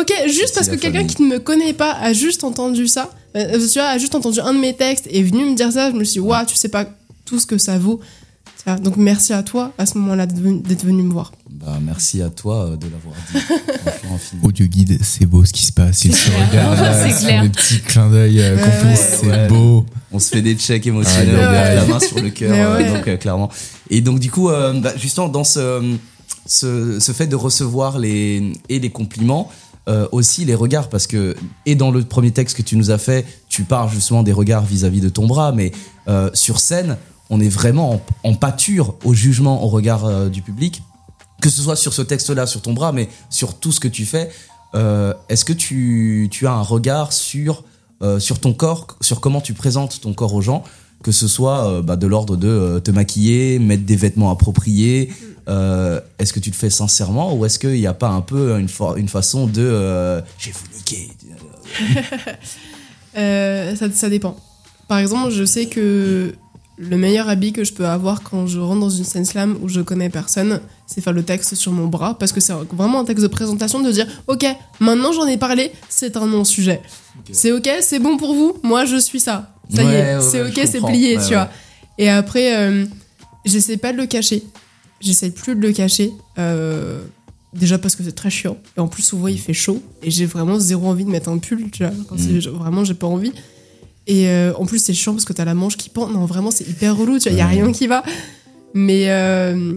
ok, 0.00 0.12
juste 0.28 0.54
parce 0.54 0.68
que 0.68 0.76
quelqu'un 0.76 1.04
qui 1.04 1.20
ne 1.22 1.26
me 1.26 1.38
connaît 1.40 1.72
pas 1.72 1.90
a 2.00 2.12
juste 2.12 2.44
entendu 2.44 2.86
ça, 2.86 3.10
euh, 3.36 3.58
tu 3.58 3.80
vois, 3.80 3.88
a 3.88 3.98
juste 3.98 4.14
entendu 4.14 4.38
un 4.38 4.54
de 4.54 4.60
mes 4.60 4.72
textes 4.72 5.08
et 5.08 5.18
est 5.18 5.22
venu 5.24 5.44
me 5.46 5.56
dire 5.56 5.72
ça, 5.72 5.90
je 5.90 5.96
me 5.96 6.04
suis 6.04 6.20
dit, 6.20 6.26
waouh, 6.26 6.46
tu 6.46 6.54
sais 6.54 6.68
pas 6.68 6.86
tout 7.24 7.40
ce 7.40 7.46
que 7.46 7.58
ça 7.58 7.76
vaut. 7.76 7.98
Donc 8.82 8.96
merci 8.96 9.32
à 9.32 9.42
toi 9.42 9.72
à 9.78 9.84
ce 9.86 9.98
moment-là 9.98 10.26
d'être 10.26 10.84
venu, 10.84 11.02
me 11.02 11.12
voir. 11.12 11.32
Bah, 11.50 11.78
merci 11.82 12.22
à 12.22 12.30
toi 12.30 12.64
euh, 12.70 12.76
de 12.76 12.86
l'avoir 12.86 13.14
dit. 13.30 13.38
Audio 14.42 14.66
guide, 14.66 14.98
c'est 15.02 15.26
beau 15.26 15.44
ce 15.44 15.52
qui 15.52 15.64
se 15.66 15.72
passe. 15.72 16.04
Ils 16.04 16.14
se 16.14 16.30
regardent, 16.30 16.78
là, 16.80 17.08
C'est 17.10 17.26
clair. 17.26 17.42
des 17.42 17.48
petits 17.50 17.80
clins 17.80 18.08
d'œil 18.10 18.40
euh, 18.40 18.56
Ouais, 18.56 18.62
complices, 18.62 19.00
ouais. 19.00 19.18
c'est 19.20 19.26
Ouais. 19.28 19.48
beau. 19.48 19.84
On 20.12 20.18
se 20.18 20.30
fait 20.30 20.42
des 20.42 20.54
checks 20.54 20.86
émotionnels, 20.86 21.36
Ah, 21.40 21.48
on 21.48 21.52
met 21.52 21.58
ouais. 21.58 21.74
la 21.74 21.84
main 21.86 22.00
sur 22.00 22.20
le 22.20 22.30
cœur, 22.30 22.52
euh, 22.52 22.78
ouais. 22.78 22.88
donc 22.92 23.06
euh, 23.08 23.16
clairement. 23.16 23.50
Et 23.90 24.00
donc 24.00 24.18
du 24.18 24.30
coup, 24.30 24.48
euh, 24.48 24.72
bah, 24.80 24.92
justement 24.96 25.28
dans 25.28 25.44
ce, 25.44 25.96
ce, 26.46 26.98
ce 27.00 27.12
fait 27.12 27.26
de 27.26 27.36
recevoir 27.36 27.98
les 27.98 28.52
et 28.68 28.78
les 28.78 28.90
compliments, 28.90 29.50
euh, 29.88 30.06
aussi 30.12 30.44
les 30.46 30.54
regards, 30.54 30.88
parce 30.88 31.06
que 31.06 31.36
et 31.66 31.74
dans 31.74 31.90
le 31.90 32.02
premier 32.04 32.30
texte 32.30 32.56
que 32.56 32.62
tu 32.62 32.76
nous 32.76 32.90
as 32.90 32.98
fait, 32.98 33.26
tu 33.48 33.64
parles 33.64 33.90
justement 33.90 34.22
des 34.22 34.32
regards 34.32 34.64
vis-à-vis 34.64 35.00
de 35.00 35.10
ton 35.10 35.26
bras, 35.26 35.52
mais 35.52 35.72
euh, 36.08 36.30
sur 36.32 36.60
scène, 36.60 36.96
on 37.34 37.40
est 37.40 37.48
vraiment 37.48 38.00
en, 38.22 38.34
pâture 38.34 38.94
au 39.04 39.12
jugement, 39.12 39.64
au 39.64 39.68
regard 39.68 40.04
euh, 40.04 40.28
du 40.28 40.40
public, 40.40 40.82
que 41.42 41.50
ce 41.50 41.60
soit 41.60 41.74
sur 41.74 41.92
ce 41.92 42.02
texte-là, 42.02 42.46
sur 42.46 42.62
ton 42.62 42.72
bras, 42.72 42.92
mais 42.92 43.08
sur 43.28 43.54
tout 43.58 43.72
ce 43.72 43.80
que 43.80 43.88
tu 43.88 44.06
fais. 44.06 44.30
Euh, 44.76 45.12
Est-ce 45.28 45.44
que 45.44 45.52
tu, 45.52 46.30
as 46.46 46.52
un 46.52 46.62
regard 46.62 47.12
sur, 47.12 47.64
euh, 48.02 48.20
sur 48.20 48.38
ton 48.38 48.52
corps, 48.54 48.86
sur 49.00 49.20
comment 49.20 49.40
tu 49.40 49.52
présentes 49.52 50.00
ton 50.00 50.12
corps 50.14 50.32
aux 50.34 50.42
gens, 50.42 50.62
que 51.02 51.10
ce 51.10 51.26
soit 51.26 51.82
bah, 51.82 51.96
de 51.96 52.06
l'ordre 52.06 52.36
de 52.36 52.80
te 52.82 52.90
maquiller, 52.92 53.58
mettre 53.58 53.84
des 53.84 53.96
vêtements 53.96 54.30
appropriés 54.30 55.12
Est-ce 55.48 56.32
que 56.32 56.40
tu 56.40 56.50
le 56.50 56.54
fais 56.54 56.70
sincèrement 56.70 57.34
ou 57.34 57.44
est-ce 57.44 57.58
qu'il 57.58 57.72
n'y 57.74 57.86
a 57.86 57.94
pas 57.94 58.08
un 58.08 58.20
peu 58.22 58.58
une, 58.58 58.68
fa- 58.68 58.94
une 58.96 59.08
façon 59.08 59.46
de 59.46 60.22
j'ai 60.38 60.52
vous 60.52 60.60
ça, 63.14 63.90
ça 63.92 64.08
dépend. 64.08 64.36
Par 64.88 64.98
exemple, 64.98 65.30
je 65.30 65.44
sais 65.44 65.66
que 65.66 66.34
le 66.76 66.96
meilleur 66.96 67.28
habit 67.28 67.52
que 67.52 67.62
je 67.64 67.72
peux 67.72 67.86
avoir 67.86 68.22
quand 68.22 68.46
je 68.46 68.58
rentre 68.58 68.80
dans 68.80 68.90
une 68.90 69.04
scène 69.04 69.24
slam 69.24 69.56
où 69.62 69.68
je 69.68 69.80
connais 69.80 70.10
personne, 70.10 70.60
c'est 70.86 71.00
faire 71.00 71.12
le 71.12 71.22
texte 71.22 71.54
sur 71.54 71.70
mon 71.72 71.86
bras, 71.86 72.18
parce 72.18 72.32
que 72.32 72.40
c'est 72.40 72.52
vraiment 72.72 73.00
un 73.00 73.04
texte 73.04 73.22
de 73.22 73.28
présentation 73.28 73.80
de 73.80 73.90
dire 73.92 74.06
Ok, 74.26 74.44
maintenant 74.80 75.12
j'en 75.12 75.26
ai 75.26 75.36
parlé, 75.36 75.70
c'est 75.88 76.16
un 76.16 76.26
non-sujet. 76.26 76.80
C'est 77.32 77.52
ok, 77.52 77.68
c'est 77.80 78.00
bon 78.00 78.16
pour 78.16 78.34
vous, 78.34 78.56
moi 78.62 78.84
je 78.86 78.96
suis 78.96 79.20
ça. 79.20 79.54
Ça 79.72 79.82
y 79.82 79.86
est, 79.86 80.16
ouais, 80.16 80.20
c'est 80.20 80.42
ok, 80.42 80.60
c'est 80.70 80.80
plié, 80.80 81.16
Ouais, 81.16 81.22
tu 81.24 81.34
vois. 81.34 81.48
Et 81.96 82.10
après, 82.10 82.56
euh, 82.58 82.84
j'essaie 83.44 83.76
pas 83.76 83.92
de 83.92 83.98
le 83.98 84.06
cacher. 84.06 84.42
J'essaie 85.00 85.30
plus 85.30 85.54
de 85.54 85.60
le 85.60 85.72
cacher. 85.72 86.12
euh, 86.38 87.02
déjà 87.52 87.78
parce 87.78 87.94
que 87.94 88.02
c'est 88.02 88.12
très 88.16 88.30
chiant. 88.30 88.56
Et 88.76 88.80
en 88.80 88.88
plus, 88.88 89.02
souvent, 89.02 89.28
il 89.28 89.38
fait 89.38 89.52
chaud. 89.52 89.80
Et 90.02 90.10
j'ai 90.10 90.26
vraiment 90.26 90.58
zéro 90.58 90.88
envie 90.88 91.04
de 91.04 91.10
mettre 91.10 91.28
un 91.28 91.38
pull, 91.38 91.70
tu 91.70 91.84
vois. 91.84 91.92
Quand 92.08 92.16
Mm. 92.18 92.38
vraiment, 92.48 92.82
j'ai 92.84 92.94
pas 92.94 93.06
envie. 93.06 93.32
Et 94.06 94.28
euh, 94.28 94.52
en 94.56 94.66
plus, 94.66 94.78
c'est 94.82 94.92
chiant 94.94 95.12
parce 95.12 95.24
que 95.24 95.32
t'as 95.32 95.44
la 95.44 95.54
manche 95.54 95.76
qui 95.76 95.88
pend. 95.88 96.08
Non, 96.08 96.24
vraiment, 96.26 96.50
c'est 96.50 96.68
hyper 96.68 96.96
relou, 96.96 97.18
tu 97.18 97.28
vois. 97.28 97.32
Il 97.32 97.38
y 97.38 97.42
a 97.42 97.46
rien 97.46 97.72
qui 97.72 97.86
va. 97.86 98.02
Mais 98.74 99.10
euh, 99.10 99.74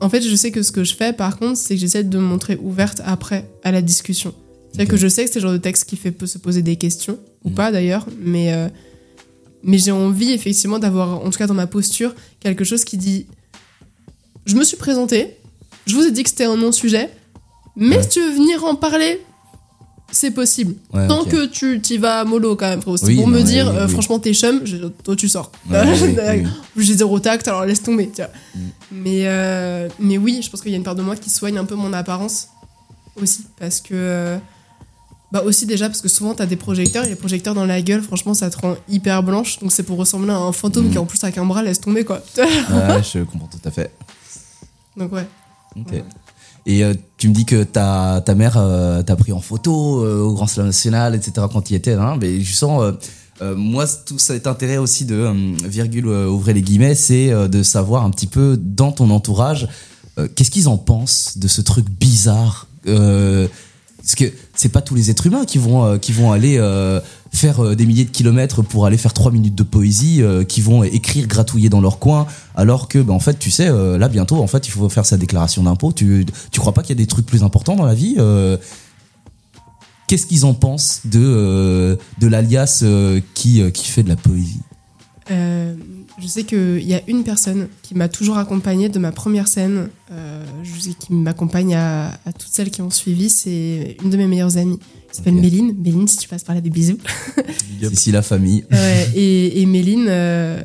en 0.00 0.08
fait, 0.08 0.20
je 0.22 0.34
sais 0.36 0.50
que 0.50 0.62
ce 0.62 0.70
que 0.72 0.84
je 0.84 0.94
fais, 0.94 1.12
par 1.12 1.38
contre, 1.38 1.56
c'est 1.58 1.74
que 1.74 1.80
j'essaie 1.80 2.04
de 2.04 2.18
me 2.18 2.22
montrer 2.22 2.56
ouverte 2.62 3.00
après 3.04 3.48
à 3.64 3.72
la 3.72 3.82
discussion. 3.82 4.34
C'est-à-dire 4.72 4.90
que 4.90 4.96
je 4.98 5.08
sais 5.08 5.24
que 5.24 5.30
c'est 5.32 5.38
le 5.40 5.42
genre 5.44 5.52
de 5.52 5.56
texte 5.58 5.84
qui 5.88 5.96
fait 5.96 6.10
peut 6.12 6.26
se 6.26 6.38
poser 6.38 6.62
des 6.62 6.76
questions, 6.76 7.18
ou 7.44 7.50
Mm. 7.50 7.54
pas 7.54 7.72
d'ailleurs, 7.72 8.06
mais, 8.20 8.52
euh, 8.52 8.68
mais 9.62 9.78
j'ai 9.78 9.90
envie 9.90 10.32
effectivement 10.32 10.78
d'avoir, 10.78 11.24
en 11.24 11.30
tout 11.30 11.38
cas 11.38 11.46
dans 11.46 11.54
ma 11.54 11.66
posture, 11.66 12.14
quelque 12.40 12.62
chose 12.64 12.84
qui 12.84 12.98
dit 12.98 13.26
Je 14.44 14.54
me 14.54 14.62
suis 14.64 14.76
présenté, 14.76 15.38
je 15.86 15.94
vous 15.94 16.02
ai 16.06 16.10
dit 16.12 16.22
que 16.22 16.28
c'était 16.28 16.44
un 16.44 16.56
non-sujet, 16.56 17.08
mais 17.74 17.96
Ouais. 17.96 18.02
si 18.02 18.10
tu 18.10 18.20
veux 18.20 18.32
venir 18.32 18.64
en 18.64 18.74
parler, 18.76 19.20
c'est 20.16 20.30
possible. 20.30 20.74
Ouais, 20.92 21.06
Tant 21.08 21.24
que 21.24 21.46
tu 21.46 21.80
t'y 21.80 21.98
vas 21.98 22.24
mollo 22.24 22.56
quand 22.56 22.68
même, 22.68 22.80
frérot. 22.80 22.96
C'est 22.96 23.06
Oui, 23.06 23.16
pour 23.16 23.28
non, 23.28 23.36
me 23.38 23.42
dire, 23.42 23.68
oui, 23.70 23.76
euh, 23.78 23.86
oui. 23.86 23.92
franchement, 23.92 24.18
t'es 24.18 24.32
chum, 24.34 24.60
je- 24.64 24.86
toi 25.04 25.14
tu 25.16 25.28
sors. 25.28 25.50
Ouais. 25.70 26.44
J'ai 26.76 26.94
zéro 26.94 27.18
tact, 27.20 27.46
alors 27.48 27.64
laisse 27.64 27.82
tomber. 27.82 28.08
Tu 28.08 28.22
vois. 28.22 28.30
Mm. 28.54 28.60
Mais, 28.92 29.20
euh, 29.26 29.88
mais 29.98 30.18
oui, 30.18 30.40
je 30.42 30.50
pense 30.50 30.60
qu'il 30.62 30.70
y 30.70 30.74
a 30.74 30.78
une 30.78 30.84
part 30.84 30.94
de 30.94 31.02
moi 31.02 31.16
qui 31.16 31.30
soigne 31.30 31.58
un 31.58 31.64
peu 31.64 31.74
mon 31.74 31.92
apparence 31.92 32.48
aussi. 33.20 33.44
Parce 33.58 33.80
que. 33.80 33.94
euh, 33.94 34.38
bah 35.32 35.42
aussi 35.44 35.66
déjà 35.66 35.88
parce 35.88 36.00
que 36.00 36.08
souvent 36.08 36.34
t'as 36.34 36.46
des 36.46 36.54
projecteurs 36.54 37.04
et 37.04 37.08
les 37.08 37.16
projecteurs 37.16 37.52
dans 37.52 37.66
la 37.66 37.82
gueule 37.82 38.00
franchement 38.00 38.32
ça 38.32 38.48
te 38.48 38.58
rend 38.58 38.76
hyper 38.88 39.24
blanche 39.24 39.58
donc 39.58 39.72
c'est 39.72 39.82
pour 39.82 39.98
ressembler 39.98 40.30
à 40.30 40.36
un 40.36 40.52
fantôme 40.52 40.86
Mm. 40.86 40.90
qui 40.92 40.98
en 40.98 41.04
plus 41.04 41.22
avec 41.24 41.36
un 41.36 41.44
bras 41.44 41.64
laisse 41.64 41.80
tomber 41.80 42.04
quoi 42.04 42.22
Ouais, 42.38 43.02
je 43.02 43.24
comprends 43.24 43.48
tout 43.48 43.58
à 43.68 43.72
fait. 43.72 43.90
donc 44.96 45.12
ouais 45.12 45.26
Ok. 45.76 45.90
Ouais. 45.90 46.04
Et 46.66 46.82
euh, 46.82 46.94
tu 47.16 47.28
me 47.28 47.32
dis 47.32 47.44
que 47.44 47.62
ta, 47.62 48.20
ta 48.24 48.34
mère 48.34 48.56
euh, 48.56 49.02
t'a 49.02 49.14
pris 49.14 49.32
en 49.32 49.40
photo 49.40 50.04
euh, 50.04 50.20
au 50.20 50.34
Grand 50.34 50.48
Slam 50.48 50.66
National, 50.66 51.14
etc. 51.14 51.46
quand 51.50 51.70
il 51.70 51.76
était. 51.76 51.92
Hein, 51.92 52.18
mais 52.20 52.40
je 52.40 52.52
sens, 52.52 52.92
moi, 53.40 53.84
tout 54.04 54.18
cet 54.18 54.46
intérêt 54.46 54.76
aussi 54.76 55.04
de, 55.04 55.30
virgule, 55.66 56.08
ouvrez 56.08 56.54
les 56.54 56.62
guillemets, 56.62 56.94
c'est 56.94 57.30
de 57.48 57.62
savoir 57.62 58.04
un 58.04 58.10
petit 58.10 58.26
peu 58.26 58.58
dans 58.60 58.92
ton 58.92 59.10
entourage, 59.10 59.68
qu'est-ce 60.34 60.50
qu'ils 60.50 60.68
en 60.68 60.78
pensent 60.78 61.36
de 61.36 61.46
ce 61.46 61.60
truc 61.60 61.86
bizarre 61.88 62.66
Parce 62.86 64.14
que 64.16 64.24
c'est 64.54 64.70
pas 64.70 64.80
tous 64.80 64.94
les 64.94 65.10
êtres 65.10 65.26
humains 65.26 65.44
qui 65.44 65.58
vont, 65.58 65.98
qui 65.98 66.12
vont 66.12 66.32
aller 66.32 66.58
faire 67.36 67.60
euh, 67.60 67.74
des 67.74 67.86
milliers 67.86 68.04
de 68.04 68.10
kilomètres 68.10 68.62
pour 68.62 68.86
aller 68.86 68.96
faire 68.96 69.12
trois 69.12 69.30
minutes 69.30 69.54
de 69.54 69.62
poésie, 69.62 70.22
euh, 70.22 70.44
qui 70.44 70.60
vont 70.60 70.82
écrire, 70.82 71.26
gratouiller 71.26 71.68
dans 71.68 71.80
leur 71.80 71.98
coin, 71.98 72.26
alors 72.54 72.88
que, 72.88 72.98
ben, 72.98 73.14
en 73.14 73.20
fait, 73.20 73.38
tu 73.38 73.50
sais, 73.50 73.68
euh, 73.68 73.98
là 73.98 74.08
bientôt, 74.08 74.36
en 74.36 74.46
fait, 74.46 74.66
il 74.66 74.70
faut 74.70 74.88
faire 74.88 75.06
sa 75.06 75.16
déclaration 75.16 75.62
d'impôt. 75.62 75.92
Tu, 75.92 76.26
tu 76.50 76.60
crois 76.60 76.72
pas 76.72 76.82
qu'il 76.82 76.96
y 76.96 76.98
a 76.98 77.02
des 77.02 77.06
trucs 77.06 77.26
plus 77.26 77.42
importants 77.42 77.76
dans 77.76 77.86
la 77.86 77.94
vie 77.94 78.16
Qu'est-ce 80.08 80.26
qu'ils 80.26 80.44
en 80.44 80.54
pensent 80.54 81.00
de, 81.04 81.98
de 82.20 82.26
l'alias 82.28 82.84
qui, 83.34 83.72
qui 83.72 83.88
fait 83.88 84.04
de 84.04 84.08
la 84.08 84.14
poésie? 84.14 84.60
Je 85.28 86.26
sais 86.26 86.44
qu'il 86.44 86.86
y 86.86 86.94
a 86.94 87.00
une 87.08 87.24
personne 87.24 87.66
qui 87.82 87.96
m'a 87.96 88.08
toujours 88.08 88.38
accompagnée 88.38 88.88
de 88.88 89.00
ma 89.00 89.10
première 89.10 89.48
scène, 89.48 89.88
qui 91.00 91.12
m'accompagne 91.12 91.74
à, 91.74 92.12
à 92.24 92.32
toutes 92.32 92.52
celles 92.52 92.70
qui 92.70 92.82
ont 92.82 92.90
suivi. 92.90 93.28
C'est 93.28 93.96
une 94.04 94.10
de 94.10 94.16
mes 94.16 94.28
meilleures 94.28 94.56
amies. 94.58 94.78
Elle 95.18 95.24
s'appelle 95.24 95.34
Ok. 95.36 95.40
Méline. 95.42 95.74
Méline, 95.82 96.08
si 96.08 96.16
tu 96.18 96.28
passes 96.28 96.44
par 96.44 96.54
là, 96.54 96.60
des 96.60 96.70
bisous. 96.70 96.98
C'est 97.80 97.92
ici 97.92 98.12
la 98.12 98.22
famille. 98.22 98.64
Ouais, 98.70 99.08
et, 99.14 99.60
et 99.62 99.66
Méline, 99.66 100.06
euh, 100.08 100.60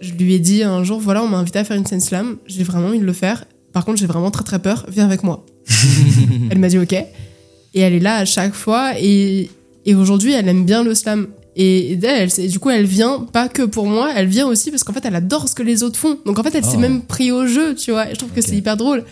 je 0.00 0.12
lui 0.12 0.34
ai 0.34 0.38
dit 0.38 0.62
un 0.62 0.84
jour 0.84 1.00
voilà, 1.00 1.22
on 1.22 1.28
m'a 1.28 1.38
invité 1.38 1.58
à 1.58 1.64
faire 1.64 1.76
une 1.76 1.86
scène 1.86 2.00
slam. 2.00 2.36
J'ai 2.46 2.64
vraiment 2.64 2.88
envie 2.88 2.98
de 2.98 3.04
le 3.04 3.12
faire. 3.12 3.44
Par 3.72 3.84
contre, 3.84 3.98
j'ai 3.98 4.06
vraiment 4.06 4.30
très 4.30 4.44
très 4.44 4.58
peur. 4.58 4.86
Viens 4.88 5.04
avec 5.04 5.22
moi. 5.22 5.44
elle 6.50 6.58
m'a 6.58 6.68
dit 6.68 6.78
ok. 6.78 6.92
Et 6.92 7.80
elle 7.80 7.92
est 7.94 8.00
là 8.00 8.16
à 8.16 8.24
chaque 8.24 8.54
fois. 8.54 8.92
Et, 9.00 9.50
et 9.84 9.94
aujourd'hui, 9.94 10.32
elle 10.32 10.48
aime 10.48 10.64
bien 10.64 10.82
le 10.82 10.94
slam. 10.94 11.28
Et, 11.56 11.92
et 11.92 11.98
elle, 12.04 12.30
c'est- 12.30 12.48
du 12.48 12.58
coup, 12.58 12.68
elle 12.70 12.84
vient 12.86 13.20
pas 13.32 13.48
que 13.48 13.62
pour 13.62 13.86
moi, 13.86 14.12
elle 14.14 14.26
vient 14.28 14.46
aussi 14.46 14.70
parce 14.70 14.84
qu'en 14.84 14.92
fait, 14.92 15.04
elle 15.04 15.14
adore 15.16 15.48
ce 15.48 15.54
que 15.54 15.62
les 15.62 15.82
autres 15.82 15.98
font. 15.98 16.18
Donc 16.26 16.38
en 16.38 16.42
fait, 16.42 16.54
elle 16.54 16.64
s'est 16.64 16.76
Oh. 16.76 16.80
même 16.80 17.02
pris 17.02 17.32
au 17.32 17.46
jeu, 17.46 17.74
tu 17.74 17.90
vois. 17.92 18.10
Et 18.10 18.14
je 18.14 18.18
trouve 18.18 18.30
que 18.32 18.40
c'est 18.42 18.56
hyper 18.56 18.76
drôle. 18.76 19.04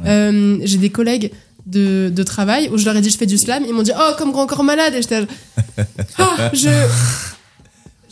Ouais. 0.00 0.08
Euh, 0.10 0.58
j'ai 0.64 0.76
des 0.78 0.90
collègues 0.90 1.30
de, 1.66 2.10
de 2.14 2.22
travail 2.22 2.68
où 2.72 2.78
je 2.78 2.84
leur 2.84 2.96
ai 2.96 3.00
dit 3.00 3.10
je 3.10 3.18
fais 3.18 3.26
du 3.26 3.38
slam. 3.38 3.64
Ils 3.66 3.74
m'ont 3.74 3.82
dit 3.82 3.92
oh, 3.96 4.12
comme 4.18 4.32
grand 4.32 4.46
corps 4.46 4.64
malade. 4.64 4.94
Et 4.94 5.02
j'étais 5.02 5.26
ah, 6.18 6.50
je. 6.52 6.70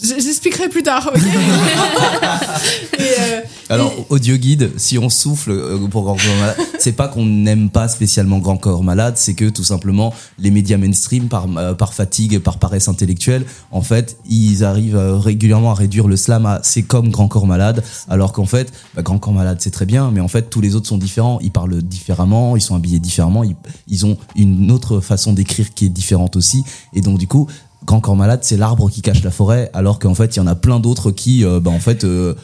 Je- 0.02 0.20
J'expliquerai 0.20 0.68
plus 0.68 0.82
tard, 0.82 1.10
ok 1.14 1.22
Et, 2.98 3.02
euh, 3.20 3.40
Alors, 3.68 3.92
et- 3.98 4.04
audio 4.10 4.36
guide, 4.36 4.70
si 4.76 4.98
on 4.98 5.08
souffle 5.08 5.50
euh, 5.50 5.78
pour 5.88 6.02
Grand 6.04 6.16
Corps 6.16 6.36
Malade, 6.40 6.56
c'est 6.78 6.92
pas 6.92 7.08
qu'on 7.08 7.24
n'aime 7.26 7.70
pas 7.70 7.88
spécialement 7.88 8.38
Grand 8.38 8.56
Corps 8.56 8.82
Malade, 8.82 9.14
c'est 9.16 9.34
que 9.34 9.48
tout 9.48 9.64
simplement 9.64 10.12
les 10.38 10.50
médias 10.50 10.76
mainstream, 10.76 11.28
par, 11.28 11.46
euh, 11.56 11.74
par 11.74 11.94
fatigue, 11.94 12.38
par 12.40 12.58
paresse 12.58 12.88
intellectuelle, 12.88 13.44
en 13.70 13.82
fait, 13.82 14.18
ils 14.28 14.64
arrivent 14.64 14.96
régulièrement 14.98 15.70
à 15.70 15.74
réduire 15.74 16.08
le 16.08 16.16
slam 16.16 16.46
à 16.46 16.60
c'est 16.62 16.82
comme 16.82 17.10
Grand 17.10 17.28
Corps 17.28 17.46
Malade, 17.46 17.82
alors 18.08 18.32
qu'en 18.32 18.46
fait, 18.46 18.72
bah, 18.94 19.02
Grand 19.02 19.18
Corps 19.18 19.32
Malade 19.32 19.58
c'est 19.60 19.70
très 19.70 19.86
bien, 19.86 20.10
mais 20.10 20.20
en 20.20 20.28
fait 20.28 20.50
tous 20.50 20.60
les 20.60 20.74
autres 20.76 20.86
sont 20.88 20.98
différents, 20.98 21.38
ils 21.42 21.50
parlent 21.52 21.82
différemment, 21.82 22.56
ils 22.56 22.60
sont 22.62 22.74
habillés 22.76 22.98
différemment, 23.00 23.44
ils, 23.44 23.56
ils 23.88 24.06
ont 24.06 24.16
une 24.36 24.70
autre 24.70 25.00
façon 25.00 25.32
d'écrire 25.32 25.74
qui 25.74 25.86
est 25.86 25.90
différente 25.90 26.36
aussi, 26.36 26.64
et 26.94 27.00
donc 27.00 27.18
du 27.18 27.26
coup, 27.26 27.48
Grand 27.86 28.00
Corps 28.00 28.16
Malade 28.16 28.40
c'est 28.42 28.56
l'arbre 28.56 28.90
qui 28.90 29.02
cache 29.02 29.22
la 29.22 29.30
forêt, 29.30 29.70
alors 29.74 29.98
qu'en 29.98 30.14
fait 30.14 30.34
il 30.36 30.38
y 30.38 30.42
en 30.42 30.46
a 30.46 30.54
plein 30.54 30.80
d'autres 30.80 31.10
qui, 31.10 31.44
euh, 31.44 31.60
bah, 31.60 31.70
en 31.70 31.80
fait, 31.80 32.04
euh, 32.04 32.34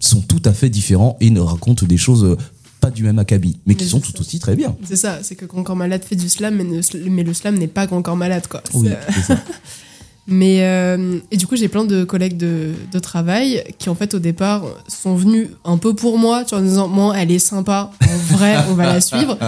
sont 0.00 0.20
tout 0.20 0.42
à 0.44 0.52
fait 0.52 0.68
différents 0.68 1.16
et 1.20 1.30
ne 1.30 1.40
racontent 1.40 1.86
des 1.86 1.96
choses 1.96 2.24
euh, 2.24 2.36
pas 2.80 2.90
du 2.90 3.02
même 3.02 3.18
acabit, 3.18 3.58
mais 3.66 3.74
qui 3.76 3.86
sont 3.86 4.00
tout 4.00 4.12
ça. 4.12 4.20
aussi 4.20 4.38
très 4.40 4.56
bien. 4.56 4.76
c'est 4.84 4.96
ça, 4.96 5.20
c'est 5.22 5.36
que 5.36 5.46
Grand 5.46 5.62
Corps 5.62 5.76
Malade 5.76 6.02
fait 6.04 6.16
du 6.16 6.28
slam, 6.28 6.56
mais, 6.56 6.64
ne- 6.64 7.08
mais 7.10 7.22
le 7.22 7.32
slam 7.32 7.56
n'est 7.56 7.66
pas 7.68 7.86
Grand 7.86 8.02
Corps 8.02 8.16
Malade, 8.16 8.46
quoi. 8.46 8.62
Oui, 8.74 8.88
c'est 9.14 9.22
ça. 9.22 9.38
Mais 10.26 10.62
euh, 10.62 11.18
et 11.30 11.36
du 11.36 11.46
coup, 11.46 11.54
j'ai 11.54 11.68
plein 11.68 11.84
de 11.84 12.02
collègues 12.04 12.38
de, 12.38 12.72
de 12.90 12.98
travail 12.98 13.62
qui, 13.78 13.90
en 13.90 13.94
fait, 13.94 14.14
au 14.14 14.18
départ, 14.18 14.62
sont 14.88 15.14
venus 15.14 15.48
un 15.64 15.76
peu 15.76 15.94
pour 15.94 16.16
moi, 16.16 16.44
tu 16.44 16.54
vois, 16.54 16.60
en 16.60 16.66
disant, 16.66 16.88
moi, 16.88 17.14
elle 17.16 17.30
est 17.30 17.38
sympa, 17.38 17.90
en 18.02 18.34
vrai, 18.34 18.56
on 18.70 18.74
va 18.74 18.86
la 18.86 19.00
suivre. 19.02 19.38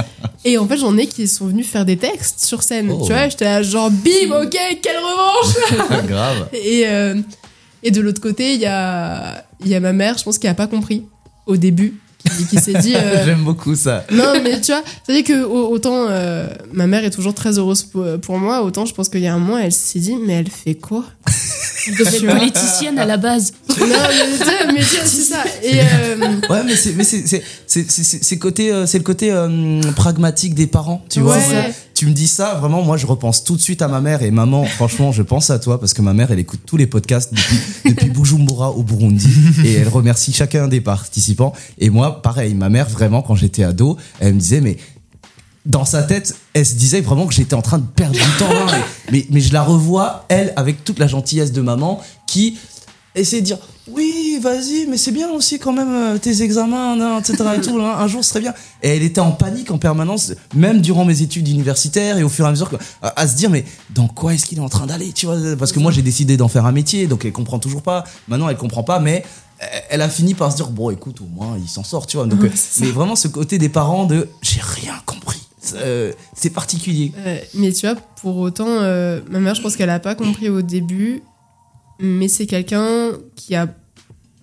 Et 0.45 0.59
en 0.59 0.66
fait, 0.66 0.77
j'en 0.77 0.97
ai 0.99 1.07
qui 1.07 1.27
sont 1.29 1.47
venus 1.47 1.66
faire 1.66 1.87
des 1.87 1.97
textes 1.97 2.45
sur 2.45 2.62
scène. 2.62 2.91
Oh. 2.91 3.03
Tu 3.07 3.12
vois, 3.12 3.29
j'étais 3.29 3.47
là, 3.47 3.62
genre, 3.62 3.91
bim, 3.91 4.43
ok, 4.43 4.59
quelle 4.83 4.99
revanche 4.99 6.07
Grave. 6.07 6.49
Et, 6.53 6.87
euh, 6.87 7.14
et 7.83 7.91
de 7.91 8.01
l'autre 8.03 8.20
côté, 8.20 8.53
il 8.53 8.61
y 8.61 8.66
a, 8.66 9.45
il 9.61 9.68
y 9.68 9.74
a 9.74 9.81
ma 9.81 9.95
mère, 9.95 10.18
je 10.18 10.24
pense, 10.24 10.39
qui 10.39 10.47
a 10.47 10.55
pas 10.55 10.66
compris 10.66 11.05
au 11.47 11.57
début, 11.57 11.99
qui, 12.29 12.47
qui 12.47 12.59
s'est 12.59 12.74
dit. 12.81 12.95
euh, 12.97 13.24
J'aime 13.24 13.43
beaucoup 13.45 13.74
ça. 13.74 14.05
non, 14.11 14.35
mais 14.43 14.61
tu 14.61 14.72
vois, 14.72 14.83
c'est-à-dire 15.07 15.24
que 15.24 15.45
au- 15.45 15.68
autant 15.70 16.07
euh, 16.09 16.47
ma 16.72 16.87
mère 16.87 17.05
est 17.05 17.11
toujours 17.11 17.35
très 17.35 17.59
heureuse 17.59 17.83
pour, 17.83 18.05
pour 18.22 18.39
moi, 18.39 18.62
autant 18.62 18.85
je 18.87 18.95
pense 18.95 19.09
qu'il 19.09 19.20
y 19.20 19.27
a 19.27 19.35
un 19.35 19.39
moment, 19.39 19.59
elle 19.59 19.72
s'est 19.72 19.99
dit, 19.99 20.16
mais 20.16 20.35
elle 20.35 20.49
fait 20.51 20.74
quoi? 20.74 21.05
Être 21.89 22.27
politicienne 22.27 22.99
à 22.99 23.05
la 23.07 23.16
base. 23.16 23.53
non, 23.68 23.77
mais, 23.87 24.39
tu 24.39 24.45
sais, 24.45 24.72
mais 24.72 24.83
c'est 24.83 25.22
ça. 25.22 25.45
Et 25.62 25.79
euh, 25.81 26.16
Ouais, 26.51 26.62
mais 26.64 26.74
c'est 26.74 26.93
mais 26.97 27.05
c'est 27.05 27.27
c'est 27.27 27.45
c'est 27.66 27.89
c'est 27.89 28.24
c'est 28.24 28.39
côté 28.39 28.72
euh, 28.72 28.87
c'est 28.87 28.99
le 28.99 29.05
côté 29.05 29.31
euh, 29.31 29.81
pragmatique 29.95 30.55
des 30.55 30.66
parents, 30.66 31.05
tu 31.09 31.20
vois. 31.20 31.37
Ouais. 31.37 31.43
c'est- 31.49 31.74
Tu 31.97 32.05
me 32.05 32.12
dis 32.12 32.28
ça, 32.28 32.57
vraiment, 32.57 32.82
moi 32.82 32.99
je 32.99 33.07
repense 33.07 33.42
tout 33.42 33.57
de 33.57 33.61
suite 33.62 33.80
à 33.80 33.88
ma 33.88 34.03
mère 34.03 34.22
et 34.22 34.30
maman. 34.30 34.66
Franchement, 34.66 35.12
je 35.12 35.22
pense 35.22 35.49
à 35.49 35.59
toi 35.59 35.80
parce 35.80 35.94
que 35.94 36.03
ma 36.03 36.12
mère, 36.12 36.30
elle 36.30 36.38
écoute 36.38 36.61
tous 36.66 36.76
les 36.76 36.86
podcasts 36.86 37.32
depuis 37.32 37.57
depuis 37.86 38.11
Bujumbura 38.11 38.72
au 38.72 38.82
Burundi 38.82 39.30
et 39.64 39.72
elle 39.72 39.88
remercie 39.88 40.34
chacun 40.34 40.68
des 40.68 40.82
participants. 40.82 41.55
Et 41.78 41.88
moi, 41.88 42.20
pareil, 42.20 42.55
ma 42.55 42.68
mère, 42.68 42.86
vraiment, 42.86 43.22
quand 43.22 43.34
j'étais 43.34 43.64
ado, 43.64 43.97
elle 44.20 44.34
me 44.34 44.38
disait 44.38 44.61
mais 44.61 44.76
dans 45.64 45.86
sa 45.86 46.03
tête, 46.03 46.36
elle 46.53 46.66
se 46.66 46.74
disait 46.74 47.01
vraiment 47.01 47.26
que 47.26 47.32
j'étais 47.32 47.55
en 47.55 47.62
train 47.62 47.78
de 47.78 47.86
perdre 47.86 48.12
du 48.12 48.38
temps. 48.38 48.44
hein, 48.51 48.66
mais, 48.70 48.82
mais, 49.12 49.26
mais 49.30 49.40
je 49.40 49.55
la 49.55 49.62
revois, 49.62 50.26
elle, 50.28 50.53
avec 50.57 50.84
toute 50.84 50.99
la 50.99 51.07
gentillesse 51.07 51.53
de 51.53 51.62
maman, 51.62 52.03
qui 52.26 52.59
essaie 53.14 53.40
de 53.40 53.47
dire 53.47 53.59
Oui, 53.89 54.39
vas-y, 54.43 54.87
mais 54.89 54.97
c'est 54.97 55.12
bien 55.12 55.30
aussi 55.30 55.59
quand 55.61 55.72
même 55.72 55.93
euh, 55.93 56.18
tes 56.18 56.43
examens, 56.43 57.01
hein, 57.01 57.20
etc. 57.20 57.37
Et 57.57 57.61
tout, 57.61 57.78
hein, 57.80 57.95
un 57.99 58.09
jour 58.09 58.24
ce 58.24 58.30
serait 58.30 58.41
bien. 58.41 58.53
Et 58.82 58.89
elle 58.97 59.03
était 59.03 59.20
en 59.20 59.30
panique 59.30 59.70
en 59.70 59.78
permanence, 59.78 60.32
même 60.55 60.80
durant 60.80 61.05
mes 61.05 61.22
études 61.22 61.47
universitaires 61.49 62.18
et 62.18 62.24
au 62.24 62.28
fur 62.28 62.45
et 62.45 62.49
à 62.49 62.51
mesure, 62.51 62.68
à, 63.03 63.20
à 63.20 63.28
se 63.28 63.37
dire 63.37 63.49
Mais 63.51 63.64
dans 63.95 64.09
quoi 64.09 64.34
est-ce 64.34 64.45
qu'il 64.47 64.59
est 64.59 64.62
en 64.62 64.68
train 64.68 64.87
d'aller 64.87 65.12
tu 65.12 65.26
vois? 65.26 65.37
Parce 65.57 65.70
que 65.72 65.78
moi 65.78 65.93
j'ai 65.93 66.03
décidé 66.03 66.37
d'en 66.37 66.49
faire 66.49 66.66
un 66.66 66.72
métier, 66.72 67.07
donc 67.07 67.24
elle 67.24 67.32
comprend 67.32 67.59
toujours 67.61 67.82
pas. 67.82 68.03
Maintenant 68.28 68.49
elle 68.49 68.57
comprend 68.57 68.82
pas, 68.82 68.99
mais 68.99 69.24
elle- 69.61 69.68
elle 69.91 70.03
a 70.03 70.09
fini 70.09 70.34
par 70.34 70.51
se 70.51 70.57
dire 70.57 70.70
Bon, 70.70 70.91
écoute, 70.91 71.20
au 71.20 71.26
moins 71.26 71.57
il 71.62 71.68
s'en 71.68 71.84
sort, 71.84 72.07
tu 72.09 72.16
vois. 72.16 72.26
Donc, 72.26 72.43
Ouais, 72.43 72.49
euh, 72.49 72.80
mais 72.80 72.91
vraiment 72.91 73.14
ce 73.14 73.28
côté 73.28 73.59
des 73.59 73.68
parents 73.68 74.05
de 74.05 74.28
J'ai 74.43 74.61
rien 74.62 74.95
compris. 75.07 75.41
Euh, 75.74 76.12
c'est 76.34 76.51
particulier. 76.51 77.12
Euh, 77.24 77.39
mais 77.55 77.72
tu 77.72 77.87
vois, 77.87 77.97
pour 78.20 78.37
autant, 78.39 78.66
euh, 78.68 79.20
ma 79.30 79.39
mère, 79.41 79.55
je 79.55 79.62
pense 79.62 79.76
qu'elle 79.76 79.91
a 79.91 79.99
pas 80.01 80.14
compris 80.14 80.49
au 80.49 80.62
début, 80.62 81.22
mais 81.99 82.28
c'est 82.28 82.47
quelqu'un 82.47 83.12
qui 83.34 83.55
a 83.55 83.68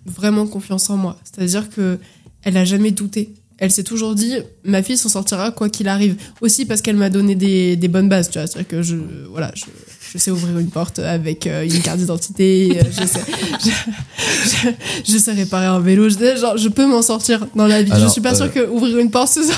vraiment 0.06 0.48
confiance 0.48 0.90
en 0.90 0.98
moi. 0.98 1.18
C'est-à-dire 1.24 1.70
que 1.70 2.00
elle 2.44 2.58
a 2.58 2.66
jamais 2.66 2.92
douté. 2.92 3.34
Elle 3.58 3.72
s'est 3.72 3.84
toujours 3.84 4.16
dit, 4.16 4.36
ma 4.64 4.84
fille 4.84 4.98
s'en 4.98 5.10
sortira 5.10 5.52
quoi 5.52 5.70
qu'il 5.70 5.88
arrive. 5.88 6.18
Aussi 6.42 6.66
parce 6.66 6.82
qu'elle 6.82 6.98
m'a 6.98 7.10
donné 7.10 7.36
des, 7.36 7.76
des 7.76 7.88
bonnes 7.88 8.10
bases, 8.10 8.30
tu 8.30 8.38
vois. 8.38 8.48
C'est-à-dire 8.48 8.68
que 8.68 8.82
je, 8.82 8.96
voilà, 9.30 9.52
je, 9.56 9.66
je 10.14 10.18
sais 10.20 10.30
ouvrir 10.32 10.60
une 10.60 10.70
porte 10.70 11.00
avec 11.00 11.48
euh, 11.48 11.64
une 11.66 11.80
carte 11.82 11.98
d'identité, 11.98 12.78
euh, 12.80 12.84
je 12.92 13.06
sais, 13.08 13.20
je, 13.64 13.70
je- 14.50 15.12
je 15.14 15.18
sais 15.18 15.32
réparer 15.34 15.66
un 15.66 15.80
vélo. 15.80 16.08
Je, 16.10 16.40
genre, 16.40 16.56
je 16.58 16.70
peux 16.70 16.86
m'en 16.86 17.02
sortir 17.02 17.48
dans 17.56 17.66
la 17.68 17.82
vie. 17.82 17.90
je 17.90 17.96
Alors, 17.96 18.12
suis 18.12 18.22
pas 18.22 18.34
euh, 18.34 18.36
sûre 18.36 18.54
que 18.54 18.70
ouvrir 18.70 18.98
une 19.00 19.10
porte, 19.10 19.30
ce 19.34 19.44
soit. 19.44 19.56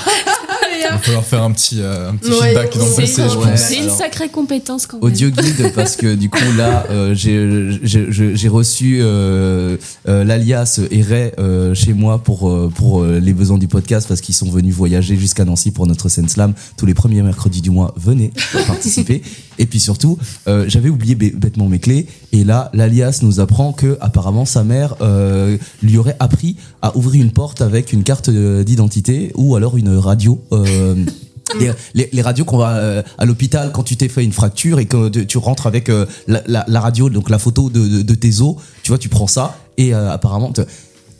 Il 0.78 0.92
va 0.92 0.98
falloir 0.98 1.24
faire 1.24 1.42
un 1.42 1.50
petit, 1.52 1.80
euh, 1.80 2.10
un 2.10 2.16
petit 2.16 2.30
Ouais, 2.30 2.48
feedback 2.48 2.76
dans 2.76 2.84
le 2.84 2.90
c'est- 2.90 3.00
passé, 3.02 3.22
je 3.30 3.36
ouais. 3.38 3.50
pense. 3.50 3.60
C'est 3.60 3.78
une 3.78 3.90
sacrée 3.90 4.28
compétence 4.28 4.86
quand 4.86 4.98
même. 4.98 5.04
Audio 5.04 5.30
guide 5.30 5.72
parce 5.74 5.96
que 5.96 6.14
du 6.14 6.28
coup 6.30 6.38
là 6.56 6.86
euh, 6.90 7.14
j'ai 7.14 8.48
reçu 8.48 8.98
euh, 9.00 9.76
euh, 10.08 10.24
l'alias 10.24 10.80
et 10.90 11.02
Ray 11.02 11.32
euh, 11.38 11.74
chez 11.74 11.92
moi 11.92 12.18
pour 12.22 12.48
euh, 12.48 12.70
pour 12.74 13.02
euh, 13.02 13.18
les 13.20 13.32
besoins 13.32 13.58
du 13.58 13.68
podcast 13.68 14.06
parce 14.08 14.20
qu'ils 14.20 14.34
sont 14.34 14.50
venus 14.50 14.74
voyager 14.74 15.16
jusqu'à 15.16 15.44
Nancy 15.44 15.70
pour 15.70 15.86
notre 15.86 16.08
scène 16.08 16.28
slam 16.28 16.54
tous 16.76 16.86
les 16.86 16.94
premiers 16.94 17.22
mercredis 17.22 17.62
du 17.62 17.70
mois 17.70 17.94
venez 17.96 18.30
participer 18.66 19.22
et 19.58 19.66
puis 19.66 19.80
surtout 19.80 20.18
euh, 20.48 20.64
j'avais 20.68 20.88
oublié 20.88 21.14
bêtement 21.14 21.66
mes 21.68 21.78
clés 21.78 22.06
et 22.32 22.44
là 22.44 22.70
l'alias 22.72 23.20
nous 23.22 23.40
apprend 23.40 23.72
que 23.72 23.98
apparemment 24.00 24.44
sa 24.44 24.64
mère 24.64 24.94
euh, 25.00 25.56
lui 25.82 25.98
aurait 25.98 26.16
appris 26.20 26.56
à 26.82 26.96
ouvrir 26.96 27.22
une 27.24 27.32
porte 27.32 27.62
avec 27.62 27.92
une 27.92 28.02
carte 28.02 28.28
euh, 28.28 28.64
d'identité 28.64 29.32
ou 29.34 29.56
alors 29.56 29.76
une 29.76 29.96
radio 29.96 30.40
euh, 30.52 30.94
les, 31.60 31.70
les- 31.94 32.08
les 32.12 32.22
radios 32.22 32.44
qu'on 32.44 32.58
va 32.58 33.02
à 33.18 33.24
l'hôpital 33.24 33.70
quand 33.72 33.82
tu 33.84 33.96
t'es 33.96 34.08
fait 34.08 34.24
une 34.24 34.32
fracture 34.32 34.78
et 34.80 34.86
que 34.86 35.08
tu- 35.08 35.38
rentres 35.38 35.66
avec 35.68 35.88
la, 35.88 36.42
la- 36.46 36.64
la 36.66 36.80
radio, 36.80 37.08
donc 37.08 37.30
la 37.30 37.38
photo 37.38 37.70
de, 37.70 37.86
de- 37.86 38.02
de 38.02 38.14
tes 38.14 38.40
os, 38.40 38.56
tu 38.82 38.88
vois, 38.90 38.98
tu 38.98 39.08
prends 39.08 39.28
ça 39.28 39.56
et 39.78 39.92
apparemment. 39.94 40.52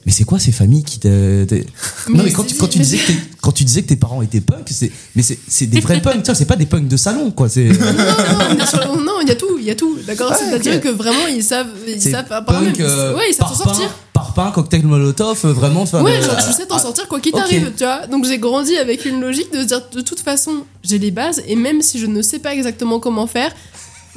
Mais 0.07 0.13
c'est 0.13 0.23
quoi 0.25 0.39
ces 0.39 0.53
familles 0.53 0.85
qui 0.85 1.01
te. 1.01 1.45
te- 1.45 1.55
Non 2.11 2.23
mais 2.23 2.31
quand 2.33 2.45
tu, 2.45 2.55
quand 2.55 2.69
tu 2.69 2.79
disais 2.79 2.97
que 2.99 3.07
tes- 3.09 3.19
quand 3.43 3.51
tu 3.53 3.65
disais 3.65 3.83
que 3.83 3.89
tes 3.89 3.97
parents 3.97 4.23
étaient 4.23 4.41
punks, 4.41 4.69
c'est 4.71 4.91
mais 5.17 5.23
c'est 5.23 5.37
c'est 5.49 5.67
des 5.67 5.81
vrais 5.81 6.01
punks, 6.01 6.23
tu 6.23 6.27
vois, 6.27 6.35
c'est 6.37 6.45
pas 6.45 6.55
des 6.57 6.67
punks 6.67 6.87
de 6.87 6.97
salon 6.97 7.33
quoi. 7.33 7.49
C'est 7.49 7.69
non, 8.59 8.67
sûr, 8.67 8.97
non, 9.05 9.21
il 9.23 9.29
y 9.29 9.33
a 9.33 9.35
tout, 9.35 9.59
il 9.59 9.65
y 9.65 9.71
a 9.71 9.75
tout, 9.75 9.99
d'accord 10.07 10.33
C'est-à-dire 10.35 10.75
ok. 10.77 10.81
que 10.81 10.89
vraiment, 10.91 11.27
ils 11.27 11.43
savent, 11.43 11.67
ils 11.89 12.01
c'est 12.01 12.13
savent, 12.13 12.31
apparemment, 12.31 12.67
punk, 12.67 12.81
euh, 12.81 13.17
ouais, 13.17 13.25
ils 13.31 13.35
savent 13.35 13.49
s'en 13.49 13.65
parpaing- 13.65 13.75
sortir. 13.75 13.95
Parpaing, 14.13 14.51
cocktail 14.53 14.85
molotov, 14.87 15.41
euh, 15.45 15.53
vraiment. 15.53 15.83
enfin, 15.83 16.03
Ouais, 16.03 16.17
euh, 16.19 16.23
genre, 16.23 16.37
tu 16.37 16.53
sais 16.53 16.67
t'en 16.67 16.77
ah, 16.77 16.81
sortir 16.81 17.07
quoi 17.09 17.21
qu'il 17.21 17.35
ok. 17.35 17.41
t'arrive, 17.41 17.73
tu 17.77 17.85
vois. 17.85 18.07
Donc 18.07 18.25
j'ai 18.27 18.39
grandi 18.39 18.77
avec 18.77 19.05
une 19.05 19.21
logique 19.21 19.53
de 19.53 19.61
se 19.63 19.67
dire, 19.67 19.83
de 19.93 20.01
toute 20.01 20.21
façon, 20.21 20.65
j'ai 20.85 20.99
les 20.99 21.11
bases, 21.11 21.43
et 21.49 21.57
même 21.57 21.83
si 21.83 21.99
je 21.99 22.07
ne 22.07 22.23
sais 22.23 22.39
pas 22.39 22.55
exactement 22.55 22.99
comment 23.01 23.27
faire, 23.27 23.53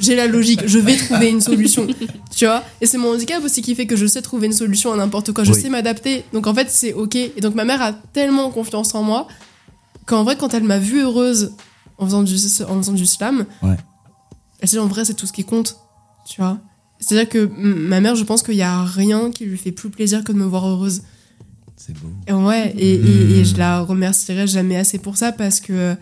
j'ai 0.00 0.16
la 0.16 0.26
logique, 0.26 0.62
je 0.66 0.78
vais 0.78 0.96
trouver 0.96 1.28
une 1.28 1.40
solution, 1.40 1.86
tu 2.36 2.46
vois. 2.46 2.64
Et 2.80 2.86
c'est 2.86 2.98
mon 2.98 3.12
handicap 3.12 3.42
aussi 3.44 3.62
qui 3.62 3.74
fait 3.74 3.86
que 3.86 3.96
je 3.96 4.06
sais 4.06 4.22
trouver 4.22 4.46
une 4.46 4.52
solution 4.52 4.92
à 4.92 4.96
n'importe 4.96 5.32
quoi, 5.32 5.44
je 5.44 5.52
Oui. 5.52 5.60
sais 5.60 5.68
m'adapter. 5.68 6.24
Donc 6.32 6.46
en 6.46 6.54
fait, 6.54 6.68
c'est 6.70 6.92
ok. 6.92 7.14
Et 7.16 7.40
donc 7.40 7.54
ma 7.54 7.64
mère 7.64 7.80
a 7.82 7.92
tellement 7.92 8.50
confiance 8.50 8.94
en 8.94 9.02
moi 9.02 9.28
qu'en 10.06 10.24
vrai, 10.24 10.36
quand 10.36 10.54
elle 10.54 10.64
m'a 10.64 10.78
vue 10.78 11.02
heureuse 11.02 11.52
en 11.98 12.06
faisant 12.06 12.22
du, 12.22 12.34
en 12.68 12.76
faisant 12.78 12.92
du 12.94 13.06
slam, 13.06 13.44
Ouais. 13.62 13.76
elle 14.60 14.68
s'est 14.68 14.76
dit 14.76 14.80
en 14.82 14.86
vrai, 14.88 15.04
c'est 15.04 15.14
tout 15.14 15.26
ce 15.26 15.32
qui 15.32 15.44
compte, 15.44 15.76
tu 16.28 16.40
vois. 16.40 16.58
C'est-à-dire 16.98 17.28
que 17.28 17.50
ma 17.56 18.00
mère, 18.00 18.14
je 18.16 18.24
pense 18.24 18.42
qu'il 18.42 18.56
y 18.56 18.62
a 18.62 18.82
rien 18.84 19.30
qui 19.30 19.44
lui 19.46 19.56
fait 19.56 19.72
plus 19.72 19.88
plaisir 19.90 20.22
que 20.24 20.32
de 20.32 20.36
me 20.38 20.44
voir 20.44 20.66
heureuse. 20.68 21.02
C'est 21.76 21.94
beau. 21.94 22.08
Et 22.26 22.32
Ouais, 22.34 22.74
et, 22.76 22.94
et- 22.94 23.38
et 23.40 23.44
je 23.44 23.56
la 23.56 23.80
remercierai 23.80 24.46
jamais 24.46 24.76
assez 24.76 24.98
pour 24.98 25.16
ça 25.16 25.32
parce 25.32 25.60
que 25.60 25.96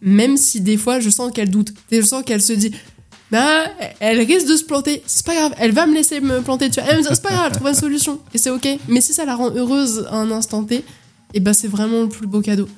même 0.00 0.36
si 0.36 0.60
des 0.60 0.76
fois 0.76 0.98
je 1.00 1.10
sens 1.10 1.30
qu'elle 1.32 1.50
doute, 1.50 1.72
je 1.92 2.00
sens 2.02 2.24
qu'elle 2.24 2.42
se 2.42 2.52
dit, 2.52 2.72
bah, 3.30 3.64
elle 4.00 4.20
risque 4.20 4.46
de 4.46 4.56
se 4.56 4.64
planter, 4.64 5.02
c'est 5.06 5.26
pas 5.26 5.34
grave, 5.34 5.54
elle 5.58 5.72
va 5.72 5.86
me 5.86 5.94
laisser 5.94 6.20
me 6.20 6.40
planter, 6.42 6.70
tu 6.70 6.80
vois, 6.80 6.90
elle 6.90 6.98
me 6.98 7.02
dit, 7.02 7.08
c'est 7.10 7.22
pas 7.22 7.30
grave, 7.30 7.46
elle 7.48 7.56
trouve 7.56 7.68
une 7.68 7.74
solution, 7.74 8.20
et 8.32 8.38
c'est 8.38 8.50
ok. 8.50 8.68
Mais 8.88 9.00
si 9.00 9.12
ça 9.12 9.24
la 9.24 9.34
rend 9.34 9.50
heureuse 9.50 10.06
à 10.10 10.16
un 10.16 10.30
instant 10.30 10.62
T, 10.62 10.84
et 11.34 11.40
ben 11.40 11.52
c'est 11.52 11.68
vraiment 11.68 12.02
le 12.02 12.08
plus 12.08 12.26
beau 12.26 12.40
cadeau. 12.40 12.68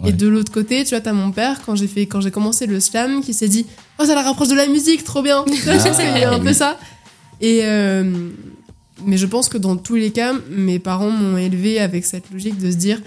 Ouais. 0.00 0.10
Et 0.10 0.12
de 0.12 0.26
l'autre 0.26 0.52
côté, 0.52 0.84
tu 0.84 0.90
vois, 0.90 1.00
t'as 1.00 1.12
mon 1.12 1.30
père, 1.30 1.60
quand 1.64 1.76
j'ai 1.76 1.86
fait, 1.86 2.06
quand 2.06 2.20
j'ai 2.20 2.30
commencé 2.30 2.66
le 2.66 2.80
slam, 2.80 3.20
qui 3.22 3.34
s'est 3.34 3.48
dit, 3.48 3.66
oh, 3.98 4.04
ça 4.04 4.14
la 4.14 4.22
rapproche 4.22 4.48
de 4.48 4.54
la 4.54 4.66
musique, 4.66 5.04
trop 5.04 5.22
bien. 5.22 5.44
Tu 5.44 5.54
vois, 5.62 5.74
il 5.74 6.20
y 6.20 6.24
a 6.24 6.32
un 6.32 6.40
peu 6.40 6.52
ça. 6.52 6.78
Et, 7.40 7.60
euh, 7.64 8.30
mais 9.04 9.16
je 9.16 9.26
pense 9.26 9.48
que 9.48 9.58
dans 9.58 9.76
tous 9.76 9.94
les 9.96 10.10
cas, 10.10 10.34
mes 10.50 10.78
parents 10.78 11.10
m'ont 11.10 11.36
élevé 11.36 11.78
avec 11.78 12.04
cette 12.04 12.30
logique 12.32 12.58
de 12.58 12.70
se 12.70 12.76
dire, 12.76 13.00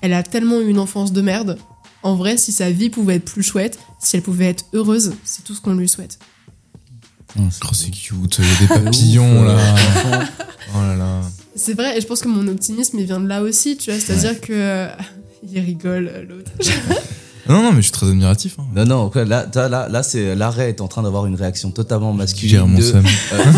elle 0.00 0.12
a 0.12 0.22
tellement 0.22 0.60
eu 0.60 0.68
une 0.68 0.78
enfance 0.78 1.12
de 1.12 1.20
merde. 1.20 1.58
En 2.02 2.16
vrai, 2.16 2.36
si 2.36 2.52
sa 2.52 2.70
vie 2.70 2.90
pouvait 2.90 3.16
être 3.16 3.24
plus 3.24 3.42
chouette, 3.42 3.78
si 3.98 4.16
elle 4.16 4.22
pouvait 4.22 4.46
être 4.46 4.64
heureuse, 4.72 5.12
c'est 5.24 5.44
tout 5.44 5.54
ce 5.54 5.60
qu'on 5.60 5.74
lui 5.74 5.88
souhaite. 5.88 6.18
Oh, 7.38 7.42
c'est 7.50 7.60
Oh, 7.64 7.74
c'est 7.74 7.90
cute, 7.90 8.38
il 8.38 8.44
y 8.44 8.48
a 8.48 8.60
des 8.60 8.66
papillons 8.84 9.44
là. 9.44 9.74
Oh 10.72 10.78
là 10.82 10.94
là. 10.94 11.20
C'est 11.56 11.74
vrai, 11.74 11.98
et 11.98 12.00
je 12.00 12.06
pense 12.06 12.20
que 12.20 12.28
mon 12.28 12.46
optimisme, 12.46 12.96
il 13.00 13.04
vient 13.04 13.18
de 13.18 13.26
là 13.26 13.42
aussi, 13.42 13.76
tu 13.76 13.90
vois. 13.90 13.98
C'est-à-dire 13.98 14.40
que. 14.40 14.88
Il 15.42 15.58
rigole, 15.58 16.26
l'autre. 16.28 16.50
Non, 17.50 17.62
non, 17.62 17.70
mais 17.72 17.78
je 17.78 17.82
suis 17.82 17.92
très 17.92 18.06
admiratif. 18.06 18.56
hein. 18.58 18.64
Non, 18.74 18.84
non, 18.84 19.10
là, 19.14 19.46
là, 19.54 19.88
là, 19.88 20.02
c'est 20.02 20.34
l'arrêt 20.34 20.68
est 20.68 20.80
en 20.80 20.88
train 20.88 21.02
d'avoir 21.02 21.26
une 21.26 21.34
réaction 21.34 21.70
totalement 21.70 22.12
masculine 22.12 22.60
mon 22.60 22.78
de 22.78 22.82
euh, 22.84 23.02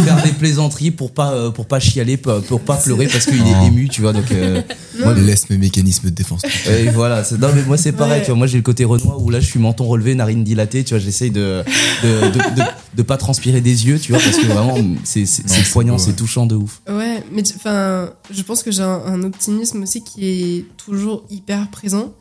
faire 0.05 0.23
des 0.23 0.31
plaisanteries 0.33 0.91
pour 0.91 1.13
pas 1.13 1.33
euh, 1.33 1.51
pour 1.51 1.67
pas 1.67 1.79
chialer, 1.79 2.17
pour, 2.17 2.41
pour 2.43 2.61
pas 2.63 2.77
pleurer 2.77 3.07
parce 3.07 3.27
qu'il 3.27 3.41
est 3.47 3.67
ému, 3.67 3.89
tu 3.89 4.01
vois. 4.01 4.13
Donc 4.13 4.31
euh, 4.33 4.63
Moi, 4.99 5.15
laisse 5.15 5.49
mes 5.51 5.59
mécanismes 5.59 6.09
de 6.09 6.15
défense. 6.15 6.43
et 6.69 6.89
voilà. 6.91 7.23
Non, 7.39 7.49
mais 7.55 7.63
moi 7.65 7.77
c'est 7.77 7.93
pareil, 7.93 8.13
Ouais. 8.13 8.21
tu 8.23 8.27
vois. 8.31 8.37
Moi 8.37 8.47
j'ai 8.47 8.57
le 8.59 8.63
côté 8.63 8.85
Renoir 8.85 9.21
où 9.23 9.31
là 9.31 9.41
je 9.41 9.47
suis 9.47 9.61
menton 9.61 9.87
relevé, 9.87 10.15
narine 10.15 10.43
dilatée, 10.45 10.85
tu 10.85 10.95
vois. 10.95 10.99
J'essaye 11.03 11.31
de 11.31 11.63
de, 12.03 12.09
de, 12.31 12.39
de 12.57 12.63
de 12.95 13.03
pas 13.03 13.17
transpirer 13.17 13.61
des 13.61 13.87
yeux, 13.87 13.99
tu 13.99 14.13
vois, 14.13 14.21
parce 14.21 14.37
que 14.37 14.47
vraiment 14.47 14.75
c'est 15.05 15.25
poignant, 15.73 15.99
c'est 15.99 16.09
ouais. 16.11 16.17
touchant 16.17 16.47
de 16.47 16.55
ouf. 16.57 16.81
Ouais, 16.89 17.23
mais 17.33 17.43
enfin, 17.57 18.11
je 18.31 18.43
pense 18.43 18.63
que 18.63 18.71
j'ai 18.71 18.83
un, 18.83 19.01
un 19.07 19.23
optimisme 19.23 19.83
aussi 19.83 20.03
qui 20.03 20.27
est 20.27 20.65
toujours 20.77 21.25
hyper 21.31 21.69
présent. 21.71 22.13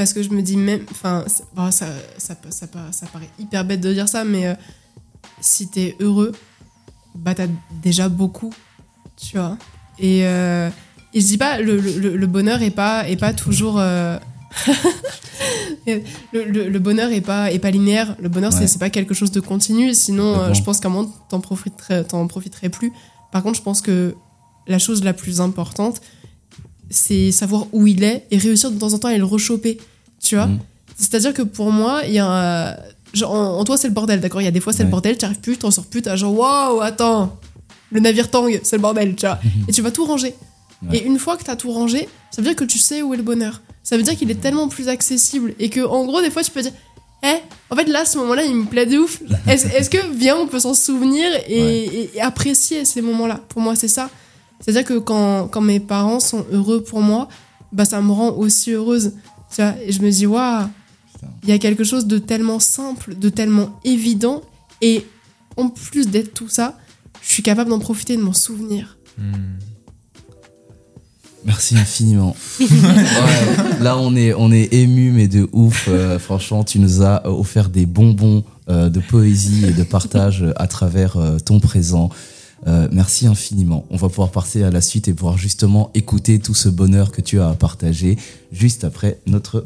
Parce 0.00 0.14
que 0.14 0.22
je 0.22 0.30
me 0.30 0.40
dis 0.40 0.56
même. 0.56 0.80
Enfin, 0.90 1.26
bon, 1.54 1.70
ça, 1.70 1.86
ça, 2.16 2.34
ça, 2.34 2.50
ça, 2.50 2.66
pa- 2.66 2.90
ça 2.90 3.04
paraît 3.12 3.28
hyper 3.38 3.66
bête 3.66 3.82
de 3.82 3.92
dire 3.92 4.08
ça, 4.08 4.24
mais 4.24 4.46
euh, 4.46 4.54
si 5.42 5.68
t'es 5.68 5.94
heureux, 6.00 6.32
bah 7.14 7.34
t'as 7.34 7.48
déjà 7.82 8.08
beaucoup, 8.08 8.50
tu 9.18 9.36
vois. 9.36 9.58
Et, 9.98 10.26
euh, 10.26 10.70
et 11.12 11.20
je 11.20 11.26
dis 11.26 11.36
pas, 11.36 11.60
le, 11.60 11.78
le, 11.78 12.16
le 12.16 12.26
bonheur 12.26 12.62
est 12.62 12.70
pas, 12.70 13.06
est 13.10 13.18
pas 13.18 13.34
toujours. 13.34 13.78
euh, 13.78 14.18
le, 16.32 16.78
bonheur 16.78 17.10
est 17.12 17.20
pas, 17.20 17.52
est 17.52 17.58
pas 17.58 17.70
linéaire. 17.70 18.16
Le 18.20 18.30
bonheur, 18.30 18.52
c'est 18.54 18.60
Ouais. 18.60 18.66
c'est 18.66 18.78
pas 18.78 18.88
quelque 18.90 19.12
chose 19.12 19.30
de 19.32 19.40
continu. 19.40 19.92
Sinon, 19.92 20.38
euh, 20.40 20.54
je 20.54 20.62
pense 20.62 20.80
qu'à 20.80 20.88
un 20.88 20.92
moment, 20.92 21.12
t'en 21.28 21.40
profiterais, 21.40 22.04
t'en 22.04 22.26
profiterais 22.26 22.70
plus. 22.70 22.90
Par 23.32 23.42
contre, 23.42 23.58
je 23.58 23.62
pense 23.62 23.82
que 23.82 24.14
la 24.66 24.78
chose 24.78 25.04
la 25.04 25.12
plus 25.12 25.42
importante, 25.42 26.00
c'est 26.88 27.32
savoir 27.32 27.66
où 27.72 27.86
il 27.86 28.02
est 28.02 28.26
et 28.30 28.38
réussir 28.38 28.70
de 28.70 28.78
temps 28.78 28.94
en 28.94 28.98
temps 28.98 29.08
à 29.08 29.16
le 29.18 29.24
rechoper. 29.24 29.78
Tu 30.22 30.36
vois 30.36 30.46
Mhm. 30.46 30.58
C'est-à-dire 30.96 31.32
que 31.32 31.42
pour 31.42 31.72
moi, 31.72 32.02
il 32.06 32.12
y 32.12 32.18
a 32.18 32.26
un- 32.26 32.76
genre, 33.14 33.32
en, 33.32 33.64
toi, 33.64 33.76
c'est 33.78 33.88
le 33.88 33.94
bordel, 33.94 34.20
d'accord? 34.20 34.40
Il 34.42 34.44
y 34.44 34.48
a 34.48 34.50
des 34.50 34.60
fois, 34.60 34.72
c'est 34.72 34.84
le 34.84 34.90
bordel, 34.90 35.16
tu 35.16 35.24
arrives 35.24 35.40
plus, 35.40 35.56
t'en 35.56 35.70
sors 35.70 35.84
plus, 35.86 36.02
t'as 36.02 36.16
genre, 36.16 36.34
waouh, 36.36 36.80
attends, 36.82 37.36
le 37.90 38.00
navire 38.00 38.30
tangue, 38.30 38.60
c'est 38.62 38.76
le 38.76 38.82
bordel, 38.82 39.16
tu 39.16 39.26
vois 39.26 39.38
Et 39.66 39.72
tu 39.72 39.80
vas 39.82 39.90
tout 39.90 40.04
ranger. 40.04 40.34
Ouais. 40.88 40.98
Et 40.98 41.04
une 41.04 41.18
fois 41.18 41.36
que 41.36 41.42
t'as 41.44 41.56
tout 41.56 41.72
rangé, 41.72 42.08
ça 42.30 42.40
veut 42.42 42.48
dire 42.48 42.56
que 42.56 42.64
tu 42.64 42.78
sais 42.78 43.02
où 43.02 43.12
est 43.14 43.16
le 43.16 43.22
bonheur. 43.22 43.60
Ça 43.82 43.96
veut 43.96 44.02
dire 44.02 44.16
qu'il 44.16 44.30
est 44.30 44.40
tellement 44.40 44.68
plus 44.68 44.88
accessible 44.88 45.54
et 45.58 45.68
que, 45.70 45.80
en 45.80 46.04
gros, 46.04 46.20
des 46.20 46.30
fois, 46.30 46.42
tu 46.44 46.50
peux 46.50 46.62
dire, 46.62 46.72
eh, 47.22 47.36
En 47.70 47.76
fait, 47.76 47.84
là, 47.86 48.04
ce 48.04 48.16
moment-là, 48.18 48.44
il 48.44 48.54
me 48.54 48.64
plaît 48.66 48.86
de 48.86 48.98
ouf. 48.98 49.20
Est-ce 49.46 49.66
est-ce 49.68 49.88
que, 49.90 49.98
viens, 50.14 50.36
on 50.36 50.46
peut 50.46 50.60
s'en 50.60 50.74
souvenir 50.74 51.26
et, 51.46 51.58
et- 51.84 52.10
et 52.16 52.20
apprécier 52.20 52.84
ces 52.84 53.00
moments-là? 53.02 53.40
Pour 53.48 53.60
moi, 53.62 53.74
c'est 53.76 53.88
ça. 53.88 54.08
C'est-à-dire 54.60 54.84
que 54.84 54.98
quand, 54.98 55.48
quand 55.48 55.60
mes 55.62 55.80
parents 55.80 56.20
sont 56.20 56.44
heureux 56.52 56.82
pour 56.82 57.00
moi, 57.00 57.28
bah, 57.72 57.84
ça 57.86 58.00
me 58.02 58.12
rend 58.12 58.30
aussi 58.32 58.72
heureuse. 58.72 59.12
Tu 59.54 59.62
vois 59.62 59.74
et 59.84 59.92
je 59.92 60.02
me 60.02 60.10
dis, 60.10 60.26
waouh, 60.26 60.68
il 61.42 61.48
y 61.48 61.52
a 61.52 61.58
quelque 61.58 61.84
chose 61.84 62.06
de 62.06 62.18
tellement 62.18 62.58
simple, 62.60 63.14
de 63.14 63.28
tellement 63.28 63.78
évident. 63.84 64.42
Et 64.80 65.06
en 65.56 65.68
plus 65.68 66.08
d'être 66.08 66.32
tout 66.34 66.48
ça, 66.48 66.78
je 67.22 67.30
suis 67.30 67.42
capable 67.42 67.70
d'en 67.70 67.78
profiter, 67.78 68.16
de 68.16 68.22
m'en 68.22 68.32
souvenir. 68.32 68.96
Merci 71.44 71.76
infiniment. 71.76 72.36
Ouais, 72.60 73.80
là, 73.80 73.96
on 73.98 74.14
est, 74.14 74.34
on 74.34 74.52
est 74.52 74.72
ému, 74.72 75.10
mais 75.10 75.28
de 75.28 75.48
ouf. 75.52 75.86
Euh, 75.88 76.18
franchement, 76.18 76.64
tu 76.64 76.78
nous 76.78 77.02
as 77.02 77.26
offert 77.26 77.68
des 77.68 77.86
bonbons 77.86 78.44
euh, 78.68 78.88
de 78.88 79.00
poésie 79.00 79.64
et 79.66 79.72
de 79.72 79.82
partage 79.82 80.44
à 80.56 80.66
travers 80.66 81.16
euh, 81.16 81.38
ton 81.38 81.60
présent. 81.60 82.10
Euh, 82.66 82.88
merci 82.92 83.26
infiniment. 83.26 83.84
On 83.90 83.96
va 83.96 84.08
pouvoir 84.08 84.28
passer 84.30 84.62
à 84.64 84.70
la 84.70 84.80
suite 84.82 85.08
et 85.08 85.14
pouvoir 85.14 85.38
justement 85.38 85.90
écouter 85.94 86.38
tout 86.38 86.54
ce 86.54 86.68
bonheur 86.68 87.10
que 87.10 87.20
tu 87.22 87.40
as 87.40 87.48
à 87.48 87.54
partager 87.54 88.16
juste 88.52 88.84
après 88.84 89.18
notre. 89.26 89.64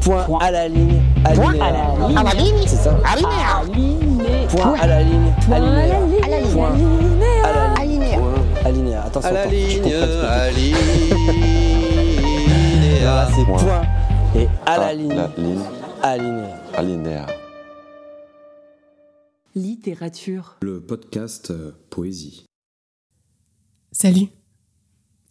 Point 0.00 0.38
à 0.40 0.50
la 0.50 0.68
ligne. 0.68 1.00
Point 1.34 1.54
à 1.60 1.70
la 1.70 2.08
ligne. 2.08 2.16
À 2.18 2.22
la 2.24 2.34
ligne. 2.34 2.54
C'est 2.66 2.76
ça. 2.76 2.96
Alinéa. 3.04 3.62
Point 4.48 4.74
à 4.80 4.86
la 4.86 5.02
ligne. 5.02 5.32
Point 5.46 5.56
à 5.56 5.60
la 5.60 5.66
Alinéa. 5.78 6.00
ligne. 6.00 6.52
Point 6.52 6.72
à 7.44 7.52
la 7.52 7.84
ligne. 7.84 8.16
Point. 8.18 8.34
Alinéa. 8.64 9.02
Attention. 9.04 9.28
À 9.30 9.32
la 9.32 9.40
attention, 9.42 9.58
je 9.60 9.66
ligne, 9.74 9.82
comprends 9.82 10.20
pas. 10.22 10.32
alinéa. 10.40 10.76
Voilà, 13.00 13.28
c'est 13.36 13.44
Point. 13.44 13.82
Et 14.36 14.48
à 14.66 14.76
la 14.78 14.86
Ah, 14.86 14.94
ligne. 14.94 15.08
la 15.14 15.28
ligne. 15.36 15.60
Alinéa. 16.02 16.56
Alinéa. 16.76 17.26
Littérature. 19.54 20.58
Le 20.60 20.80
podcast 20.80 21.50
euh, 21.50 21.72
Poésie. 21.88 22.44
Salut. 23.92 24.28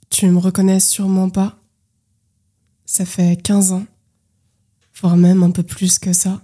Tu 0.09 0.27
me 0.27 0.39
reconnais 0.39 0.79
sûrement 0.79 1.29
pas. 1.29 1.61
Ça 2.85 3.05
fait 3.05 3.39
15 3.41 3.73
ans, 3.73 3.85
voire 4.99 5.17
même 5.17 5.43
un 5.43 5.51
peu 5.51 5.61
plus 5.61 5.99
que 5.99 6.13
ça. 6.13 6.41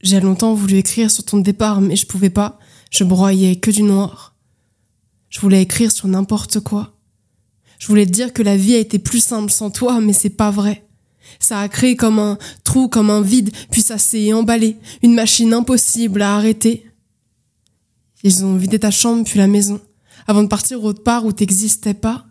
J'ai 0.00 0.18
longtemps 0.18 0.54
voulu 0.54 0.78
écrire 0.78 1.10
sur 1.10 1.24
ton 1.24 1.38
départ, 1.38 1.80
mais 1.80 1.94
je 1.94 2.06
pouvais 2.06 2.30
pas. 2.30 2.58
Je 2.90 3.04
broyais 3.04 3.56
que 3.56 3.70
du 3.70 3.84
noir. 3.84 4.34
Je 5.28 5.38
voulais 5.40 5.62
écrire 5.62 5.92
sur 5.92 6.08
n'importe 6.08 6.58
quoi. 6.60 6.98
Je 7.78 7.86
voulais 7.86 8.06
te 8.06 8.10
dire 8.10 8.32
que 8.32 8.42
la 8.42 8.56
vie 8.56 8.74
a 8.74 8.78
été 8.78 8.98
plus 8.98 9.22
simple 9.22 9.52
sans 9.52 9.70
toi, 9.70 10.00
mais 10.00 10.12
c'est 10.12 10.30
pas 10.30 10.50
vrai. 10.50 10.84
Ça 11.38 11.60
a 11.60 11.68
créé 11.68 11.96
comme 11.96 12.18
un 12.18 12.38
trou, 12.64 12.88
comme 12.88 13.10
un 13.10 13.22
vide, 13.22 13.50
puis 13.70 13.82
ça 13.82 13.98
s'est 13.98 14.32
emballé, 14.32 14.76
une 15.02 15.14
machine 15.14 15.54
impossible 15.54 16.22
à 16.22 16.36
arrêter. 16.36 16.86
Ils 18.22 18.44
ont 18.44 18.56
vidé 18.56 18.78
ta 18.78 18.90
chambre 18.90 19.24
puis 19.24 19.38
la 19.38 19.46
maison, 19.46 19.80
avant 20.26 20.42
de 20.42 20.48
partir 20.48 20.84
autre 20.84 21.02
part 21.02 21.24
où 21.24 21.32
t'existais 21.32 21.94
pas. 21.94 22.26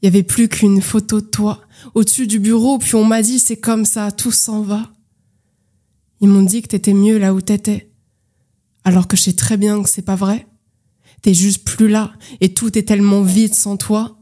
Il 0.00 0.06
y 0.06 0.08
avait 0.08 0.22
plus 0.22 0.48
qu'une 0.48 0.80
photo 0.80 1.20
de 1.20 1.26
toi 1.26 1.60
au-dessus 1.94 2.26
du 2.26 2.38
bureau, 2.38 2.78
puis 2.78 2.94
on 2.94 3.04
m'a 3.04 3.22
dit 3.22 3.38
c'est 3.38 3.56
comme 3.56 3.84
ça, 3.84 4.12
tout 4.12 4.32
s'en 4.32 4.62
va. 4.62 4.92
Ils 6.20 6.28
m'ont 6.28 6.42
dit 6.42 6.62
que 6.62 6.68
t'étais 6.68 6.94
mieux 6.94 7.18
là 7.18 7.34
où 7.34 7.40
t'étais, 7.40 7.90
alors 8.84 9.08
que 9.08 9.16
je 9.16 9.22
sais 9.22 9.32
très 9.32 9.56
bien 9.56 9.82
que 9.82 9.88
c'est 9.88 10.02
pas 10.02 10.16
vrai. 10.16 10.46
T'es 11.22 11.34
juste 11.34 11.64
plus 11.64 11.88
là, 11.88 12.12
et 12.40 12.54
tout 12.54 12.76
est 12.78 12.82
tellement 12.84 13.22
vide 13.22 13.54
sans 13.54 13.76
toi. 13.76 14.18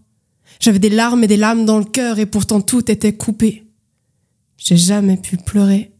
J'avais 0.61 0.79
des 0.79 0.91
larmes 0.91 1.25
et 1.25 1.27
des 1.27 1.37
lames 1.37 1.65
dans 1.65 1.79
le 1.79 1.85
cœur, 1.85 2.19
et 2.19 2.27
pourtant 2.27 2.61
tout 2.61 2.91
était 2.91 3.15
coupé. 3.15 3.67
J'ai 4.57 4.77
jamais 4.77 5.17
pu 5.17 5.37
pleurer. 5.37 5.93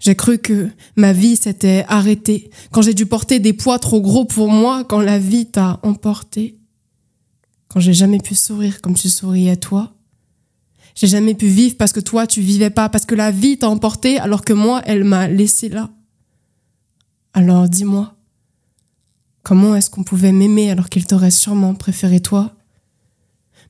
J'ai 0.00 0.14
cru 0.14 0.38
que 0.38 0.70
ma 0.96 1.12
vie 1.12 1.36
s'était 1.36 1.84
arrêtée 1.86 2.50
quand 2.70 2.80
j'ai 2.80 2.94
dû 2.94 3.04
porter 3.04 3.38
des 3.38 3.52
poids 3.52 3.78
trop 3.78 4.00
gros 4.00 4.24
pour 4.24 4.48
moi, 4.48 4.82
quand 4.84 5.00
la 5.00 5.18
vie 5.18 5.46
t'a 5.46 5.78
emporté. 5.82 6.58
Quand 7.68 7.80
j'ai 7.80 7.92
jamais 7.92 8.18
pu 8.18 8.34
sourire 8.34 8.80
comme 8.80 8.94
tu 8.94 9.10
souriais 9.10 9.56
toi. 9.56 9.94
J'ai 10.94 11.06
jamais 11.06 11.34
pu 11.34 11.46
vivre 11.46 11.76
parce 11.76 11.92
que 11.92 12.00
toi 12.00 12.26
tu 12.26 12.40
vivais 12.40 12.70
pas, 12.70 12.88
parce 12.88 13.04
que 13.04 13.14
la 13.14 13.30
vie 13.30 13.58
t'a 13.58 13.68
emporté 13.68 14.18
alors 14.18 14.42
que 14.42 14.54
moi 14.54 14.80
elle 14.86 15.04
m'a 15.04 15.28
laissé 15.28 15.68
là. 15.68 15.90
Alors 17.34 17.68
dis-moi, 17.68 18.16
comment 19.42 19.76
est-ce 19.76 19.90
qu'on 19.90 20.02
pouvait 20.02 20.32
m'aimer 20.32 20.70
alors 20.70 20.88
qu'il 20.88 21.06
t'aurait 21.06 21.30
sûrement 21.30 21.74
préféré 21.74 22.20
toi? 22.20 22.56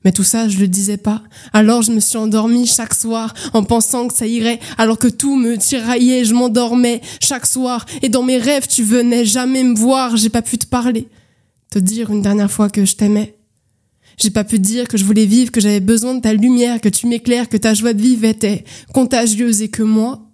Mais 0.03 0.11
tout 0.11 0.23
ça, 0.23 0.47
je 0.47 0.59
le 0.59 0.67
disais 0.67 0.97
pas. 0.97 1.21
Alors 1.53 1.81
je 1.81 1.91
me 1.91 1.99
suis 1.99 2.17
endormie 2.17 2.65
chaque 2.65 2.93
soir 2.93 3.33
en 3.53 3.63
pensant 3.63 4.07
que 4.07 4.13
ça 4.13 4.25
irait, 4.25 4.59
alors 4.77 4.97
que 4.97 5.07
tout 5.07 5.35
me 5.35 5.57
tiraillait, 5.57 6.25
je 6.25 6.33
m'endormais 6.33 7.01
chaque 7.19 7.45
soir. 7.45 7.85
Et 8.01 8.09
dans 8.09 8.23
mes 8.23 8.37
rêves, 8.37 8.67
tu 8.67 8.83
venais 8.83 9.25
jamais 9.25 9.63
me 9.63 9.75
voir, 9.75 10.17
j'ai 10.17 10.29
pas 10.29 10.41
pu 10.41 10.57
te 10.57 10.65
parler, 10.65 11.07
te 11.69 11.79
dire 11.79 12.11
une 12.11 12.21
dernière 12.21 12.51
fois 12.51 12.69
que 12.69 12.85
je 12.85 12.95
t'aimais. 12.95 13.35
J'ai 14.17 14.29
pas 14.29 14.43
pu 14.43 14.59
dire 14.59 14.87
que 14.87 14.97
je 14.97 15.05
voulais 15.05 15.25
vivre, 15.25 15.51
que 15.51 15.61
j'avais 15.61 15.79
besoin 15.79 16.15
de 16.15 16.21
ta 16.21 16.33
lumière, 16.33 16.81
que 16.81 16.89
tu 16.89 17.07
m'éclaires, 17.07 17.49
que 17.49 17.57
ta 17.57 17.73
joie 17.73 17.93
de 17.93 18.01
vivre 18.01 18.25
était 18.25 18.65
contagieuse 18.93 19.61
et 19.61 19.69
que 19.69 19.83
moi, 19.83 20.31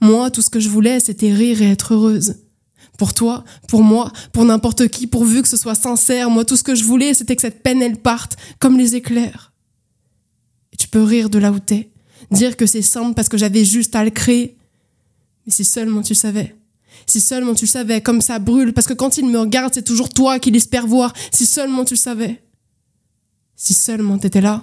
moi, 0.00 0.30
tout 0.30 0.42
ce 0.42 0.50
que 0.50 0.60
je 0.60 0.68
voulais, 0.68 1.00
c'était 1.00 1.32
rire 1.32 1.62
et 1.62 1.70
être 1.70 1.94
heureuse. 1.94 2.36
Pour 3.00 3.14
toi, 3.14 3.44
pour 3.66 3.82
moi, 3.82 4.12
pour 4.30 4.44
n'importe 4.44 4.88
qui, 4.88 5.06
pourvu 5.06 5.40
que 5.40 5.48
ce 5.48 5.56
soit 5.56 5.74
sincère, 5.74 6.28
moi, 6.28 6.44
tout 6.44 6.54
ce 6.54 6.62
que 6.62 6.74
je 6.74 6.84
voulais, 6.84 7.14
c'était 7.14 7.34
que 7.34 7.40
cette 7.40 7.62
peine, 7.62 7.80
elle 7.80 7.96
parte, 7.96 8.36
comme 8.58 8.76
les 8.76 8.94
éclairs. 8.94 9.54
Et 10.74 10.76
tu 10.76 10.86
peux 10.86 11.02
rire 11.02 11.30
de 11.30 11.38
là 11.38 11.50
où 11.50 11.58
t'es, 11.58 11.88
dire 12.30 12.58
que 12.58 12.66
c'est 12.66 12.82
simple 12.82 13.14
parce 13.14 13.30
que 13.30 13.38
j'avais 13.38 13.64
juste 13.64 13.96
à 13.96 14.04
le 14.04 14.10
créer. 14.10 14.58
Mais 15.46 15.52
si 15.52 15.64
seulement 15.64 16.02
tu 16.02 16.14
savais. 16.14 16.54
Si 17.06 17.22
seulement 17.22 17.54
tu 17.54 17.66
savais, 17.66 18.02
comme 18.02 18.20
ça 18.20 18.38
brûle, 18.38 18.74
parce 18.74 18.86
que 18.86 18.92
quand 18.92 19.16
il 19.16 19.24
me 19.30 19.38
regarde, 19.38 19.72
c'est 19.72 19.82
toujours 19.82 20.10
toi 20.10 20.38
qu'il 20.38 20.54
espère 20.54 20.86
voir. 20.86 21.14
Si 21.32 21.46
seulement 21.46 21.86
tu 21.86 21.96
savais. 21.96 22.44
Si 23.56 23.72
seulement 23.72 24.18
t'étais 24.18 24.42
là. 24.42 24.62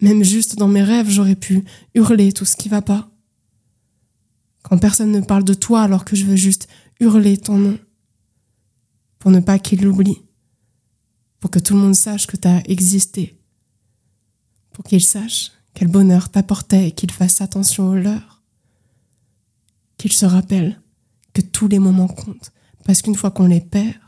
Même 0.00 0.24
juste 0.24 0.56
dans 0.56 0.66
mes 0.66 0.82
rêves, 0.82 1.08
j'aurais 1.08 1.36
pu 1.36 1.62
hurler 1.94 2.32
tout 2.32 2.44
ce 2.44 2.56
qui 2.56 2.68
va 2.68 2.82
pas. 2.82 3.08
Quand 4.68 4.78
personne 4.78 5.12
ne 5.12 5.20
parle 5.20 5.44
de 5.44 5.54
toi 5.54 5.82
alors 5.82 6.04
que 6.04 6.16
je 6.16 6.24
veux 6.24 6.36
juste 6.36 6.68
hurler 7.00 7.36
ton 7.36 7.58
nom. 7.58 7.78
Pour 9.18 9.30
ne 9.30 9.40
pas 9.40 9.58
qu'il 9.58 9.82
l'oublie. 9.82 10.22
Pour 11.40 11.50
que 11.50 11.58
tout 11.58 11.74
le 11.74 11.80
monde 11.80 11.94
sache 11.94 12.26
que 12.26 12.36
t'as 12.36 12.62
existé. 12.64 13.40
Pour 14.72 14.84
qu'il 14.84 15.04
sache 15.04 15.52
quel 15.74 15.88
bonheur 15.88 16.28
t'apportait 16.30 16.88
et 16.88 16.92
qu'il 16.92 17.10
fasse 17.10 17.40
attention 17.40 17.90
aux 17.90 17.94
leurs. 17.94 18.42
Qu'il 19.96 20.12
se 20.12 20.26
rappelle 20.26 20.80
que 21.32 21.40
tous 21.40 21.68
les 21.68 21.78
moments 21.78 22.08
comptent. 22.08 22.52
Parce 22.84 23.02
qu'une 23.02 23.16
fois 23.16 23.30
qu'on 23.30 23.46
les 23.46 23.60
perd, 23.60 23.98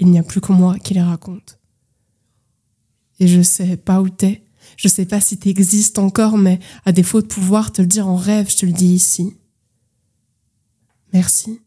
il 0.00 0.08
n'y 0.08 0.18
a 0.18 0.22
plus 0.22 0.40
que 0.40 0.52
moi 0.52 0.78
qui 0.78 0.94
les 0.94 1.02
raconte. 1.02 1.58
Et 3.20 3.26
je 3.26 3.42
sais 3.42 3.76
pas 3.76 4.00
où 4.00 4.08
t'es, 4.08 4.44
je 4.76 4.88
sais 4.88 5.06
pas 5.06 5.20
si 5.20 5.38
t'existes 5.38 5.98
encore, 5.98 6.38
mais 6.38 6.58
à 6.84 6.92
défaut 6.92 7.20
de 7.20 7.26
pouvoir 7.26 7.72
te 7.72 7.82
le 7.82 7.88
dire 7.88 8.08
en 8.08 8.16
rêve, 8.16 8.50
je 8.50 8.58
te 8.58 8.66
le 8.66 8.72
dis 8.72 8.94
ici. 8.94 9.36
Merci. 11.12 11.60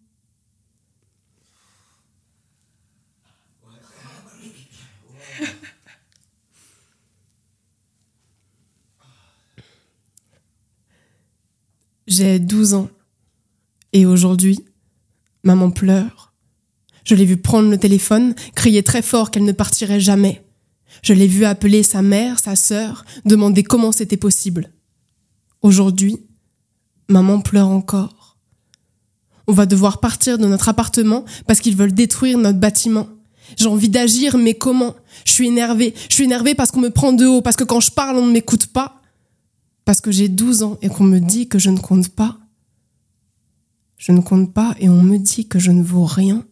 J'ai 12.08 12.40
12 12.40 12.74
ans. 12.74 12.90
Et 13.94 14.06
aujourd'hui, 14.06 14.60
maman 15.44 15.72
pleure. 15.72 16.34
Je 17.06 17.16
l'ai 17.16 17.26
vue 17.26 17.38
prendre 17.38 17.70
le 17.70 17.78
téléphone, 17.78 18.36
crier 18.54 18.84
très 18.84 19.02
fort 19.02 19.32
qu'elle 19.32 19.46
ne 19.46 19.52
partirait 19.52 20.00
jamais. 20.00 20.46
Je 21.04 21.14
l'ai 21.14 21.28
vue 21.28 21.46
appeler 21.46 21.84
sa 21.84 22.02
mère, 22.02 22.40
sa 22.40 22.56
sœur, 22.56 23.06
demander 23.26 23.64
comment 23.64 23.92
c'était 23.92 24.18
possible. 24.18 24.72
Aujourd'hui, 25.62 26.18
maman 27.08 27.40
pleure 27.40 27.70
encore. 27.70 28.21
On 29.48 29.54
va 29.54 29.66
devoir 29.66 30.00
partir 30.00 30.38
de 30.38 30.46
notre 30.46 30.70
appartement 30.70 31.26
parce 31.48 31.60
qu'ils 31.60 31.76
veulent 31.76 31.94
détruire 31.94 32.38
notre 32.38 32.60
bâtiment. 32.60 33.08
J'ai 33.58 33.68
envie 33.68 33.90
d'agir, 33.90 34.38
mais 34.38 34.54
comment? 34.54 34.96
Je 35.26 35.32
suis 35.32 35.48
énervée. 35.48 35.94
Je 36.10 36.16
suis 36.16 36.24
énervée 36.24 36.56
parce 36.56 36.72
qu'on 36.72 36.80
me 36.80 36.90
prend 36.90 37.14
de 37.14 37.26
haut, 37.26 37.42
parce 37.42 37.56
que 37.56 37.64
quand 37.64 37.80
je 37.80 37.92
parle, 37.92 38.18
on 38.18 38.26
ne 38.26 38.32
m'écoute 38.32 38.68
pas. 38.68 39.02
Parce 39.84 40.00
que 40.00 40.12
j'ai 40.12 40.30
12 40.30 40.64
ans 40.64 40.78
et 40.82 40.90
qu'on 40.90 41.04
me 41.04 41.20
dit 41.20 41.48
que 41.48 41.60
je 41.60 41.70
ne 41.70 41.80
compte 41.80 42.10
pas. 42.10 42.38
Je 43.98 44.12
ne 44.12 44.22
compte 44.22 44.54
pas 44.54 44.76
et 44.80 44.90
on 44.90 45.02
me 45.02 45.18
dit 45.18 45.48
que 45.48 45.60
je 45.60 45.72
ne 45.72 45.84
vaux 45.84 46.06
rien. 46.06 46.46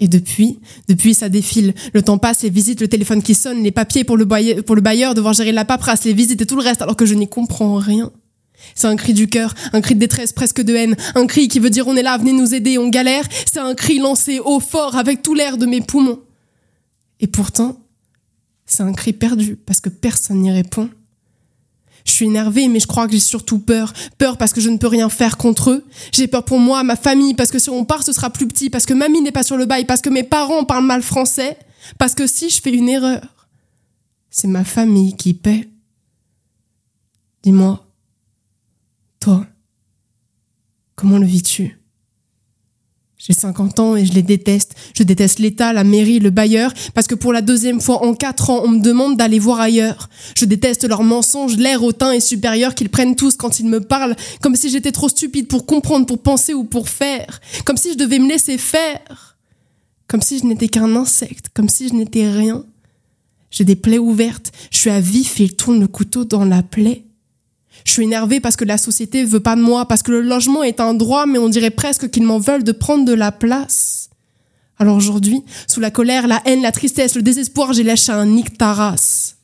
Et 0.00 0.08
depuis, 0.08 0.60
depuis 0.86 1.12
ça 1.12 1.28
défile. 1.28 1.74
Le 1.92 2.02
temps 2.02 2.18
passe, 2.18 2.42
les 2.42 2.50
visites, 2.50 2.80
le 2.80 2.88
téléphone 2.88 3.22
qui 3.22 3.34
sonne, 3.34 3.62
les 3.62 3.72
papiers 3.72 4.04
pour 4.04 4.16
le, 4.16 4.24
bailleur, 4.24 4.62
pour 4.62 4.76
le 4.76 4.80
bailleur, 4.80 5.14
devoir 5.14 5.34
gérer 5.34 5.52
la 5.52 5.64
paperasse, 5.64 6.04
les 6.04 6.12
visites 6.12 6.40
et 6.40 6.46
tout 6.46 6.54
le 6.54 6.62
reste, 6.62 6.82
alors 6.82 6.96
que 6.96 7.04
je 7.04 7.14
n'y 7.14 7.28
comprends 7.28 7.76
rien. 7.76 8.12
C'est 8.74 8.86
un 8.86 8.96
cri 8.96 9.14
du 9.14 9.28
cœur, 9.28 9.54
un 9.72 9.80
cri 9.80 9.94
de 9.94 10.00
détresse 10.00 10.32
presque 10.32 10.62
de 10.62 10.74
haine, 10.74 10.96
un 11.14 11.26
cri 11.26 11.48
qui 11.48 11.58
veut 11.58 11.70
dire 11.70 11.86
on 11.86 11.96
est 11.96 12.02
là, 12.02 12.16
venez 12.18 12.32
nous 12.32 12.54
aider, 12.54 12.78
on 12.78 12.88
galère. 12.88 13.24
C'est 13.46 13.60
un 13.60 13.74
cri 13.74 13.98
lancé 13.98 14.40
haut 14.40 14.60
fort 14.60 14.96
avec 14.96 15.22
tout 15.22 15.34
l'air 15.34 15.58
de 15.58 15.66
mes 15.66 15.80
poumons. 15.80 16.20
Et 17.20 17.26
pourtant, 17.26 17.80
c'est 18.66 18.82
un 18.82 18.92
cri 18.92 19.12
perdu 19.12 19.56
parce 19.56 19.80
que 19.80 19.88
personne 19.88 20.42
n'y 20.42 20.52
répond. 20.52 20.90
Je 22.04 22.12
suis 22.12 22.26
énervée, 22.26 22.68
mais 22.68 22.80
je 22.80 22.86
crois 22.86 23.06
que 23.06 23.12
j'ai 23.12 23.20
surtout 23.20 23.58
peur. 23.58 23.92
Peur 24.16 24.38
parce 24.38 24.52
que 24.52 24.60
je 24.60 24.70
ne 24.70 24.78
peux 24.78 24.86
rien 24.86 25.08
faire 25.08 25.36
contre 25.36 25.70
eux. 25.70 25.84
J'ai 26.12 26.26
peur 26.26 26.44
pour 26.44 26.58
moi, 26.58 26.82
ma 26.82 26.96
famille, 26.96 27.34
parce 27.34 27.50
que 27.50 27.58
si 27.58 27.68
on 27.68 27.84
part, 27.84 28.02
ce 28.02 28.12
sera 28.12 28.30
plus 28.30 28.48
petit, 28.48 28.70
parce 28.70 28.86
que 28.86 28.94
mamie 28.94 29.20
n'est 29.20 29.32
pas 29.32 29.42
sur 29.42 29.56
le 29.56 29.66
bail, 29.66 29.84
parce 29.84 30.00
que 30.00 30.08
mes 30.08 30.22
parents 30.22 30.64
parlent 30.64 30.86
mal 30.86 31.02
français, 31.02 31.58
parce 31.98 32.14
que 32.14 32.26
si 32.26 32.48
je 32.48 32.62
fais 32.62 32.72
une 32.72 32.88
erreur, 32.88 33.20
c'est 34.30 34.48
ma 34.48 34.64
famille 34.64 35.16
qui 35.16 35.34
paie. 35.34 35.68
Dis-moi, 37.42 37.87
comment 40.94 41.18
le 41.18 41.26
vis-tu? 41.26 41.78
J'ai 43.18 43.32
50 43.32 43.80
ans 43.80 43.96
et 43.96 44.06
je 44.06 44.12
les 44.12 44.22
déteste. 44.22 44.74
Je 44.96 45.02
déteste 45.02 45.40
l'État, 45.40 45.72
la 45.72 45.82
mairie, 45.82 46.20
le 46.20 46.30
bailleur, 46.30 46.72
parce 46.94 47.08
que 47.08 47.16
pour 47.16 47.32
la 47.32 47.42
deuxième 47.42 47.80
fois 47.80 48.04
en 48.04 48.14
quatre 48.14 48.50
ans, 48.50 48.62
on 48.64 48.68
me 48.68 48.80
demande 48.80 49.16
d'aller 49.16 49.40
voir 49.40 49.60
ailleurs. 49.60 50.08
Je 50.36 50.44
déteste 50.44 50.84
leurs 50.84 51.02
mensonges, 51.02 51.56
l'air 51.56 51.82
hautain 51.82 52.12
et 52.12 52.20
supérieur 52.20 52.76
qu'ils 52.76 52.88
prennent 52.88 53.16
tous 53.16 53.36
quand 53.36 53.58
ils 53.58 53.66
me 53.66 53.80
parlent, 53.80 54.14
comme 54.40 54.54
si 54.54 54.70
j'étais 54.70 54.92
trop 54.92 55.08
stupide 55.08 55.48
pour 55.48 55.66
comprendre, 55.66 56.06
pour 56.06 56.22
penser 56.22 56.54
ou 56.54 56.62
pour 56.62 56.88
faire, 56.88 57.40
comme 57.64 57.76
si 57.76 57.92
je 57.92 57.98
devais 57.98 58.20
me 58.20 58.28
laisser 58.28 58.56
faire, 58.56 59.36
comme 60.06 60.22
si 60.22 60.38
je 60.38 60.46
n'étais 60.46 60.68
qu'un 60.68 60.94
insecte, 60.94 61.48
comme 61.52 61.68
si 61.68 61.88
je 61.88 61.94
n'étais 61.94 62.30
rien. 62.30 62.64
J'ai 63.50 63.64
des 63.64 63.76
plaies 63.76 63.98
ouvertes, 63.98 64.52
je 64.70 64.78
suis 64.78 64.90
à 64.90 65.00
vif 65.00 65.40
et 65.40 65.44
ils 65.44 65.56
tournent 65.56 65.80
le 65.80 65.88
couteau 65.88 66.24
dans 66.24 66.44
la 66.44 66.62
plaie. 66.62 67.04
Je 67.88 67.94
suis 67.94 68.04
énervée 68.04 68.38
parce 68.38 68.56
que 68.56 68.66
la 68.66 68.76
société 68.76 69.24
veut 69.24 69.40
pas 69.40 69.56
de 69.56 69.62
moi, 69.62 69.88
parce 69.88 70.02
que 70.02 70.10
le 70.10 70.20
logement 70.20 70.62
est 70.62 70.78
un 70.78 70.92
droit, 70.92 71.24
mais 71.24 71.38
on 71.38 71.48
dirait 71.48 71.70
presque 71.70 72.10
qu'ils 72.10 72.22
m'en 72.22 72.38
veulent 72.38 72.62
de 72.62 72.72
prendre 72.72 73.06
de 73.06 73.14
la 73.14 73.32
place. 73.32 74.10
Alors 74.76 74.94
aujourd'hui, 74.94 75.42
sous 75.66 75.80
la 75.80 75.90
colère, 75.90 76.28
la 76.28 76.42
haine, 76.44 76.60
la 76.60 76.70
tristesse, 76.70 77.16
le 77.16 77.22
désespoir, 77.22 77.72
j'ai 77.72 77.84
lâché 77.84 78.12
un 78.12 78.26
nictaras. 78.26 79.36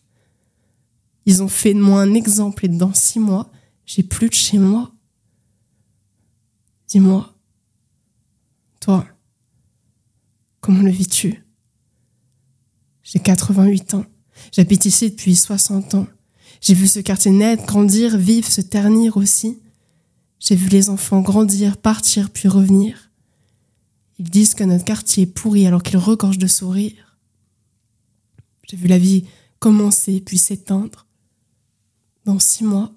Ils 1.25 1.43
ont 1.43 1.49
fait 1.49 1.73
de 1.73 1.81
moi 1.81 2.03
un 2.03 2.13
exemple 2.13 2.67
et 2.67 2.69
dans 2.69 2.93
six 2.93 3.19
mois, 3.19 3.51
j'ai 3.87 4.03
plus 4.03 4.29
de 4.29 4.35
chez 4.35 4.59
moi. 4.59 4.93
Dis-moi, 6.89 7.35
toi, 8.79 9.07
comment 10.61 10.83
le 10.83 10.91
vis-tu? 10.91 11.47
J'ai 13.05 13.21
88 13.21 13.95
ans. 13.95 14.05
J'habite 14.53 14.85
ici 14.85 15.13
depuis 15.13 15.35
60 15.35 15.95
ans. 15.95 16.07
J'ai 16.65 16.73
vu 16.73 16.89
ce 16.89 16.99
quartier 16.99 17.31
naître, 17.31 17.67
grandir, 17.67 18.17
vivre, 18.17 18.51
se 18.51 18.63
ternir 18.63 19.19
aussi. 19.19 19.61
J'ai 20.41 20.57
vu 20.57 20.71
les 20.71 20.89
enfants 20.89 21.21
grandir, 21.21 21.77
partir, 21.77 22.31
puis 22.31 22.49
revenir. 22.49 23.11
Ils 24.19 24.31
disent 24.31 24.55
que 24.55 24.65
notre 24.65 24.87
quartier 24.87 25.25
est 25.25 25.27
pourri 25.27 25.67
alors 25.67 25.83
qu'il 25.83 25.99
regorge 25.99 26.39
de 26.39 26.47
sourires. 26.47 27.19
J'ai 28.67 28.79
vu 28.79 28.89
la 28.89 28.97
vie 28.97 29.27
commencer 29.59 30.23
puis 30.23 30.39
s'éteindre. 30.39 31.07
Dans 32.25 32.39
six 32.39 32.65
mois, 32.65 32.95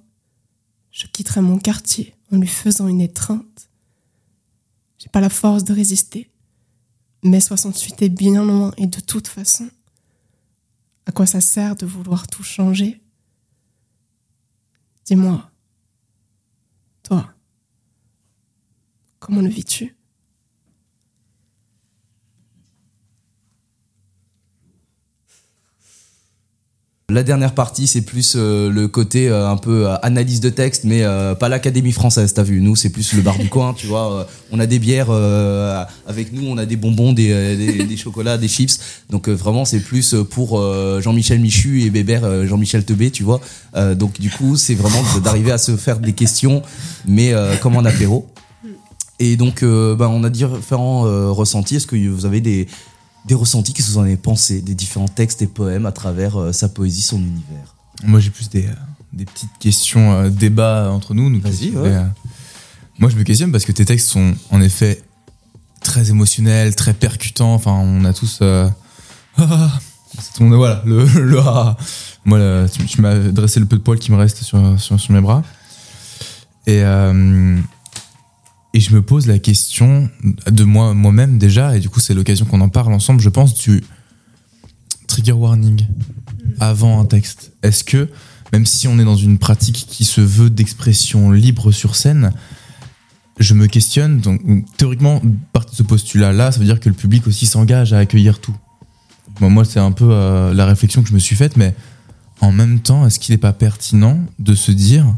je 0.90 1.06
quitterai 1.08 1.42
mon 1.42 1.60
quartier 1.60 2.16
en 2.32 2.38
lui 2.38 2.48
faisant 2.48 2.88
une 2.88 3.02
étreinte. 3.02 3.70
J'ai 4.98 5.10
pas 5.10 5.20
la 5.20 5.30
force 5.30 5.66
de 5.66 5.74
résister. 5.74 6.30
Mai 7.22 7.42
68 7.42 8.02
est 8.02 8.10
bien 8.10 8.46
loin 8.46 8.72
et 8.78 8.88
de 8.88 9.02
toute 9.02 9.28
façon, 9.28 9.70
à 11.06 11.12
quoi 11.12 11.26
ça 11.26 11.42
sert 11.42 11.76
de 11.76 11.86
vouloir 11.86 12.28
tout 12.28 12.44
changer? 12.44 13.02
Dis-moi, 15.08 15.50
toi, 17.02 17.34
comment 19.20 19.40
le 19.40 19.48
vis-tu? 19.48 19.97
La 27.10 27.24
dernière 27.24 27.54
partie, 27.54 27.88
c'est 27.88 28.02
plus 28.02 28.34
euh, 28.36 28.70
le 28.70 28.90
côté 28.90 29.30
euh, 29.30 29.50
un 29.50 29.56
peu 29.56 29.88
euh, 29.88 29.96
analyse 30.02 30.42
de 30.42 30.50
texte, 30.50 30.84
mais 30.84 31.04
euh, 31.04 31.36
pas 31.36 31.48
l'Académie 31.48 31.94
française, 31.94 32.34
t'as 32.34 32.44
vu. 32.44 32.60
Nous, 32.60 32.76
c'est 32.76 32.90
plus 32.90 33.14
le 33.14 33.22
bar 33.22 33.40
du 33.40 33.48
coin, 33.48 33.74
tu 33.74 33.88
vois. 33.88 34.12
Euh, 34.12 34.24
on 34.52 34.60
a 34.60 34.66
des 34.66 34.78
bières 34.78 35.08
euh, 35.10 35.86
avec 36.06 36.34
nous, 36.34 36.46
on 36.46 36.58
a 36.58 36.66
des 36.66 36.76
bonbons, 36.76 37.14
des, 37.14 37.56
des, 37.56 37.84
des 37.86 37.96
chocolats, 37.96 38.38
des 38.38 38.50
chips. 38.50 38.78
Donc 39.10 39.30
euh, 39.30 39.32
vraiment, 39.32 39.64
c'est 39.64 39.80
plus 39.80 40.16
pour 40.30 40.60
euh, 40.60 41.00
Jean-Michel 41.00 41.40
Michu 41.40 41.84
et 41.84 41.90
Bébert 41.92 42.26
euh, 42.26 42.46
Jean-Michel 42.46 42.84
Tebé, 42.84 43.10
tu 43.10 43.24
vois. 43.24 43.40
Euh, 43.78 43.96
donc 43.96 44.20
du 44.20 44.30
coup, 44.30 44.58
c'est 44.58 44.76
vraiment 44.76 45.02
d'arriver 45.24 45.54
à 45.54 45.58
se 45.58 45.78
faire 45.78 46.00
des 46.00 46.12
questions, 46.12 46.62
mais 47.06 47.32
euh, 47.32 47.56
comme 47.56 47.78
en 47.78 47.86
apéro. 47.86 48.28
Et 49.20 49.38
donc, 49.38 49.64
euh, 49.64 49.96
ben, 49.96 50.10
on 50.10 50.26
a 50.26 50.30
différents 50.30 51.08
euh, 51.08 51.32
ressentis. 51.32 51.78
Est-ce 51.78 51.88
que 51.88 51.96
vous 52.10 52.26
avez 52.26 52.42
des, 52.42 52.68
des 53.28 53.36
ressentis 53.36 53.74
Qu'est-ce 53.74 53.88
que 53.88 53.92
vous 53.94 53.98
en 54.00 54.04
avez 54.04 54.18
pensé 54.18 54.62
des 54.62 54.76
différents 54.76 55.08
textes 55.08 55.42
et 55.42 55.48
poèmes 55.48 55.86
à 55.86 55.92
travers 55.92 56.38
euh, 56.40 56.52
sa 56.54 56.70
poésie, 56.70 57.02
son 57.02 57.18
univers 57.18 57.76
Moi, 58.04 58.20
j'ai 58.20 58.30
plus 58.30 58.50
des, 58.50 58.66
euh, 58.68 58.72
des 59.14 59.26
petites 59.26 59.58
questions, 59.60 60.14
euh, 60.14 60.30
débats 60.30 60.90
entre 60.92 61.14
nous. 61.14 61.30
Vas-y, 61.42 61.72
ouais. 61.72 62.02
moi, 63.00 63.10
je 63.10 63.16
me 63.16 63.24
questionne 63.24 63.52
parce 63.52 63.66
que 63.66 63.72
tes 63.72 63.86
textes 63.86 64.08
sont 64.10 64.34
en 64.52 64.62
effet 64.62 65.04
très 65.82 66.10
émotionnels, 66.10 66.76
très 66.76 66.94
percutants. 66.94 67.54
Enfin, 67.54 67.72
on 67.74 68.06
a 68.06 68.14
tous. 68.14 68.40
euh, 68.42 68.70
ah, 69.38 69.80
c'est 70.20 70.34
ton- 70.34 70.50
voilà, 70.50 70.82
le, 70.86 71.06
le 71.22 71.40
ah. 71.40 71.78
Moi, 72.26 72.40
là, 72.40 72.68
tu, 72.68 72.86
tu 72.86 73.02
m'as 73.02 73.16
dressé 73.18 73.60
le 73.60 73.66
peu 73.66 73.78
de 73.78 73.82
poils 73.82 74.00
qui 74.00 74.12
me 74.12 74.18
reste 74.18 74.44
sur, 74.44 74.80
sur, 74.80 75.00
sur 75.00 75.14
mes 75.14 75.22
bras. 75.22 75.44
Et, 76.66 76.82
et 78.78 78.80
je 78.80 78.94
me 78.94 79.02
pose 79.02 79.26
la 79.26 79.40
question 79.40 80.08
de 80.46 80.64
moi, 80.64 80.94
moi-même 80.94 81.40
déjà, 81.40 81.76
et 81.76 81.80
du 81.80 81.90
coup, 81.90 82.00
c'est 82.00 82.14
l'occasion 82.14 82.46
qu'on 82.46 82.62
en 82.62 82.70
parle 82.70 82.94
ensemble, 82.94 83.22
je 83.22 83.30
pense, 83.30 83.56
du 83.56 83.84
trigger 85.08 85.32
warning 85.32 85.88
avant 86.60 87.00
un 87.00 87.06
texte. 87.06 87.54
Est-ce 87.64 87.84
que, 87.84 88.08
même 88.54 88.68
si 88.68 88.88
on 88.88 89.00
est 89.00 89.04
dans 89.04 89.16
une 89.16 89.40
pratique 89.40 89.88
qui 89.90 90.06
se 90.06 90.22
veut 90.22 90.52
d'expression 90.52 91.32
libre 91.32 91.72
sur 91.72 91.96
scène, 91.96 92.32
je 93.40 93.56
me 93.56 93.66
questionne, 93.66 94.20
donc 94.20 94.42
théoriquement, 94.78 95.24
partir 95.54 95.72
de 95.72 95.78
ce 95.78 95.82
postulat-là, 95.82 96.52
ça 96.52 96.60
veut 96.60 96.66
dire 96.66 96.80
que 96.80 96.90
le 96.90 96.96
public 96.96 97.26
aussi 97.26 97.48
s'engage 97.48 97.94
à 97.94 97.98
accueillir 97.98 98.38
tout. 98.38 98.56
Bon, 99.40 99.50
moi, 99.50 99.66
c'est 99.66 99.80
un 99.80 99.92
peu 99.92 100.10
euh, 100.12 100.54
la 100.54 100.68
réflexion 100.68 101.02
que 101.02 101.10
je 101.10 101.16
me 101.16 101.20
suis 101.20 101.36
faite, 101.36 101.58
mais 101.58 101.74
en 102.42 102.52
même 102.52 102.80
temps, 102.80 103.08
est-ce 103.08 103.20
qu'il 103.20 103.34
n'est 103.34 103.40
pas 103.40 103.54
pertinent 103.54 104.20
de 104.38 104.54
se 104.54 104.72
dire, 104.72 105.16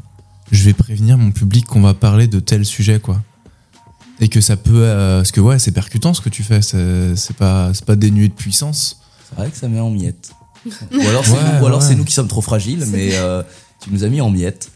je 0.49 0.63
vais 0.63 0.73
prévenir 0.73 1.17
mon 1.17 1.31
public 1.31 1.65
qu'on 1.65 1.81
va 1.81 1.93
parler 1.93 2.27
de 2.27 2.39
tel 2.39 2.63
sujet, 2.63 3.01
quoi? 3.01 3.21
Et 4.19 4.27
que 4.27 4.41
ça 4.41 4.57
peut 4.57 4.83
euh, 4.83 5.17
parce 5.19 5.31
que 5.31 5.39
ouais 5.39 5.59
c'est 5.59 5.71
percutant 5.71 6.13
ce 6.13 6.21
que 6.21 6.29
tu 6.29 6.43
fais 6.43 6.61
c'est 6.61 7.35
pas 7.37 7.73
c'est 7.73 7.85
pas 7.85 7.95
dénué 7.95 8.27
de 8.27 8.33
puissance 8.33 9.01
C'est 9.27 9.35
vrai 9.35 9.49
que 9.49 9.57
ça 9.57 9.67
met 9.67 9.79
en 9.79 9.89
miettes. 9.89 10.31
ou 10.65 10.99
alors 11.07 11.25
c'est 11.25 11.31
Ouais, 11.31 11.39
nous, 11.53 11.63
ou 11.63 11.65
alors 11.65 11.79
ouais. 11.79 11.85
c'est 11.87 11.95
nous 11.95 12.03
qui 12.03 12.13
sommes 12.13 12.27
trop 12.27 12.41
fragiles, 12.41 12.85
mais 12.91 13.11
euh, 13.13 13.43
tu 13.81 13.91
nous 13.91 14.03
as 14.03 14.09
mis 14.09 14.19
en 14.21 14.29
miettes. 14.29 14.71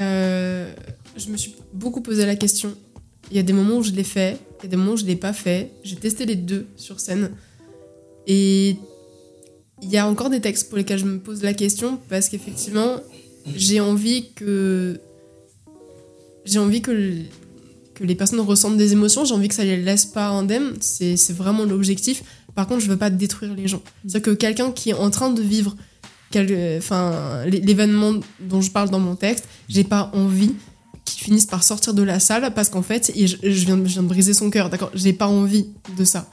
Euh, 0.00 0.72
je 1.16 1.28
me 1.30 1.36
suis 1.36 1.54
beaucoup 1.72 2.00
posé 2.00 2.26
la 2.26 2.34
question. 2.36 2.74
Il 3.30 3.36
y 3.36 3.40
a 3.40 3.42
des 3.42 3.52
moments 3.52 3.76
où 3.76 3.82
je 3.82 3.92
l'ai 3.92 4.04
fait, 4.04 4.40
il 4.60 4.64
y 4.64 4.66
a 4.66 4.70
des 4.70 4.76
moments 4.76 4.92
où 4.92 4.96
je 4.96 5.04
l'ai 5.04 5.16
pas 5.16 5.32
fait. 5.32 5.72
J'ai 5.84 5.96
testé 5.96 6.26
les 6.26 6.36
deux 6.36 6.66
sur 6.76 6.98
scène. 6.98 7.30
Et 8.26 8.76
il 9.82 9.90
y 9.90 9.98
a 9.98 10.06
encore 10.06 10.30
des 10.30 10.40
textes 10.40 10.68
pour 10.68 10.78
lesquels 10.78 10.98
je 10.98 11.04
me 11.04 11.18
pose 11.18 11.42
la 11.42 11.54
question 11.54 11.98
parce 12.08 12.28
qu'effectivement, 12.28 12.96
j'ai 13.54 13.80
envie 13.80 14.32
que 14.34 15.00
j'ai 16.44 16.58
envie 16.58 16.82
que, 16.82 17.22
que 18.02 18.06
les 18.06 18.14
personnes 18.14 18.40
ressentent 18.40 18.76
des 18.76 18.92
émotions, 18.92 19.24
j'ai 19.24 19.34
envie 19.34 19.48
que 19.48 19.54
ça 19.54 19.64
les 19.64 19.76
laisse 19.80 20.04
pas 20.04 20.28
indemnes, 20.28 20.74
c'est 20.80 21.16
vraiment 21.32 21.64
l'objectif. 21.64 22.22
Par 22.54 22.66
contre, 22.66 22.80
je 22.80 22.88
veux 22.88 22.98
pas 22.98 23.10
détruire 23.10 23.54
les 23.54 23.66
gens. 23.68 23.80
C'est-à-dire 24.06 24.22
que 24.22 24.30
quelqu'un 24.32 24.70
qui 24.72 24.90
est 24.90 24.94
en 24.94 25.10
train 25.10 25.30
de 25.30 25.40
vivre 25.40 25.74
quel- 26.30 26.78
enfin, 26.78 27.44
l'é- 27.46 27.60
l'événement 27.60 28.14
dont 28.40 28.60
je 28.60 28.70
parle 28.70 28.90
dans 28.90 28.98
mon 29.00 29.16
texte, 29.16 29.44
j'ai 29.68 29.84
pas 29.84 30.10
envie 30.14 30.54
qu'il 31.04 31.22
finisse 31.24 31.46
par 31.46 31.62
sortir 31.62 31.94
de 31.94 32.02
la 32.02 32.20
salle 32.20 32.52
parce 32.54 32.68
qu'en 32.68 32.82
fait, 32.82 33.12
je, 33.14 33.36
je 33.42 33.64
viens, 33.66 33.76
de- 33.76 33.86
je 33.86 33.92
viens 33.94 34.02
de 34.02 34.08
briser 34.08 34.34
son 34.34 34.48
cœur, 34.50 34.68
d'accord? 34.70 34.90
J'ai 34.94 35.12
pas 35.12 35.26
envie 35.28 35.66
de 35.98 36.04
ça. 36.04 36.28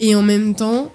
Et 0.00 0.14
en 0.14 0.22
même 0.22 0.54
temps, 0.54 0.92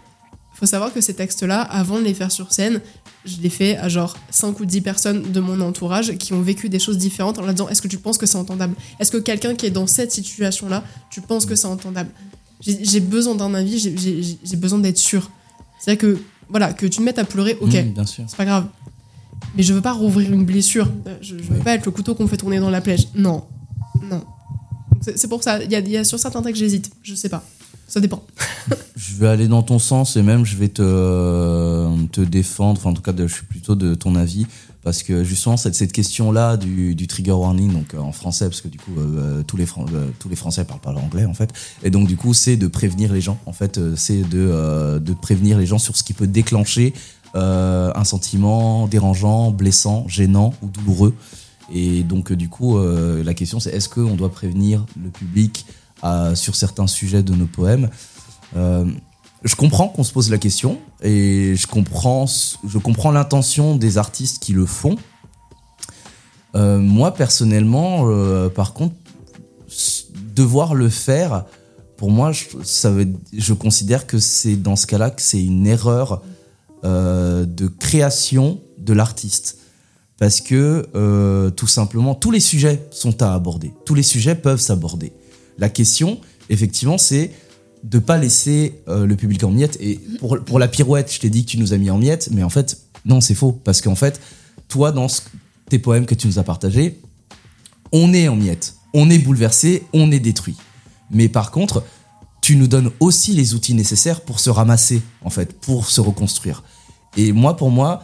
faut 0.54 0.66
savoir 0.66 0.94
que 0.94 1.02
ces 1.02 1.14
textes-là, 1.14 1.62
avant 1.62 2.00
de 2.00 2.04
les 2.06 2.14
faire 2.14 2.32
sur 2.32 2.52
scène, 2.52 2.82
je 3.28 3.42
les 3.42 3.50
fais 3.50 3.78
à 3.78 3.90
genre 3.90 4.16
5 4.32 4.60
ou 4.60 4.66
10 4.66 4.82
personnes 4.82 5.32
de 5.32 5.40
mon 5.40 5.60
entourage 5.62 6.18
qui 6.18 6.34
ont 6.34 6.42
vécu 6.42 6.70
des 6.70 6.80
choses 6.80 6.98
différentes 6.98 7.38
en 7.38 7.42
leur 7.42 7.52
disant 7.54 7.68
est-ce 7.70 7.82
que 7.82 7.88
tu 7.88 7.98
penses 7.98 8.18
que 8.18 8.26
c'est 8.26 8.38
entendable? 8.38 8.76
Est-ce 9.00 9.12
que 9.12 9.18
quelqu'un 9.18 9.54
qui 9.56 9.66
est 9.66 9.72
dans 9.72 9.88
cette 9.88 10.12
situation-là, 10.12 10.84
tu 11.10 11.22
penses 11.22 11.46
que 11.46 11.56
c'est 11.56 11.68
entendable? 11.68 12.10
J'ai 12.62 13.00
besoin 13.00 13.36
d'un 13.36 13.54
avis, 13.54 13.78
j'ai- 13.80 14.56
besoin 14.58 14.80
d'être 14.80 14.98
sûr. 14.98 15.30
C'est-à-dire 15.80 16.00
que, 16.02 16.20
voilà, 16.50 16.74
que 16.74 16.88
tu 16.88 16.98
te 16.98 17.04
mettes 17.04 17.20
à 17.20 17.24
pleurer, 17.26 17.56
ok, 17.62 17.74
Mmh, 17.74 18.04
c'est 18.28 18.36
pas 18.38 18.46
grave. 18.46 18.68
Mais 19.56 19.62
je 19.62 19.74
veux 19.74 19.82
pas 19.82 19.94
rouvrir 19.94 20.32
une 20.34 20.44
blessure. 20.46 20.90
Je, 21.22 21.38
je 21.38 21.44
veux 21.44 21.60
pas 21.60 21.74
être 21.76 21.86
le 21.86 21.92
couteau 21.92 22.16
qu'on 22.16 22.28
fait 22.28 22.38
tourner 22.38 22.60
dans 22.60 22.72
la 22.72 22.82
plèche. 22.82 23.08
Non. 23.14 23.44
Non. 24.02 24.24
C'est 25.16 25.28
pour 25.28 25.44
ça. 25.44 25.64
Il 25.64 25.72
y 25.72 25.76
a, 25.76 25.80
il 25.80 25.90
y 25.90 25.98
a 25.98 26.04
sur 26.04 26.18
certains 26.20 26.42
textes, 26.42 26.60
j'hésite. 26.60 26.90
Je 27.04 27.14
sais 27.14 27.30
pas. 27.30 27.44
Ça 27.88 28.00
dépend. 28.00 28.24
Je 28.96 29.16
vais 29.16 29.28
aller 29.28 29.48
dans 29.48 29.64
ton 29.64 29.80
sens 29.80 30.18
et 30.18 30.22
même 30.22 30.46
je 30.46 30.58
vais 30.58 30.68
te, 30.68 32.06
te 32.08 32.22
défendre, 32.22 32.80
enfin 32.80 32.90
en 32.90 32.94
tout 32.94 33.02
cas 33.02 33.14
je 33.16 33.34
suis 33.34 33.46
plutôt 33.46 33.76
de 33.76 33.96
ton 33.96 34.16
avis, 34.16 34.46
parce 34.84 35.02
que 35.04 35.24
justement 35.24 35.56
cette, 35.56 35.76
cette 35.76 35.94
question-là 35.94 36.58
du, 36.58 36.94
du 36.94 37.08
trigger 37.08 37.32
warning, 37.32 37.72
donc 37.72 37.94
euh, 37.94 38.00
en 38.00 38.12
français, 38.12 38.46
parce 38.46 38.62
que 38.62 38.68
du 38.68 38.78
coup 38.78 38.92
euh, 38.98 39.44
tous, 39.44 39.56
les 39.56 39.64
euh, 39.66 40.10
tous 40.20 40.30
les 40.30 40.36
Français 40.36 40.66
parlent 40.66 40.82
pas 40.82 40.92
l'anglais 40.92 41.26
en 41.26 41.34
fait, 41.34 41.54
et 41.84 41.90
donc 41.90 42.08
du 42.08 42.18
coup 42.18 42.34
c'est 42.34 42.58
de 42.58 42.68
prévenir 42.68 43.14
les 43.14 43.22
gens, 43.22 43.40
en 43.46 43.54
fait 43.54 43.78
euh, 43.78 43.96
c'est 43.96 44.22
de, 44.22 44.38
euh, 44.38 45.00
de 45.00 45.14
prévenir 45.14 45.58
les 45.58 45.66
gens 45.66 45.80
sur 45.80 45.96
ce 45.96 46.04
qui 46.04 46.14
peut 46.14 46.28
déclencher 46.28 46.94
euh, 47.36 47.92
un 47.94 48.04
sentiment 48.04 48.88
dérangeant, 48.88 49.52
blessant, 49.52 50.08
gênant 50.08 50.54
ou 50.62 50.68
douloureux. 50.68 51.14
Et 51.74 52.04
donc, 52.04 52.32
euh, 52.32 52.36
du 52.36 52.48
coup, 52.48 52.78
euh, 52.78 53.24
la 53.24 53.34
question 53.34 53.60
c'est 53.60 53.72
est-ce 53.72 53.90
qu'on 53.90 54.16
doit 54.16 54.32
prévenir 54.32 54.86
le 55.02 55.10
public 55.10 55.66
sur 56.36 56.56
certains 56.56 56.88
sujets 56.88 57.24
de 57.24 57.34
nos 57.34 57.48
poèmes 57.48 57.90
Euh, 58.56 58.86
Je 59.44 59.56
comprends 59.56 59.88
qu'on 59.88 60.04
se 60.04 60.12
pose 60.12 60.32
la 60.32 60.38
question 60.38 60.80
et 61.02 61.54
je 61.56 61.68
comprends, 61.68 62.26
je 62.68 62.78
comprends 62.80 63.12
l'intention 63.12 63.76
des 63.76 63.98
artistes 63.98 64.42
qui 64.42 64.54
le 64.54 64.66
font. 64.66 64.96
Euh, 66.56 66.80
moi, 66.80 67.14
personnellement, 67.14 68.10
euh, 68.10 68.50
par 68.50 68.74
contre, 68.74 68.96
devoir 70.34 70.74
le 70.74 70.90
faire, 70.90 71.46
pour 71.98 72.10
moi, 72.10 72.32
je, 72.32 73.54
considère 73.54 74.08
que 74.08 74.18
c'est 74.18 74.56
dans 74.56 74.76
ce 74.76 74.88
cas-là 74.88 75.12
que 75.12 75.22
c'est 75.22 75.44
une 75.44 75.68
erreur 75.68 76.22
de 76.84 77.68
création 77.68 78.62
de 78.78 78.94
l'artiste. 78.94 79.58
Parce 80.20 80.42
que, 80.42 81.50
tout 81.56 81.68
simplement, 81.68 82.16
tous 82.16 82.32
les 82.32 82.40
sujets 82.40 82.88
sont 82.92 83.22
à 83.22 83.34
aborder. 83.34 83.74
Tous 83.86 83.96
les 83.96 84.04
sujets 84.04 84.36
peuvent 84.36 84.60
s'aborder. 84.60 85.12
La 85.58 85.70
question, 85.70 86.20
effectivement, 86.50 86.98
c'est 86.98 87.32
de 87.84 88.00
pas 88.00 88.18
laisser 88.18 88.82
euh, 88.88 89.06
le 89.06 89.16
public 89.16 89.44
en 89.44 89.52
miettes. 89.52 89.78
Et 89.80 90.00
pour, 90.20 90.40
pour 90.44 90.60
la 90.60 90.68
pirouette, 90.68 91.12
je 91.14 91.20
t'ai 91.20 91.30
dit 91.30 91.46
que 91.46 91.52
tu 91.52 91.58
nous 91.58 91.74
as 91.74 91.78
mis 91.78 91.90
en 91.90 91.98
miettes, 91.98 92.30
mais 92.32 92.44
en 92.44 92.50
fait, 92.50 92.78
non, 93.06 93.22
c'est 93.22 93.36
faux. 93.36 93.52
Parce 93.52 93.82
qu'en 93.82 93.96
fait, 93.96 94.20
toi, 94.68 94.92
dans 94.92 95.08
tes 95.70 95.80
poèmes 95.80 96.06
que 96.06 96.16
tu 96.16 96.28
nous 96.28 96.40
as 96.40 96.44
partagés, 96.44 97.00
on 97.92 98.14
est 98.14 98.28
en 98.28 98.36
miettes, 98.36 98.76
on 98.94 99.10
est 99.10 99.20
bouleversé, 99.20 99.84
on 99.94 100.12
est 100.12 100.20
détruit. 100.20 100.58
Mais 101.12 101.30
par 101.30 101.52
contre, 101.52 101.84
tu 102.42 102.56
nous 102.56 102.68
donnes 102.68 102.92
aussi 103.00 103.34
les 103.34 103.54
outils 103.54 103.74
nécessaires 103.74 104.22
pour 104.22 104.40
se 104.40 104.50
ramasser, 104.50 105.02
en 105.24 105.30
fait, 105.30 105.54
pour 105.60 105.90
se 105.90 106.02
reconstruire. 106.02 106.64
Et 107.16 107.32
moi, 107.32 107.56
pour 107.56 107.72
moi, 107.72 108.04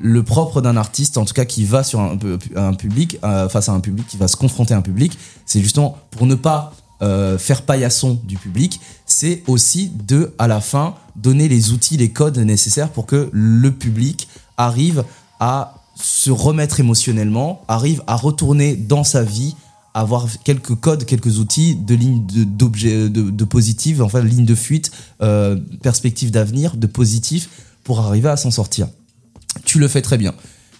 le 0.00 0.22
propre 0.22 0.60
d'un 0.60 0.76
artiste, 0.76 1.18
en 1.18 1.24
tout 1.24 1.34
cas 1.34 1.44
qui 1.44 1.64
va 1.64 1.82
sur 1.82 2.00
un 2.00 2.74
public, 2.74 3.18
euh, 3.24 3.48
face 3.48 3.68
à 3.68 3.72
un 3.72 3.80
public, 3.80 4.06
qui 4.06 4.16
va 4.16 4.28
se 4.28 4.36
confronter 4.36 4.74
à 4.74 4.78
un 4.78 4.82
public, 4.82 5.18
c'est 5.44 5.60
justement 5.60 5.98
pour 6.10 6.26
ne 6.26 6.34
pas 6.34 6.72
euh, 7.00 7.38
faire 7.38 7.62
paillasson 7.62 8.20
du 8.24 8.36
public, 8.36 8.80
c'est 9.06 9.42
aussi 9.46 9.90
de, 10.06 10.34
à 10.38 10.48
la 10.48 10.60
fin, 10.60 10.94
donner 11.16 11.48
les 11.48 11.72
outils, 11.72 11.96
les 11.96 12.10
codes 12.10 12.38
nécessaires 12.38 12.90
pour 12.90 13.06
que 13.06 13.28
le 13.32 13.70
public 13.70 14.28
arrive 14.56 15.04
à 15.38 15.74
se 15.94 16.30
remettre 16.30 16.80
émotionnellement, 16.80 17.62
arrive 17.68 18.02
à 18.06 18.16
retourner 18.16 18.76
dans 18.76 19.04
sa 19.04 19.22
vie, 19.22 19.54
avoir 19.94 20.26
quelques 20.44 20.74
codes, 20.74 21.04
quelques 21.04 21.38
outils 21.38 21.74
de 21.74 21.94
ligne 21.94 22.24
de, 22.26 22.44
de, 22.44 23.30
de 23.30 24.02
enfin 24.02 24.22
ligne 24.22 24.44
de 24.44 24.54
fuite, 24.54 24.90
euh, 25.22 25.56
perspective 25.82 26.30
d'avenir, 26.30 26.76
de 26.76 26.86
positif, 26.86 27.48
pour 27.84 28.00
arriver 28.00 28.28
à 28.28 28.36
s'en 28.36 28.50
sortir. 28.50 28.88
Tu 29.64 29.78
le 29.78 29.88
fais 29.88 30.02
très 30.02 30.18
bien. 30.18 30.34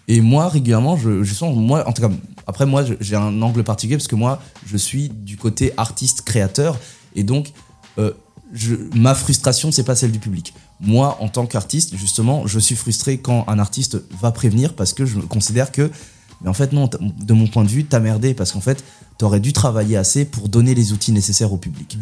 Et 0.09 0.21
moi, 0.21 0.49
régulièrement, 0.49 0.97
je 0.97 1.35
sens, 1.35 1.55
moi, 1.57 1.87
en 1.87 1.93
tout 1.93 2.03
cas, 2.03 2.11
après, 2.49 2.65
moi, 2.65 2.83
j'ai 2.99 3.15
un 3.15 3.43
angle 3.43 3.63
particulier 3.63 3.99
parce 3.99 4.09
que 4.09 4.17
moi, 4.17 4.41
je 4.67 4.79
suis 4.79 5.11
du 5.11 5.37
côté 5.37 5.75
artiste-créateur. 5.77 6.79
Et 7.15 7.23
donc, 7.23 7.53
euh, 7.99 8.13
je, 8.55 8.75
ma 8.95 9.15
frustration, 9.15 9.71
c'est 9.71 9.85
pas 9.85 9.95
celle 9.95 10.13
du 10.13 10.19
public. 10.19 10.55
Moi, 10.81 11.19
en 11.21 11.29
tant 11.29 11.45
qu'artiste, 11.45 11.95
justement, 11.95 12.47
je 12.47 12.59
suis 12.59 12.75
frustré 12.75 13.19
quand 13.19 13.45
un 13.49 13.59
artiste 13.59 13.99
va 14.23 14.33
prévenir 14.33 14.75
parce 14.75 14.95
que 14.95 15.05
je 15.05 15.19
considère 15.19 15.71
que, 15.73 15.91
mais 16.41 16.49
en 16.49 16.55
fait, 16.55 16.73
non, 16.73 16.89
de 16.99 17.35
mon 17.35 17.49
point 17.49 17.65
de 17.65 17.69
vue, 17.69 17.85
t'as 17.85 18.01
merdé 18.01 18.33
parce 18.33 18.53
qu'en 18.53 18.63
fait, 18.63 18.83
t'aurais 19.19 19.41
dû 19.41 19.53
travailler 19.53 19.99
assez 19.99 20.25
pour 20.25 20.49
donner 20.49 20.75
les 20.75 20.95
outils 20.95 21.13
nécessaires 21.13 21.53
au 21.53 21.59
public. 21.59 21.99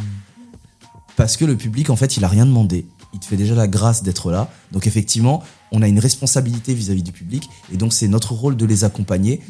Parce 1.17 1.37
que 1.37 1.45
le 1.45 1.57
public, 1.57 1.91
en 1.91 1.97
fait, 1.97 2.17
il 2.17 2.25
a 2.25 2.29
rien 2.29 2.47
demandé. 2.47 2.87
Il 3.15 3.19
te 3.19 3.25
fait 3.25 3.37
déjà 3.37 3.57
la 3.57 3.67
grâce 3.67 4.05
d'être 4.05 4.31
là. 4.31 4.49
Donc, 4.71 4.87
effectivement, 4.87 5.43
on 5.73 5.83
a 5.83 5.89
une 5.89 5.99
responsabilité 5.99 6.73
vis-à-vis 6.73 7.03
du 7.03 7.13
public. 7.13 7.49
Et 7.73 7.77
donc, 7.77 7.93
c'est 7.93 8.07
notre 8.07 8.33
rôle 8.33 8.57
de 8.57 8.65
les 8.65 8.85
accompagner. 8.85 9.41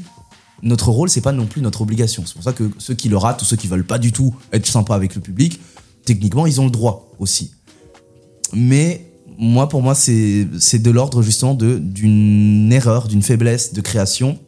Notre 0.62 0.90
rôle, 0.90 1.08
c'est 1.10 1.20
pas 1.20 1.32
non 1.32 1.46
plus 1.46 1.60
notre 1.62 1.82
obligation. 1.82 2.22
C'est 2.26 2.34
pour 2.34 2.42
ça 2.42 2.52
que 2.52 2.70
ceux 2.78 2.94
qui 2.94 3.08
le 3.08 3.16
ratent 3.16 3.42
ou 3.42 3.44
ceux 3.44 3.56
qui 3.56 3.66
veulent 3.66 3.86
pas 3.86 3.98
du 3.98 4.12
tout 4.12 4.34
être 4.52 4.66
sympas 4.66 4.94
avec 4.94 5.14
le 5.14 5.20
public, 5.20 5.60
techniquement, 6.04 6.46
ils 6.46 6.60
ont 6.60 6.64
le 6.64 6.70
droit 6.70 7.12
aussi. 7.18 7.52
Mais 8.54 9.06
moi, 9.38 9.68
pour 9.68 9.82
moi, 9.82 9.94
c'est 9.94 10.44
de 10.78 10.90
l'ordre 10.90 11.20
justement 11.22 11.54
d'une 11.54 12.72
erreur, 12.72 13.08
d'une 13.08 13.22
faiblesse 13.22 13.72
de 13.74 13.80
création 13.80 14.38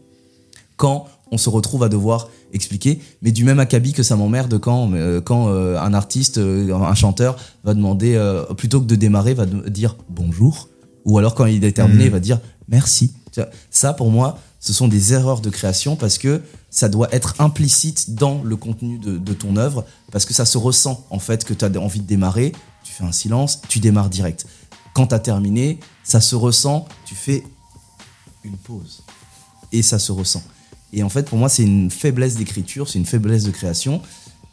quand 0.76 1.06
on 1.30 1.36
se 1.36 1.51
retrouve 1.51 1.82
à 1.82 1.89
devoir 1.89 2.30
expliquer. 2.55 3.01
Mais 3.20 3.32
du 3.32 3.44
même 3.44 3.60
acabit 3.60 3.93
que 3.93 4.02
ça 4.02 4.16
m'emmerde 4.16 4.59
quand 4.59 4.90
euh, 4.94 5.20
quand 5.20 5.48
euh, 5.48 5.78
un 5.78 5.93
artiste, 5.93 6.39
euh, 6.39 6.72
un 6.74 6.94
chanteur 6.94 7.36
va 7.64 7.74
demander 7.74 8.18
plutôt 8.56 8.80
que 8.80 8.86
de 8.86 8.94
démarrer, 8.94 9.35
va 9.35 9.44
de- 9.44 9.68
dire 9.68 9.97
bonjour, 10.09 10.68
ou 11.05 11.18
alors 11.18 11.35
quand 11.35 11.44
il 11.47 11.64
est 11.64 11.72
terminé, 11.72 12.05
il 12.06 12.10
va 12.10 12.20
dire 12.20 12.40
merci. 12.68 13.12
Ça, 13.70 13.93
pour 13.93 14.10
moi, 14.10 14.39
ce 14.60 14.72
sont 14.72 14.89
des 14.89 15.12
erreurs 15.12 15.40
de 15.40 15.51
création 15.51 15.97
parce 15.97 16.18
que 16.18 16.43
ça 16.70 16.89
doit 16.89 17.09
être 17.12 17.35
implicite 17.40 18.14
dans 18.14 18.43
le 18.43 18.56
contenu 18.56 18.98
de, 18.98 19.16
de 19.16 19.32
ton 19.32 19.56
œuvre, 19.56 19.85
parce 20.10 20.24
que 20.24 20.35
ça 20.35 20.44
se 20.44 20.59
ressent 20.59 21.05
en 21.10 21.18
fait 21.18 21.44
que 21.44 21.55
tu 21.55 21.64
as 21.64 21.70
envie 21.80 22.01
de 22.01 22.06
démarrer, 22.06 22.52
tu 22.82 22.93
fais 22.93 23.05
un 23.05 23.12
silence, 23.12 23.60
tu 23.68 23.78
démarres 23.78 24.10
direct. 24.10 24.47
Quand 24.94 25.09
tu 25.09 25.14
as 25.14 25.20
terminé, 25.20 25.78
ça 26.02 26.20
se 26.20 26.35
ressent, 26.35 26.86
tu 27.05 27.14
fais 27.14 27.44
une 28.44 28.56
pause. 28.56 29.02
Et 29.70 29.82
ça 29.82 29.98
se 29.98 30.10
ressent. 30.12 30.43
Et 30.93 31.02
en 31.02 31.09
fait, 31.09 31.28
pour 31.28 31.39
moi, 31.39 31.48
c'est 31.48 31.62
une 31.62 31.90
faiblesse 31.90 32.35
d'écriture, 32.36 32.89
c'est 32.89 32.98
une 32.98 33.06
faiblesse 33.06 33.44
de 33.44 33.51
création. 33.51 34.01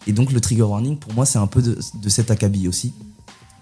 Et 0.06 0.14
donc, 0.14 0.32
le 0.32 0.41
trigger 0.41 0.64
warning, 0.64 0.98
pour 0.98 1.14
moi, 1.14 1.26
c'est 1.26 1.40
un 1.40 1.48
peu 1.48 1.61
de, 1.61 1.80
de 2.02 2.10
cet 2.10 2.30
acabit 2.30 2.68
aussi. 2.68 2.94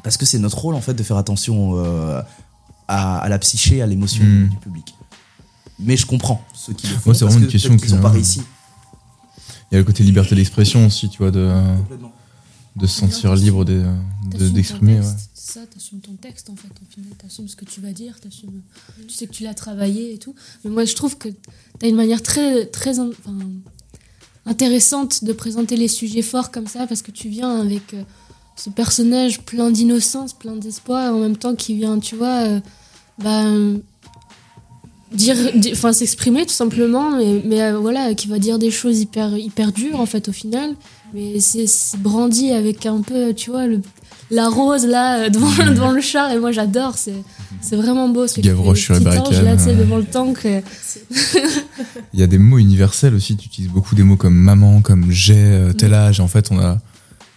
Parce 0.02 0.18
que 0.18 0.26
c'est 0.26 0.40
notre 0.40 0.58
rôle, 0.58 0.76
en 0.76 0.82
fait, 0.82 0.94
de 0.96 1.04
faire 1.04 1.18
attention 1.18 1.78
euh, 1.78 2.22
à, 2.88 3.20
à 3.20 3.30
la 3.30 3.40
psyché, 3.40 3.82
à 3.82 3.86
l'émotion 3.86 4.24
Mm. 4.24 4.50
du 4.50 4.58
public. 4.58 4.93
Mais 5.84 5.98
je 5.98 6.06
comprends 6.06 6.44
ceux 6.54 6.74
qui 6.74 6.88
le 6.88 6.94
font. 6.96 7.10
Ouais, 7.12 7.16
c'est 7.16 7.26
vraiment 7.26 7.40
que 7.40 7.46
une 7.46 7.52
question 7.52 7.70
peut-être 7.72 7.82
qu'ils 7.82 7.90
que- 7.92 7.96
sont 7.98 8.02
pas 8.02 8.10
réussi. 8.10 8.42
Il 9.72 9.74
y 9.74 9.76
a 9.76 9.80
le 9.80 9.84
côté 9.86 10.04
liberté 10.04 10.36
d'expression 10.36 10.86
aussi, 10.86 11.10
tu 11.10 11.18
vois, 11.20 11.32
de, 11.32 11.52
Complètement. 11.80 12.14
de 12.76 12.86
se 12.88 13.00
sentir 13.00 13.34
libre 13.36 13.66
de- 13.66 13.84
de- 14.38 14.50
d'exprimer. 14.50 15.00
ouais. 15.00 15.02
texte, 15.02 15.30
C'est 15.34 15.60
ça, 15.60 15.66
t'assumes 15.68 16.00
ton 16.00 16.14
texte 16.14 16.50
en 16.50 16.56
fait. 16.56 16.68
Au 16.70 16.94
final, 16.94 17.10
t'assumes 17.18 17.48
ce 17.48 17.56
que 17.56 17.66
tu 17.66 17.82
vas 17.82 17.92
dire, 17.92 18.20
t'assumes. 18.20 18.62
Tu 19.08 19.14
sais 19.14 19.28
que 19.28 19.34
tu 19.34 19.44
l'as 19.44 19.54
travaillé 19.54 20.14
et 20.14 20.18
tout. 20.18 20.36
Mais 20.64 20.70
moi, 20.72 20.86
je 20.86 20.94
trouve 20.96 21.18
que 21.18 21.30
t'as 21.80 21.88
une 21.90 21.96
manière 21.96 22.22
très, 22.22 22.66
très 22.68 23.00
in- 23.00 23.10
enfin, 23.26 23.38
intéressante 24.46 25.24
de 25.24 25.34
présenter 25.34 25.76
les 25.78 25.88
sujets 25.88 26.22
forts 26.22 26.52
comme 26.52 26.68
ça 26.68 26.86
parce 26.88 27.02
que 27.02 27.12
tu 27.12 27.30
viens 27.30 27.60
avec 27.62 27.94
euh, 27.94 28.04
ce 28.56 28.70
personnage 28.70 29.42
plein 29.42 29.72
d'innocence, 29.72 30.34
plein 30.34 30.56
d'espoir, 30.56 31.08
et 31.08 31.10
en 31.10 31.20
même 31.20 31.38
temps 31.38 31.56
qui 31.56 31.76
vient, 31.76 32.00
tu 32.00 32.16
vois, 32.16 32.44
euh, 32.48 32.60
bah, 33.20 33.46
dire, 35.14 35.36
di- 35.56 35.72
enfin, 35.74 35.94
s'exprimer 35.94 36.46
tout 36.46 36.54
simplement, 36.54 37.12
mais, 37.12 37.42
mais, 37.46 37.62
euh, 37.62 37.78
voilà, 37.78 38.14
qui 38.14 38.28
va 38.28 38.40
dire 38.40 38.60
des 38.60 38.72
choses 38.72 39.00
hyper, 39.00 39.38
hyper 39.38 39.72
dures 39.72 40.00
en 40.00 40.06
fait 40.06 40.30
au 40.30 40.32
final. 40.34 40.76
Mais 41.14 41.40
c'est 41.40 41.66
brandi 42.00 42.52
avec 42.52 42.86
un 42.88 43.02
peu, 43.02 43.34
tu 43.36 43.52
vois, 43.52 43.68
le, 43.68 43.82
la 44.32 44.50
rose 44.50 44.86
là 44.86 45.20
euh, 45.26 45.30
devant, 45.30 45.50
devant 45.74 45.92
le 45.92 46.02
char 46.02 46.32
et 46.32 46.40
moi 46.40 46.52
j'adore, 46.52 46.98
c'est 46.98 47.14
c'est 47.62 47.76
vraiment 47.76 48.10
beau 48.10 48.26
ce 48.28 48.42
Gavroche 48.42 48.82
sur 48.82 48.94
les 48.96 49.00
barricades, 49.00 49.44
là, 49.44 49.56
ouais. 49.56 49.76
devant 49.76 49.98
le 49.98 50.04
tank. 50.06 50.46
euh, 50.46 50.60
Il 52.14 52.20
y 52.20 52.24
a 52.24 52.28
des 52.28 52.38
mots 52.40 52.58
universels 52.58 53.14
aussi, 53.14 53.38
tu 53.38 53.46
utilises 53.48 53.70
beaucoup 53.72 53.96
des 53.96 54.04
mots 54.04 54.18
comme 54.18 54.36
maman, 54.36 54.82
comme 54.82 55.12
j'ai 55.12 55.68
tel 55.78 55.94
âge. 55.94 56.20
En 56.20 56.28
fait, 56.28 56.50
on 56.52 56.60
a 56.60 56.80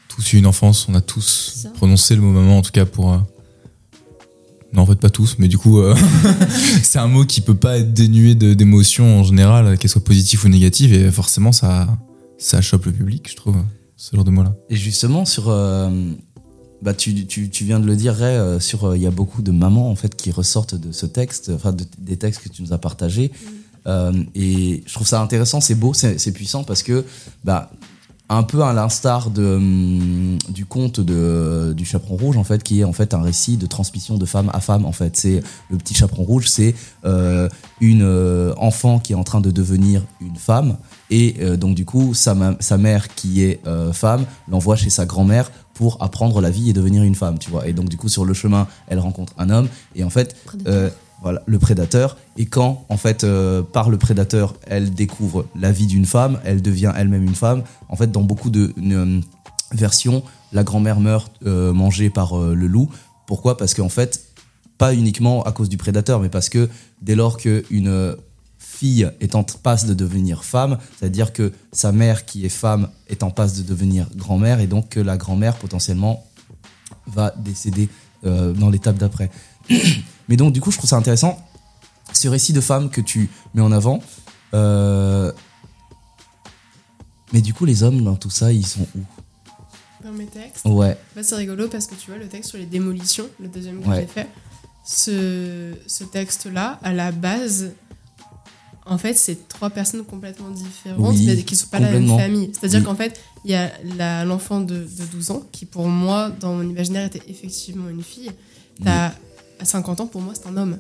tous 0.09 0.33
eu 0.33 0.39
une 0.39 0.47
enfance, 0.47 0.87
on 0.89 0.95
a 0.95 1.01
tous 1.01 1.67
prononcé 1.75 2.15
le 2.17 2.23
mot 2.23 2.33
maman, 2.33 2.59
en 2.59 2.63
tout 2.63 2.73
cas 2.73 2.87
pour. 2.87 3.21
Non, 4.73 4.83
en 4.83 4.87
fait, 4.87 4.97
pas 4.97 5.11
tous, 5.11 5.37
mais 5.39 5.49
du 5.49 5.59
coup, 5.59 5.79
euh, 5.81 5.95
c'est 6.83 6.99
un 6.99 7.07
mot 7.07 7.25
qui 7.25 7.41
peut 7.41 7.55
pas 7.55 7.79
être 7.79 7.93
dénué 7.95 8.35
de- 8.35 8.53
d'émotions 8.55 9.21
en 9.21 9.23
général, 9.25 9.79
qu'elles 9.79 9.91
soient 9.91 10.05
positives 10.05 10.45
ou 10.45 10.49
négatives, 10.49 10.93
et 10.93 11.11
forcément, 11.11 11.53
ça, 11.53 11.89
ça 12.37 12.61
chope 12.61 12.87
le 12.87 12.93
public, 12.93 13.29
je 13.31 13.37
trouve, 13.37 13.57
ce 13.97 14.15
genre 14.15 14.25
de 14.25 14.31
mots-là. 14.31 14.55
Et 14.69 14.77
justement, 14.77 15.25
sur. 15.25 15.49
euh, 15.49 15.89
bah, 16.83 16.93
tu, 16.95 17.27
tu, 17.27 17.49
tu 17.49 17.65
viens 17.65 17.81
de 17.81 17.87
le 17.87 17.97
dire, 17.97 18.15
Ray, 18.15 18.35
euh, 18.37 18.61
sur. 18.61 18.85
euh, 18.85 18.97
Il 18.97 19.03
y 19.03 19.07
a 19.07 19.11
beaucoup 19.11 19.41
de 19.41 19.51
mamans, 19.53 19.91
en 19.91 19.95
fait, 19.97 20.15
qui 20.15 20.31
ressortent 20.31 20.75
de 20.75 20.93
ce 20.93 21.07
texte, 21.07 21.51
enfin, 21.55 21.73
de- 21.73 21.85
des 21.99 22.17
textes 22.17 22.43
que 22.43 22.49
tu 22.49 22.63
nous 22.63 22.73
as 22.73 22.79
partagés. 22.79 23.31
Euh, 23.87 24.13
et 24.35 24.83
je 24.85 24.93
trouve 24.95 25.07
ça 25.07 25.23
intéressant, 25.23 25.61
c'est 25.61 25.77
beau, 25.77 25.95
c'est 25.95 26.19
c'est 26.19 26.33
puissant 26.33 26.65
parce 26.65 26.83
que, 26.83 27.05
bah, 27.45 27.71
un 28.29 28.43
peu 28.43 28.63
à 28.63 28.73
l'instar 28.73 29.31
de, 29.31 29.57
hum, 29.57 30.39
du 30.49 30.67
conte 30.67 31.01
de, 31.01 31.73
du 31.77 31.85
chaperon 31.85 32.17
rouge, 32.17 32.37
en 32.37 32.45
fait, 32.45 32.63
qui 32.63 32.81
est 32.81 32.85
en 32.85 32.93
fait 32.93 33.15
un 33.15 33.23
récit 33.23 33.57
de 33.57 33.67
transmission 33.67 34.17
de 34.17 34.27
femme 34.27 34.51
à 34.53 34.61
femme, 34.61 34.85
en 34.85 34.93
fait. 34.93 35.17
C'est 35.17 35.43
le 35.71 35.77
petit 35.77 35.95
chaperon 35.95 36.25
rouge, 36.25 36.49
c'est 36.49 36.75
euh, 37.05 37.49
une 37.81 38.03
euh, 38.03 38.53
enfant 38.57 38.99
qui 38.99 39.13
est 39.13 39.17
en 39.17 39.25
train 39.25 39.41
de 39.41 39.51
devenir 39.51 40.03
une 40.21 40.37
femme. 40.37 40.77
Et 41.11 41.37
euh, 41.41 41.57
donc, 41.57 41.77
du 41.77 41.85
coup, 41.85 42.15
sa, 42.15 42.37
sa 42.59 42.79
mère, 42.79 43.15
qui 43.15 43.43
est 43.43 43.61
femme, 43.93 44.25
l'envoie 44.49 44.77
chez 44.77 44.91
sa 44.91 45.07
grand-mère 45.07 45.51
pour 45.75 46.03
apprendre 46.03 46.41
la 46.41 46.51
vie 46.51 46.71
et 46.71 46.73
devenir 46.73 47.03
une 47.03 47.15
femme, 47.15 47.39
tu 47.39 47.51
vois. 47.51 47.69
Et 47.69 47.73
donc, 47.73 47.89
du 47.89 47.97
coup, 47.97 48.09
sur 48.09 48.25
le 48.25 48.35
chemin, 48.35 48.67
elle 48.89 48.99
rencontre 48.99 49.35
un 49.39 49.51
homme. 49.51 49.69
Et 49.95 50.03
en 50.03 50.11
fait, 50.11 50.37
voilà, 51.23 51.43
le 51.47 51.59
prédateur. 51.59 52.17
Et 52.37 52.47
quand, 52.47 52.85
en 52.89 52.97
fait, 52.97 53.25
euh, 53.25 53.63
par 53.63 53.91
le 53.91 53.99
prédateur, 53.99 54.55
elle 54.67 54.93
découvre 54.93 55.47
la 55.59 55.73
vie 55.73 55.87
d'une 55.87 56.07
femme, 56.07 56.41
elle 56.45 56.63
devient 56.63 56.93
elle-même 56.97 57.25
une 57.25 57.35
femme. 57.35 57.63
En 57.89 57.97
fait, 57.97 58.11
dans 58.11 58.23
beaucoup 58.23 58.51
de 58.51 58.73
euh, 58.79 59.21
versions, 59.73 60.23
la 60.53 60.63
grand-mère 60.63 61.01
meurt 61.01 61.33
euh, 61.47 61.73
mangée 61.73 62.11
par 62.11 62.39
le 62.39 62.67
loup. 62.67 62.91
Pourquoi? 63.27 63.57
Parce 63.57 63.75
qu'en 63.75 63.89
fait, 63.89 64.25
pas 64.79 64.95
uniquement 64.95 65.43
à 65.45 65.53
cause 65.53 65.69
du 65.69 65.77
prédateur, 65.77 66.21
mais 66.21 66.29
parce 66.29 66.49
que 66.49 66.69
dès 67.01 67.15
lors 67.15 67.39
qu'une 67.39 68.17
fille 68.59 69.11
est 69.21 69.35
en 69.35 69.43
passe 69.43 69.87
de 69.87 69.95
devenir 69.95 70.45
femme, 70.45 70.79
c'est-à-dire 70.99 71.33
que 71.33 71.53
sa 71.73 71.93
mère 71.93 72.27
qui 72.27 72.45
est 72.45 72.51
femme 72.51 72.89
est 73.09 73.23
en 73.23 73.31
passe 73.31 73.57
de 73.57 73.63
devenir 73.63 74.07
grand-mère, 74.15 74.61
et 74.61 74.67
donc 74.67 74.91
que 74.91 75.01
la 75.01 75.17
grand-mère 75.17 75.57
potentiellement 75.57 76.27
va 77.07 77.33
décéder 77.39 77.89
dans 78.23 78.71
l'étape 78.71 78.99
d'après. 78.99 79.31
Mais 80.29 80.37
donc 80.37 80.53
du 80.53 80.61
coup, 80.61 80.71
je 80.71 80.79
trouve 80.79 80.91
ça 80.91 80.97
intéressant, 80.97 81.39
ce 82.13 82.29
récit 82.29 82.53
de 82.53 82.61
femme 82.61 82.91
que 82.91 83.01
tu 83.01 83.29
mets 83.55 83.63
en 83.63 83.73
avant. 83.73 84.01
euh, 84.55 85.33
mais 87.33 87.41
du 87.41 87.53
coup, 87.53 87.65
les 87.65 87.83
hommes 87.83 88.03
dans 88.05 88.15
tout 88.17 88.31
ça, 88.31 88.53
ils 88.53 88.67
sont 88.67 88.87
où? 88.97 89.01
Dans 90.05 90.13
mes 90.13 90.27
textes? 90.27 90.65
Ouais. 90.65 90.97
Bah, 91.17 91.23
c'est 91.25 91.35
rigolo 91.35 91.69
parce 91.69 91.87
que 91.87 91.95
tu 91.97 92.11
vois, 92.11 92.19
le 92.19 92.29
texte 92.29 92.51
sur 92.51 92.59
les 92.59 92.67
démolitions, 92.67 93.27
le 93.41 93.49
deuxième 93.49 93.81
que 93.83 93.89
Ouais. 93.89 94.01
j'ai 94.03 94.07
fait, 94.07 94.29
ce, 94.87 95.75
ce 95.87 96.05
texte-là, 96.05 96.79
à 96.85 96.93
la 96.93 97.11
base, 97.11 97.73
en 98.87 98.99
fait, 98.99 99.15
c'est 99.15 99.49
trois 99.49 99.71
personnes 99.71 100.05
complètement 100.05 100.51
différentes, 100.51 101.17
Oui, 101.17 101.45
qui 101.45 101.55
ne 101.55 101.59
sont 101.59 101.67
pas 101.67 101.81
la 101.81 101.91
même 101.91 102.07
famille. 102.07 102.53
C'est-à 102.53 102.69
dire 102.69 102.79
Oui. 102.81 102.85
qu'en 102.85 102.95
fait, 102.95 103.19
il 103.45 103.51
y 103.51 103.55
a 103.57 104.25
l'enfant 104.25 104.61
de, 104.61 104.77
de 104.85 105.05
12 105.11 105.33
ans, 105.33 105.43
qui 105.51 105.67
pour 105.67 105.89
moi, 105.89 106.31
dans 106.31 106.55
mon 106.55 106.63
imaginaire, 106.69 107.07
était 107.07 107.23
effectivement 107.29 107.89
une 107.89 108.05
fille. 108.05 108.31
T'as- 108.85 109.13
À 109.61 109.65
50 109.65 110.01
ans, 110.01 110.07
pour 110.07 110.21
moi, 110.21 110.35
c'est 110.35 110.49
un 110.49 110.57
homme. 110.57 110.79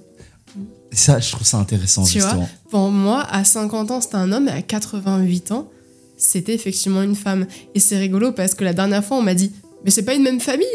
Ça, 0.92 1.18
je 1.18 1.30
trouve 1.32 1.46
ça 1.46 1.58
intéressant, 1.58 2.04
Tu 2.04 2.18
vois, 2.18 2.28
justement. 2.28 2.48
pour 2.70 2.90
moi, 2.90 3.26
à 3.30 3.44
50 3.44 3.90
ans, 3.90 4.00
c'était 4.00 4.14
un 4.16 4.32
homme, 4.32 4.48
et 4.48 4.52
à 4.52 4.62
88 4.62 5.52
ans, 5.52 5.68
c'était 6.16 6.54
effectivement 6.54 7.02
une 7.02 7.16
femme. 7.16 7.46
Et 7.74 7.80
c'est 7.80 7.98
rigolo 7.98 8.32
parce 8.32 8.54
que 8.54 8.64
la 8.64 8.72
dernière 8.72 9.04
fois, 9.04 9.18
on 9.18 9.22
m'a 9.22 9.34
dit, 9.34 9.52
mais 9.84 9.90
c'est 9.90 10.02
pas 10.04 10.14
une 10.14 10.22
même 10.22 10.40
famille? 10.40 10.66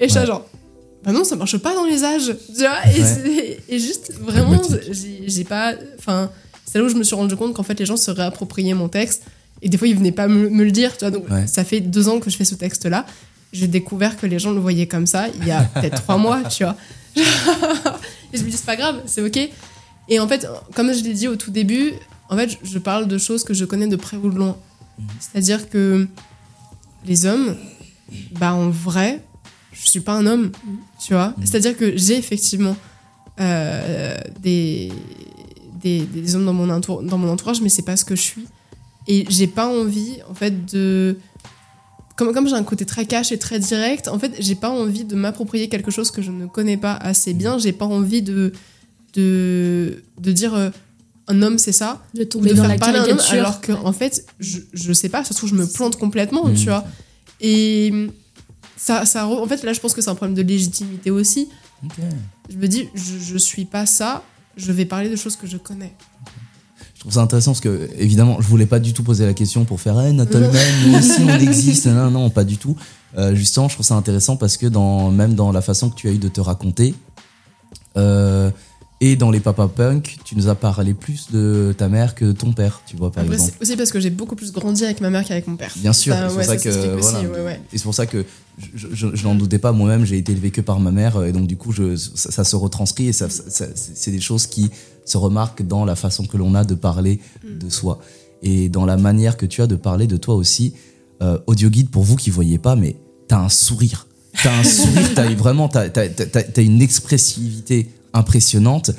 Et 0.00 0.08
je 0.08 0.14
Ouais. 0.18 0.26
genre, 0.26 0.46
bah 1.04 1.12
non, 1.12 1.24
ça 1.24 1.36
marche 1.36 1.58
pas 1.58 1.74
dans 1.74 1.84
les 1.84 2.04
âges. 2.04 2.34
Tu 2.54 2.60
vois 2.60 2.78
et, 2.94 3.00
Ouais. 3.02 3.06
c'est- 3.06 3.58
et 3.68 3.78
juste, 3.78 4.12
vraiment, 4.20 4.60
j'ai 4.90 5.24
j'ai 5.28 5.44
pas. 5.44 5.74
Enfin, 5.98 6.30
c'est 6.64 6.78
là 6.78 6.84
où 6.84 6.88
je 6.88 6.94
me 6.96 7.02
suis 7.04 7.14
rendu 7.16 7.36
compte 7.36 7.54
qu'en 7.54 7.62
fait, 7.62 7.78
les 7.78 7.86
gens 7.86 7.96
se 7.96 8.10
réappropriaient 8.10 8.74
mon 8.74 8.88
texte. 8.88 9.22
Et 9.60 9.68
des 9.68 9.76
fois, 9.76 9.88
ils 9.88 9.96
venaient 9.96 10.12
pas 10.12 10.28
me, 10.28 10.48
me 10.48 10.64
le 10.64 10.70
dire. 10.70 10.96
Tu 10.96 11.00
vois, 11.04 11.10
donc, 11.10 11.28
Ouais. 11.30 11.46
ça 11.46 11.64
fait 11.64 11.80
deux 11.80 12.08
ans 12.08 12.18
que 12.20 12.30
je 12.30 12.36
fais 12.36 12.44
ce 12.44 12.54
texte-là. 12.54 13.04
J'ai 13.52 13.66
découvert 13.66 14.16
que 14.16 14.26
les 14.26 14.38
gens 14.38 14.52
le 14.52 14.60
voyaient 14.60 14.86
comme 14.86 15.06
ça 15.06 15.26
il 15.40 15.46
y 15.46 15.50
a 15.50 15.62
peut-être 15.74 16.02
trois 16.02 16.16
mois, 16.18 16.42
tu 16.44 16.64
vois. 16.64 16.76
Et 18.32 18.38
je 18.38 18.42
me 18.44 18.50
dis, 18.50 18.56
c'est 18.56 18.66
pas 18.66 18.76
grave, 18.76 19.02
c'est 19.06 19.22
ok. 19.22 19.38
Et 20.08 20.20
en 20.20 20.28
fait, 20.28 20.46
comme 20.74 20.92
je 20.92 21.02
l'ai 21.04 21.12
dit 21.14 21.28
au 21.28 21.36
tout 21.36 21.50
début, 21.50 21.92
en 22.30 22.36
fait, 22.36 22.58
je- 22.62 22.78
parle 22.78 23.08
de 23.08 23.18
choses 23.18 23.44
que 23.44 23.54
je 23.54 23.64
connais 23.64 23.86
de 23.86 23.96
près 23.96 24.16
ou 24.16 24.30
de 24.30 24.36
loin. 24.36 24.56
C'est-à-dire 25.20 25.68
que 25.70 26.06
les 27.06 27.26
hommes, 27.26 27.56
bah 28.38 28.52
en 28.54 28.68
vrai, 28.70 29.22
je 29.72 29.88
suis 29.88 30.00
pas 30.00 30.12
un 30.14 30.26
homme, 30.26 30.50
tu 31.04 31.12
vois. 31.14 31.34
C'est-à-dire 31.44 31.76
que 31.76 31.96
j'ai 31.96 32.16
effectivement 32.18 32.76
euh, 33.40 34.16
des, 34.40 34.90
des, 35.80 36.00
des 36.00 36.34
hommes 36.36 36.44
dans 36.46 36.52
mon, 36.52 36.68
entour- 36.70 37.02
dans 37.02 37.18
mon 37.18 37.28
entourage, 37.30 37.60
mais 37.60 37.68
c'est 37.68 37.82
pas 37.82 37.96
ce 37.96 38.04
que 38.04 38.16
je 38.16 38.22
suis. 38.22 38.46
Et 39.06 39.24
j'ai 39.30 39.46
pas 39.46 39.68
envie, 39.68 40.18
en 40.28 40.34
fait, 40.34 40.66
de. 40.66 41.18
Comme, 42.18 42.34
comme 42.34 42.48
j'ai 42.48 42.54
un 42.56 42.64
côté 42.64 42.84
très 42.84 43.06
cash 43.06 43.30
et 43.32 43.38
très 43.38 43.58
direct, 43.60 44.08
en 44.08 44.18
fait, 44.18 44.32
j'ai 44.40 44.56
pas 44.56 44.68
envie 44.70 45.04
de 45.04 45.14
m'approprier 45.14 45.68
quelque 45.68 45.90
chose 45.92 46.10
que 46.10 46.20
je 46.20 46.32
ne 46.32 46.46
connais 46.46 46.76
pas 46.76 46.94
assez 46.94 47.32
bien. 47.32 47.58
J'ai 47.58 47.72
pas 47.72 47.84
envie 47.86 48.22
de, 48.22 48.52
de, 49.14 50.02
de 50.20 50.32
dire 50.32 50.52
euh, 50.54 50.70
un 51.28 51.42
homme 51.42 51.58
c'est 51.58 51.72
ça. 51.72 52.02
De 52.14 52.24
tomber 52.24 52.50
de 52.50 52.54
dans 52.56 52.62
faire 52.62 52.70
la 52.72 52.76
parler 52.78 52.98
un 52.98 53.02
homme, 53.02 53.08
caricature. 53.18 53.38
alors 53.38 53.60
que, 53.60 53.70
en 53.72 53.92
fait, 53.92 54.26
je, 54.40 54.58
je 54.72 54.92
sais 54.92 55.08
pas, 55.08 55.22
ça 55.22 55.30
se 55.30 55.34
trouve, 55.38 55.50
je 55.50 55.54
me 55.54 55.66
plante 55.66 55.96
complètement, 55.96 56.50
tu 56.54 56.64
vois. 56.64 56.84
Et 57.40 58.08
ça, 58.76 59.06
ça, 59.06 59.24
re- 59.24 59.40
en 59.40 59.46
fait, 59.46 59.62
là, 59.62 59.72
je 59.72 59.78
pense 59.80 59.94
que 59.94 60.02
c'est 60.02 60.10
un 60.10 60.14
problème 60.16 60.34
de 60.36 60.42
légitimité 60.42 61.12
aussi. 61.12 61.48
Je 62.50 62.56
me 62.56 62.66
dis, 62.66 62.88
je, 62.94 63.16
je 63.18 63.38
suis 63.38 63.64
pas 63.64 63.86
ça, 63.86 64.24
je 64.56 64.72
vais 64.72 64.86
parler 64.86 65.08
de 65.08 65.14
choses 65.16 65.36
que 65.36 65.46
je 65.46 65.56
connais. 65.56 65.94
Je 66.98 67.02
trouve 67.02 67.12
ça 67.12 67.20
intéressant 67.20 67.52
parce 67.52 67.60
que, 67.60 67.88
évidemment, 67.96 68.40
je 68.40 68.48
voulais 68.48 68.66
pas 68.66 68.80
du 68.80 68.92
tout 68.92 69.04
poser 69.04 69.24
la 69.24 69.32
question 69.32 69.64
pour 69.64 69.80
faire 69.80 70.00
hey, 70.00 70.12
Nathan 70.12 70.40
Man, 70.40 70.50
nous 70.88 70.98
aussi 70.98 71.22
on 71.22 71.38
existe. 71.38 71.86
Non, 71.86 72.10
non, 72.10 72.28
pas 72.28 72.42
du 72.42 72.56
tout. 72.58 72.74
Euh, 73.16 73.36
justement, 73.36 73.68
je 73.68 73.74
trouve 73.74 73.86
ça 73.86 73.94
intéressant 73.94 74.36
parce 74.36 74.56
que, 74.56 74.66
dans, 74.66 75.12
même 75.12 75.34
dans 75.34 75.52
la 75.52 75.62
façon 75.62 75.90
que 75.90 75.94
tu 75.94 76.08
as 76.08 76.10
eu 76.10 76.18
de 76.18 76.26
te 76.26 76.40
raconter, 76.40 76.94
euh, 77.96 78.50
et 79.00 79.14
dans 79.14 79.30
les 79.30 79.38
Papa 79.38 79.68
Punk, 79.68 80.18
tu 80.24 80.34
nous 80.34 80.48
as 80.48 80.56
parlé 80.56 80.92
plus 80.92 81.30
de 81.30 81.72
ta 81.78 81.88
mère 81.88 82.16
que 82.16 82.24
de 82.24 82.32
ton 82.32 82.52
père, 82.52 82.82
tu 82.84 82.96
vois, 82.96 83.12
par 83.12 83.22
Après, 83.22 83.36
exemple. 83.36 83.52
c'est 83.56 83.62
aussi 83.62 83.76
parce 83.76 83.92
que 83.92 84.00
j'ai 84.00 84.10
beaucoup 84.10 84.34
plus 84.34 84.50
grandi 84.50 84.84
avec 84.84 85.00
ma 85.00 85.08
mère 85.08 85.24
qu'avec 85.24 85.46
mon 85.46 85.54
père. 85.54 85.72
Bien 85.76 85.92
sûr, 85.92 86.16
c'est 86.16 86.22
pour 86.34 86.42
ça, 86.42 86.44
ça 86.44 86.56
que 86.56 86.68
aussi, 86.96 87.08
voilà. 87.14 87.28
ouais, 87.30 87.44
ouais. 87.44 87.60
Et 87.72 87.78
c'est 87.78 87.84
pour 87.84 87.94
ça 87.94 88.06
que 88.06 88.24
je, 88.74 88.88
je- 88.92 89.14
je 89.14 89.24
n'en 89.24 89.36
doutais 89.36 89.60
pas 89.60 89.70
moi-même, 89.70 90.04
j'ai 90.04 90.18
été 90.18 90.32
élevé 90.32 90.50
que 90.50 90.60
par 90.60 90.80
ma 90.80 90.90
mère 90.90 91.22
et 91.24 91.30
donc 91.30 91.46
du 91.46 91.56
coup 91.56 91.70
je, 91.70 91.94
ça, 91.94 92.32
ça 92.32 92.42
se 92.42 92.56
retranscrit 92.56 93.06
et 93.06 93.12
c'est 93.12 94.10
des 94.10 94.20
choses 94.20 94.48
qui 94.48 94.68
se 95.08 95.16
remarquent 95.18 95.62
dans 95.66 95.84
la 95.84 95.96
façon 95.96 96.26
que 96.26 96.36
l'on 96.36 96.54
a 96.54 96.64
de 96.64 96.74
parler 96.74 97.20
Mm. 97.44 97.58
de 97.58 97.70
soi 97.70 97.98
et 98.42 98.68
dans 98.68 98.84
la 98.86 98.96
manière 98.96 99.36
que 99.36 99.46
tu 99.46 99.62
as 99.62 99.66
de 99.66 99.76
parler 99.76 100.06
de 100.06 100.16
toi 100.16 100.34
aussi. 100.34 100.74
Euh, 101.22 101.38
audio 101.46 101.68
guide 101.70 101.90
pour 101.90 102.04
vous 102.04 102.14
qui 102.16 102.30
voyez 102.30 102.58
pas, 102.58 102.76
mais 102.76 102.96
t'as 103.26 103.40
un 103.40 103.48
sourire, 103.48 104.06
t'as 104.42 104.56
un 104.56 104.62
sourire, 104.64 105.10
t'as 105.14 105.28
vraiment 105.34 105.68
t'as, 105.68 105.88
t'as- 105.88 106.08
t'as- 106.08 106.62
une 106.62 106.80
expressivité 106.82 107.90
impressionnante 108.12 108.90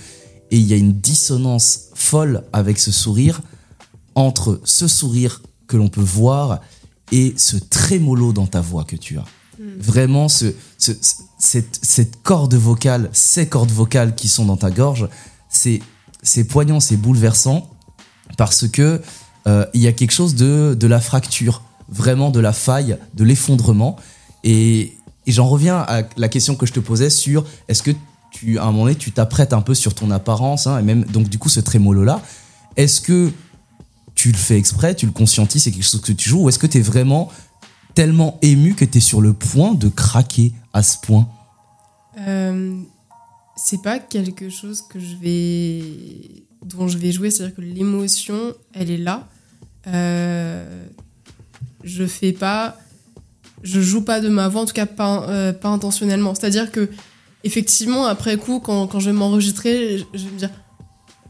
et 0.52 0.58
il 0.58 0.66
y 0.68 0.74
a 0.74 0.78
une 0.78 0.94
dissonance 0.94 1.90
folle 1.94 2.44
avec 2.52 2.80
ce 2.80 2.92
sourire 2.92 3.42
entre 4.16 4.60
ce 4.66 4.88
sourire 4.88 5.42
que 5.68 5.78
l'on 5.78 5.88
peut 5.88 6.02
voir 6.02 6.60
et 7.12 7.34
ce 7.38 7.56
trémolo 7.58 8.34
dans 8.34 8.48
ta 8.48 8.60
voix 8.62 8.84
que 8.84 8.96
tu 8.96 9.18
as. 9.18 9.26
Vraiment, 9.80 10.28
ce, 10.30 10.54
ce- 10.78 10.92
ce- 11.02 11.16
cette, 11.40 11.80
cette 11.82 12.22
corde 12.22 12.56
vocale, 12.56 13.10
ces 13.14 13.48
cordes 13.48 13.72
vocales 13.72 14.16
qui 14.16 14.28
sont 14.28 14.46
dans 14.46 14.58
ta 14.58 14.72
gorge, 14.72 15.08
c'est 15.50 15.82
c'est 16.24 16.44
poignant, 16.44 16.80
c'est 16.80 16.98
bouleversant 16.98 17.70
parce 18.38 18.68
que 18.68 19.02
euh, 19.48 19.66
il 19.74 19.82
y 19.82 19.88
a 19.88 19.92
quelque 19.92 20.12
chose 20.12 20.36
de, 20.36 20.76
de 20.80 20.88
la 20.88 21.00
fracture, 21.00 21.64
vraiment 21.90 22.30
de 22.30 22.40
la 22.40 22.54
faille, 22.54 22.98
de 23.16 23.24
l'effondrement. 23.24 23.96
Et, 24.44 24.96
j'en 25.28 25.48
reviens 25.48 25.78
à 25.88 26.02
la 26.18 26.28
question 26.28 26.56
que 26.56 26.66
je 26.66 26.74
te 26.74 26.80
posais 26.80 27.12
sur 27.12 27.46
est-ce 27.68 27.84
que 27.84 27.92
tu, 28.32 28.58
à 28.58 28.64
un 28.64 28.72
moment 28.72 28.86
donné, 28.86 28.96
tu 28.96 29.12
t'apprêtes 29.12 29.54
un 29.54 29.62
peu 29.62 29.76
sur 29.76 29.94
ton 29.94 30.10
apparence, 30.10 30.66
hein, 30.66 30.80
et 30.80 30.82
même 30.82 31.04
donc 31.04 31.30
du 31.30 31.38
coup 31.38 31.50
ce 31.50 31.60
trémolo-là, 31.60 32.20
est-ce 32.78 33.00
que 33.00 33.32
tu 34.16 34.32
le 34.32 34.38
fais 34.38 34.58
exprès, 34.58 34.96
tu 34.96 35.06
le 35.06 35.12
conscientises, 35.12 35.64
c'est 35.64 35.72
quelque 35.72 35.84
chose 35.84 36.02
que 36.02 36.14
tu 36.14 36.30
joues, 36.30 36.46
ou 36.46 36.50
est-ce 36.50 36.58
que 36.58 36.66
tu 36.66 36.80
es 36.80 36.82
vraiment 36.82 37.30
tellement 37.94 38.40
ému 38.42 38.74
que 38.74 38.86
tu 38.86 38.98
es 38.98 39.02
sur 39.02 39.22
le 39.22 39.34
point 39.34 39.76
de 39.76 39.88
craquer 39.88 40.52
à 40.74 40.82
ce 40.82 40.98
point? 40.98 41.28
Euh, 42.18 42.82
c'est 43.62 43.82
pas 43.82 44.00
quelque 44.00 44.50
chose 44.50 44.82
que 44.82 45.00
je 45.00 45.16
vais 45.18 45.84
dont 46.64 46.88
je 46.88 46.98
vais 46.98 47.12
jouer, 47.12 47.30
c'est-à-dire 47.30 47.56
que 47.56 47.62
l'émotion, 47.62 48.54
elle 48.74 48.90
est 48.90 48.98
là. 48.98 49.28
Euh, 49.88 50.86
je 51.84 52.06
fais 52.06 52.32
pas, 52.32 52.78
je 53.64 53.82
joue 53.82 54.02
pas 54.02 54.20
de 54.22 54.30
ma 54.30 54.48
voix, 54.48 54.62
en 54.62 54.66
tout 54.66 54.74
cas 54.74 54.86
pas, 54.86 55.26
euh, 55.30 55.54
pas 55.54 55.70
intentionnellement. 55.70 56.36
C'est-à-dire 56.36 56.72
que 56.72 56.90
effectivement, 57.44 58.06
après 58.06 58.38
coup, 58.38 58.60
quand, 58.60 58.88
quand 58.88 59.00
je 59.00 59.10
vais 59.10 59.16
m'enregistrer, 59.16 60.06
je, 60.14 60.26
vais 60.26 60.32
me 60.32 60.38
dire 60.38 60.52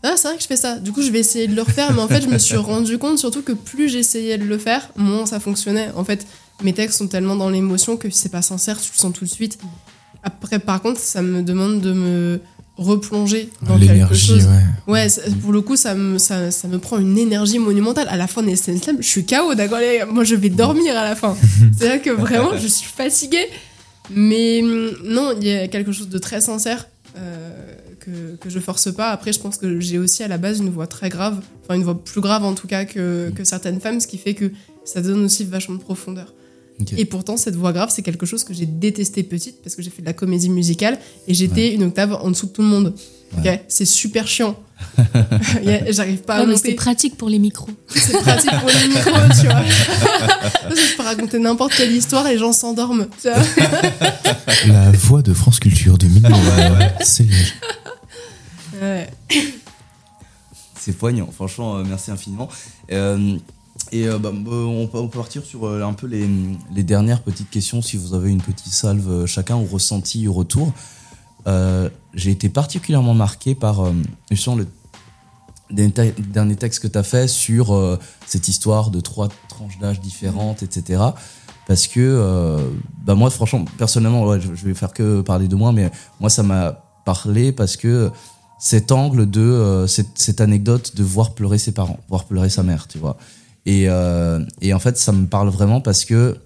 ah 0.03 0.14
c'est 0.15 0.30
vrai 0.30 0.38
que 0.38 0.43
je 0.43 0.47
fais 0.47 0.56
ça. 0.56 0.77
Du 0.77 0.91
coup, 0.91 1.01
je 1.01 1.11
vais 1.11 1.19
essayer 1.19 1.47
de 1.47 1.56
le 1.56 1.61
refaire, 1.61 1.93
mais 1.93 2.01
en 2.01 2.07
fait, 2.07 2.22
je 2.22 2.30
me 2.30 2.38
suis 2.38 2.57
rendu 2.57 2.97
compte 2.97 3.19
surtout 3.19 3.41
que 3.41 3.51
plus 3.51 3.89
j'essayais 3.89 4.38
de 4.38 4.45
le 4.45 4.57
faire, 4.57 4.89
moins 4.95 5.26
ça 5.26 5.39
fonctionnait. 5.39 5.91
En 5.95 6.03
fait, 6.03 6.26
mes 6.64 6.73
textes 6.73 6.99
sont 6.99 7.07
tellement 7.07 7.35
dans 7.35 7.49
l'émotion 7.49 7.97
que 7.97 8.10
c'est 8.10 8.30
pas 8.30 8.41
sincère, 8.41 8.80
tu 8.80 8.91
le 8.93 8.97
sens 8.97 9.14
tout 9.14 9.26
de 9.26 9.30
suite. 9.30 9.60
Après, 10.23 10.59
par 10.59 10.81
contre, 10.81 10.99
ça 10.99 11.21
me 11.21 11.41
demande 11.41 11.81
de 11.81 11.93
me 11.93 12.39
replonger 12.77 13.49
dans 13.67 13.77
quelque 13.77 14.15
chose. 14.15 14.47
ouais. 14.87 15.07
Pour 15.41 15.51
le 15.51 15.61
coup, 15.61 15.75
ça 15.75 15.95
me, 15.95 16.17
ça, 16.17 16.49
ça 16.51 16.67
me 16.67 16.79
prend 16.79 16.97
une 16.97 17.17
énergie 17.17 17.59
monumentale. 17.59 18.07
À 18.09 18.17
la 18.17 18.27
fin 18.27 18.41
des 18.41 18.55
scènes 18.55 18.79
je 18.99 19.07
suis 19.07 19.25
KO, 19.25 19.53
d'accord 19.55 19.79
Moi, 20.11 20.23
je 20.23 20.35
vais 20.35 20.49
dormir 20.49 20.97
à 20.97 21.03
la 21.03 21.15
fin. 21.15 21.35
C'est-à-dire 21.77 22.01
que 22.01 22.09
vraiment, 22.09 22.57
je 22.57 22.67
suis 22.67 22.89
fatiguée. 22.89 23.47
Mais 24.11 24.61
hum, 24.63 24.91
non, 25.03 25.33
il 25.39 25.47
y 25.47 25.51
a 25.51 25.67
quelque 25.67 25.91
chose 25.91 26.09
de 26.09 26.17
très 26.17 26.41
sincère 26.41 26.87
euh, 27.17 27.51
que, 27.99 28.35
que 28.37 28.49
je 28.49 28.59
force 28.59 28.91
pas. 28.93 29.11
Après, 29.11 29.33
je 29.33 29.39
pense 29.39 29.57
que 29.57 29.79
j'ai 29.79 29.97
aussi 29.97 30.23
à 30.23 30.27
la 30.27 30.37
base 30.37 30.59
une 30.59 30.69
voix 30.69 30.87
très 30.87 31.09
grave, 31.09 31.41
enfin 31.63 31.75
une 31.75 31.83
voix 31.83 32.01
plus 32.01 32.21
grave 32.21 32.43
en 32.43 32.53
tout 32.53 32.67
cas 32.67 32.85
que, 32.85 33.31
que 33.35 33.43
certaines 33.43 33.79
femmes, 33.79 33.99
ce 33.99 34.07
qui 34.07 34.17
fait 34.17 34.33
que 34.33 34.51
ça 34.83 35.01
donne 35.01 35.23
aussi 35.25 35.43
vachement 35.43 35.75
de 35.75 35.81
profondeur. 35.81 36.33
Et 36.97 37.06
pourtant, 37.06 37.35
cette 37.38 37.56
voix 37.56 37.73
grave, 37.73 37.89
c'est 37.93 38.01
quelque 38.01 38.26
chose 38.26 38.43
que 38.43 38.53
j'ai 38.53 38.65
détesté 38.65 39.23
petite 39.23 39.61
parce 39.61 39.76
que 39.76 39.81
j'ai 39.81 39.89
fait 39.89 40.01
de 40.01 40.07
la 40.07 40.14
comédie 40.14 40.49
musicale 40.49 40.97
et 41.27 41.34
j'étais 41.34 41.73
une 41.73 41.84
octave 41.84 42.14
en 42.14 42.30
dessous 42.31 42.45
de 42.47 42.51
tout 42.51 42.61
le 42.61 42.68
monde. 42.68 42.93
Ok 43.38 43.60
c'est 43.68 43.85
super 43.85 44.27
chiant. 44.27 44.56
J'arrive 45.89 46.19
pas 46.22 46.35
à 46.35 46.39
Ouais, 46.39 46.45
mais 46.47 46.53
monter. 46.53 46.69
c'est 46.69 46.76
pratique 46.76 47.15
pour 47.18 47.30
les 47.30 47.38
micros. 47.38 47.69
C'est 47.93 48.18
pratique 48.18 48.49
pour 48.60 48.69
les 48.69 48.88
micros, 48.88 49.11
tu 49.39 49.45
vois. 49.47 49.61
Je 50.69 50.95
peux 50.95 51.03
raconter 51.03 51.38
n'importe 51.38 51.73
quelle 51.76 51.91
histoire 51.91 52.26
et 52.27 52.34
les 52.34 52.39
gens 52.39 52.53
s'endorment. 52.53 53.07
La 54.68 54.91
voix 54.91 55.22
de 55.22 55.34
France 55.34 55.60
Culture 55.60 55.97
de 55.97 56.07
Mignon, 56.07 56.31
c'est. 57.01 57.27
Ouais. 58.81 59.10
C'est 60.80 60.93
poignant, 60.97 61.30
franchement, 61.31 61.76
euh, 61.77 61.84
merci 61.85 62.10
infiniment. 62.10 62.47
Euh, 62.91 63.38
et 63.91 64.07
euh, 64.07 64.18
bah, 64.18 64.32
bah, 64.34 64.52
on, 64.52 64.88
peut, 64.88 65.07
partir 65.07 65.44
sur 65.44 65.66
euh, 65.66 65.84
un 65.84 65.94
peu 65.94 66.07
les, 66.07 66.84
dernières 66.84 67.22
petites 67.22 67.49
questions, 67.49 67.82
si 67.82 67.98
vous 67.98 68.14
avez 68.14 68.30
une 68.32 68.41
petite 68.41 68.74
salve 68.74 69.10
euh, 69.10 69.26
chacun, 69.26 69.57
ou 69.57 69.66
ressenti 69.66 70.28
au 70.28 70.34
retour. 70.34 70.72
euh, 71.48 71.90
j'ai 72.14 72.32
été 72.32 72.49
particulièrement 72.49 73.14
marqué 73.14 73.56
par 73.56 73.82
euh, 73.82 73.94
justement 74.32 74.56
le 74.56 74.68
dernier 75.72 76.56
texte 76.56 76.82
que 76.82 76.88
tu 76.88 76.98
as 76.98 77.03
fait 77.03 77.28
sur 77.28 77.74
euh, 77.76 77.99
cette 78.26 78.48
histoire 78.48 78.90
de 78.90 78.99
trois 79.02 79.30
tranches 79.48 79.78
d'âge 79.80 79.99
différentes, 79.99 80.64
etc. 80.64 81.02
Parce 81.68 81.86
que, 81.86 81.99
euh, 81.99 82.57
bah 83.06 83.14
moi, 83.14 83.30
franchement, 83.30 83.66
personnellement, 83.78 84.40
je, 84.40 84.56
je 84.56 84.66
vais 84.66 84.74
faire 84.74 84.91
que 84.91 85.22
parler 85.22 85.48
de 85.48 85.56
moi, 85.56 85.72
mais 85.72 85.91
moi, 86.20 86.32
ça 86.32 86.41
m'a 86.41 86.84
parlé 87.06 87.52
parce 87.52 87.78
que 87.78 88.11
cet 88.60 88.91
angle 88.91 89.30
de 89.30 89.41
euh, 89.41 89.88
cette 89.88 90.41
anecdote 90.41 90.95
de 90.95 91.03
voir 91.03 91.34
pleurer 91.34 91.57
ses 91.57 91.72
parents, 91.72 91.99
voir 92.10 92.26
pleurer 92.26 92.49
sa 92.49 92.61
mère, 92.61 92.88
tu 92.88 92.98
vois. 92.99 93.18
Et, 93.69 93.83
euh, 93.87 94.39
et 94.61 94.73
en 94.73 94.79
fait, 94.79 94.97
ça 94.97 95.11
me 95.11 95.27
parle 95.27 95.49
vraiment 95.49 95.79
parce 95.79 96.03
que 96.03 96.37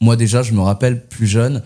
moi, 0.00 0.14
déjà, 0.14 0.42
je 0.42 0.52
me 0.52 0.60
rappelle 0.60 1.06
plus 1.06 1.26
jeune, 1.26 1.62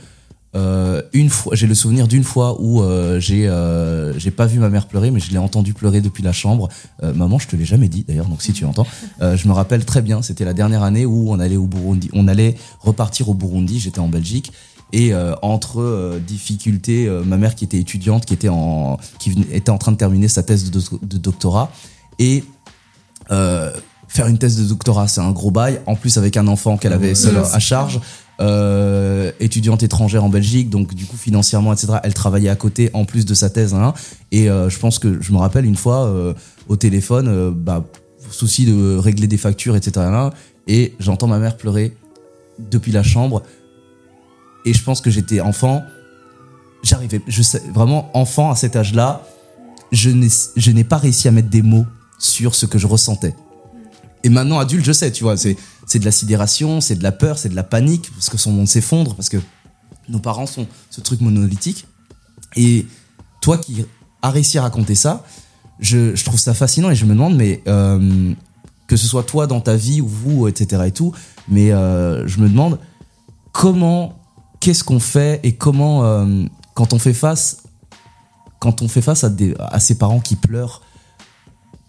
euh, 0.54 1.02
une 1.12 1.30
fois, 1.30 1.56
j'ai 1.56 1.66
le 1.66 1.74
souvenir 1.74 2.06
d'une 2.06 2.22
fois 2.22 2.60
où 2.60 2.80
euh, 2.80 3.18
j'ai 3.18 3.48
euh, 3.48 4.16
j'ai 4.18 4.30
pas 4.30 4.46
vu 4.46 4.60
ma 4.60 4.68
mère 4.68 4.86
pleurer, 4.86 5.10
mais 5.10 5.18
je 5.18 5.32
l'ai 5.32 5.38
entendu 5.38 5.74
pleurer 5.74 6.00
depuis 6.00 6.22
la 6.22 6.32
chambre. 6.32 6.68
Maman, 7.02 7.40
je 7.40 7.48
te 7.48 7.56
l'ai 7.56 7.64
jamais 7.64 7.88
dit 7.88 8.04
d'ailleurs, 8.06 8.28
donc 8.28 8.40
si 8.40 8.52
tu 8.52 8.64
entends, 8.64 8.86
je 9.20 9.48
me 9.48 9.52
rappelle 9.52 9.84
très 9.84 10.00
bien. 10.00 10.22
C'était 10.22 10.44
la 10.44 10.54
dernière 10.54 10.84
année 10.84 11.06
où 11.06 11.32
on 11.32 11.40
allait 11.40 11.56
au 11.56 11.66
Burundi, 11.66 12.08
on 12.12 12.28
allait 12.28 12.54
repartir 12.80 13.28
au 13.28 13.34
Burundi. 13.34 13.80
J'étais 13.80 14.00
en 14.00 14.08
Belgique 14.08 14.52
et 14.92 15.12
entre 15.42 16.18
difficultés, 16.26 17.10
ma 17.26 17.36
mère 17.36 17.54
qui 17.56 17.64
était 17.64 17.80
étudiante, 17.80 18.24
qui 18.24 18.34
était 18.34 18.48
en 18.48 18.98
qui 19.18 19.28
était 19.52 19.70
en 19.70 19.78
train 19.78 19.92
de 19.92 19.98
terminer 19.98 20.28
sa 20.28 20.42
thèse 20.44 20.70
de, 20.70 20.78
doc- 20.78 21.04
de 21.04 21.18
doctorat 21.18 21.72
et 22.18 22.44
faire 24.08 24.26
une 24.26 24.38
thèse 24.38 24.58
de 24.58 24.64
doctorat, 24.64 25.06
c'est 25.06 25.20
un 25.20 25.30
gros 25.30 25.50
bail. 25.50 25.80
En 25.86 25.94
plus, 25.94 26.18
avec 26.18 26.36
un 26.36 26.48
enfant 26.48 26.76
qu'elle 26.76 26.92
avait 26.92 27.14
seule 27.14 27.36
à 27.36 27.58
charge, 27.58 28.00
euh, 28.40 29.32
étudiante 29.40 29.82
étrangère 29.82 30.24
en 30.24 30.28
Belgique, 30.28 30.70
donc 30.70 30.94
du 30.94 31.06
coup 31.06 31.16
financièrement, 31.16 31.72
etc. 31.72 31.94
Elle 32.04 32.14
travaillait 32.14 32.48
à 32.48 32.56
côté 32.56 32.88
en 32.94 33.04
plus 33.04 33.26
de 33.26 33.34
sa 33.34 33.50
thèse. 33.50 33.74
hein. 33.74 33.94
et 34.30 34.48
euh, 34.48 34.68
je 34.70 34.78
pense 34.78 34.98
que 34.98 35.20
je 35.20 35.32
me 35.32 35.38
rappelle 35.38 35.64
une 35.64 35.76
fois 35.76 36.06
euh, 36.06 36.34
au 36.68 36.76
téléphone, 36.76 37.52
bah, 37.52 37.84
souci 38.30 38.64
de 38.64 38.96
régler 38.96 39.26
des 39.26 39.38
factures, 39.38 39.74
etc. 39.76 40.06
Et 40.68 40.94
j'entends 41.00 41.26
ma 41.26 41.38
mère 41.38 41.56
pleurer 41.56 41.96
depuis 42.70 42.92
la 42.92 43.02
chambre. 43.02 43.42
Et 44.64 44.72
je 44.72 44.82
pense 44.84 45.00
que 45.00 45.10
j'étais 45.10 45.40
enfant. 45.40 45.82
J'arrivais, 46.82 47.20
je 47.26 47.42
sais, 47.42 47.62
vraiment 47.74 48.10
enfant 48.14 48.50
à 48.50 48.54
cet 48.54 48.76
âge-là, 48.76 49.26
je 49.90 50.10
n'ai 50.70 50.84
pas 50.84 50.98
réussi 50.98 51.26
à 51.26 51.32
mettre 51.32 51.48
des 51.48 51.62
mots 51.62 51.86
sur 52.18 52.54
ce 52.54 52.66
que 52.66 52.78
je 52.78 52.86
ressentais. 52.86 53.34
Et 54.24 54.28
maintenant, 54.28 54.58
adulte, 54.58 54.84
je 54.84 54.92
sais, 54.92 55.12
tu 55.12 55.24
vois, 55.24 55.36
c'est, 55.36 55.56
c'est 55.86 55.98
de 55.98 56.04
la 56.04 56.10
sidération, 56.10 56.80
c'est 56.80 56.96
de 56.96 57.02
la 57.02 57.12
peur, 57.12 57.38
c'est 57.38 57.48
de 57.48 57.54
la 57.54 57.62
panique, 57.62 58.10
parce 58.12 58.28
que 58.28 58.36
son 58.36 58.52
monde 58.52 58.68
s'effondre, 58.68 59.14
parce 59.14 59.28
que 59.28 59.38
nos 60.08 60.18
parents 60.18 60.46
sont 60.46 60.66
ce 60.90 61.00
truc 61.00 61.20
monolithique. 61.20 61.86
Et 62.56 62.86
toi 63.40 63.58
qui 63.58 63.84
as 64.22 64.30
réussi 64.30 64.58
à 64.58 64.62
raconter 64.62 64.94
ça, 64.94 65.24
je, 65.78 66.14
je 66.14 66.24
trouve 66.24 66.40
ça 66.40 66.54
fascinant 66.54 66.90
et 66.90 66.94
je 66.94 67.04
me 67.04 67.12
demande, 67.12 67.36
mais 67.36 67.62
euh, 67.68 68.34
que 68.86 68.96
ce 68.96 69.06
soit 69.06 69.22
toi 69.22 69.46
dans 69.46 69.60
ta 69.60 69.76
vie 69.76 70.00
ou 70.00 70.08
vous, 70.08 70.48
etc. 70.48 70.82
et 70.86 70.92
tout, 70.92 71.12
mais 71.48 71.70
euh, 71.70 72.26
je 72.26 72.40
me 72.40 72.48
demande 72.48 72.78
comment, 73.52 74.18
qu'est-ce 74.60 74.82
qu'on 74.82 75.00
fait 75.00 75.40
et 75.44 75.54
comment, 75.54 76.04
euh, 76.04 76.44
quand 76.74 76.92
on 76.92 76.98
fait 76.98 77.12
face, 77.12 77.62
quand 78.58 78.82
on 78.82 78.88
fait 78.88 79.02
face 79.02 79.22
à, 79.24 79.30
des, 79.30 79.54
à 79.58 79.78
ses 79.78 79.96
parents 79.96 80.20
qui 80.20 80.36
pleurent, 80.36 80.82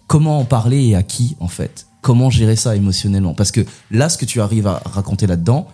comment 0.07 0.39
en 0.39 0.45
parler 0.45 0.83
et 0.87 0.95
à 0.95 1.03
qui 1.03 1.35
en 1.39 1.47
fait? 1.47 1.87
Comment 2.01 2.29
gérer 2.29 2.55
ça 2.55 2.75
émotionnellement 2.75 3.33
Parce 3.33 3.51
que 3.51 3.65
là, 3.91 4.07
ce 4.09 4.17
que 4.17 4.25
tu 4.25 4.39
arrives 4.41 4.67
à 4.67 4.81
raconter 4.85 5.27
là-dedans, 5.27 5.67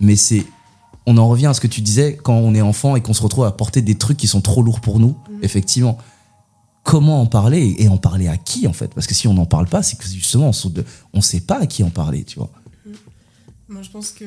mais 0.00 0.16
c'est. 0.16 0.44
On 1.06 1.18
en 1.18 1.28
revient 1.28 1.46
à 1.48 1.54
ce 1.54 1.60
que 1.60 1.66
tu 1.66 1.82
disais 1.82 2.16
quand 2.16 2.34
on 2.36 2.54
est 2.54 2.62
enfant 2.62 2.96
et 2.96 3.02
qu'on 3.02 3.12
se 3.12 3.22
retrouve 3.22 3.44
à 3.44 3.52
porter 3.52 3.82
des 3.82 3.94
trucs 3.96 4.16
qui 4.16 4.26
sont 4.26 4.40
trop 4.40 4.62
lourds 4.62 4.80
pour 4.80 5.00
nous, 5.00 5.14
effectivement. 5.42 5.98
Comment 6.82 7.20
en 7.20 7.26
parler 7.26 7.74
et 7.78 7.88
en 7.88 7.98
parler 7.98 8.26
à 8.28 8.36
qui 8.38 8.66
en 8.66 8.72
fait? 8.72 8.92
Parce 8.94 9.06
que 9.06 9.12
si 9.14 9.28
on 9.28 9.34
n'en 9.34 9.44
parle 9.46 9.66
pas, 9.66 9.82
c'est 9.82 9.96
que 9.96 10.04
justement 10.08 10.50
on 11.12 11.18
ne 11.18 11.22
sait 11.22 11.40
pas 11.40 11.60
à 11.60 11.66
qui 11.66 11.82
en 11.84 11.90
parler, 11.90 12.24
tu 12.24 12.38
vois. 12.38 12.50
Moi, 13.68 13.82
je 13.82 13.90
pense 13.90 14.10
que. 14.12 14.24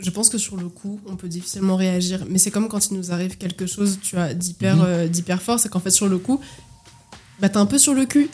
Je 0.00 0.10
pense 0.10 0.28
que 0.28 0.38
sur 0.38 0.56
le 0.56 0.68
coup, 0.68 1.00
on 1.06 1.14
peut 1.14 1.28
difficilement 1.28 1.76
réagir. 1.76 2.24
Mais 2.28 2.38
c'est 2.38 2.50
comme 2.50 2.66
quand 2.68 2.90
il 2.90 2.96
nous 2.96 3.12
arrive 3.12 3.38
quelque 3.38 3.66
chose, 3.66 3.98
tu 4.02 4.16
vois, 4.16 4.34
d'hyper 4.34 4.76
Mhm. 4.76 4.82
euh, 4.84 5.08
d'hyper 5.08 5.40
fort. 5.40 5.60
C'est 5.60 5.68
qu'en 5.68 5.78
fait, 5.80 5.90
sur 5.90 6.08
le 6.08 6.18
coup, 6.18 6.40
bah, 7.40 7.48
t'es 7.48 7.56
un 7.58 7.66
peu 7.66 7.78
sur 7.78 7.94
le 7.94 8.04
cul. 8.04 8.28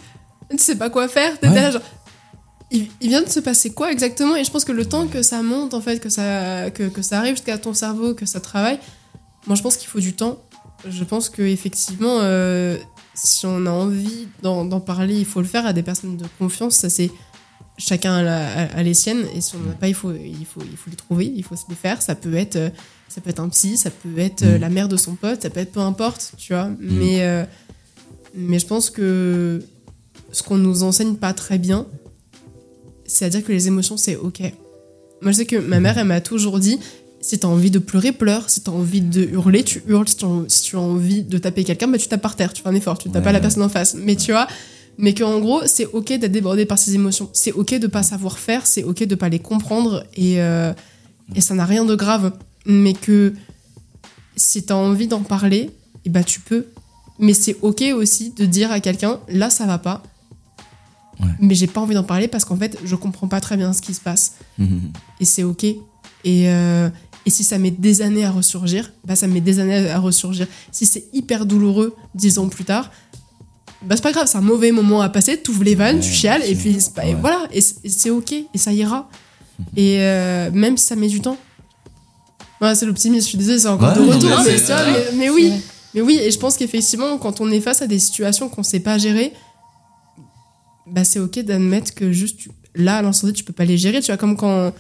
Tu 0.50 0.58
sais 0.58 0.76
pas 0.76 0.90
quoi 0.90 1.08
faire. 1.08 1.38
T'es 1.38 1.48
Ouais. 1.48 1.72
genre. 1.72 1.82
Il, 2.72 2.86
il 3.00 3.08
vient 3.08 3.22
de 3.22 3.28
se 3.28 3.40
passer 3.40 3.70
quoi 3.70 3.90
exactement? 3.90 4.36
Et 4.36 4.44
je 4.44 4.50
pense 4.50 4.64
que 4.64 4.70
le 4.72 4.84
temps 4.84 5.06
que 5.08 5.22
ça 5.22 5.42
monte, 5.42 5.74
en 5.74 5.80
fait, 5.80 5.98
que 5.98 6.08
ça, 6.08 6.70
que, 6.70 6.84
que 6.84 7.02
ça 7.02 7.18
arrive 7.18 7.34
jusqu'à 7.34 7.58
ton 7.58 7.74
cerveau, 7.74 8.14
que 8.14 8.26
ça 8.26 8.38
travaille, 8.40 8.78
moi, 9.46 9.56
je 9.56 9.62
pense 9.62 9.76
qu'il 9.76 9.88
faut 9.88 9.98
du 10.00 10.12
temps. 10.14 10.38
Je 10.88 11.02
pense 11.04 11.28
que 11.28 11.42
effectivement, 11.42 12.18
euh, 12.20 12.76
si 13.14 13.44
on 13.46 13.66
a 13.66 13.70
envie 13.70 14.28
d'en 14.42 14.80
parler, 14.80 15.18
il 15.18 15.24
faut 15.26 15.40
le 15.40 15.46
faire 15.48 15.66
à 15.66 15.72
des 15.72 15.82
personnes 15.82 16.16
de 16.16 16.24
confiance. 16.38 16.76
Ça, 16.76 16.88
c'est 16.88 17.10
chacun 17.76 18.14
a, 18.18 18.22
la- 18.22 18.46
a- 18.52 18.76
a 18.78 18.82
les 18.82 18.94
siennes 18.94 19.24
et 19.34 19.40
si 19.40 19.56
on 19.56 19.58
n'en 19.60 19.70
a 19.72 19.74
pas 19.74 19.88
il 19.88 19.94
faut, 19.94 20.12
il, 20.12 20.44
faut, 20.46 20.60
il 20.70 20.76
faut 20.76 20.90
les 20.90 20.96
trouver 20.96 21.24
il 21.34 21.42
faut 21.42 21.56
se 21.56 21.62
les 21.70 21.74
faire 21.74 22.02
ça 22.02 22.14
peut 22.14 22.34
être 22.34 22.56
euh, 22.56 22.68
ça 23.08 23.22
peut 23.22 23.30
être 23.30 23.40
un 23.40 23.48
psy 23.48 23.78
ça 23.78 23.88
peut 23.90 24.18
être 24.18 24.42
euh, 24.42 24.58
Mm. 24.58 24.60
la 24.60 24.68
mère 24.68 24.86
de 24.88 24.98
son 24.98 25.14
pote 25.14 25.40
ça 25.40 25.48
peut 25.48 25.60
être 25.60 25.72
peu 25.72 25.80
importe 25.80 26.32
tu 26.36 26.52
vois 26.52 26.68
mais 26.78 27.22
euh, 27.22 27.42
mais 28.34 28.58
je 28.58 28.66
pense 28.66 28.90
que 28.90 29.62
ce 30.32 30.42
qu'on 30.42 30.56
nous 30.56 30.82
enseigne 30.82 31.14
pas 31.14 31.32
très 31.32 31.58
bien 31.58 31.86
c'est 33.04 33.24
à 33.24 33.30
dire 33.30 33.44
que 33.44 33.52
les 33.52 33.66
émotions 33.66 33.96
c'est 33.96 34.16
ok 34.16 34.40
moi 35.22 35.32
je 35.32 35.38
sais 35.38 35.46
que 35.46 35.56
ma 35.56 35.80
mère 35.80 35.98
elle 35.98 36.06
m'a 36.06 36.20
toujours 36.20 36.58
dit 36.58 36.78
si 37.20 37.38
t'as 37.38 37.48
envie 37.48 37.70
de 37.70 37.78
pleurer 37.78 38.12
pleure 38.12 38.48
si 38.48 38.62
t'as 38.62 38.72
envie 38.72 39.02
de 39.02 39.22
hurler 39.22 39.64
tu 39.64 39.82
hurles 39.86 40.08
si, 40.08 40.62
tu 40.62 40.76
as 40.76 40.80
envie 40.80 41.22
de 41.22 41.38
taper 41.38 41.64
quelqu'un 41.64 41.88
bah 41.88 41.98
tu 41.98 42.08
tapes 42.08 42.22
par 42.22 42.36
terre 42.36 42.52
tu 42.52 42.62
fais 42.62 42.68
un 42.68 42.74
effort 42.74 42.98
tu 42.98 43.10
tapes 43.10 43.16
Ouais, 43.16 43.24
pas 43.24 43.32
la 43.32 43.40
personne 43.40 43.62
en 43.62 43.68
face 43.68 43.94
mais 43.94 44.16
tu 44.16 44.32
vois 44.32 44.46
mais 45.00 45.14
qu'en 45.14 45.40
gros, 45.40 45.62
c'est 45.64 45.86
ok 45.86 46.08
d'être 46.08 46.30
débordé 46.30 46.66
par 46.66 46.78
ses 46.78 46.94
émotions. 46.94 47.30
C'est 47.32 47.52
ok 47.52 47.78
de 47.78 47.86
pas 47.86 48.02
savoir 48.02 48.38
faire, 48.38 48.66
c'est 48.66 48.82
ok 48.82 49.04
de 49.04 49.14
pas 49.14 49.30
les 49.30 49.38
comprendre 49.38 50.04
et, 50.14 50.42
euh, 50.42 50.74
et 51.34 51.40
ça 51.40 51.54
n'a 51.54 51.64
rien 51.64 51.86
de 51.86 51.94
grave. 51.94 52.32
Mais 52.66 52.92
que 52.92 53.32
si 54.36 54.62
t'as 54.62 54.74
envie 54.74 55.06
d'en 55.06 55.22
parler, 55.22 55.70
et 56.04 56.10
bah 56.10 56.22
tu 56.22 56.40
peux. 56.40 56.66
Mais 57.18 57.32
c'est 57.32 57.56
ok 57.62 57.82
aussi 57.94 58.30
de 58.30 58.44
dire 58.44 58.70
à 58.70 58.80
quelqu'un, 58.80 59.20
là 59.28 59.48
ça 59.48 59.64
va 59.64 59.78
pas, 59.78 60.02
Ouais. 61.20 61.28
mais 61.40 61.54
j'ai 61.54 61.66
pas 61.66 61.80
envie 61.80 61.94
d'en 61.94 62.02
parler 62.04 62.28
parce 62.28 62.44
qu'en 62.44 62.56
fait 62.56 62.78
je 62.84 62.96
comprends 62.96 63.28
pas 63.28 63.40
très 63.40 63.56
bien 63.56 63.72
ce 63.72 63.82
qui 63.82 63.94
se 63.94 64.00
passe. 64.00 64.32
Mhm. 64.58 64.92
Et 65.20 65.24
c'est 65.24 65.42
ok. 65.42 65.64
Et, 65.64 65.78
euh, 66.24 66.88
et 67.26 67.30
si 67.30 67.44
ça 67.44 67.58
met 67.58 67.70
des 67.70 68.02
années 68.02 68.24
à 68.24 68.30
ressurgir, 68.30 68.90
bah 69.04 69.16
ça 69.16 69.26
met 69.26 69.40
des 69.40 69.58
années 69.58 69.88
à 69.90 69.98
ressurgir. 69.98 70.46
Si 70.72 70.86
c'est 70.86 71.04
hyper 71.12 71.46
douloureux 71.46 71.94
dix 72.14 72.38
ans 72.38 72.48
plus 72.48 72.64
tard, 72.64 72.90
bah 73.82 73.96
c'est 73.96 74.02
pas 74.02 74.12
grave, 74.12 74.26
c'est 74.26 74.38
un 74.38 74.42
mauvais 74.42 74.72
moment 74.72 75.00
à 75.00 75.08
passer, 75.08 75.40
tu 75.42 75.50
ouvres 75.50 75.64
les 75.64 75.74
vannes, 75.74 75.96
Ouais, 75.96 76.02
tu 76.02 76.10
chiales, 76.12 76.42
et 76.46 76.54
puis 76.54 76.76
pas- 76.94 77.04
Ouais. 77.04 77.14
voilà, 77.20 77.46
et 77.52 77.60
c'est 77.60 77.76
et 77.84 77.88
c'est 77.88 78.10
ok, 78.10 78.32
et 78.32 78.46
ça 78.58 78.72
ira. 78.72 79.08
Et 79.76 79.96
euh, 80.00 80.50
même 80.52 80.76
si 80.76 80.86
ça 80.86 80.96
met 80.96 81.08
du 81.08 81.20
temps. 81.20 81.36
Ouais, 82.60 82.74
c'est 82.74 82.84
l'optimisme, 82.86 83.24
je 83.24 83.28
suis 83.28 83.38
désolée, 83.38 83.58
c'est 83.58 83.68
encore 83.68 83.96
Ouais, 83.96 84.06
de 84.06 84.12
retour, 84.12 84.30
mais 84.44 84.56
vois, 84.56 84.86
mais, 84.86 85.16
mais 85.16 85.30
oui. 85.30 85.52
Mais 85.94 86.02
oui, 86.02 86.18
et 86.22 86.30
je 86.30 86.38
pense 86.38 86.56
qu'effectivement, 86.56 87.16
quand 87.18 87.40
on 87.40 87.50
est 87.50 87.60
face 87.60 87.82
à 87.82 87.86
des 87.86 87.98
situations 87.98 88.48
qu'on 88.48 88.62
sait 88.62 88.80
pas 88.80 88.96
gérer, 88.98 89.32
bah 90.92 91.04
c'est 91.04 91.18
ok 91.18 91.38
d'admettre 91.40 91.94
que 91.94 92.12
juste 92.12 92.38
tu- 92.38 92.50
là, 92.74 93.02
T, 93.12 93.32
tu 93.32 93.44
peux 93.44 93.52
pas 93.52 93.64
les 93.64 93.76
gérer. 93.78 94.00
Tu 94.00 94.06
vois, 94.06 94.16
comme 94.16 94.36
quand 94.36 94.72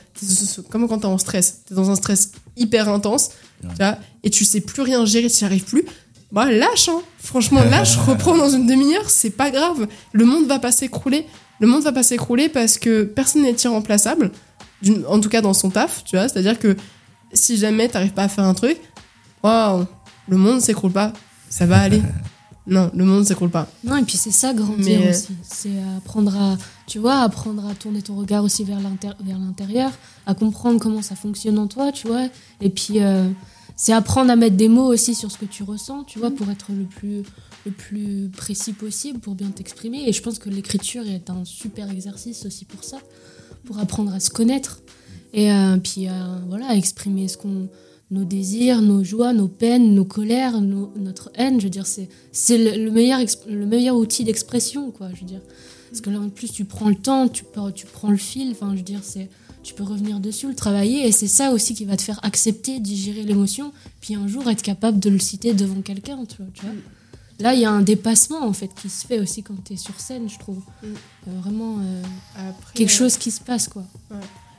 comme 0.70 0.88
quand 0.88 0.98
t'es 1.00 1.06
en 1.06 1.18
stress. 1.18 1.62
T'es 1.66 1.74
dans 1.74 1.90
un 1.90 1.96
stress 1.96 2.32
hyper 2.56 2.88
intense, 2.88 3.30
tu 3.62 3.66
vois, 3.78 3.96
et 4.22 4.30
tu 4.30 4.44
sais 4.44 4.60
plus 4.60 4.82
rien 4.82 5.04
gérer, 5.04 5.28
tu 5.30 5.42
n'y 5.44 5.46
arrives 5.46 5.64
plus. 5.64 5.84
Bah 6.32 6.50
lâche, 6.50 6.88
hein. 6.88 7.00
Franchement, 7.18 7.62
lâche, 7.70 7.96
reprends 7.96 8.36
dans 8.36 8.50
une 8.50 8.66
demi-heure, 8.66 9.10
c'est 9.10 9.30
pas 9.30 9.50
grave. 9.50 9.88
Le 10.12 10.24
monde 10.24 10.46
va 10.46 10.58
pas 10.58 10.70
s'écrouler. 10.72 11.26
Le 11.58 11.66
monde 11.66 11.82
va 11.82 11.92
pas 11.92 12.02
s'écrouler 12.04 12.48
parce 12.48 12.78
que 12.78 13.02
personne 13.02 13.42
n'est 13.42 13.56
irremplaçable. 13.64 14.30
En 15.08 15.20
tout 15.20 15.28
cas, 15.28 15.40
dans 15.42 15.52
son 15.52 15.68
taf, 15.70 16.04
tu 16.04 16.16
vois. 16.16 16.28
C'est-à-dire 16.28 16.58
que 16.58 16.76
si 17.32 17.56
jamais 17.58 17.88
t'arrives 17.88 18.12
pas 18.14 18.22
à 18.24 18.28
faire 18.28 18.44
un 18.44 18.54
truc, 18.54 18.78
waouh, 19.42 19.86
le 20.28 20.36
monde 20.36 20.60
s'écroule 20.60 20.92
pas. 20.92 21.12
Ça 21.50 21.66
va 21.66 21.80
aller. 21.80 22.00
Non, 22.66 22.90
le 22.94 23.04
monde 23.04 23.24
s'écroule 23.26 23.50
pas. 23.50 23.68
Non, 23.84 23.96
et 23.96 24.02
puis 24.02 24.16
c'est 24.16 24.30
ça, 24.30 24.52
grandir 24.52 25.00
Mais- 25.00 25.10
aussi. 25.10 25.32
C'est 25.42 25.72
apprendre 25.96 26.36
à, 26.36 26.58
tu 26.86 26.98
vois, 26.98 27.20
apprendre 27.20 27.66
à 27.66 27.74
tourner 27.74 28.02
ton 28.02 28.16
regard 28.16 28.44
aussi 28.44 28.64
vers 28.64 28.78
l'intérieur, 28.80 29.90
à 30.26 30.34
comprendre 30.34 30.78
comment 30.78 31.02
ça 31.02 31.14
fonctionne 31.16 31.58
en 31.58 31.66
toi, 31.66 31.90
tu 31.90 32.06
vois. 32.06 32.28
Et 32.60 32.68
puis, 32.70 33.00
euh, 33.02 33.28
c'est 33.76 33.92
apprendre 33.92 34.30
à 34.30 34.36
mettre 34.36 34.56
des 34.56 34.68
mots 34.68 34.86
aussi 34.92 35.14
sur 35.14 35.32
ce 35.32 35.38
que 35.38 35.46
tu 35.46 35.62
ressens, 35.62 36.04
tu 36.04 36.18
vois, 36.18 36.30
pour 36.30 36.50
être 36.50 36.66
le 36.70 36.84
plus, 36.84 37.22
le 37.64 37.72
plus 37.72 38.28
précis 38.28 38.74
possible, 38.74 39.18
pour 39.20 39.34
bien 39.34 39.48
t'exprimer. 39.50 40.06
Et 40.08 40.12
je 40.12 40.22
pense 40.22 40.38
que 40.38 40.50
l'écriture 40.50 41.06
est 41.08 41.30
un 41.30 41.44
super 41.46 41.90
exercice 41.90 42.44
aussi 42.44 42.66
pour 42.66 42.84
ça, 42.84 42.98
pour 43.64 43.78
apprendre 43.78 44.12
à 44.12 44.20
se 44.20 44.28
connaître. 44.30 44.80
Et 45.32 45.50
euh, 45.50 45.76
puis, 45.78 46.08
euh, 46.08 46.12
voilà, 46.48 46.74
exprimer 46.76 47.26
ce 47.26 47.38
qu'on 47.38 47.68
nos 48.10 48.24
désirs, 48.24 48.82
nos 48.82 49.04
joies, 49.04 49.32
nos 49.32 49.48
peines, 49.48 49.94
nos 49.94 50.04
colères, 50.04 50.60
nos- 50.60 50.92
notre 50.96 51.30
haine. 51.34 51.60
Je 51.60 51.64
veux 51.66 51.70
dire, 51.70 51.86
c'est 51.86 52.08
c'est 52.32 52.58
le, 52.58 52.84
le 52.84 52.90
meilleur 52.90 53.20
le 53.48 53.66
meilleur 53.66 53.96
outil 53.96 54.24
d'expression, 54.24 54.90
quoi. 54.90 55.08
Je 55.14 55.20
veux 55.20 55.26
dire, 55.26 55.40
parce 55.90 56.00
que 56.00 56.10
là 56.10 56.20
en 56.20 56.28
plus 56.28 56.50
tu 56.52 56.64
prends 56.64 56.88
le 56.88 56.96
temps, 56.96 57.28
tu 57.28 57.44
tu 57.74 57.86
prends 57.86 58.10
le 58.10 58.16
fil. 58.16 58.50
Enfin, 58.52 58.70
je 58.72 58.78
veux 58.78 58.82
dire, 58.84 59.00
c'est 59.02 59.28
tu 59.62 59.74
peux 59.74 59.84
revenir 59.84 60.20
dessus, 60.20 60.48
le 60.48 60.54
travailler, 60.54 61.06
et 61.06 61.12
c'est 61.12 61.28
ça 61.28 61.52
aussi 61.52 61.74
qui 61.74 61.84
va 61.84 61.96
te 61.96 62.02
faire 62.02 62.18
accepter, 62.24 62.80
digérer 62.80 63.22
l'émotion, 63.24 63.72
puis 64.00 64.14
un 64.14 64.26
jour 64.26 64.48
être 64.48 64.62
capable 64.62 64.98
de 64.98 65.10
le 65.10 65.18
citer 65.18 65.52
devant 65.52 65.82
quelqu'un, 65.82 66.24
tu 66.24 66.38
vois. 66.38 66.46
tu 66.54 66.64
vois. 66.64 66.74
Là, 67.40 67.54
il 67.54 67.60
y 67.60 67.64
a 67.64 67.70
un 67.70 67.82
dépassement 67.82 68.42
en 68.42 68.52
fait 68.52 68.70
qui 68.80 68.88
se 68.88 69.06
fait 69.06 69.18
aussi 69.20 69.42
quand 69.42 69.54
tu 69.64 69.74
es 69.74 69.76
sur 69.76 69.98
scène, 70.00 70.28
je 70.28 70.38
trouve. 70.38 70.58
Mm. 70.82 70.86
Euh, 70.86 71.40
vraiment 71.42 71.76
euh, 71.78 72.02
Après, 72.50 72.74
quelque 72.74 72.90
euh, 72.90 72.94
chose 72.94 73.16
qui 73.16 73.30
se 73.30 73.40
passe, 73.40 73.68
quoi. 73.68 73.84
Ouais. 74.10 74.16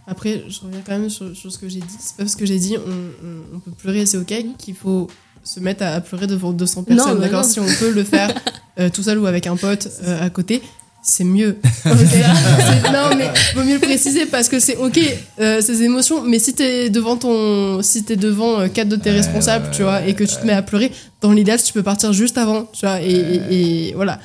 Après, 0.08 0.44
je 0.50 0.60
reviens 0.62 0.82
quand 0.86 0.98
même 0.98 1.10
sur, 1.10 1.36
sur 1.36 1.52
ce 1.52 1.58
que 1.58 1.70
j'ai 1.70 1.80
dit. 1.80 1.96
C'est 2.00 2.18
pas 2.18 2.24
parce 2.24 2.36
que 2.36 2.46
j'ai 2.46 2.60
dit 2.60 2.76
on, 2.78 2.90
on- 2.90 3.56
on 3.56 3.60
peut 3.60 3.72
pleurer, 3.72 4.06
c'est 4.06 4.18
ok, 4.18 4.34
qu'il 4.58 4.76
faut 4.76 5.08
se 5.44 5.60
mettre 5.60 5.84
à, 5.84 5.90
à 5.96 6.02
pleurer 6.02 6.28
devant 6.28 6.52
200 6.52 6.82
Non, 6.82 6.86
personnes. 6.86 7.16
bah 7.16 7.22
D'accord 7.26 7.44
non. 7.44 7.48
Si 7.50 7.60
on 7.60 7.66
peut 7.80 7.92
le 7.92 8.04
faire 8.04 8.34
euh, 8.80 8.90
tout 8.90 9.04
seul 9.04 9.18
ou 9.20 9.26
avec 9.26 9.48
un 9.48 9.56
pote 9.56 9.88
euh, 10.04 10.22
à 10.26 10.30
côté, 10.30 10.62
c'est 11.04 11.24
mieux. 11.24 11.58
Ok 11.86 11.98
C'est- 12.12 12.92
non, 12.92 13.16
mais 13.16 13.30
vaut 13.56 13.64
mieux 13.64 13.76
le 13.76 13.80
préciser 13.80 14.26
parce 14.26 14.50
que 14.50 14.60
c'est 14.60 14.78
ok 14.78 15.00
euh, 15.40 15.62
ces 15.62 15.82
émotions. 15.84 16.24
Mais 16.24 16.40
si 16.40 16.54
t'es 16.54 16.90
devant 16.90 17.16
ton, 17.18 17.82
si 17.82 18.04
t'es 18.04 18.16
devant 18.18 18.60
euh, 18.60 18.68
quatre 18.68 18.90
de 18.90 18.96
tes 18.98 19.12
responsables, 19.12 19.70
tu 19.72 19.84
vois, 19.84 20.06
et 20.06 20.14
que 20.14 20.24
tu 20.24 20.36
te 20.36 20.46
mets 20.46 20.54
à 20.54 20.62
pleurer, 20.62 20.92
dans 21.22 21.32
l'idéal, 21.32 21.62
tu 21.62 21.74
peux 21.74 21.84
partir 21.84 22.12
juste 22.14 22.38
avant, 22.38 22.66
tu 22.74 22.86
vois, 22.86 23.02
et, 23.02 23.10
et- 23.12 23.90
et 23.90 23.94
voilà. 23.94 24.20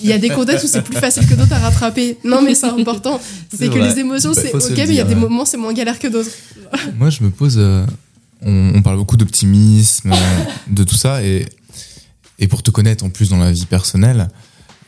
Il 0.00 0.08
y 0.08 0.12
a 0.12 0.18
des 0.18 0.28
contextes 0.28 0.64
où 0.64 0.68
c'est 0.68 0.82
plus 0.82 0.96
facile 0.96 1.26
que 1.26 1.34
d'autres 1.34 1.52
à 1.52 1.58
rattraper. 1.58 2.18
Non, 2.24 2.40
mais 2.42 2.54
c'est 2.54 2.66
important. 2.66 3.20
C'est 3.56 3.68
que 3.68 3.78
les 3.78 3.98
émotions, 3.98 4.32
Bah, 4.32 4.40
c'est 4.42 4.54
ok, 4.54 4.76
mais 4.76 4.88
il 4.88 4.94
y 4.94 5.00
a 5.00 5.04
des 5.04 5.14
moments, 5.14 5.44
c'est 5.44 5.56
moins 5.56 5.72
galère 5.72 5.98
que 5.98 6.06
d'autres. 6.08 6.30
Moi, 6.98 7.10
je 7.10 7.22
me 7.24 7.30
pose. 7.30 7.56
euh, 7.58 7.84
on, 8.42 8.72
on 8.76 8.82
parle 8.82 8.98
beaucoup 8.98 9.16
d'optimisme, 9.16 10.12
euh, 10.12 10.44
de 10.68 10.84
tout 10.84 10.94
ça, 10.94 11.24
et, 11.24 11.46
et 12.38 12.46
pour 12.46 12.62
te 12.62 12.70
connaître 12.70 13.04
en 13.04 13.10
plus 13.10 13.30
dans 13.30 13.38
la 13.38 13.50
vie 13.50 13.66
personnelle, 13.66 14.28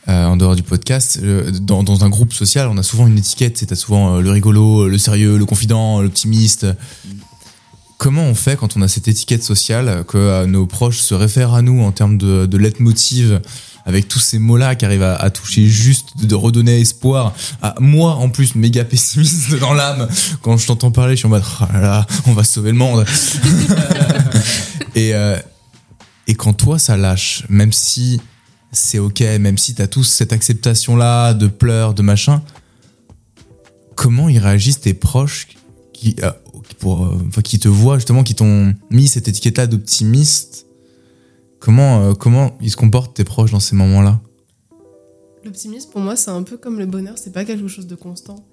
euh, 0.07 0.25
en 0.25 0.37
dehors 0.37 0.55
du 0.55 0.63
podcast, 0.63 1.19
euh, 1.21 1.51
dans, 1.51 1.83
dans 1.83 2.03
un 2.05 2.09
groupe 2.09 2.33
social, 2.33 2.67
on 2.69 2.77
a 2.77 2.83
souvent 2.83 3.05
une 3.07 3.17
étiquette. 3.17 3.57
C'est 3.57 3.75
souvent 3.75 4.15
euh, 4.15 4.21
le 4.21 4.31
rigolo, 4.31 4.87
le 4.87 4.97
sérieux, 4.97 5.37
le 5.37 5.45
confident, 5.45 6.01
l'optimiste. 6.01 6.65
Comment 8.01 8.23
on 8.23 8.33
fait 8.33 8.57
quand 8.57 8.77
on 8.77 8.81
a 8.81 8.87
cette 8.87 9.07
étiquette 9.07 9.43
sociale 9.43 10.03
que 10.07 10.17
euh, 10.17 10.47
nos 10.47 10.65
proches 10.65 10.97
se 10.97 11.13
réfèrent 11.13 11.53
à 11.53 11.61
nous 11.61 11.83
en 11.83 11.91
termes 11.91 12.17
de, 12.17 12.47
de 12.47 12.57
leitmotiv 12.57 13.39
avec 13.85 14.07
tous 14.07 14.17
ces 14.17 14.39
mots-là 14.39 14.73
qui 14.73 14.85
arrivent 14.85 15.03
à, 15.03 15.15
à 15.17 15.29
toucher 15.29 15.67
juste, 15.67 16.25
de 16.25 16.33
redonner 16.33 16.81
espoir 16.81 17.35
à 17.61 17.75
moi 17.79 18.15
en 18.15 18.29
plus 18.29 18.55
méga 18.55 18.85
pessimiste 18.85 19.53
dans 19.59 19.75
l'âme 19.75 20.07
quand 20.41 20.57
je 20.57 20.65
t'entends 20.65 20.89
parler 20.89 21.13
je 21.13 21.17
suis 21.17 21.27
en 21.27 21.29
mode 21.29 21.43
oh 21.61 21.65
là 21.73 21.79
là 21.79 22.07
on 22.25 22.33
va 22.33 22.43
sauver 22.43 22.71
le 22.71 22.77
monde. 22.79 23.05
Et 24.95 25.13
euh, 25.13 25.37
et 26.25 26.33
quand 26.33 26.53
toi 26.53 26.79
ça 26.79 26.97
lâche 26.97 27.43
même 27.49 27.71
si 27.71 28.19
c'est 28.71 28.97
ok 28.97 29.19
même 29.39 29.59
si 29.59 29.75
t'as 29.75 29.85
tous 29.85 30.05
cette 30.05 30.33
acceptation 30.33 30.95
là 30.95 31.35
de 31.35 31.45
pleurs 31.45 31.93
de 31.93 32.01
machin 32.01 32.41
comment 33.93 34.27
ils 34.27 34.39
réagissent 34.39 34.81
tes 34.81 34.95
proches 34.95 35.49
qui 35.93 36.15
euh, 36.23 36.31
euh, 36.85 37.41
qui 37.41 37.59
te 37.59 37.67
voient 37.67 37.97
justement 37.97 38.23
qui 38.23 38.35
t'ont 38.35 38.73
mis 38.89 39.07
cette 39.07 39.27
étiquette 39.27 39.57
là 39.57 39.67
d'optimiste 39.67 40.65
comment 41.59 42.01
euh, 42.01 42.13
comment 42.13 42.57
ils 42.61 42.71
se 42.71 42.77
comportent 42.77 43.15
tes 43.15 43.23
proches 43.23 43.51
dans 43.51 43.59
ces 43.59 43.75
moments 43.75 44.01
là 44.01 44.19
L'optimisme, 45.43 45.89
pour 45.89 46.01
moi, 46.01 46.15
c'est 46.15 46.29
un 46.29 46.43
peu 46.43 46.57
comme 46.57 46.77
le 46.77 46.85
bonheur, 46.85 47.17
c'est 47.17 47.33
pas 47.33 47.45
quelque 47.45 47.67
chose 47.67 47.87
de 47.87 47.95
constant. 47.95 48.45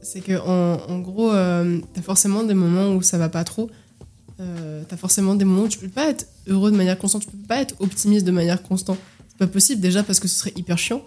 C'est 0.00 0.20
que, 0.20 0.38
en 0.38 1.00
gros, 1.00 1.32
euh, 1.32 1.80
t'as 1.92 2.02
forcément 2.02 2.44
des 2.44 2.54
moments 2.54 2.94
où 2.94 3.02
ça 3.02 3.18
va 3.18 3.28
pas 3.28 3.42
trop. 3.42 3.68
Euh, 4.40 4.84
t'as 4.88 4.96
forcément 4.96 5.34
des 5.34 5.44
moments 5.44 5.62
où 5.62 5.68
tu 5.68 5.78
peux 5.78 5.88
pas 5.88 6.08
être 6.08 6.26
heureux 6.46 6.70
de 6.70 6.76
manière 6.76 6.96
constante, 6.96 7.22
tu 7.22 7.28
peux 7.28 7.46
pas 7.46 7.60
être 7.60 7.74
optimiste 7.80 8.24
de 8.24 8.30
manière 8.30 8.62
constante. 8.62 8.98
C'est 9.28 9.38
pas 9.38 9.48
possible, 9.48 9.80
déjà 9.80 10.04
parce 10.04 10.20
que 10.20 10.28
ce 10.28 10.38
serait 10.38 10.52
hyper 10.54 10.78
chiant. 10.78 11.02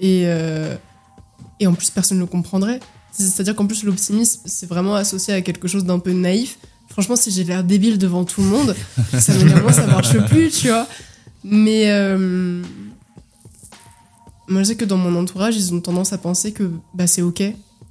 Et, 0.00 0.24
euh, 0.26 0.74
et 1.60 1.68
en 1.68 1.74
plus, 1.74 1.90
personne 1.90 2.18
ne 2.18 2.22
le 2.22 2.28
comprendrait. 2.28 2.80
C'est- 3.12 3.24
C'est-à-dire 3.24 3.54
qu'en 3.54 3.66
plus, 3.66 3.84
l'optimisme, 3.84 4.40
c'est 4.46 4.66
vraiment 4.66 4.94
associé 4.94 5.34
à 5.34 5.40
quelque 5.42 5.68
chose 5.68 5.84
d'un 5.84 5.98
peu 5.98 6.12
naïf. 6.12 6.58
Franchement, 6.88 7.16
si 7.16 7.30
j'ai 7.30 7.44
l'air 7.44 7.62
débile 7.64 7.96
devant 7.98 8.24
tout 8.24 8.40
le 8.42 8.48
monde, 8.48 8.74
ça 9.18 9.32
m'énerve, 9.34 9.72
ça 9.72 9.86
marche 9.86 10.18
plus, 10.26 10.50
tu 10.50 10.68
vois. 10.68 10.86
Mais. 11.44 11.90
euh, 11.90 12.62
moi, 14.48 14.62
je 14.62 14.68
sais 14.68 14.76
que 14.76 14.84
dans 14.84 14.96
mon 14.98 15.18
entourage, 15.18 15.56
ils 15.56 15.72
ont 15.72 15.80
tendance 15.80 16.12
à 16.12 16.18
penser 16.18 16.52
que 16.52 16.70
bah, 16.94 17.06
c'est 17.06 17.22
ok. 17.22 17.42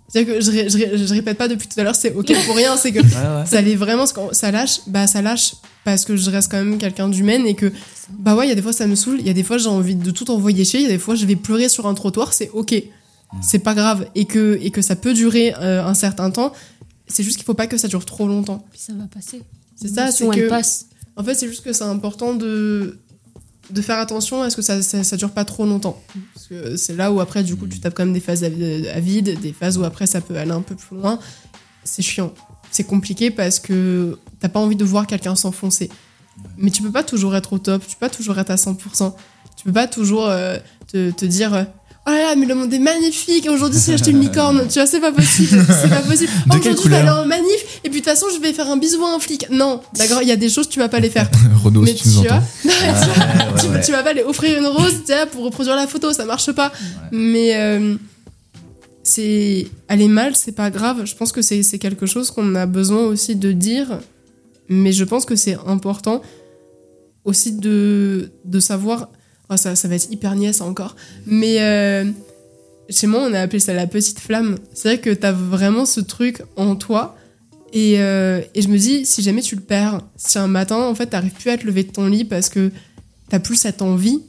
C'est-à-dire 0.07 0.35
que 0.35 0.41
je, 0.41 0.51
ré- 0.51 0.69
je, 0.69 0.77
ré- 0.77 0.97
je 0.97 1.13
répète 1.13 1.37
pas 1.37 1.47
depuis 1.47 1.67
tout 1.69 1.79
à 1.79 1.83
l'heure, 1.83 1.95
c'est 1.95 2.13
ok 2.13 2.33
pour 2.45 2.55
rien, 2.55 2.75
c'est 2.75 2.91
que 2.91 2.99
ouais. 3.01 3.45
ça 3.45 3.57
allait 3.59 3.75
vraiment, 3.77 4.05
ça 4.33 4.51
lâche, 4.51 4.81
bah 4.87 5.07
ça 5.07 5.21
lâche 5.21 5.53
parce 5.85 6.03
que 6.03 6.17
je 6.17 6.29
reste 6.29 6.51
quand 6.51 6.57
même 6.57 6.77
quelqu'un 6.77 7.07
d'humaine 7.07 7.47
et 7.47 7.55
que, 7.55 7.71
bah 8.19 8.35
ouais, 8.35 8.45
il 8.45 8.49
y 8.49 8.51
a 8.51 8.55
des 8.55 8.61
fois 8.61 8.73
ça 8.73 8.85
me 8.87 8.95
saoule, 8.95 9.17
il 9.21 9.25
y 9.25 9.29
a 9.29 9.33
des 9.33 9.43
fois 9.43 9.57
j'ai 9.57 9.69
envie 9.69 9.95
de 9.95 10.11
tout 10.11 10.29
envoyer 10.29 10.65
chier, 10.65 10.81
il 10.81 10.83
y 10.83 10.85
a 10.87 10.89
des 10.89 10.99
fois 10.99 11.15
je 11.15 11.25
vais 11.25 11.37
pleurer 11.37 11.69
sur 11.69 11.87
un 11.87 11.93
trottoir, 11.93 12.33
c'est 12.33 12.49
ok. 12.53 12.75
C'est 13.41 13.59
pas 13.59 13.73
grave. 13.73 14.07
Et 14.15 14.25
que, 14.25 14.59
et 14.61 14.71
que 14.71 14.81
ça 14.81 14.95
peut 14.95 15.13
durer 15.13 15.53
euh, 15.59 15.85
un 15.85 15.93
certain 15.93 16.31
temps, 16.31 16.51
c'est 17.07 17.23
juste 17.23 17.37
qu'il 17.37 17.45
faut 17.45 17.53
pas 17.53 17.67
que 17.67 17.77
ça 17.77 17.87
dure 17.87 18.05
trop 18.05 18.27
longtemps. 18.27 18.65
Puis 18.71 18.79
ça 18.79 18.93
va 18.93 19.05
passer. 19.05 19.41
C'est 19.75 19.87
ça, 19.87 20.11
c'est 20.11 20.27
que. 20.27 20.49
passe. 20.49 20.87
En 21.15 21.23
fait, 21.23 21.35
c'est 21.35 21.47
juste 21.47 21.63
que 21.63 21.73
c'est 21.73 21.83
important 21.83 22.33
de, 22.33 22.99
de 23.69 23.81
faire 23.81 23.99
attention 23.99 24.41
à 24.41 24.49
ce 24.49 24.55
que 24.55 24.61
ça, 24.61 24.81
ça, 24.81 25.03
ça 25.03 25.17
dure 25.17 25.31
pas 25.31 25.45
trop 25.45 25.65
longtemps. 25.65 26.01
Parce 26.33 26.47
que 26.47 26.75
c'est 26.77 26.95
là 26.95 27.11
où 27.11 27.19
après, 27.19 27.43
du 27.43 27.55
coup, 27.55 27.67
tu 27.67 27.79
tapes 27.79 27.93
quand 27.93 28.05
même 28.05 28.13
des 28.13 28.19
phases 28.21 28.43
à, 28.43 28.47
à 28.47 28.99
vide, 28.99 29.39
des 29.39 29.53
phases 29.53 29.77
où 29.77 29.83
après 29.83 30.07
ça 30.07 30.21
peut 30.21 30.37
aller 30.37 30.51
un 30.51 30.61
peu 30.61 30.75
plus 30.75 30.97
loin. 30.97 31.19
C'est 31.83 32.01
chiant. 32.01 32.33
C'est 32.71 32.85
compliqué 32.85 33.31
parce 33.31 33.59
que 33.59 34.17
t'as 34.39 34.49
pas 34.49 34.59
envie 34.59 34.75
de 34.75 34.85
voir 34.85 35.07
quelqu'un 35.07 35.35
s'enfoncer. 35.35 35.89
Mais 36.57 36.71
tu 36.71 36.81
peux 36.81 36.91
pas 36.91 37.03
toujours 37.03 37.35
être 37.35 37.53
au 37.53 37.59
top, 37.59 37.85
tu 37.85 37.95
peux 37.95 38.07
pas 38.07 38.09
toujours 38.09 38.39
être 38.39 38.51
à 38.51 38.55
100%. 38.55 39.13
Tu 39.57 39.63
peux 39.65 39.73
pas 39.73 39.87
toujours 39.87 40.27
euh, 40.27 40.57
te, 40.87 41.11
te 41.11 41.25
dire. 41.25 41.67
Oh 42.07 42.09
là 42.09 42.29
là, 42.29 42.35
mais 42.35 42.47
le 42.47 42.55
monde 42.55 42.73
est 42.73 42.79
magnifique. 42.79 43.47
Aujourd'hui, 43.47 43.79
j'ai 43.85 43.93
acheté 43.93 44.09
une 44.09 44.21
licorne. 44.21 44.67
Tu 44.67 44.79
vois, 44.79 44.87
c'est 44.87 44.99
pas 44.99 45.11
possible. 45.11 45.63
C'est 45.69 45.89
pas 45.89 46.01
possible. 46.01 46.31
Aujourd'hui, 46.49 46.83
je 46.83 46.89
vais 46.89 46.95
aller 46.95 47.09
en 47.09 47.27
manif. 47.27 47.79
Et 47.83 47.89
puis, 47.89 48.01
de 48.01 48.05
toute 48.05 48.05
façon, 48.05 48.25
je 48.33 48.41
vais 48.41 48.53
faire 48.53 48.67
un 48.67 48.77
bisou 48.77 49.03
à 49.05 49.13
un 49.13 49.19
flic. 49.19 49.45
Non, 49.51 49.81
d'accord, 49.95 50.23
il 50.23 50.27
y 50.27 50.31
a 50.31 50.35
des 50.35 50.49
choses, 50.49 50.67
tu 50.67 50.79
vas 50.79 50.89
pas 50.89 50.99
les 50.99 51.11
faire. 51.11 51.29
Renaud 51.63 51.81
mais 51.81 51.95
si 51.95 52.03
tu 52.03 52.09
nous 52.09 52.23
vois, 52.23 52.33
entends 52.37 53.55
tu, 53.61 53.67
ouais. 53.67 53.81
tu 53.81 53.91
vas 53.91 54.01
pas 54.01 54.09
aller 54.09 54.23
offrir 54.23 54.57
une 54.57 54.65
rose 54.65 55.03
pour 55.31 55.43
reproduire 55.43 55.75
la 55.75 55.85
photo, 55.85 56.11
ça 56.11 56.25
marche 56.25 56.51
pas. 56.53 56.71
Mais 57.11 57.55
euh, 57.55 57.95
c'est 59.03 59.67
aller 59.87 60.07
mal, 60.07 60.35
c'est 60.35 60.53
pas 60.53 60.71
grave. 60.71 61.05
Je 61.05 61.15
pense 61.15 61.31
que 61.31 61.43
c'est 61.43 61.61
c'est 61.61 61.77
quelque 61.77 62.07
chose 62.07 62.31
qu'on 62.31 62.55
a 62.55 62.65
besoin 62.65 63.03
aussi 63.03 63.35
de 63.35 63.51
dire. 63.51 63.99
Mais 64.69 64.91
je 64.91 65.03
pense 65.03 65.25
que 65.25 65.35
c'est 65.35 65.57
important 65.67 66.23
aussi 67.25 67.51
de, 67.51 68.31
de 68.45 68.59
savoir. 68.59 69.09
Oh, 69.51 69.57
ça, 69.57 69.73
va 69.73 69.95
être 69.95 70.11
hyper 70.11 70.35
niais 70.35 70.61
encore. 70.61 70.95
Mais 71.25 71.57
euh, 71.59 72.05
chez 72.89 73.07
moi, 73.07 73.21
on 73.21 73.33
a 73.33 73.39
appelé 73.39 73.59
ça 73.59 73.73
la 73.73 73.87
petite 73.87 74.19
flamme. 74.19 74.57
C'est 74.73 74.89
vrai 74.89 74.97
que 74.99 75.09
t'as 75.11 75.31
vraiment 75.31 75.85
ce 75.85 75.99
truc 75.99 76.41
en 76.55 76.75
toi. 76.75 77.15
Et, 77.73 78.01
euh, 78.01 78.41
et 78.53 78.61
je 78.61 78.67
me 78.67 78.77
dis, 78.77 79.05
si 79.05 79.21
jamais 79.21 79.41
tu 79.41 79.55
le 79.55 79.61
perds, 79.61 80.01
si 80.17 80.37
un 80.37 80.47
matin, 80.47 80.77
en 80.77 80.95
fait, 80.95 81.07
t'arrives 81.07 81.33
plus 81.33 81.49
à 81.49 81.57
te 81.57 81.65
lever 81.65 81.83
de 81.83 81.91
ton 81.91 82.07
lit 82.07 82.25
parce 82.25 82.49
que 82.49 82.71
t'as 83.29 83.39
plus 83.39 83.55
cette 83.55 83.81
envie, 83.81 84.21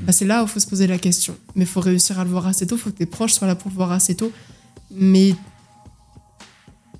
bah, 0.00 0.12
c'est 0.12 0.24
là 0.24 0.42
où 0.42 0.46
il 0.46 0.48
faut 0.48 0.60
se 0.60 0.66
poser 0.66 0.86
la 0.86 0.98
question. 0.98 1.36
Mais 1.54 1.64
il 1.64 1.68
faut 1.68 1.80
réussir 1.80 2.18
à 2.18 2.24
le 2.24 2.30
voir 2.30 2.46
assez 2.46 2.66
tôt, 2.66 2.76
faut 2.76 2.90
que 2.90 2.96
tes 2.96 3.06
proches 3.06 3.32
soient 3.32 3.46
là 3.46 3.54
pour 3.54 3.70
le 3.70 3.76
voir 3.76 3.92
assez 3.92 4.14
tôt. 4.14 4.32
Mais 4.90 5.34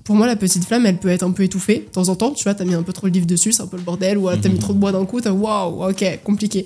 pour 0.07 0.15
moi, 0.15 0.25
la 0.25 0.37
petite 0.37 0.63
flamme, 0.63 0.85
elle 0.85 0.99
peut 0.99 1.09
être 1.09 1.23
un 1.23 1.31
peu 1.31 1.43
étouffée. 1.43 1.79
De 1.79 1.91
temps 1.91 2.07
en 2.07 2.15
temps, 2.15 2.31
tu 2.31 2.45
vois, 2.45 2.53
t'as 2.55 2.63
mis 2.63 2.73
un 2.73 2.81
peu 2.81 2.93
trop 2.93 3.09
de 3.09 3.13
livre 3.13 3.25
dessus, 3.25 3.51
c'est 3.51 3.61
un 3.61 3.67
peu 3.67 3.75
le 3.75 3.83
bordel, 3.83 4.17
ou 4.17 4.29
t'as 4.37 4.47
mis 4.47 4.57
trop 4.57 4.71
de 4.71 4.79
bois 4.79 4.93
d'un 4.93 5.03
coup, 5.05 5.19
t'as 5.19 5.33
waouh, 5.33 5.89
ok, 5.89 6.21
compliqué. 6.23 6.65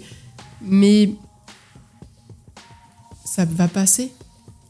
Mais 0.62 1.16
ça 3.26 3.46
va 3.46 3.68
passer. 3.68 4.12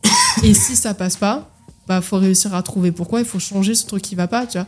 Et 0.44 0.54
si 0.54 0.78
ça 0.78 0.94
passe 0.94 1.18
pas, 1.18 1.52
bah 1.86 2.00
faut 2.00 2.16
réussir 2.16 2.56
à 2.56 2.64
trouver 2.64 2.94
pourquoi, 2.94 3.20
il 3.20 3.26
faut 3.26 3.40
changer 3.40 3.76
ce 3.76 3.86
truc 3.86 4.04
qui 4.04 4.16
va 4.16 4.30
pas, 4.30 4.48
tu 4.48 4.58
vois. 4.58 4.68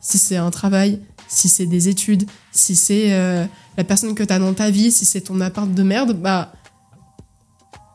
Si 0.00 0.18
c'est 0.18 0.36
un 0.36 0.50
travail, 0.50 0.98
si 1.28 1.48
c'est 1.48 1.66
des 1.66 1.88
études, 1.88 2.28
si 2.50 2.74
c'est 2.74 3.12
euh, 3.12 3.46
la 3.76 3.84
personne 3.84 4.16
que 4.16 4.24
t'as 4.24 4.40
dans 4.40 4.54
ta 4.54 4.70
vie, 4.70 4.90
si 4.90 5.04
c'est 5.04 5.20
ton 5.20 5.40
appart 5.40 5.72
de 5.72 5.82
merde, 5.84 6.20
bah 6.20 6.52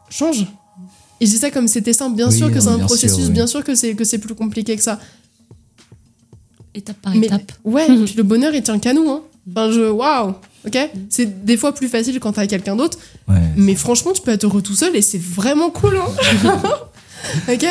change. 0.09 0.47
Et 1.19 1.25
je 1.25 1.31
dis 1.31 1.37
ça 1.39 1.51
comme 1.51 1.67
c'était 1.67 1.91
simple, 1.91 2.15
bien 2.15 2.29
Oui, 2.29 2.37
sûr 2.37 2.49
que 2.53 2.61
c'est 2.61 2.69
un 2.69 2.77
sûr, 2.77 2.85
processus, 2.85 3.25
oui. 3.25 3.31
bien 3.31 3.47
sûr 3.47 3.65
que 3.65 3.75
c'est 3.75 3.95
que 3.95 4.05
c'est 4.05 4.19
plus 4.19 4.35
compliqué 4.35 4.77
que 4.77 4.81
ça. 4.83 4.97
Étape 6.76 6.97
par 7.02 7.15
Mais 7.15 7.26
étape. 7.27 7.52
ouais, 7.64 7.85
puis 8.06 8.14
le 8.18 8.23
bonheur 8.23 8.53
il 8.53 8.61
tient 8.61 8.77
qu'à 8.80 8.93
nous, 8.93 9.10
hein. 9.10 9.22
Enfin 9.49 9.72
je 9.72 9.89
waouh, 9.89 10.34
ok? 10.68 10.77
C'est 11.10 11.45
des 11.45 11.56
fois 11.57 11.72
plus 11.73 11.88
facile 11.88 12.19
quand 12.19 12.34
t'as 12.34 12.47
quelqu'un 12.47 12.76
d'autre, 12.76 12.97
Ouais. 13.27 13.35
mais 13.56 13.73
franchement 13.76 14.11
tu 14.14 14.22
peux 14.22 14.31
être 14.31 14.43
heureux 14.43 14.61
tout 14.61 14.76
seul 14.76 14.95
et 14.95 15.02
c'est 15.02 15.22
vraiment 15.22 15.69
cool, 15.69 15.97
hein. 15.97 16.52
ok? 17.52 17.65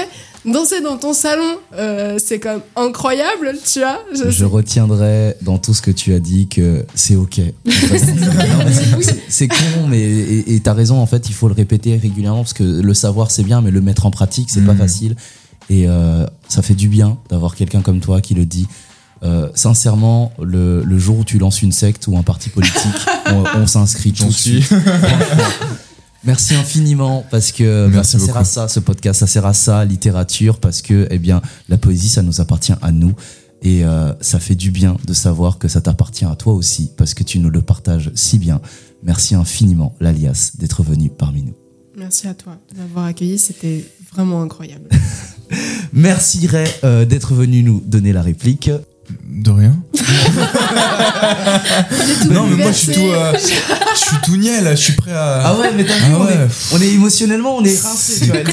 Danser 0.47 0.83
dans 0.83 0.99
ton 0.99 1.15
salon, 1.15 1.57
euh, 1.75 2.19
c'est 2.23 2.39
quand 2.39 2.51
même 2.53 2.61
incroyable, 2.77 3.55
tu 3.65 3.79
vois. 3.79 3.99
Je- 4.15 4.29
Je 4.31 4.45
retiendrai 4.45 5.37
dans 5.41 5.57
tout 5.57 5.73
ce 5.73 5.81
que 5.81 5.91
tu 5.91 6.13
as 6.13 6.19
dit 6.21 6.49
que 6.49 6.85
c'est 6.95 7.17
ok. 7.17 7.41
C'est- 9.29 9.49
con, 9.49 9.87
mais 9.89 10.01
et 10.03 10.55
et 10.55 10.61
t'as 10.61 10.75
raison. 10.75 10.99
En 10.99 11.07
fait, 11.07 11.29
il 11.29 11.35
faut 11.35 11.49
le 11.49 11.55
répéter 11.55 11.97
régulièrement 11.97 12.41
parce 12.43 12.53
que 12.53 12.63
le 12.63 12.95
savoir 12.95 13.31
c'est 13.31 13.43
bien, 13.43 13.61
mais 13.63 13.71
le 13.71 13.81
mettre 13.81 14.07
en 14.07 14.11
pratique 14.11 14.49
c'est 14.51 14.65
pas 14.65 14.73
Mhm. 14.73 14.79
facile. 14.79 15.17
Et 15.71 15.89
euh, 15.89 16.27
ça 16.49 16.61
fait 16.61 16.75
du 16.75 16.89
bien 16.89 17.17
d'avoir 17.31 17.57
quelqu'un 17.57 17.81
comme 17.81 18.01
toi 18.01 18.21
qui 18.21 18.35
le 18.35 18.45
dit. 18.45 18.67
Euh, 19.25 19.49
sincèrement, 19.55 20.33
le, 20.43 20.83
le 20.85 20.99
jour 20.99 21.19
où 21.21 21.25
tu 21.25 21.39
lances 21.39 21.63
une 21.63 21.73
secte 21.73 22.07
ou 22.09 22.17
un 22.19 22.23
parti 22.23 22.51
politique, 22.51 22.93
on, 23.27 23.45
on 23.57 23.67
s'inscrit 23.67 24.13
tout 24.13 24.27
de 24.27 24.31
suite. 24.31 24.73
Merci 26.25 26.55
infiniment 26.55 27.25
parce 27.31 27.53
que 27.53 27.87
bah, 27.87 27.93
Merci 27.97 28.13
ça 28.13 28.19
sert 28.19 28.27
beaucoup. 28.29 28.39
à 28.39 28.45
ça, 28.45 28.69
ce 28.69 28.81
podcast, 28.81 29.21
ça 29.21 29.27
sert 29.27 29.45
à 29.47 29.53
ça, 29.53 29.85
littérature, 29.85 30.59
parce 30.59 30.81
que 30.83 31.07
eh 31.11 31.19
bien 31.19 31.43
la 31.69 31.77
poésie, 31.77 32.09
ça 32.09 32.23
nous 32.23 32.41
appartient 32.41 32.73
à 32.81 32.93
nous 32.93 33.15
et 33.63 33.85
euh, 33.85 34.13
ça 34.21 34.39
fait 34.41 34.55
du 34.55 34.71
bien 34.71 34.97
de 35.07 35.13
savoir 35.15 35.59
que 35.59 35.69
ça 35.69 35.81
t'appartient 35.81 36.25
à 36.25 36.35
toi 36.37 36.53
aussi 36.55 36.91
parce 36.97 37.15
que 37.15 37.25
tu 37.25 37.39
nous 37.39 37.51
le 37.51 37.61
partages 37.61 38.11
si 38.15 38.39
bien. 38.39 38.61
Merci 39.03 39.35
infiniment, 39.35 39.95
l'alias, 40.01 40.53
d'être 40.59 40.83
venu 40.83 41.11
parmi 41.11 41.43
nous. 41.43 41.55
Merci 41.97 42.27
à 42.27 42.35
toi 42.35 42.59
de 42.73 42.79
m'avoir 42.79 43.05
accueilli, 43.07 43.39
c'était 43.39 43.85
vraiment 44.13 44.43
incroyable. 44.43 44.89
Merci 45.93 46.47
Ray 46.47 46.67
euh, 46.85 47.05
d'être 47.05 47.35
venu 47.35 47.63
nous 47.63 47.83
donner 47.87 48.13
la 48.13 48.23
réplique. 48.23 48.71
De 49.29 49.51
rien. 49.51 49.77
non, 52.31 52.47
mais 52.47 52.57
moi 52.57 52.73
je 52.73 52.77
suis 52.77 52.93
tout, 52.95 53.01
euh, 53.01 53.33
je 53.35 53.99
suis 53.99 54.17
tout 54.25 54.37
niais 54.37 54.61
là, 54.61 54.75
je 54.75 54.81
suis 54.83 54.93
prêt 54.95 55.13
à. 55.13 55.43
Ah 55.47 55.59
ouais, 55.59 55.71
mais 55.77 55.85
t'as 55.85 55.97
vu, 55.97 56.13
Ah 56.15 56.19
on, 56.19 56.25
ouais. 56.25 56.33
est, 56.33 56.75
on 56.75 56.81
est 56.81 56.89
émotionnellement, 56.93 57.57
on 57.57 57.65
est 57.65 57.81
rincé. 57.81 58.27
C'est 58.27 58.45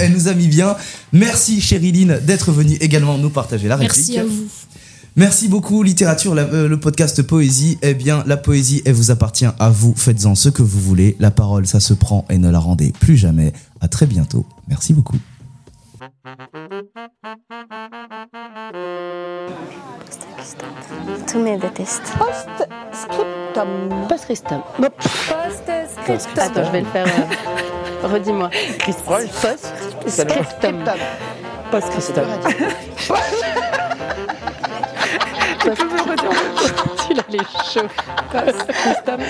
elle- 0.00 0.12
nous 0.12 0.28
a 0.28 0.34
mis 0.34 0.48
bien. 0.48 0.76
Merci 1.12 1.60
Chériline 1.60 2.18
d'être 2.24 2.52
venue 2.52 2.76
également 2.80 3.18
nous 3.18 3.30
partager 3.30 3.68
la 3.68 3.76
réplique. 3.76 3.96
Merci 3.98 4.18
à 4.18 4.24
vous. 4.24 4.46
Merci 5.14 5.48
beaucoup, 5.48 5.82
littérature, 5.82 6.34
la- 6.34 6.42
euh, 6.44 6.68
le 6.68 6.80
podcast 6.80 7.22
Poésie. 7.22 7.78
Eh 7.82 7.94
bien, 7.94 8.24
la 8.26 8.36
poésie, 8.38 8.82
elle 8.86 8.94
vous 8.94 9.10
appartient 9.10 9.46
à 9.58 9.70
vous. 9.70 9.94
Faites-en 9.96 10.34
ce 10.34 10.48
que 10.48 10.62
vous 10.62 10.80
voulez. 10.80 11.16
La 11.20 11.30
parole, 11.30 11.66
ça 11.66 11.80
se 11.80 11.92
prend 11.94 12.24
et 12.30 12.38
ne 12.38 12.50
la 12.50 12.58
rendez 12.58 12.92
plus 12.98 13.16
jamais. 13.16 13.52
À 13.80 13.88
très 13.88 14.06
bientôt. 14.06 14.46
Merci 14.68 14.94
beaucoup. 14.94 15.16
Tous 21.32 21.38
mes 21.38 21.56
détestent. 21.56 22.12
Post-scriptum. 22.18 24.06
Post-scriptum. 24.06 24.62
Post-scriptum. 26.06 26.42
Attends, 26.44 26.64
je 26.64 26.70
vais 26.72 26.80
le 26.80 26.86
faire. 26.86 27.06
euh, 27.06 28.06
Redis-moi. 28.06 28.50
Post-scriptum. 30.04 30.84
Post-scriptum. 31.70 32.26
Tu 37.06 37.14
l'as 37.14 37.24
les 37.30 37.38
chauds. 37.72 37.88
Post-scriptum. 38.30 39.20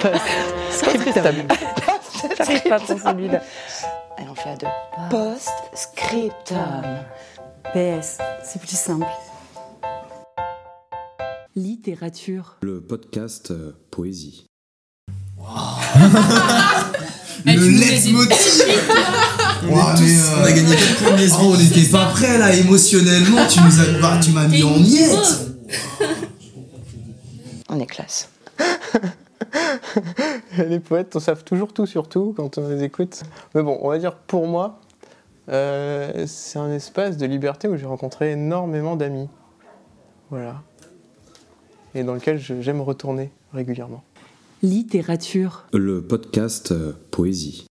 Post-scriptum. 0.00 1.36
J'arrive 2.36 2.62
pas 2.68 2.80
pour 2.80 2.98
celui-là. 2.98 3.40
Allez, 4.18 4.28
on 4.28 4.34
fait 4.34 4.50
à 4.50 4.56
deux. 4.56 4.66
Post-scriptum. 5.10 6.82
PS, 7.72 8.18
c'est 8.42 8.58
plus 8.60 8.76
simple. 8.76 9.06
Littérature. 11.56 12.58
Le 12.60 12.80
podcast 12.82 13.50
euh, 13.50 13.72
Poésie. 13.90 14.44
Le 17.46 17.54
leitmotiv 17.54 18.62
on, 19.66 19.78
a 19.78 19.94
gagné 20.52 20.76
4 20.76 20.98
points 20.98 21.16
de 21.16 21.42
On 21.42 21.56
n'était 21.56 21.90
pas 21.90 22.10
prêts 22.10 22.36
là, 22.36 22.54
émotionnellement. 22.54 23.46
Tu 23.46 23.62
nous 23.62 23.80
as, 23.80 23.86
bah, 24.02 24.20
tu 24.22 24.32
m'as 24.32 24.46
mis 24.48 24.62
en 24.62 24.76
miettes. 24.76 25.46
On 27.70 27.80
est 27.80 27.86
classe. 27.86 28.28
Les 30.58 30.80
poètes 30.80 31.16
en 31.16 31.20
savent 31.20 31.42
toujours 31.42 31.72
tout 31.72 31.86
sur 31.86 32.10
tout 32.10 32.34
quand 32.36 32.58
on 32.58 32.68
les 32.68 32.82
écoute. 32.82 33.22
Mais 33.54 33.62
bon, 33.62 33.78
on 33.80 33.88
va 33.88 33.96
dire 33.98 34.14
pour 34.14 34.46
moi, 34.46 34.82
euh, 35.48 36.26
c'est 36.26 36.58
un 36.58 36.70
espace 36.70 37.16
de 37.16 37.24
liberté 37.24 37.66
où 37.66 37.78
j'ai 37.78 37.86
rencontré 37.86 38.32
énormément 38.32 38.94
d'amis. 38.94 39.30
Voilà. 40.28 40.62
Et 41.96 42.04
dans 42.04 42.14
lequel 42.14 42.38
j'aime 42.38 42.82
retourner 42.82 43.30
régulièrement. 43.54 44.04
Littérature. 44.62 45.64
Le 45.72 46.02
podcast 46.02 46.72
euh, 46.72 46.92
Poésie. 47.10 47.66